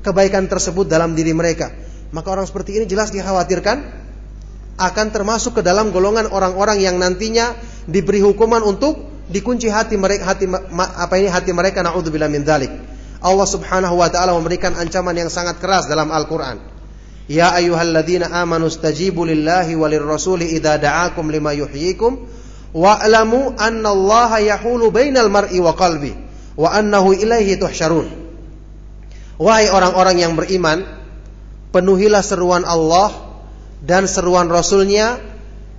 kebaikan 0.00 0.48
tersebut 0.48 0.88
dalam 0.88 1.12
diri 1.12 1.36
mereka. 1.36 1.72
Maka 2.14 2.32
orang 2.32 2.46
seperti 2.48 2.80
ini 2.80 2.84
jelas 2.88 3.12
dikhawatirkan 3.12 4.06
akan 4.76 5.06
termasuk 5.12 5.60
ke 5.60 5.62
dalam 5.64 5.92
golongan 5.92 6.28
orang-orang 6.28 6.80
yang 6.80 6.96
nantinya 7.00 7.56
diberi 7.88 8.20
hukuman 8.20 8.60
untuk 8.64 8.96
dikunci 9.26 9.66
hati 9.66 9.98
mereka 9.98 10.36
hati 10.36 10.46
apa 10.76 11.14
ini 11.18 11.28
hati 11.28 11.50
mereka 11.50 11.82
naudzubillah 11.82 12.30
min 12.30 12.46
dzalik. 12.46 12.70
Allah 13.20 13.48
Subhanahu 13.48 13.98
wa 13.98 14.08
taala 14.12 14.36
memberikan 14.36 14.76
ancaman 14.76 15.16
yang 15.16 15.32
sangat 15.32 15.58
keras 15.58 15.88
dalam 15.90 16.12
Al-Qur'an. 16.12 16.75
Ya 17.26 17.50
ayyuhalladzina 17.50 18.30
amanu 18.30 18.70
stajibu 18.70 19.26
lillahi 19.26 19.74
walir 19.74 20.02
rasuli 20.06 20.54
idza 20.54 20.78
da'akum 20.78 21.26
lima 21.26 21.50
yuhyikum 21.58 22.22
wa'lamu 22.70 23.58
annallaha 23.58 24.38
yahulu 24.38 24.94
bainal 24.94 25.26
mar'i 25.26 25.58
wa 25.58 25.74
qalbi 25.74 26.14
wa 26.54 26.70
annahu 26.70 27.18
ilaihi 27.18 27.58
tuhsyarun. 27.58 28.06
Wahai 29.36 29.68
orang-orang 29.68 30.16
yang 30.22 30.32
beriman, 30.38 30.86
penuhilah 31.74 32.24
seruan 32.24 32.64
Allah 32.64 33.12
dan 33.84 34.08
seruan 34.08 34.48
Rasulnya 34.48 35.20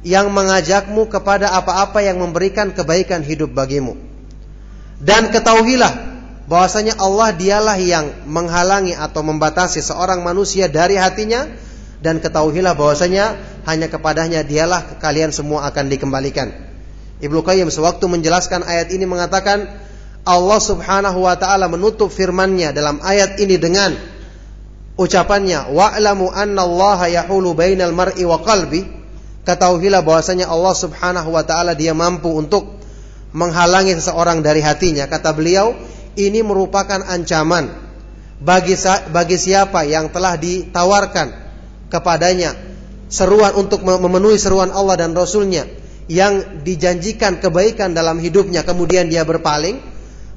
yang 0.05 0.29
mengajakmu 0.29 1.09
kepada 1.09 1.55
apa-apa 1.57 2.05
yang 2.05 2.21
memberikan 2.21 2.69
kebaikan 2.75 3.25
hidup 3.25 3.55
bagimu. 3.55 3.97
Dan 5.01 5.33
ketahuilah 5.33 6.16
bahwasanya 6.47 6.95
Allah 6.97 7.35
dialah 7.35 7.77
yang 7.77 8.25
menghalangi 8.25 8.95
atau 8.95 9.21
membatasi 9.21 9.83
seorang 9.83 10.23
manusia 10.23 10.71
dari 10.71 10.95
hatinya 10.95 11.45
dan 11.99 12.23
ketahuilah 12.23 12.73
bahwasanya 12.73 13.35
hanya 13.67 13.91
kepadanya 13.91 14.47
dialah 14.47 14.97
kalian 15.03 15.35
semua 15.35 15.67
akan 15.67 15.91
dikembalikan. 15.91 16.55
Ibnu 17.19 17.43
Qayyim 17.43 17.67
sewaktu 17.67 18.07
menjelaskan 18.07 18.63
ayat 18.63 18.95
ini 18.95 19.03
mengatakan 19.03 19.67
Allah 20.23 20.59
Subhanahu 20.63 21.27
wa 21.27 21.35
taala 21.35 21.67
menutup 21.67 22.07
firman-Nya 22.07 22.71
dalam 22.71 23.03
ayat 23.03 23.39
ini 23.43 23.59
dengan 23.59 23.95
ucapannya 24.95 25.71
wa'lamu 25.71 26.31
annallaha 26.31 27.11
yahulu 27.11 27.57
bainal 27.57 27.91
mar'i 27.91 28.23
wa 28.23 28.39
qalbi 28.39 28.87
ketahuilah 29.43 30.03
bahwasanya 30.05 30.47
Allah 30.47 30.75
Subhanahu 30.75 31.31
wa 31.31 31.43
taala 31.43 31.75
dia 31.75 31.91
mampu 31.91 32.31
untuk 32.31 32.77
menghalangi 33.35 33.97
seseorang 33.97 34.39
dari 34.39 34.59
hatinya 34.59 35.09
kata 35.09 35.31
beliau 35.35 35.75
ini 36.17 36.41
merupakan 36.41 36.99
ancaman 37.05 37.69
bagi 38.41 38.77
bagi 39.09 39.37
siapa 39.37 39.85
yang 39.85 40.09
telah 40.09 40.37
ditawarkan 40.37 41.27
kepadanya 41.89 42.53
seruan 43.07 43.55
untuk 43.55 43.81
memenuhi 43.85 44.37
seruan 44.37 44.69
Allah 44.69 44.99
dan 44.99 45.15
Rasulnya 45.15 45.65
yang 46.11 46.63
dijanjikan 46.65 47.39
kebaikan 47.39 47.95
dalam 47.95 48.19
hidupnya 48.19 48.61
kemudian 48.67 49.07
dia 49.07 49.23
berpaling 49.23 49.79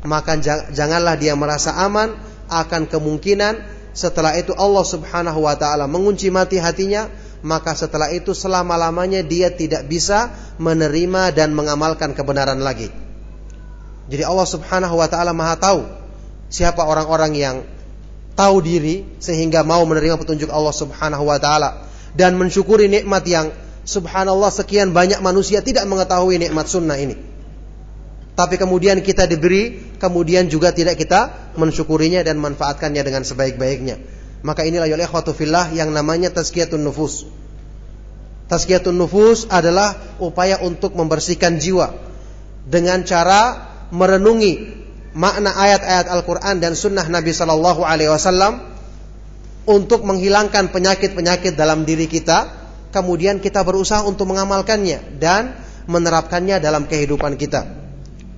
maka 0.06 0.38
janganlah 0.72 1.18
dia 1.20 1.36
merasa 1.36 1.76
aman 1.76 2.16
akan 2.48 2.88
kemungkinan 2.88 3.80
setelah 3.92 4.38
itu 4.38 4.54
Allah 4.56 4.86
Subhanahu 4.86 5.44
wa 5.44 5.54
taala 5.58 5.84
mengunci 5.90 6.30
mati 6.32 6.56
hatinya 6.56 7.10
maka 7.40 7.72
setelah 7.72 8.12
itu 8.12 8.36
selama-lamanya 8.36 9.24
dia 9.24 9.52
tidak 9.52 9.88
bisa 9.88 10.28
menerima 10.60 11.32
dan 11.32 11.56
mengamalkan 11.56 12.12
kebenaran 12.12 12.60
lagi. 12.60 12.92
Jadi 14.10 14.26
Allah 14.26 14.46
Subhanahu 14.46 14.98
wa 14.98 15.06
taala 15.06 15.30
Maha 15.30 15.54
tahu 15.54 15.86
siapa 16.50 16.82
orang-orang 16.82 17.32
yang 17.38 17.56
tahu 18.34 18.58
diri 18.58 19.06
sehingga 19.22 19.62
mau 19.62 19.86
menerima 19.86 20.18
petunjuk 20.18 20.50
Allah 20.50 20.74
Subhanahu 20.74 21.24
wa 21.30 21.38
taala 21.38 21.86
dan 22.18 22.34
mensyukuri 22.34 22.90
nikmat 22.90 23.22
yang 23.30 23.54
subhanallah 23.86 24.50
sekian 24.50 24.90
banyak 24.90 25.22
manusia 25.22 25.62
tidak 25.62 25.86
mengetahui 25.86 26.42
nikmat 26.42 26.66
sunnah 26.66 26.98
ini 26.98 27.30
tapi 28.40 28.56
kemudian 28.56 29.04
kita 29.04 29.28
diberi, 29.28 29.92
kemudian 30.00 30.48
juga 30.48 30.72
tidak 30.72 30.96
kita 30.96 31.52
mensyukurinya 31.60 32.24
dan 32.24 32.40
manfaatkannya 32.40 33.04
dengan 33.04 33.20
sebaik-baiknya. 33.20 34.00
Maka 34.40 34.64
inilah 34.64 34.88
ya 34.88 34.96
ikhwatu 34.96 35.36
fillah 35.36 35.68
yang 35.76 35.92
namanya 35.92 36.32
tazkiyatun 36.32 36.80
nufus. 36.80 37.28
Tazkiyatun 38.48 38.96
nufus 38.96 39.44
adalah 39.52 39.92
upaya 40.16 40.56
untuk 40.64 40.96
membersihkan 40.96 41.60
jiwa 41.60 41.92
dengan 42.64 43.04
cara 43.04 43.69
merenungi 43.90 44.80
makna 45.14 45.50
ayat-ayat 45.54 46.06
Al-Qur'an 46.06 46.62
dan 46.62 46.78
sunnah 46.78 47.06
Nabi 47.06 47.34
sallallahu 47.34 47.82
alaihi 47.82 48.10
wasallam 48.10 48.62
untuk 49.66 50.06
menghilangkan 50.06 50.70
penyakit-penyakit 50.70 51.54
dalam 51.54 51.86
diri 51.86 52.06
kita, 52.10 52.50
kemudian 52.94 53.38
kita 53.38 53.62
berusaha 53.62 54.02
untuk 54.06 54.30
mengamalkannya 54.30 55.20
dan 55.20 55.54
menerapkannya 55.86 56.62
dalam 56.62 56.86
kehidupan 56.86 57.34
kita. 57.38 57.66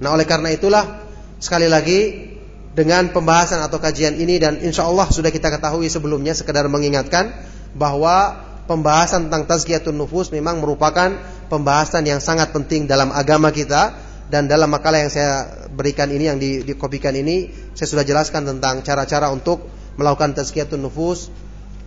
Nah 0.03 0.11
oleh 0.13 0.27
karena 0.27 0.51
itulah 0.51 1.05
sekali 1.39 1.69
lagi 1.69 2.33
dengan 2.73 3.13
pembahasan 3.13 3.61
atau 3.61 3.77
kajian 3.77 4.17
ini 4.17 4.41
dan 4.41 4.59
insya 4.65 4.89
Allah 4.89 5.05
sudah 5.13 5.29
kita 5.29 5.53
ketahui 5.53 5.93
sebelumnya 5.93 6.33
sekedar 6.33 6.65
mengingatkan 6.73 7.37
bahwa 7.77 8.41
pembahasan 8.65 9.29
tentang 9.29 9.45
tazkiyatun 9.45 9.93
nufus 9.93 10.33
memang 10.33 10.65
merupakan 10.65 11.13
pembahasan 11.53 12.09
yang 12.09 12.21
sangat 12.25 12.51
penting 12.57 12.89
dalam 12.89 13.13
agama 13.13 13.53
kita 13.53 13.93
dan 14.29 14.47
dalam 14.47 14.71
makalah 14.71 15.03
yang 15.03 15.13
saya 15.13 15.49
berikan 15.73 16.11
ini 16.13 16.25
yang 16.29 16.39
di, 16.39 16.63
dikopikan 16.63 17.17
ini 17.17 17.51
saya 17.73 17.89
sudah 17.89 18.05
jelaskan 18.07 18.45
tentang 18.47 18.85
cara-cara 18.85 19.33
untuk 19.33 19.67
melakukan 19.97 20.37
tazkiyatun 20.37 20.81
nufus 20.81 21.33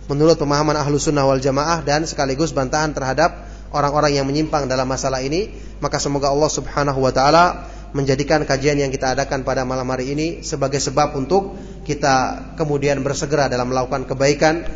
menurut 0.06 0.38
pemahaman 0.38 0.78
ahlu 0.78 0.98
sunnah 0.98 1.26
wal 1.26 1.42
jamaah 1.42 1.82
dan 1.82 2.06
sekaligus 2.06 2.54
bantahan 2.54 2.94
terhadap 2.94 3.46
orang-orang 3.74 4.14
yang 4.14 4.26
menyimpang 4.26 4.70
dalam 4.70 4.86
masalah 4.86 5.22
ini. 5.22 5.50
Maka 5.82 5.98
semoga 5.98 6.30
Allah 6.30 6.48
subhanahu 6.48 7.02
wa 7.02 7.12
ta'ala 7.12 7.44
menjadikan 7.92 8.44
kajian 8.48 8.80
yang 8.80 8.88
kita 8.92 9.12
adakan 9.12 9.44
pada 9.44 9.64
malam 9.68 9.86
hari 9.88 10.12
ini 10.14 10.40
sebagai 10.40 10.80
sebab 10.80 11.16
untuk 11.16 11.56
kita 11.86 12.42
kemudian 12.58 12.98
bersegera 13.06 13.46
dalam 13.46 13.70
melakukan 13.70 14.10
kebaikan, 14.10 14.66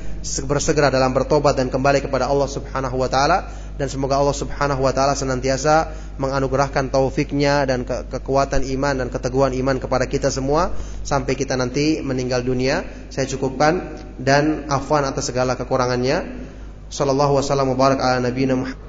bersegera 0.46 0.94
dalam 0.94 1.10
bertobat 1.10 1.58
dan 1.58 1.66
kembali 1.66 2.06
kepada 2.06 2.30
Allah 2.30 2.46
Subhanahu 2.46 2.94
wa 3.02 3.10
taala 3.10 3.50
dan 3.74 3.90
semoga 3.90 4.14
Allah 4.14 4.36
Subhanahu 4.36 4.84
wa 4.84 4.94
taala 4.94 5.18
senantiasa 5.18 5.90
menganugerahkan 6.22 6.92
taufiknya 6.94 7.66
dan 7.66 7.82
ke 7.82 8.06
kekuatan 8.14 8.62
iman 8.78 8.94
dan 9.02 9.08
keteguhan 9.10 9.50
iman 9.58 9.82
kepada 9.82 10.06
kita 10.06 10.30
semua 10.30 10.70
sampai 11.02 11.34
kita 11.34 11.58
nanti 11.58 11.98
meninggal 11.98 12.46
dunia. 12.46 12.86
Saya 13.10 13.26
cukupkan 13.26 13.98
dan 14.22 14.70
afwan 14.70 15.02
atas 15.02 15.34
segala 15.34 15.58
kekurangannya. 15.58 16.46
Sallallahu 16.94 17.42
wasallam 17.42 17.74
mubarak 17.74 17.98
ala 17.98 18.22
nabiyina 18.22 18.54
Muhammad 18.54 18.88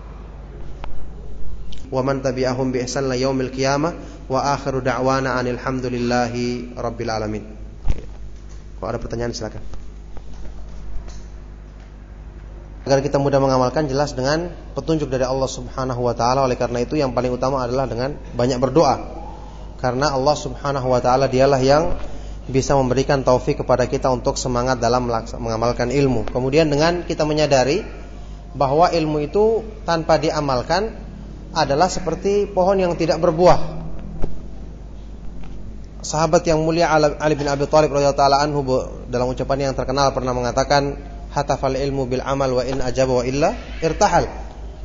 wa 1.91 2.01
man 2.07 2.23
tabi'ahum 2.23 2.71
bi 2.71 2.83
ihsan 2.87 3.11
la 3.11 3.19
yaumil 3.19 3.51
qiyamah 3.51 4.25
wa 4.31 4.55
akhiru 4.55 4.79
da'wana 4.79 5.35
anil 5.35 5.59
hamdulillahi 5.59 6.75
rabbil 6.75 7.11
alamin. 7.11 7.60
Kalau 8.81 8.89
ada 8.89 8.97
pertanyaan 8.97 9.29
silakan. 9.29 9.61
Agar 12.81 13.05
kita 13.05 13.21
mudah 13.21 13.37
mengamalkan 13.37 13.85
jelas 13.85 14.17
dengan 14.17 14.49
petunjuk 14.73 15.05
dari 15.05 15.21
Allah 15.21 15.45
Subhanahu 15.45 16.01
wa 16.01 16.17
taala. 16.17 16.41
Oleh 16.41 16.57
karena 16.57 16.81
itu 16.81 16.97
yang 16.97 17.13
paling 17.13 17.29
utama 17.29 17.61
adalah 17.61 17.85
dengan 17.85 18.17
banyak 18.33 18.57
berdoa. 18.57 19.21
Karena 19.77 20.17
Allah 20.17 20.33
Subhanahu 20.33 20.89
wa 20.89 20.97
taala 20.97 21.29
dialah 21.29 21.61
yang 21.61 21.93
bisa 22.49 22.73
memberikan 22.73 23.21
taufik 23.21 23.61
kepada 23.61 23.85
kita 23.85 24.09
untuk 24.09 24.33
semangat 24.41 24.81
dalam 24.81 25.05
mengamalkan 25.37 25.93
ilmu. 25.93 26.25
Kemudian 26.33 26.73
dengan 26.73 27.05
kita 27.05 27.21
menyadari 27.21 27.85
bahwa 28.57 28.89
ilmu 28.89 29.29
itu 29.29 29.61
tanpa 29.85 30.17
diamalkan 30.17 30.97
adalah 31.53 31.85
seperti 31.85 32.49
pohon 32.49 32.81
yang 32.81 32.97
tidak 32.97 33.21
berbuah 33.21 33.90
sahabat 36.01 36.41
yang 36.49 36.61
mulia 36.65 36.89
Ali 36.91 37.33
bin 37.37 37.45
Abi 37.47 37.69
Thalib 37.69 37.93
radhiyallahu 37.93 38.19
taala 38.19 38.41
anhu 38.41 38.65
dalam 39.07 39.29
ucapan 39.29 39.69
yang 39.69 39.73
terkenal 39.77 40.09
pernah 40.11 40.33
mengatakan 40.33 40.97
hatafal 41.31 41.77
ilmu 41.77 42.09
bil 42.09 42.25
amal 42.25 42.59
wa 42.59 42.63
in 42.65 42.81
ajaba 42.81 43.21
wa 43.21 43.23
illa 43.23 43.49
irtahal. 43.79 44.27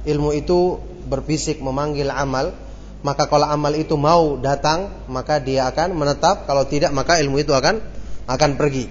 Ilmu 0.06 0.30
itu 0.38 0.78
berbisik 1.10 1.58
memanggil 1.58 2.12
amal, 2.14 2.54
maka 3.02 3.26
kalau 3.26 3.50
amal 3.50 3.74
itu 3.74 3.98
mau 3.98 4.38
datang, 4.38 5.08
maka 5.10 5.42
dia 5.42 5.66
akan 5.66 5.98
menetap, 5.98 6.46
kalau 6.46 6.62
tidak 6.68 6.94
maka 6.94 7.18
ilmu 7.18 7.42
itu 7.42 7.50
akan 7.50 7.82
akan 8.30 8.50
pergi. 8.54 8.86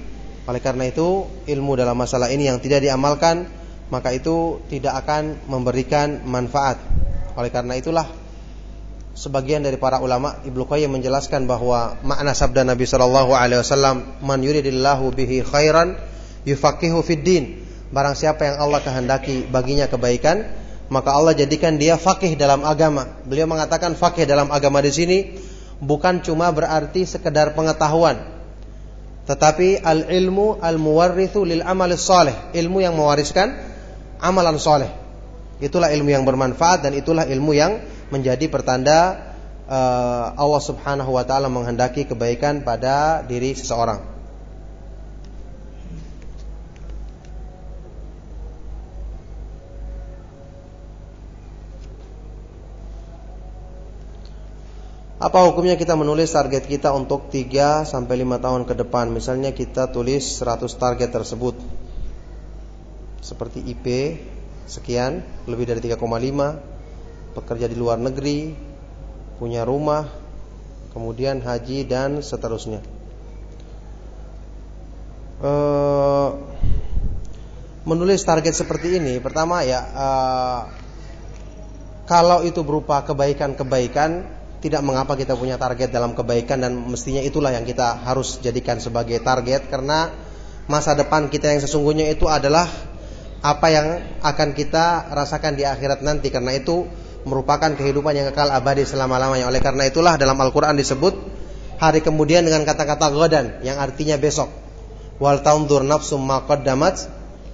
Oleh 0.45 0.59
karena 0.59 0.91
itu, 0.91 1.25
ilmu 1.47 1.79
dalam 1.79 1.95
masalah 1.95 2.27
ini 2.29 2.51
yang 2.51 2.59
tidak 2.59 2.83
diamalkan, 2.83 3.47
maka 3.89 4.11
itu 4.11 4.59
tidak 4.67 5.07
akan 5.07 5.39
memberikan 5.47 6.21
manfaat. 6.27 6.77
Oleh 7.39 7.49
karena 7.51 7.79
itulah 7.79 8.07
sebagian 9.15 9.63
dari 9.63 9.79
para 9.79 10.03
ulama 10.03 10.43
Ibnu 10.43 10.67
Qayyim 10.67 10.91
menjelaskan 10.91 11.47
bahwa 11.47 11.95
makna 12.03 12.35
sabda 12.35 12.67
Nabi 12.67 12.83
sallallahu 12.83 13.31
alaihi 13.31 13.63
wasallam 13.63 14.19
man 14.19 14.43
yuridillahu 14.43 15.15
bihi 15.15 15.41
khairan 15.41 15.95
yufaqihu 16.43 16.99
fid 17.01 17.23
din. 17.23 17.45
Barang 17.89 18.13
siapa 18.13 18.43
yang 18.43 18.59
Allah 18.59 18.83
kehendaki 18.83 19.47
baginya 19.47 19.87
kebaikan 19.87 20.43
maka 20.91 21.15
Allah 21.15 21.33
jadikan 21.33 21.81
dia 21.81 21.97
fakih 21.97 22.37
dalam 22.37 22.61
agama. 22.61 23.07
Beliau 23.25 23.49
mengatakan 23.49 23.97
fakih 23.97 24.29
dalam 24.29 24.53
agama 24.53 24.83
di 24.83 24.91
sini 24.93 25.17
bukan 25.81 26.23
cuma 26.23 26.51
berarti 26.51 27.03
sekedar 27.03 27.55
pengetahuan 27.57 28.35
tetapi 29.25 29.81
al 29.81 30.05
ilmu 30.07 30.61
al 30.61 30.77
muwarrithu 30.77 31.43
lil 31.43 31.65
amal 31.65 31.89
saleh 31.97 32.53
ilmu 32.53 32.79
yang 32.79 32.93
mewariskan 32.93 33.57
amalan 34.21 34.61
soleh 34.61 34.87
itulah 35.59 35.89
ilmu 35.89 36.13
yang 36.13 36.23
bermanfaat 36.23 36.85
dan 36.85 36.93
itulah 36.93 37.25
ilmu 37.25 37.51
yang 37.57 37.81
menjadi 38.13 38.45
pertanda 38.49 39.33
uh, 39.69 40.33
Allah 40.37 40.61
Subhanahu 40.61 41.11
wa 41.15 41.23
taala 41.25 41.49
menghendaki 41.49 42.05
kebaikan 42.05 42.61
pada 42.61 43.25
diri 43.25 43.57
seseorang. 43.57 44.15
Apa 55.15 55.47
hukumnya 55.49 55.73
kita 55.73 55.97
menulis 55.97 56.29
target 56.35 56.69
kita 56.69 56.93
untuk 56.93 57.33
3 57.33 57.87
sampai 57.87 58.21
5 58.21 58.45
tahun 58.45 58.61
ke 58.67 58.73
depan? 58.85 59.09
Misalnya 59.09 59.55
kita 59.57 59.89
tulis 59.89 60.21
100 60.21 60.69
target 60.77 61.09
tersebut. 61.09 61.57
Seperti 63.25 63.63
IP 63.65 63.85
sekian, 64.69 65.25
lebih 65.49 65.65
dari 65.65 65.81
3,5 65.81 66.74
bekerja 67.35 67.67
di 67.67 67.75
luar 67.75 67.99
negeri, 67.99 68.55
punya 69.35 69.67
rumah, 69.67 70.07
kemudian 70.95 71.43
haji 71.43 71.83
dan 71.83 72.23
seterusnya. 72.23 72.79
E, 75.43 75.51
menulis 77.83 78.23
target 78.23 78.55
seperti 78.55 79.03
ini, 79.03 79.19
pertama 79.19 79.67
ya, 79.67 79.83
e, 79.83 80.07
kalau 82.07 82.47
itu 82.47 82.63
berupa 82.63 83.03
kebaikan-kebaikan, 83.03 84.23
tidak 84.63 84.81
mengapa 84.81 85.13
kita 85.13 85.37
punya 85.37 85.59
target 85.59 85.93
dalam 85.93 86.17
kebaikan 86.17 86.63
dan 86.63 86.73
mestinya 86.89 87.21
itulah 87.21 87.53
yang 87.53 87.67
kita 87.67 88.01
harus 88.01 88.41
jadikan 88.41 88.81
sebagai 88.81 89.21
target 89.21 89.69
karena 89.69 90.09
masa 90.65 90.97
depan 90.97 91.29
kita 91.29 91.53
yang 91.53 91.61
sesungguhnya 91.61 92.09
itu 92.09 92.25
adalah 92.25 92.65
apa 93.45 93.67
yang 93.69 93.87
akan 94.25 94.57
kita 94.57 95.13
rasakan 95.13 95.53
di 95.53 95.69
akhirat 95.69 96.01
nanti 96.01 96.33
karena 96.33 96.57
itu 96.57 96.89
merupakan 97.25 97.73
kehidupan 97.73 98.13
yang 98.13 98.29
kekal 98.31 98.53
abadi 98.53 98.85
selama-lamanya. 98.85 99.49
Oleh 99.49 99.59
karena 99.59 99.89
itulah 99.89 100.15
dalam 100.15 100.37
Al-Qur'an 100.37 100.77
disebut 100.77 101.17
hari 101.81 101.99
kemudian 101.99 102.45
dengan 102.45 102.63
kata-kata 102.63 103.11
ghadan 103.11 103.65
yang 103.65 103.81
artinya 103.81 104.15
besok. 104.15 104.47
Wal 105.17 105.41
taundur 105.41 105.81
nafsum 105.81 106.21
ma 106.21 106.45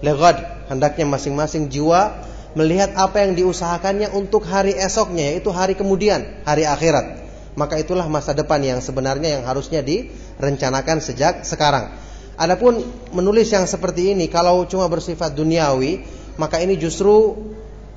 lighad. 0.02 0.38
Hendaknya 0.72 1.06
masing-masing 1.08 1.68
jiwa 1.68 2.24
melihat 2.56 2.96
apa 3.00 3.24
yang 3.24 3.36
diusahakannya 3.36 4.12
untuk 4.12 4.44
hari 4.44 4.76
esoknya 4.76 5.36
yaitu 5.36 5.52
hari 5.56 5.76
kemudian, 5.76 6.44
hari 6.44 6.68
akhirat. 6.68 7.24
Maka 7.56 7.80
itulah 7.80 8.08
masa 8.08 8.32
depan 8.32 8.64
yang 8.64 8.80
sebenarnya 8.80 9.40
yang 9.40 9.44
harusnya 9.44 9.84
direncanakan 9.84 11.04
sejak 11.04 11.44
sekarang. 11.44 11.92
Adapun 12.40 12.82
menulis 13.12 13.52
yang 13.52 13.68
seperti 13.68 14.16
ini 14.16 14.32
kalau 14.32 14.64
cuma 14.66 14.88
bersifat 14.88 15.36
duniawi, 15.36 16.02
maka 16.40 16.64
ini 16.64 16.80
justru 16.80 17.36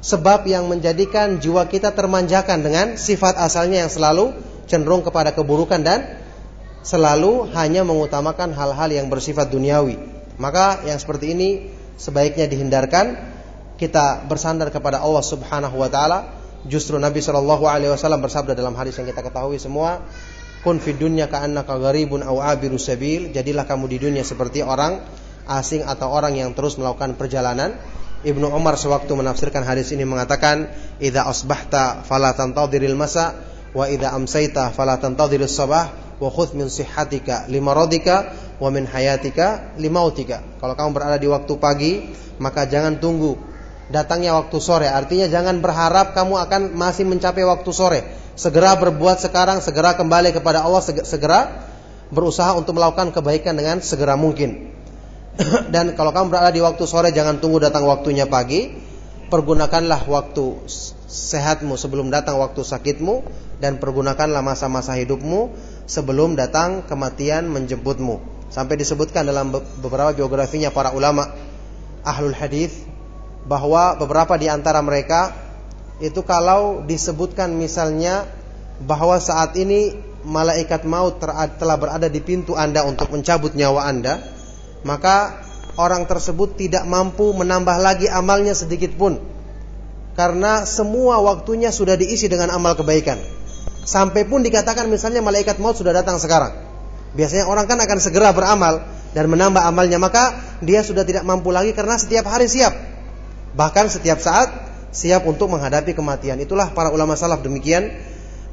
sebab 0.04 0.44
yang 0.44 0.68
menjadikan 0.68 1.40
jiwa 1.40 1.64
kita 1.64 1.96
termanjakan 1.96 2.60
dengan 2.60 2.86
sifat 3.00 3.40
asalnya 3.40 3.88
yang 3.88 3.90
selalu 3.90 4.36
cenderung 4.68 5.00
kepada 5.00 5.32
keburukan 5.32 5.80
dan 5.80 6.20
selalu 6.84 7.48
hanya 7.56 7.88
mengutamakan 7.88 8.52
hal-hal 8.52 8.92
yang 8.92 9.08
bersifat 9.08 9.48
duniawi. 9.48 9.96
Maka 10.36 10.84
yang 10.84 11.00
seperti 11.00 11.32
ini 11.32 11.48
sebaiknya 11.96 12.44
dihindarkan. 12.44 13.32
Kita 13.74 14.22
bersandar 14.30 14.70
kepada 14.70 15.02
Allah 15.02 15.24
Subhanahu 15.24 15.82
wa 15.82 15.90
taala. 15.90 16.30
Justru 16.62 16.94
Nabi 16.94 17.18
Shallallahu 17.18 17.66
alaihi 17.66 17.90
wasallam 17.90 18.22
bersabda 18.22 18.54
dalam 18.54 18.76
hadis 18.78 18.94
yang 19.02 19.10
kita 19.10 19.18
ketahui 19.18 19.58
semua, 19.58 20.04
"Kun 20.62 20.78
fid 20.78 20.96
dunya 20.96 21.26
ka'annaka 21.26 21.74
gharibun 21.82 22.22
aw 22.22 22.38
abiru 22.54 22.78
sabil." 22.78 23.34
Jadilah 23.34 23.66
kamu 23.66 23.90
di 23.90 23.98
dunia 23.98 24.22
seperti 24.22 24.62
orang 24.62 25.02
asing 25.50 25.82
atau 25.84 26.06
orang 26.08 26.38
yang 26.38 26.54
terus 26.54 26.78
melakukan 26.78 27.18
perjalanan 27.18 27.76
Ibnu 28.24 28.48
Umar 28.48 28.80
sewaktu 28.80 29.12
menafsirkan 29.12 29.60
hadis 29.68 29.92
ini 29.92 30.08
mengatakan, 30.08 30.72
"Idza 30.96 31.28
asbahta 31.28 32.00
fala 32.08 32.32
tantadhiril 32.32 32.96
masa 32.96 33.36
wa 33.76 33.84
idza 33.84 34.16
amsayta 34.16 34.72
fala 34.72 34.96
tantadhirus 34.96 35.52
sabah 35.52 36.16
wa 36.16 36.32
khudh 36.32 36.56
min 36.56 36.72
sihhatika 36.72 37.44
limaradika 37.52 38.32
wa 38.56 38.72
min 38.72 38.88
hayatika 38.88 39.76
limautika." 39.76 40.40
Kalau 40.56 40.72
kamu 40.72 40.90
berada 40.96 41.20
di 41.20 41.28
waktu 41.28 41.52
pagi, 41.60 41.92
maka 42.40 42.64
jangan 42.64 42.96
tunggu 42.96 43.36
datangnya 43.92 44.40
waktu 44.40 44.56
sore. 44.56 44.88
Artinya 44.88 45.28
jangan 45.28 45.60
berharap 45.60 46.16
kamu 46.16 46.40
akan 46.48 46.60
masih 46.72 47.04
mencapai 47.04 47.44
waktu 47.44 47.70
sore. 47.76 48.00
Segera 48.34 48.74
berbuat 48.74 49.20
sekarang, 49.20 49.60
segera 49.60 49.94
kembali 49.94 50.32
kepada 50.34 50.64
Allah, 50.64 50.80
segera 50.82 51.70
berusaha 52.10 52.56
untuk 52.58 52.74
melakukan 52.74 53.14
kebaikan 53.14 53.54
dengan 53.54 53.78
segera 53.84 54.18
mungkin. 54.18 54.73
Dan 55.74 55.98
kalau 55.98 56.14
kamu 56.14 56.30
berada 56.30 56.50
di 56.54 56.62
waktu 56.62 56.84
sore 56.86 57.10
jangan 57.10 57.42
tunggu 57.42 57.58
datang 57.62 57.86
waktunya 57.86 58.26
pagi. 58.26 58.70
Pergunakanlah 59.24 60.06
waktu 60.06 60.62
sehatmu 61.10 61.74
sebelum 61.74 62.12
datang 62.12 62.38
waktu 62.38 62.62
sakitmu 62.62 63.24
dan 63.58 63.82
pergunakanlah 63.82 64.44
masa-masa 64.44 64.94
hidupmu 64.94 65.50
sebelum 65.90 66.38
datang 66.38 66.86
kematian 66.86 67.50
menjemputmu. 67.50 68.20
Sampai 68.52 68.78
disebutkan 68.78 69.26
dalam 69.26 69.50
beberapa 69.82 70.14
biografinya 70.14 70.70
para 70.70 70.94
ulama 70.94 71.34
ahlul 72.06 72.36
hadis 72.36 72.86
bahwa 73.48 73.98
beberapa 73.98 74.38
di 74.38 74.46
antara 74.46 74.78
mereka 74.84 75.34
itu 75.98 76.22
kalau 76.22 76.86
disebutkan 76.86 77.54
misalnya 77.54 78.28
bahwa 78.82 79.18
saat 79.18 79.54
ini 79.58 79.94
malaikat 80.26 80.82
maut 80.86 81.20
telah 81.58 81.76
berada 81.78 82.06
di 82.06 82.18
pintu 82.18 82.54
Anda 82.58 82.82
untuk 82.86 83.12
mencabut 83.12 83.54
nyawa 83.54 83.86
Anda, 83.86 84.33
maka 84.84 85.42
orang 85.80 86.06
tersebut 86.06 86.54
tidak 86.60 86.84
mampu 86.86 87.32
menambah 87.34 87.76
lagi 87.80 88.06
amalnya 88.06 88.54
sedikit 88.54 88.94
pun. 88.94 89.18
Karena 90.14 90.62
semua 90.62 91.18
waktunya 91.18 91.74
sudah 91.74 91.98
diisi 91.98 92.30
dengan 92.30 92.54
amal 92.54 92.78
kebaikan. 92.78 93.18
Sampai 93.82 94.22
pun 94.24 94.46
dikatakan 94.46 94.86
misalnya 94.86 95.20
malaikat 95.20 95.58
maut 95.58 95.74
sudah 95.74 95.90
datang 95.90 96.22
sekarang. 96.22 96.54
Biasanya 97.18 97.50
orang 97.50 97.66
kan 97.66 97.82
akan 97.82 97.98
segera 97.98 98.30
beramal 98.30 98.86
dan 99.10 99.26
menambah 99.26 99.62
amalnya, 99.62 99.98
maka 99.98 100.38
dia 100.62 100.86
sudah 100.86 101.02
tidak 101.02 101.26
mampu 101.26 101.50
lagi 101.50 101.74
karena 101.74 101.98
setiap 101.98 102.30
hari 102.30 102.46
siap. 102.46 102.74
Bahkan 103.58 103.90
setiap 103.90 104.22
saat 104.22 104.50
siap 104.94 105.26
untuk 105.26 105.50
menghadapi 105.50 105.94
kematian. 105.98 106.38
Itulah 106.38 106.70
para 106.70 106.94
ulama 106.94 107.18
salaf 107.18 107.42
demikian 107.42 107.90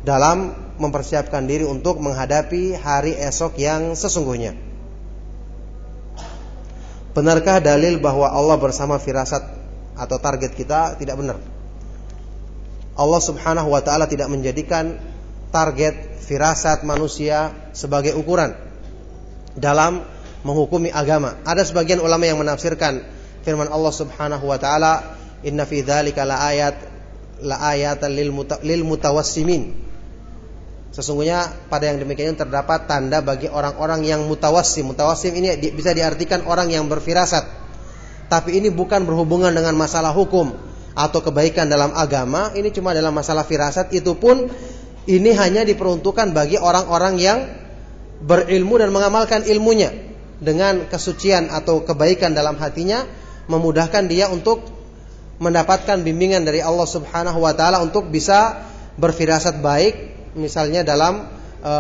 dalam 0.02 0.58
mempersiapkan 0.82 1.46
diri 1.46 1.66
untuk 1.66 2.02
menghadapi 2.02 2.74
hari 2.78 3.14
esok 3.14 3.62
yang 3.62 3.94
sesungguhnya. 3.94 4.71
Benarkah 7.12 7.60
dalil 7.60 8.00
bahwa 8.00 8.32
Allah 8.32 8.56
bersama 8.56 8.96
firasat 8.96 9.44
atau 10.00 10.18
target 10.18 10.56
kita 10.56 10.96
tidak 10.96 11.20
benar? 11.20 11.38
Allah 12.96 13.22
Subhanahu 13.22 13.68
wa 13.68 13.84
taala 13.84 14.08
tidak 14.08 14.32
menjadikan 14.32 14.96
target 15.52 16.24
firasat 16.24 16.88
manusia 16.88 17.52
sebagai 17.76 18.16
ukuran 18.16 18.56
dalam 19.60 20.08
menghukumi 20.48 20.88
agama. 20.88 21.36
Ada 21.44 21.68
sebagian 21.68 22.00
ulama 22.00 22.24
yang 22.24 22.40
menafsirkan 22.40 23.04
firman 23.44 23.68
Allah 23.68 23.92
Subhanahu 23.92 24.48
wa 24.48 24.56
taala, 24.56 25.20
"Inna 25.44 25.68
fi 25.68 25.84
dzalika 25.84 26.24
la 26.24 26.48
ayat 26.48 26.76
la 27.44 27.60
ayatan 27.76 28.12
lil 28.64 28.84
mutawassimin." 28.88 29.91
Sesungguhnya 30.92 31.48
pada 31.72 31.88
yang 31.88 32.04
demikian 32.04 32.36
terdapat 32.36 32.84
tanda 32.84 33.24
bagi 33.24 33.48
orang-orang 33.48 34.04
yang 34.04 34.28
mutawassim. 34.28 34.92
Mutawassim 34.92 35.32
ini 35.32 35.56
bisa 35.72 35.96
diartikan 35.96 36.44
orang 36.44 36.68
yang 36.68 36.92
berfirasat. 36.92 37.48
Tapi 38.28 38.60
ini 38.60 38.68
bukan 38.68 39.08
berhubungan 39.08 39.56
dengan 39.56 39.76
masalah 39.80 40.12
hukum 40.12 40.52
atau 40.92 41.20
kebaikan 41.24 41.72
dalam 41.72 41.96
agama. 41.96 42.52
Ini 42.52 42.76
cuma 42.76 42.92
dalam 42.92 43.16
masalah 43.16 43.48
firasat. 43.48 43.96
Itu 43.96 44.20
pun 44.20 44.52
ini 45.08 45.32
hanya 45.32 45.64
diperuntukkan 45.64 46.36
bagi 46.36 46.60
orang-orang 46.60 47.16
yang 47.16 47.40
berilmu 48.20 48.76
dan 48.76 48.92
mengamalkan 48.92 49.48
ilmunya 49.48 49.96
dengan 50.44 50.92
kesucian 50.92 51.50
atau 51.50 51.88
kebaikan 51.88 52.36
dalam 52.36 52.60
hatinya 52.60 53.08
memudahkan 53.48 54.12
dia 54.12 54.28
untuk 54.28 54.62
mendapatkan 55.42 56.04
bimbingan 56.06 56.46
dari 56.46 56.62
Allah 56.62 56.86
Subhanahu 56.86 57.42
wa 57.42 57.54
taala 57.58 57.82
untuk 57.82 58.14
bisa 58.14 58.62
berfirasat 59.02 59.58
baik 59.58 60.11
misalnya 60.36 60.86
dalam 60.86 61.28
e, 61.62 61.74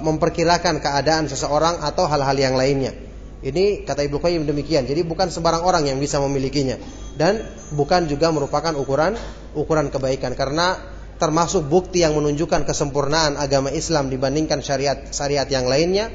memperkirakan 0.00 0.80
keadaan 0.80 1.28
seseorang 1.28 1.80
atau 1.84 2.08
hal-hal 2.08 2.36
yang 2.36 2.54
lainnya. 2.54 2.92
Ini 3.38 3.86
kata 3.86 4.02
Ibnu 4.02 4.18
Qayyim 4.18 4.50
demikian. 4.50 4.82
Jadi 4.82 5.06
bukan 5.06 5.30
sembarang 5.30 5.62
orang 5.62 5.86
yang 5.86 6.02
bisa 6.02 6.18
memilikinya 6.18 6.74
dan 7.14 7.38
bukan 7.70 8.10
juga 8.10 8.34
merupakan 8.34 8.74
ukuran 8.74 9.14
ukuran 9.54 9.94
kebaikan 9.94 10.34
karena 10.34 10.74
termasuk 11.18 11.66
bukti 11.66 12.02
yang 12.02 12.14
menunjukkan 12.18 12.66
kesempurnaan 12.66 13.38
agama 13.38 13.70
Islam 13.74 14.10
dibandingkan 14.10 14.62
syariat 14.62 15.10
syariat 15.10 15.46
yang 15.50 15.66
lainnya 15.66 16.10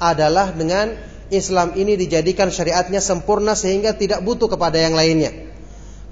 adalah 0.00 0.52
dengan 0.52 0.92
Islam 1.32 1.72
ini 1.76 1.96
dijadikan 1.96 2.52
syariatnya 2.52 3.00
sempurna 3.00 3.56
sehingga 3.56 3.96
tidak 3.96 4.20
butuh 4.20 4.52
kepada 4.52 4.76
yang 4.76 4.92
lainnya. 4.92 5.32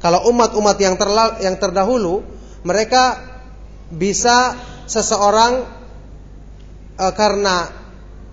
Kalau 0.01 0.25
umat-umat 0.33 0.81
yang 0.81 0.97
yang 1.45 1.57
terdahulu 1.61 2.25
mereka 2.65 3.21
bisa 3.93 4.57
seseorang 4.91 5.63
e, 6.99 7.07
karena 7.15 7.71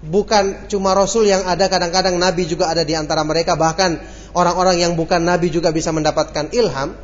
bukan 0.02 0.66
cuma 0.66 0.98
rasul 0.98 1.30
yang 1.30 1.46
ada 1.46 1.70
kadang-kadang 1.70 2.18
nabi 2.18 2.50
juga 2.50 2.74
ada 2.74 2.82
di 2.82 2.98
antara 2.98 3.22
mereka 3.22 3.54
bahkan 3.54 4.02
orang-orang 4.34 4.82
yang 4.82 4.98
bukan 4.98 5.22
nabi 5.22 5.54
juga 5.54 5.70
bisa 5.70 5.94
mendapatkan 5.94 6.50
ilham 6.50 6.98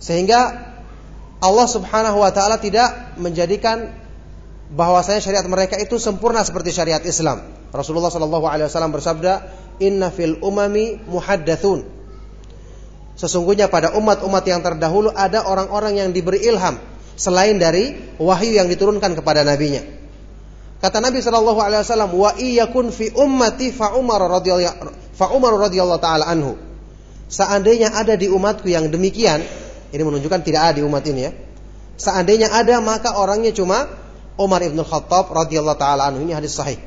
sehingga 0.00 0.72
Allah 1.40 1.68
Subhanahu 1.68 2.24
wa 2.24 2.32
taala 2.32 2.56
tidak 2.56 3.16
menjadikan 3.20 3.92
bahwasanya 4.72 5.20
syariat 5.20 5.46
mereka 5.48 5.76
itu 5.80 5.96
sempurna 5.96 6.44
seperti 6.44 6.70
syariat 6.70 7.00
Islam. 7.00 7.42
Rasulullah 7.72 8.12
Shallallahu 8.12 8.44
alaihi 8.44 8.68
wasallam 8.68 8.92
bersabda, 8.92 9.32
"Inna 9.80 10.12
fil 10.12 10.36
umami 10.44 11.00
muhaddatsun." 11.08 11.80
Sesungguhnya 13.16 13.72
pada 13.72 13.96
umat-umat 13.96 14.44
yang 14.44 14.60
terdahulu 14.60 15.12
ada 15.16 15.48
orang-orang 15.48 15.96
yang 15.96 16.08
diberi 16.12 16.44
ilham 16.44 16.76
selain 17.20 17.60
dari 17.60 18.16
wahyu 18.16 18.56
yang 18.56 18.72
diturunkan 18.72 19.12
kepada 19.12 19.44
nabinya. 19.44 19.84
Kata 20.80 21.04
Nabi 21.04 21.20
Shallallahu 21.20 21.60
Alaihi 21.60 21.84
Wasallam, 21.84 22.12
wa 22.16 22.32
iyakun 22.40 22.88
fi 22.88 23.12
ummati 23.12 23.68
fa 23.68 23.92
Umar 24.00 24.24
radhiyallahu 24.24 24.96
fa 25.12 25.28
Umar 25.36 25.52
radhiyallahu 25.60 26.00
taala 26.00 26.24
anhu. 26.24 26.56
Seandainya 27.28 27.92
ada 27.92 28.16
di 28.16 28.32
umatku 28.32 28.64
yang 28.72 28.88
demikian, 28.88 29.44
ini 29.92 30.02
menunjukkan 30.02 30.40
tidak 30.40 30.72
ada 30.72 30.80
di 30.80 30.84
umat 30.88 31.04
ini 31.04 31.20
ya. 31.28 31.36
Seandainya 32.00 32.48
ada 32.48 32.80
maka 32.80 33.12
orangnya 33.20 33.52
cuma 33.52 33.84
Umar 34.40 34.64
ibn 34.64 34.80
Khattab 34.80 35.28
radhiyallahu 35.28 35.76
taala 35.76 36.08
anhu. 36.08 36.24
Ini 36.24 36.40
hadis 36.40 36.56
sahih. 36.56 36.80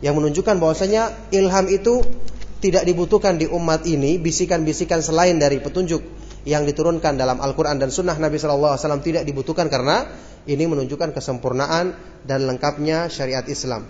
Yang 0.00 0.14
menunjukkan 0.16 0.56
bahwasanya 0.56 1.12
ilham 1.36 1.68
itu 1.68 2.00
tidak 2.64 2.88
dibutuhkan 2.88 3.36
di 3.36 3.44
umat 3.44 3.84
ini 3.84 4.16
bisikan-bisikan 4.16 5.04
selain 5.04 5.36
dari 5.36 5.60
petunjuk 5.60 6.00
yang 6.48 6.64
diturunkan 6.64 7.20
dalam 7.20 7.38
Al-Quran 7.40 7.76
dan 7.76 7.92
Sunnah 7.92 8.16
Nabi 8.16 8.40
Wasallam 8.40 9.04
tidak 9.04 9.28
dibutuhkan 9.28 9.68
karena 9.68 10.08
ini 10.48 10.64
menunjukkan 10.64 11.12
kesempurnaan 11.12 11.92
dan 12.24 12.48
lengkapnya 12.48 13.12
syariat 13.12 13.44
Islam. 13.44 13.84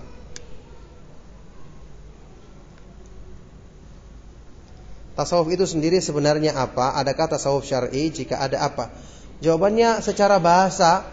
Tasawuf 5.15 5.53
itu 5.53 5.69
sendiri 5.69 6.01
sebenarnya 6.01 6.57
apa? 6.57 6.97
Adakah 6.97 7.37
tasawuf 7.37 7.69
syar'i? 7.69 8.09
Jika 8.09 8.41
ada 8.41 8.65
apa? 8.65 8.89
Jawabannya 9.45 10.01
secara 10.01 10.41
bahasa 10.41 11.05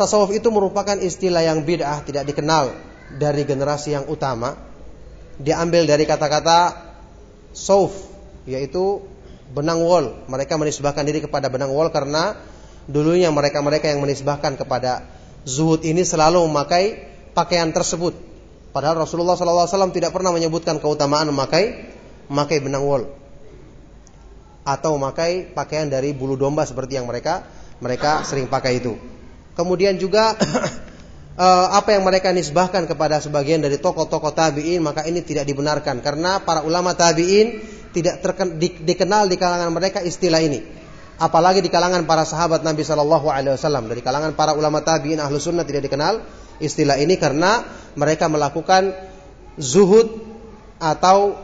tasawuf 0.00 0.32
itu 0.32 0.48
merupakan 0.48 0.96
istilah 0.96 1.44
yang 1.44 1.68
bid'ah, 1.68 2.00
tidak 2.00 2.24
dikenal 2.24 2.72
dari 3.20 3.44
generasi 3.44 3.92
yang 3.92 4.08
utama. 4.08 4.56
Diambil 5.36 5.84
dari 5.84 6.08
kata-kata 6.08 6.80
sauf, 7.52 7.92
yaitu 8.48 9.04
benang 9.54 9.80
wol. 9.80 10.26
Mereka 10.26 10.58
menisbahkan 10.58 11.06
diri 11.06 11.22
kepada 11.22 11.46
benang 11.46 11.70
wol 11.70 11.88
karena 11.94 12.34
dulunya 12.90 13.30
mereka-mereka 13.30 13.88
yang 13.88 14.02
menisbahkan 14.02 14.58
kepada 14.58 15.06
zuhud 15.46 15.86
ini 15.86 16.02
selalu 16.02 16.42
memakai 16.50 17.14
pakaian 17.32 17.70
tersebut. 17.70 18.12
Padahal 18.74 19.06
Rasulullah 19.06 19.38
SAW 19.38 19.94
tidak 19.94 20.10
pernah 20.10 20.34
menyebutkan 20.34 20.82
keutamaan 20.82 21.30
memakai 21.30 21.94
memakai 22.26 22.58
benang 22.58 22.82
wol 22.82 23.06
atau 24.64 24.96
memakai 24.96 25.52
pakaian 25.52 25.86
dari 25.86 26.16
bulu 26.16 26.34
domba 26.34 26.64
seperti 26.64 26.96
yang 26.98 27.06
mereka 27.06 27.46
mereka 27.78 28.26
sering 28.26 28.50
pakai 28.50 28.82
itu. 28.82 28.96
Kemudian 29.54 30.00
juga 30.00 30.34
eh, 31.44 31.66
apa 31.70 31.94
yang 31.94 32.02
mereka 32.02 32.34
nisbahkan 32.34 32.88
kepada 32.90 33.22
sebagian 33.22 33.62
dari 33.62 33.78
tokoh-tokoh 33.78 34.34
tabiin 34.34 34.82
maka 34.82 35.06
ini 35.06 35.22
tidak 35.22 35.46
dibenarkan 35.46 36.02
karena 36.02 36.42
para 36.42 36.66
ulama 36.66 36.96
tabiin 36.96 37.60
tidak 37.94 38.20
terken, 38.20 38.58
di, 38.58 38.74
dikenal 38.82 39.30
di 39.30 39.38
kalangan 39.38 39.70
mereka 39.70 40.02
istilah 40.02 40.42
ini. 40.42 40.60
Apalagi 41.14 41.62
di 41.62 41.70
kalangan 41.70 42.02
para 42.10 42.26
sahabat 42.26 42.66
Nabi 42.66 42.82
Shallallahu 42.82 43.30
Alaihi 43.30 43.54
Wasallam 43.54 43.86
dari 43.86 44.02
kalangan 44.02 44.34
para 44.34 44.50
ulama 44.58 44.82
tabiin 44.82 45.22
ahlu 45.22 45.38
sunnah 45.38 45.62
tidak 45.62 45.86
dikenal 45.86 46.18
istilah 46.58 46.98
ini 46.98 47.14
karena 47.14 47.62
mereka 47.94 48.26
melakukan 48.26 48.90
zuhud 49.54 50.10
atau 50.82 51.38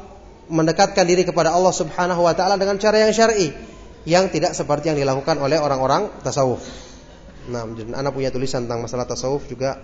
mendekatkan 0.51 1.07
diri 1.07 1.23
kepada 1.23 1.55
Allah 1.55 1.71
Subhanahu 1.71 2.27
wa 2.27 2.35
taala 2.35 2.59
dengan 2.59 2.83
cara 2.83 2.99
yang 2.99 3.15
syar'i 3.15 3.55
yang 4.03 4.27
tidak 4.27 4.59
seperti 4.59 4.91
yang 4.91 4.99
dilakukan 4.99 5.39
oleh 5.39 5.63
orang-orang 5.63 6.11
tasawuf. 6.27 6.67
Nah, 7.47 7.63
dan 7.71 7.95
anak 7.95 8.11
punya 8.11 8.35
tulisan 8.35 8.67
tentang 8.67 8.83
masalah 8.83 9.07
tasawuf 9.07 9.47
juga 9.47 9.79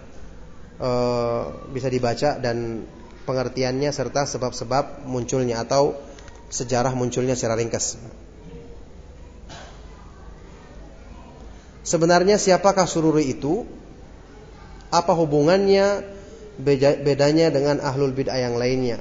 uh, 0.83 1.71
bisa 1.71 1.87
dibaca 1.87 2.43
dan 2.43 2.83
pengertiannya 3.27 3.91
serta 3.91 4.27
sebab-sebab 4.27 5.07
munculnya 5.07 5.63
atau 5.63 5.95
sejarah 6.53 6.93
munculnya 6.95 7.35
secara 7.39 7.59
ringkas. 7.59 7.99
Sebenarnya 11.87 12.39
siapakah 12.39 12.91
sururi 12.91 13.31
itu? 13.31 13.63
Apa 14.91 15.15
hubungannya 15.15 16.03
bedanya 17.03 17.51
dengan 17.51 17.83
ahlul 17.83 18.15
bid'ah 18.15 18.39
yang 18.43 18.59
lainnya? 18.59 18.99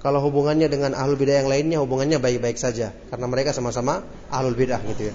Kalau 0.00 0.24
hubungannya 0.24 0.72
dengan 0.72 0.96
ahlul 0.96 1.20
bidah 1.20 1.44
yang 1.44 1.48
lainnya 1.52 1.76
hubungannya 1.76 2.16
baik-baik 2.16 2.56
saja 2.56 2.96
karena 3.12 3.26
mereka 3.28 3.52
sama-sama 3.52 4.00
ahlul 4.32 4.56
bidah 4.56 4.80
gitu 4.88 5.12
ya. 5.12 5.14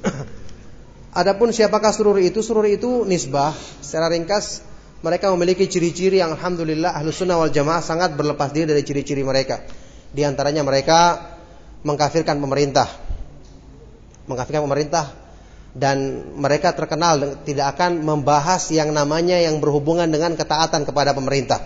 Adapun 1.20 1.52
siapakah 1.52 1.92
sururi 1.92 2.32
itu? 2.32 2.40
Sururi 2.40 2.80
itu 2.80 3.04
nisbah. 3.04 3.52
Secara 3.84 4.08
ringkas 4.08 4.64
mereka 5.04 5.28
memiliki 5.36 5.68
ciri-ciri 5.68 6.24
yang 6.24 6.32
alhamdulillah 6.32 6.96
ahlu 6.96 7.12
sunnah 7.12 7.36
wal 7.36 7.52
jamaah 7.52 7.84
sangat 7.84 8.16
berlepas 8.16 8.56
diri 8.56 8.72
dari 8.72 8.80
ciri-ciri 8.80 9.20
mereka. 9.20 9.60
Di 10.12 10.22
antaranya 10.22 10.60
mereka 10.60 11.32
mengkafirkan 11.82 12.38
pemerintah. 12.38 12.88
Mengkafirkan 14.28 14.62
pemerintah 14.64 15.12
dan 15.72 16.28
mereka 16.36 16.76
terkenal 16.76 17.40
tidak 17.48 17.76
akan 17.76 18.04
membahas 18.04 18.68
yang 18.68 18.92
namanya 18.92 19.40
yang 19.40 19.56
berhubungan 19.58 20.06
dengan 20.12 20.36
ketaatan 20.36 20.84
kepada 20.84 21.16
pemerintah. 21.16 21.58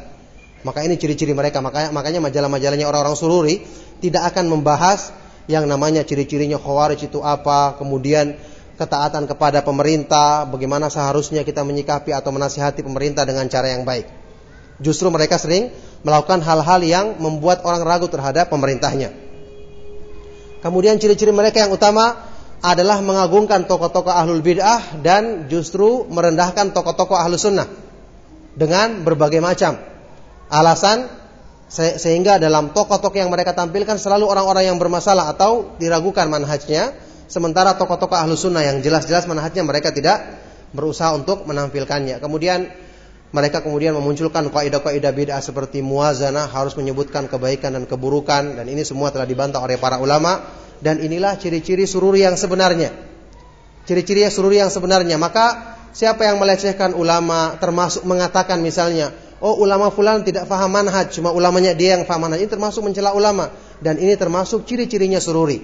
Maka 0.62 0.82
ini 0.86 0.98
ciri-ciri 0.98 1.35
mereka. 1.35 1.59
Makanya, 1.59 1.90
makanya 1.90 2.23
majalah-majalahnya 2.23 2.86
orang-orang 2.86 3.18
sururi 3.18 3.62
tidak 3.98 4.35
akan 4.35 4.51
membahas 4.51 5.10
yang 5.47 5.66
namanya 5.70 6.02
ciri-cirinya 6.02 6.59
khawarij 6.59 7.06
itu 7.06 7.23
apa, 7.23 7.78
kemudian 7.78 8.35
ketaatan 8.77 9.31
kepada 9.31 9.62
pemerintah, 9.62 10.44
bagaimana 10.47 10.90
seharusnya 10.90 11.47
kita 11.47 11.62
menyikapi 11.62 12.10
atau 12.10 12.35
menasihati 12.35 12.82
pemerintah 12.82 13.23
dengan 13.23 13.47
cara 13.47 13.73
yang 13.73 13.86
baik. 13.86 14.06
Justru 14.82 15.09
mereka 15.09 15.40
sering 15.40 15.73
melakukan 16.07 16.39
hal-hal 16.47 16.81
yang 16.87 17.07
membuat 17.19 17.66
orang 17.66 17.83
ragu 17.83 18.07
terhadap 18.07 18.47
pemerintahnya. 18.47 19.11
Kemudian 20.62 21.03
ciri-ciri 21.03 21.35
mereka 21.35 21.66
yang 21.66 21.74
utama 21.74 22.15
adalah 22.62 23.03
mengagungkan 23.03 23.66
tokoh-tokoh 23.66 24.15
ahlul 24.15 24.39
bid'ah 24.39 25.03
dan 25.03 25.51
justru 25.51 26.07
merendahkan 26.07 26.70
tokoh-tokoh 26.70 27.19
ahlus 27.19 27.43
sunnah 27.43 27.66
dengan 28.55 29.03
berbagai 29.03 29.43
macam 29.43 29.77
Alasan 30.47 31.11
sehingga 31.66 32.39
dalam 32.39 32.70
tokoh-tokoh 32.70 33.19
yang 33.19 33.27
mereka 33.27 33.51
tampilkan 33.51 33.99
selalu 33.99 34.31
orang-orang 34.31 34.70
yang 34.70 34.78
bermasalah 34.78 35.35
atau 35.35 35.74
diragukan 35.83 36.31
manhajnya, 36.31 36.95
sementara 37.27 37.74
tokoh-tokoh 37.74 38.15
ahlu 38.15 38.39
sunnah 38.39 38.62
yang 38.62 38.78
jelas-jelas 38.78 39.27
manhajnya 39.27 39.66
mereka 39.66 39.91
tidak 39.91 40.23
berusaha 40.70 41.11
untuk 41.19 41.43
menampilkannya. 41.51 42.23
Kemudian 42.23 42.70
mereka 43.37 43.61
kemudian 43.61 43.93
memunculkan 43.93 44.49
kaidah-kaidah 44.49 45.13
bid'ah 45.13 45.45
seperti 45.45 45.85
muazanah 45.85 46.49
harus 46.49 46.73
menyebutkan 46.73 47.29
kebaikan 47.29 47.77
dan 47.77 47.85
keburukan 47.85 48.57
dan 48.57 48.65
ini 48.65 48.81
semua 48.81 49.13
telah 49.13 49.29
dibantah 49.29 49.61
oleh 49.61 49.77
para 49.77 50.01
ulama 50.01 50.41
dan 50.81 51.05
inilah 51.05 51.37
ciri-ciri 51.37 51.85
sururi 51.85 52.25
yang 52.25 52.41
sebenarnya. 52.41 52.97
Ciri-ciri 53.85 54.25
sururi 54.33 54.65
yang 54.65 54.73
sebenarnya. 54.73 55.21
Maka 55.21 55.77
siapa 55.93 56.25
yang 56.25 56.41
melecehkan 56.41 56.97
ulama 56.97 57.61
termasuk 57.61 58.09
mengatakan 58.09 58.65
misalnya 58.65 59.13
oh 59.45 59.61
ulama 59.61 59.93
fulan 59.93 60.25
tidak 60.25 60.49
faham 60.49 60.73
manhaj, 60.73 61.13
cuma 61.13 61.29
ulamanya 61.29 61.77
dia 61.77 62.01
yang 62.01 62.09
faham 62.09 62.25
manhaj. 62.25 62.41
Ini 62.41 62.49
termasuk 62.49 62.89
mencela 62.89 63.13
ulama 63.13 63.53
dan 63.85 64.01
ini 64.01 64.17
termasuk 64.17 64.65
ciri-cirinya 64.65 65.21
sururi. 65.21 65.61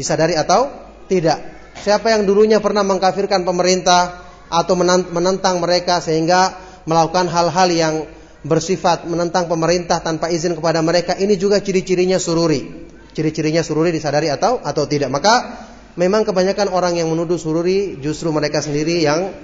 Disadari 0.00 0.32
atau 0.32 0.72
tidak? 1.12 1.60
Siapa 1.76 2.08
yang 2.08 2.24
dulunya 2.24 2.56
pernah 2.56 2.80
mengkafirkan 2.80 3.44
pemerintah 3.44 4.24
atau 4.50 4.74
menentang 5.12 5.62
mereka 5.62 6.02
sehingga 6.02 6.69
melakukan 6.88 7.28
hal-hal 7.28 7.68
yang 7.72 7.94
bersifat 8.40 9.04
menentang 9.04 9.48
pemerintah 9.48 10.00
tanpa 10.00 10.32
izin 10.32 10.56
kepada 10.56 10.80
mereka, 10.80 11.16
ini 11.16 11.36
juga 11.36 11.60
ciri-cirinya 11.60 12.16
sururi. 12.16 12.88
ciri-cirinya 13.10 13.58
sururi 13.60 13.90
disadari 13.90 14.30
atau 14.30 14.62
atau 14.62 14.86
tidak. 14.86 15.10
Maka 15.10 15.66
memang 15.98 16.22
kebanyakan 16.22 16.70
orang 16.70 16.94
yang 16.94 17.10
menuduh 17.10 17.36
sururi 17.36 17.98
justru 17.98 18.30
mereka 18.30 18.62
sendiri 18.62 19.02
yang 19.02 19.34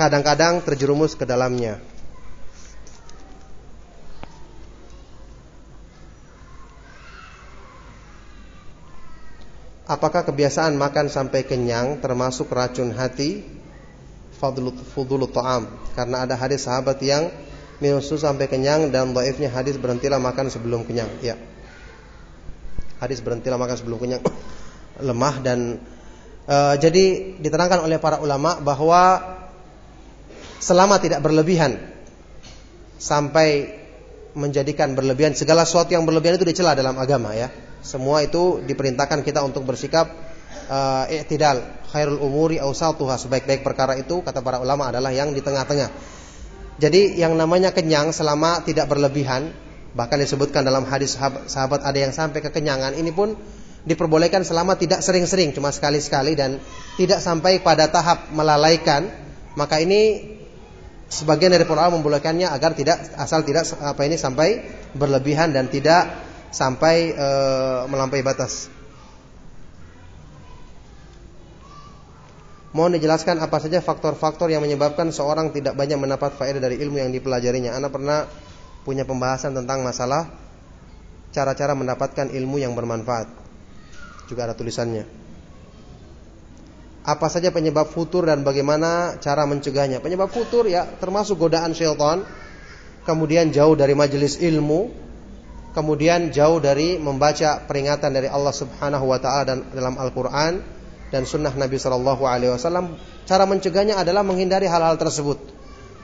kadang-kadang 0.00 0.64
terjerumus 0.64 1.12
ke 1.12 1.28
dalamnya. 1.28 1.76
Apakah 9.86 10.26
kebiasaan 10.26 10.74
makan 10.74 11.06
sampai 11.06 11.46
kenyang 11.46 12.02
termasuk 12.02 12.50
racun 12.50 12.90
hati? 12.90 13.55
Fadlut 14.36 15.32
ta'am. 15.32 15.68
Karena 15.96 16.28
ada 16.28 16.36
hadis 16.36 16.68
sahabat 16.68 17.00
yang 17.00 17.32
minum 17.80 18.00
susu 18.00 18.24
sampai 18.24 18.48
kenyang 18.48 18.88
dan 18.88 19.12
dhaifnya 19.12 19.52
hadis 19.52 19.76
berhentilah 19.76 20.20
makan 20.20 20.48
sebelum 20.48 20.84
kenyang. 20.84 21.08
Ya. 21.20 21.36
Hadis 23.00 23.20
berhentilah 23.20 23.60
makan 23.60 23.76
sebelum 23.76 23.98
kenyang 24.00 24.22
lemah 25.08 25.34
dan 25.44 25.80
uh, 26.48 26.74
jadi 26.80 27.36
diterangkan 27.40 27.84
oleh 27.84 28.00
para 28.00 28.20
ulama 28.20 28.56
bahwa 28.60 29.36
selama 30.60 30.96
tidak 30.96 31.20
berlebihan 31.20 31.76
sampai 32.96 33.76
menjadikan 34.36 34.92
berlebihan 34.92 35.32
segala 35.32 35.64
sesuatu 35.64 35.96
yang 35.96 36.04
berlebihan 36.04 36.36
itu 36.36 36.48
dicela 36.48 36.76
dalam 36.76 36.96
agama 36.96 37.32
ya. 37.36 37.52
Semua 37.84 38.24
itu 38.24 38.64
diperintahkan 38.64 39.20
kita 39.22 39.44
untuk 39.44 39.64
bersikap 39.68 40.10
uh, 40.68 41.04
i'tidal, 41.08 41.62
khairul 41.90 42.20
umuri 42.20 42.60
awsatuha 42.60 43.16
sebaik-baik 43.16 43.66
perkara 43.66 43.96
itu 43.96 44.22
kata 44.22 44.42
para 44.42 44.60
ulama 44.62 44.90
adalah 44.90 45.10
yang 45.10 45.32
di 45.32 45.40
tengah-tengah. 45.40 45.90
Jadi 46.76 47.16
yang 47.16 47.32
namanya 47.34 47.72
kenyang 47.72 48.12
selama 48.12 48.60
tidak 48.62 48.92
berlebihan, 48.92 49.48
bahkan 49.96 50.20
disebutkan 50.20 50.60
dalam 50.60 50.84
hadis 50.84 51.16
sahabat, 51.48 51.80
ada 51.80 51.96
yang 51.96 52.12
sampai 52.12 52.44
kekenyangan, 52.44 52.92
ini 53.00 53.10
pun 53.16 53.32
diperbolehkan 53.88 54.44
selama 54.44 54.76
tidak 54.76 55.00
sering-sering, 55.00 55.56
cuma 55.56 55.72
sekali-sekali 55.72 56.36
dan 56.36 56.60
tidak 57.00 57.24
sampai 57.24 57.64
pada 57.64 57.88
tahap 57.88 58.28
melalaikan, 58.34 59.08
maka 59.56 59.80
ini 59.80 60.36
sebagian 61.08 61.54
dari 61.54 61.64
para 61.64 61.86
ulama 61.86 62.02
membolehkannya 62.02 62.50
agar 62.50 62.74
tidak 62.74 63.14
asal 63.14 63.46
tidak 63.46 63.64
apa 63.78 64.02
ini 64.04 64.18
sampai 64.18 64.60
berlebihan 64.92 65.54
dan 65.54 65.70
tidak 65.70 66.12
sampai 66.50 67.14
e, 67.14 67.28
melampaui 67.86 68.26
batas. 68.26 68.66
Mohon 72.76 73.00
dijelaskan 73.00 73.40
apa 73.40 73.56
saja 73.56 73.80
faktor-faktor 73.80 74.52
yang 74.52 74.60
menyebabkan 74.60 75.08
seorang 75.08 75.48
tidak 75.48 75.80
banyak 75.80 75.96
mendapat 75.96 76.36
faedah 76.36 76.60
dari 76.60 76.76
ilmu 76.76 77.00
yang 77.00 77.08
dipelajarinya. 77.08 77.72
Anda 77.72 77.88
pernah 77.88 78.28
punya 78.84 79.08
pembahasan 79.08 79.56
tentang 79.56 79.80
masalah 79.80 80.28
cara-cara 81.32 81.72
mendapatkan 81.72 82.28
ilmu 82.28 82.60
yang 82.60 82.76
bermanfaat. 82.76 83.32
Juga 84.28 84.44
ada 84.44 84.52
tulisannya. 84.52 85.08
Apa 87.08 87.32
saja 87.32 87.48
penyebab 87.48 87.88
futur 87.88 88.28
dan 88.28 88.44
bagaimana 88.44 89.16
cara 89.24 89.48
mencegahnya? 89.48 90.04
Penyebab 90.04 90.28
futur 90.28 90.68
ya 90.68 90.84
termasuk 90.84 91.40
godaan 91.40 91.72
syaitan, 91.72 92.28
kemudian 93.08 93.56
jauh 93.56 93.72
dari 93.72 93.96
majelis 93.96 94.36
ilmu, 94.36 94.92
kemudian 95.72 96.28
jauh 96.28 96.60
dari 96.60 97.00
membaca 97.00 97.64
peringatan 97.64 98.12
dari 98.12 98.28
Allah 98.28 98.52
Subhanahu 98.52 99.08
wa 99.08 99.16
taala 99.16 99.44
dan 99.48 99.58
dalam 99.72 99.96
Al-Qur'an 99.96 100.75
dan 101.10 101.22
sunnah 101.22 101.54
Nabi 101.54 101.78
Shallallahu 101.78 102.22
Alaihi 102.26 102.52
Wasallam. 102.54 102.98
Cara 103.26 103.46
mencegahnya 103.46 103.98
adalah 103.98 104.22
menghindari 104.26 104.66
hal-hal 104.66 104.98
tersebut. 104.98 105.38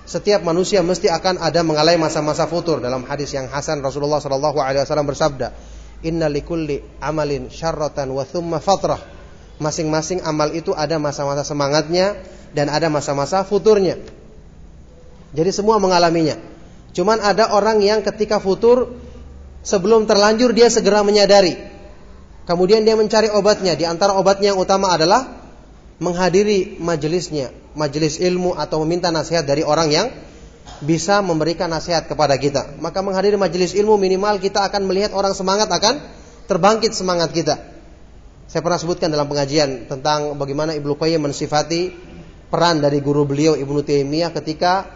Setiap 0.02 0.42
manusia 0.42 0.82
mesti 0.82 1.06
akan 1.06 1.38
ada 1.38 1.62
mengalami 1.62 2.06
masa-masa 2.06 2.50
futur. 2.50 2.82
Dalam 2.82 3.06
hadis 3.06 3.30
yang 3.34 3.46
Hasan 3.46 3.82
Rasulullah 3.82 4.18
Shallallahu 4.18 4.58
Alaihi 4.58 4.82
Wasallam 4.82 5.06
bersabda, 5.06 5.54
Inna 6.02 6.26
likulli 6.26 6.82
amalin 6.98 7.46
syarratan 7.46 8.10
wa 8.10 8.26
thumma 8.26 8.58
fatrah. 8.58 8.98
Masing-masing 9.62 10.26
amal 10.26 10.50
itu 10.50 10.74
ada 10.74 10.98
masa-masa 10.98 11.46
semangatnya 11.46 12.18
dan 12.50 12.66
ada 12.66 12.90
masa-masa 12.90 13.46
futurnya. 13.46 13.94
Jadi 15.32 15.50
semua 15.54 15.78
mengalaminya. 15.78 16.34
Cuman 16.92 17.22
ada 17.22 17.54
orang 17.54 17.78
yang 17.80 18.02
ketika 18.02 18.42
futur 18.42 18.98
sebelum 19.62 20.04
terlanjur 20.04 20.50
dia 20.52 20.66
segera 20.68 21.06
menyadari 21.06 21.71
Kemudian 22.42 22.82
dia 22.82 22.98
mencari 22.98 23.30
obatnya. 23.30 23.78
Di 23.78 23.86
antara 23.86 24.18
obatnya 24.18 24.54
yang 24.54 24.60
utama 24.60 24.90
adalah 24.90 25.42
menghadiri 26.02 26.82
majelisnya, 26.82 27.54
majelis 27.78 28.18
ilmu 28.18 28.58
atau 28.58 28.82
meminta 28.82 29.14
nasihat 29.14 29.46
dari 29.46 29.62
orang 29.62 29.88
yang 29.94 30.06
bisa 30.82 31.22
memberikan 31.22 31.70
nasihat 31.70 32.10
kepada 32.10 32.34
kita. 32.34 32.74
Maka 32.82 32.98
menghadiri 33.02 33.38
majelis 33.38 33.74
ilmu 33.78 33.94
minimal 33.94 34.42
kita 34.42 34.66
akan 34.66 34.82
melihat 34.90 35.14
orang 35.14 35.30
semangat 35.34 35.70
akan 35.70 36.02
terbangkit 36.50 36.90
semangat 36.90 37.30
kita. 37.30 37.54
Saya 38.50 38.60
pernah 38.60 38.76
sebutkan 38.76 39.08
dalam 39.08 39.30
pengajian 39.30 39.86
tentang 39.86 40.34
bagaimana 40.36 40.74
Ibnu 40.76 40.98
Qayyim 40.98 41.22
mensifati 41.22 41.94
peran 42.52 42.82
dari 42.82 43.00
guru 43.00 43.24
beliau 43.24 43.56
Ibnu 43.56 43.80
Taimiyah 43.80 44.34
ketika 44.34 44.90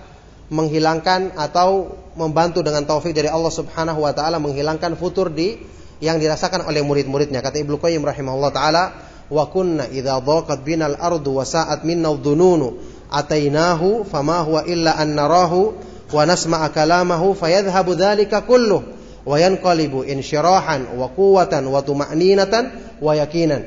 menghilangkan 0.52 1.38
atau 1.38 1.94
membantu 2.18 2.60
dengan 2.60 2.84
taufik 2.84 3.16
dari 3.16 3.32
Allah 3.32 3.50
Subhanahu 3.50 4.04
wa 4.04 4.12
taala 4.12 4.36
menghilangkan 4.38 4.94
futur 4.94 5.32
di 5.32 5.56
yang 6.00 6.20
dirasakan 6.20 6.68
oleh 6.68 6.84
murid-muridnya. 6.84 7.40
Kata 7.40 7.60
Ibnu 7.60 7.80
Qayyim 7.80 8.04
rahimahullah 8.04 8.52
taala, 8.52 8.84
"Wa 9.32 9.48
kunna 9.48 9.88
idza 9.88 10.20
dhaqat 10.20 10.62
binal 10.62 10.96
ardu 11.00 11.40
wa 11.40 11.44
sa'at 11.44 11.82
minna 11.82 12.12
dhununu 12.12 12.76
atainahu 13.08 14.04
fama 14.04 14.44
huwa 14.44 14.66
illa 14.68 14.98
an 14.98 15.16
narahu 15.16 15.74
wa 16.12 16.22
nasma'a 16.22 16.70
kalamahu 16.70 17.32
fayadhhabu 17.34 17.96
dhalika 17.96 18.44
kulluh 18.44 18.82
wa 19.26 19.36
yanqalibu 19.40 20.06
insyirahan 20.06 20.94
wa 20.94 21.10
quwwatan 21.10 21.64
wa 21.66 21.80
tuma'ninatan 21.80 22.98
wa 23.00 23.12
yakinan." 23.16 23.64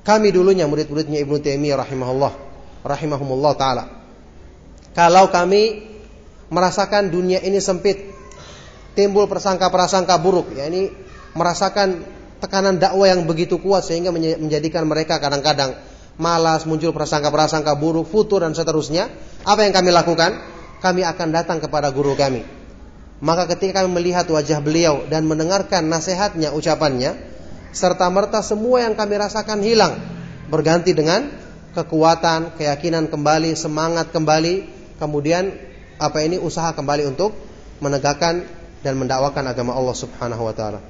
Kami 0.00 0.32
dulunya 0.32 0.64
murid-muridnya 0.64 1.20
Ibnu 1.20 1.44
Taimiyah 1.44 1.84
rahimahullah 1.84 2.32
rahimahumullah 2.80 3.52
taala. 3.58 3.84
Kalau 4.96 5.28
kami 5.30 5.86
merasakan 6.50 7.12
dunia 7.12 7.38
ini 7.44 7.60
sempit, 7.62 8.10
timbul 8.96 9.30
prasangka-prasangka 9.30 10.18
buruk, 10.18 10.56
ya 10.56 10.66
ini 10.66 10.90
merasakan 11.36 12.04
tekanan 12.40 12.80
dakwah 12.80 13.12
yang 13.12 13.28
begitu 13.28 13.60
kuat 13.60 13.84
sehingga 13.86 14.10
menjadikan 14.14 14.88
mereka 14.88 15.20
kadang-kadang 15.20 15.76
malas, 16.20 16.68
muncul 16.68 16.92
prasangka-prasangka 16.92 17.76
buruk, 17.80 18.08
futur 18.08 18.44
dan 18.44 18.52
seterusnya. 18.52 19.08
Apa 19.44 19.64
yang 19.64 19.72
kami 19.72 19.90
lakukan? 19.92 20.36
Kami 20.80 21.04
akan 21.04 21.28
datang 21.32 21.58
kepada 21.60 21.92
guru 21.92 22.16
kami. 22.16 22.44
Maka 23.20 23.48
ketika 23.52 23.84
kami 23.84 24.00
melihat 24.00 24.24
wajah 24.28 24.64
beliau 24.64 25.04
dan 25.08 25.28
mendengarkan 25.28 25.84
nasihatnya, 25.92 26.56
ucapannya, 26.56 27.20
serta 27.72 28.08
merta 28.08 28.40
semua 28.40 28.84
yang 28.88 28.96
kami 28.96 29.20
rasakan 29.20 29.60
hilang, 29.60 30.00
berganti 30.48 30.96
dengan 30.96 31.28
kekuatan, 31.76 32.56
keyakinan 32.56 33.12
kembali, 33.12 33.52
semangat 33.52 34.08
kembali, 34.08 34.64
kemudian 34.96 35.52
apa 36.00 36.24
ini 36.24 36.40
usaha 36.40 36.72
kembali 36.72 37.12
untuk 37.12 37.36
menegakkan 37.84 38.40
dan 38.80 38.96
mendakwakan 38.96 39.52
agama 39.52 39.76
Allah 39.76 39.96
Subhanahu 39.96 40.48
wa 40.48 40.54
taala. 40.56 40.80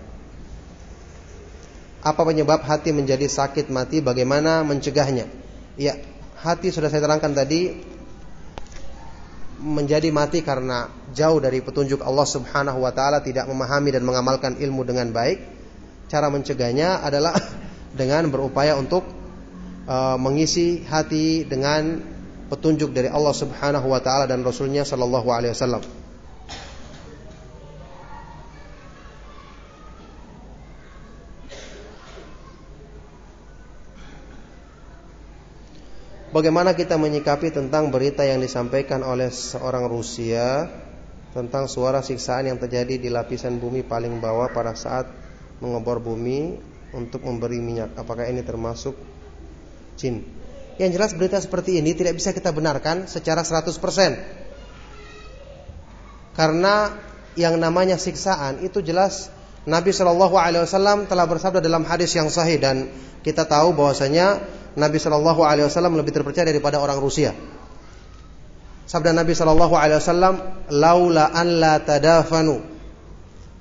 Apa 2.01 2.25
penyebab 2.25 2.65
hati 2.65 2.97
menjadi 2.97 3.29
sakit 3.29 3.69
mati? 3.69 4.01
Bagaimana 4.01 4.65
mencegahnya? 4.65 5.29
Ya, 5.77 6.01
hati 6.41 6.73
sudah 6.73 6.89
saya 6.89 7.05
terangkan 7.05 7.37
tadi 7.37 7.77
menjadi 9.61 10.09
mati 10.09 10.41
karena 10.41 10.89
jauh 11.13 11.37
dari 11.37 11.61
petunjuk 11.61 12.01
Allah 12.01 12.25
Subhanahu 12.25 12.81
wa 12.81 12.93
taala, 12.97 13.21
tidak 13.21 13.45
memahami 13.45 13.93
dan 13.93 14.03
mengamalkan 14.09 14.57
ilmu 14.57 14.89
dengan 14.89 15.13
baik. 15.13 15.45
Cara 16.09 16.33
mencegahnya 16.33 17.05
adalah 17.05 17.37
dengan 18.01 18.33
berupaya 18.33 18.81
untuk 18.81 19.05
uh, 19.85 20.17
mengisi 20.17 20.81
hati 20.89 21.45
dengan 21.45 22.01
petunjuk 22.49 22.97
dari 22.97 23.13
Allah 23.13 23.37
Subhanahu 23.37 23.87
wa 23.93 24.01
taala 24.01 24.25
dan 24.25 24.41
Rasulnya 24.41 24.89
sallallahu 24.89 25.29
alaihi 25.29 25.53
wasallam. 25.53 26.00
Bagaimana 36.31 36.79
kita 36.79 36.95
menyikapi 36.95 37.51
tentang 37.51 37.91
berita 37.91 38.23
yang 38.23 38.39
disampaikan 38.39 39.03
oleh 39.03 39.35
seorang 39.35 39.91
Rusia 39.91 40.71
tentang 41.35 41.67
suara 41.67 42.07
siksaan 42.07 42.47
yang 42.47 42.55
terjadi 42.55 43.03
di 43.03 43.11
lapisan 43.11 43.59
bumi 43.59 43.83
paling 43.83 44.23
bawah 44.23 44.47
pada 44.55 44.79
saat 44.79 45.11
mengebor 45.59 45.99
bumi 45.99 46.55
untuk 46.95 47.27
memberi 47.27 47.59
minyak? 47.59 47.99
Apakah 47.99 48.31
ini 48.31 48.47
termasuk 48.47 48.95
jin? 49.99 50.23
Yang 50.79 50.91
jelas 51.03 51.11
berita 51.19 51.43
seperti 51.43 51.83
ini 51.83 51.99
tidak 51.99 52.15
bisa 52.15 52.31
kita 52.31 52.55
benarkan 52.55 53.11
secara 53.11 53.43
100%. 53.43 53.75
Karena 56.39 56.95
yang 57.35 57.59
namanya 57.59 57.99
siksaan 57.99 58.63
itu 58.63 58.79
jelas 58.87 59.35
Nabi 59.67 59.91
Shallallahu 59.91 60.39
Alaihi 60.39 60.63
Wasallam 60.63 61.11
telah 61.11 61.27
bersabda 61.27 61.59
dalam 61.59 61.83
hadis 61.83 62.15
yang 62.15 62.31
sahih 62.31 62.63
dan 62.63 62.87
kita 63.27 63.51
tahu 63.51 63.75
bahwasanya 63.75 64.60
Nabi 64.79 64.99
Shallallahu 64.99 65.43
Alaihi 65.43 65.67
Wasallam 65.67 65.99
lebih 65.99 66.15
terpercaya 66.15 66.47
daripada 66.47 66.79
orang 66.79 66.99
Rusia. 67.03 67.35
Sabda 68.87 69.15
Nabi 69.15 69.35
Shallallahu 69.35 69.75
Alaihi 69.75 69.99
Wasallam, 70.03 70.35
"Laula 70.75 71.31
an 71.35 71.49
la 71.59 71.75
tadafanu." 71.81 72.71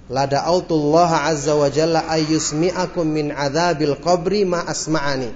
la 0.09 0.25
da'autullah 0.25 1.29
azza 1.29 1.53
wa 1.53 1.69
jalla 1.69 2.09
ayyusmi'akum 2.09 3.05
min 3.05 3.29
adzabil 3.29 3.93
qabri 4.01 4.43
ma 4.43 4.65
asma'ani. 4.65 5.29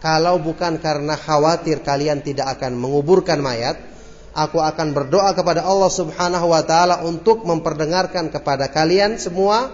Kalau 0.00 0.40
bukan 0.40 0.80
karena 0.80 1.16
khawatir 1.16 1.84
kalian 1.84 2.24
tidak 2.24 2.56
akan 2.56 2.76
menguburkan 2.80 3.40
mayat, 3.40 3.76
aku 4.32 4.60
akan 4.60 4.96
berdoa 4.96 5.36
kepada 5.36 5.64
Allah 5.64 5.92
Subhanahu 5.92 6.52
wa 6.52 6.62
taala 6.64 7.04
untuk 7.04 7.44
memperdengarkan 7.44 8.32
kepada 8.32 8.72
kalian 8.72 9.20
semua 9.20 9.72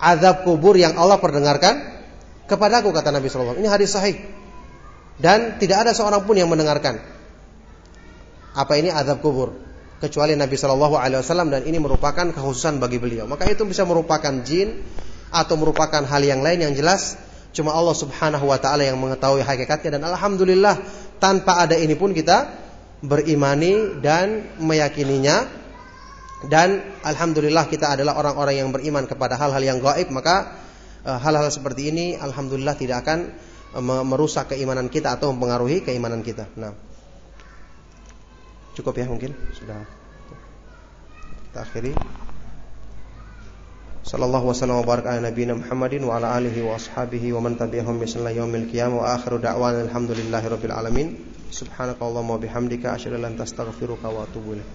azab 0.00 0.44
kubur 0.44 0.76
yang 0.76 0.96
Allah 0.96 1.16
perdengarkan 1.20 1.80
kepadaku 2.48 2.92
kata 2.92 3.12
Nabi 3.12 3.28
sallallahu 3.32 3.60
Ini 3.60 3.68
hadis 3.68 3.92
sahih. 3.96 4.16
Dan 5.16 5.56
tidak 5.56 5.88
ada 5.88 5.92
seorang 5.96 6.24
pun 6.28 6.36
yang 6.36 6.52
mendengarkan. 6.52 7.00
Apa 8.52 8.76
ini 8.76 8.92
azab 8.92 9.24
kubur? 9.24 9.56
Kecuali 9.96 10.36
Nabi 10.36 10.60
Shallallahu 10.60 11.00
Alaihi 11.00 11.24
Wasallam 11.24 11.48
dan 11.48 11.64
ini 11.64 11.80
merupakan 11.80 12.28
kekhususan 12.28 12.76
bagi 12.76 13.00
beliau. 13.00 13.24
Maka 13.24 13.48
itu 13.48 13.64
bisa 13.64 13.88
merupakan 13.88 14.32
jin 14.44 14.84
atau 15.32 15.56
merupakan 15.56 16.04
hal 16.04 16.22
yang 16.22 16.44
lain 16.44 16.68
yang 16.68 16.74
jelas 16.76 17.16
cuma 17.56 17.72
Allah 17.72 17.96
Subhanahu 17.96 18.52
Wa 18.52 18.60
Taala 18.60 18.84
yang 18.84 19.00
mengetahui 19.00 19.40
hakikatnya 19.40 19.96
dan 19.96 20.02
alhamdulillah 20.04 20.76
tanpa 21.16 21.64
ada 21.64 21.72
ini 21.80 21.96
pun 21.96 22.12
kita 22.12 22.52
berimani 23.00 23.96
dan 24.04 24.56
meyakininya 24.60 25.48
dan 26.52 26.84
alhamdulillah 27.00 27.64
kita 27.64 27.96
adalah 27.96 28.20
orang-orang 28.20 28.60
yang 28.60 28.68
beriman 28.68 29.08
kepada 29.08 29.40
hal-hal 29.40 29.64
yang 29.64 29.78
gaib 29.80 30.12
maka 30.12 30.60
eh, 31.00 31.16
hal-hal 31.16 31.48
seperti 31.48 31.88
ini 31.88 32.06
alhamdulillah 32.20 32.76
tidak 32.76 33.08
akan 33.08 33.32
merusak 34.06 34.54
keimanan 34.54 34.86
kita 34.86 35.16
atau 35.16 35.34
mempengaruhi 35.34 35.82
keimanan 35.82 36.22
kita. 36.22 36.46
Nah, 36.54 36.72
cukup 38.76 38.94
ya 39.00 39.08
mungkin 39.08 39.32
sudah 39.56 39.82
kita 41.50 41.60
akhiri. 41.64 41.92
Sallallahu 44.06 44.54
wasallam 44.54 44.78
wa 44.80 44.86
baraka 44.86 45.18
ala 45.18 45.34
nabiyina 45.34 45.58
Muhammadin 45.58 46.06
wa 46.06 46.14
ala 46.14 46.38
alihi 46.38 46.62
wa 46.62 46.78
ashabihi 46.78 47.34
wa 47.34 47.42
man 47.42 47.58
tabi'ahum 47.58 47.98
bi 47.98 48.06
sunnah 48.06 48.30
yaumil 48.30 48.70
qiyamah 48.70 49.02
wa 49.02 49.06
akhiru 49.18 49.42
da'wana 49.42 49.82
alhamdulillahi 49.90 50.46
rabbil 50.46 50.70
alamin. 50.70 51.08
Subhanakallahumma 51.50 52.38
wa 52.38 52.42
bihamdika 52.42 52.94
asyhadu 52.94 53.18
an 53.18 53.34
la 53.34 53.34
ilaha 53.34 53.34
illa 53.34 53.42
anta 53.42 53.50
astaghfiruka 53.50 54.06
wa 54.06 54.22
atubu 54.22 54.54
ilaik. 54.54 54.70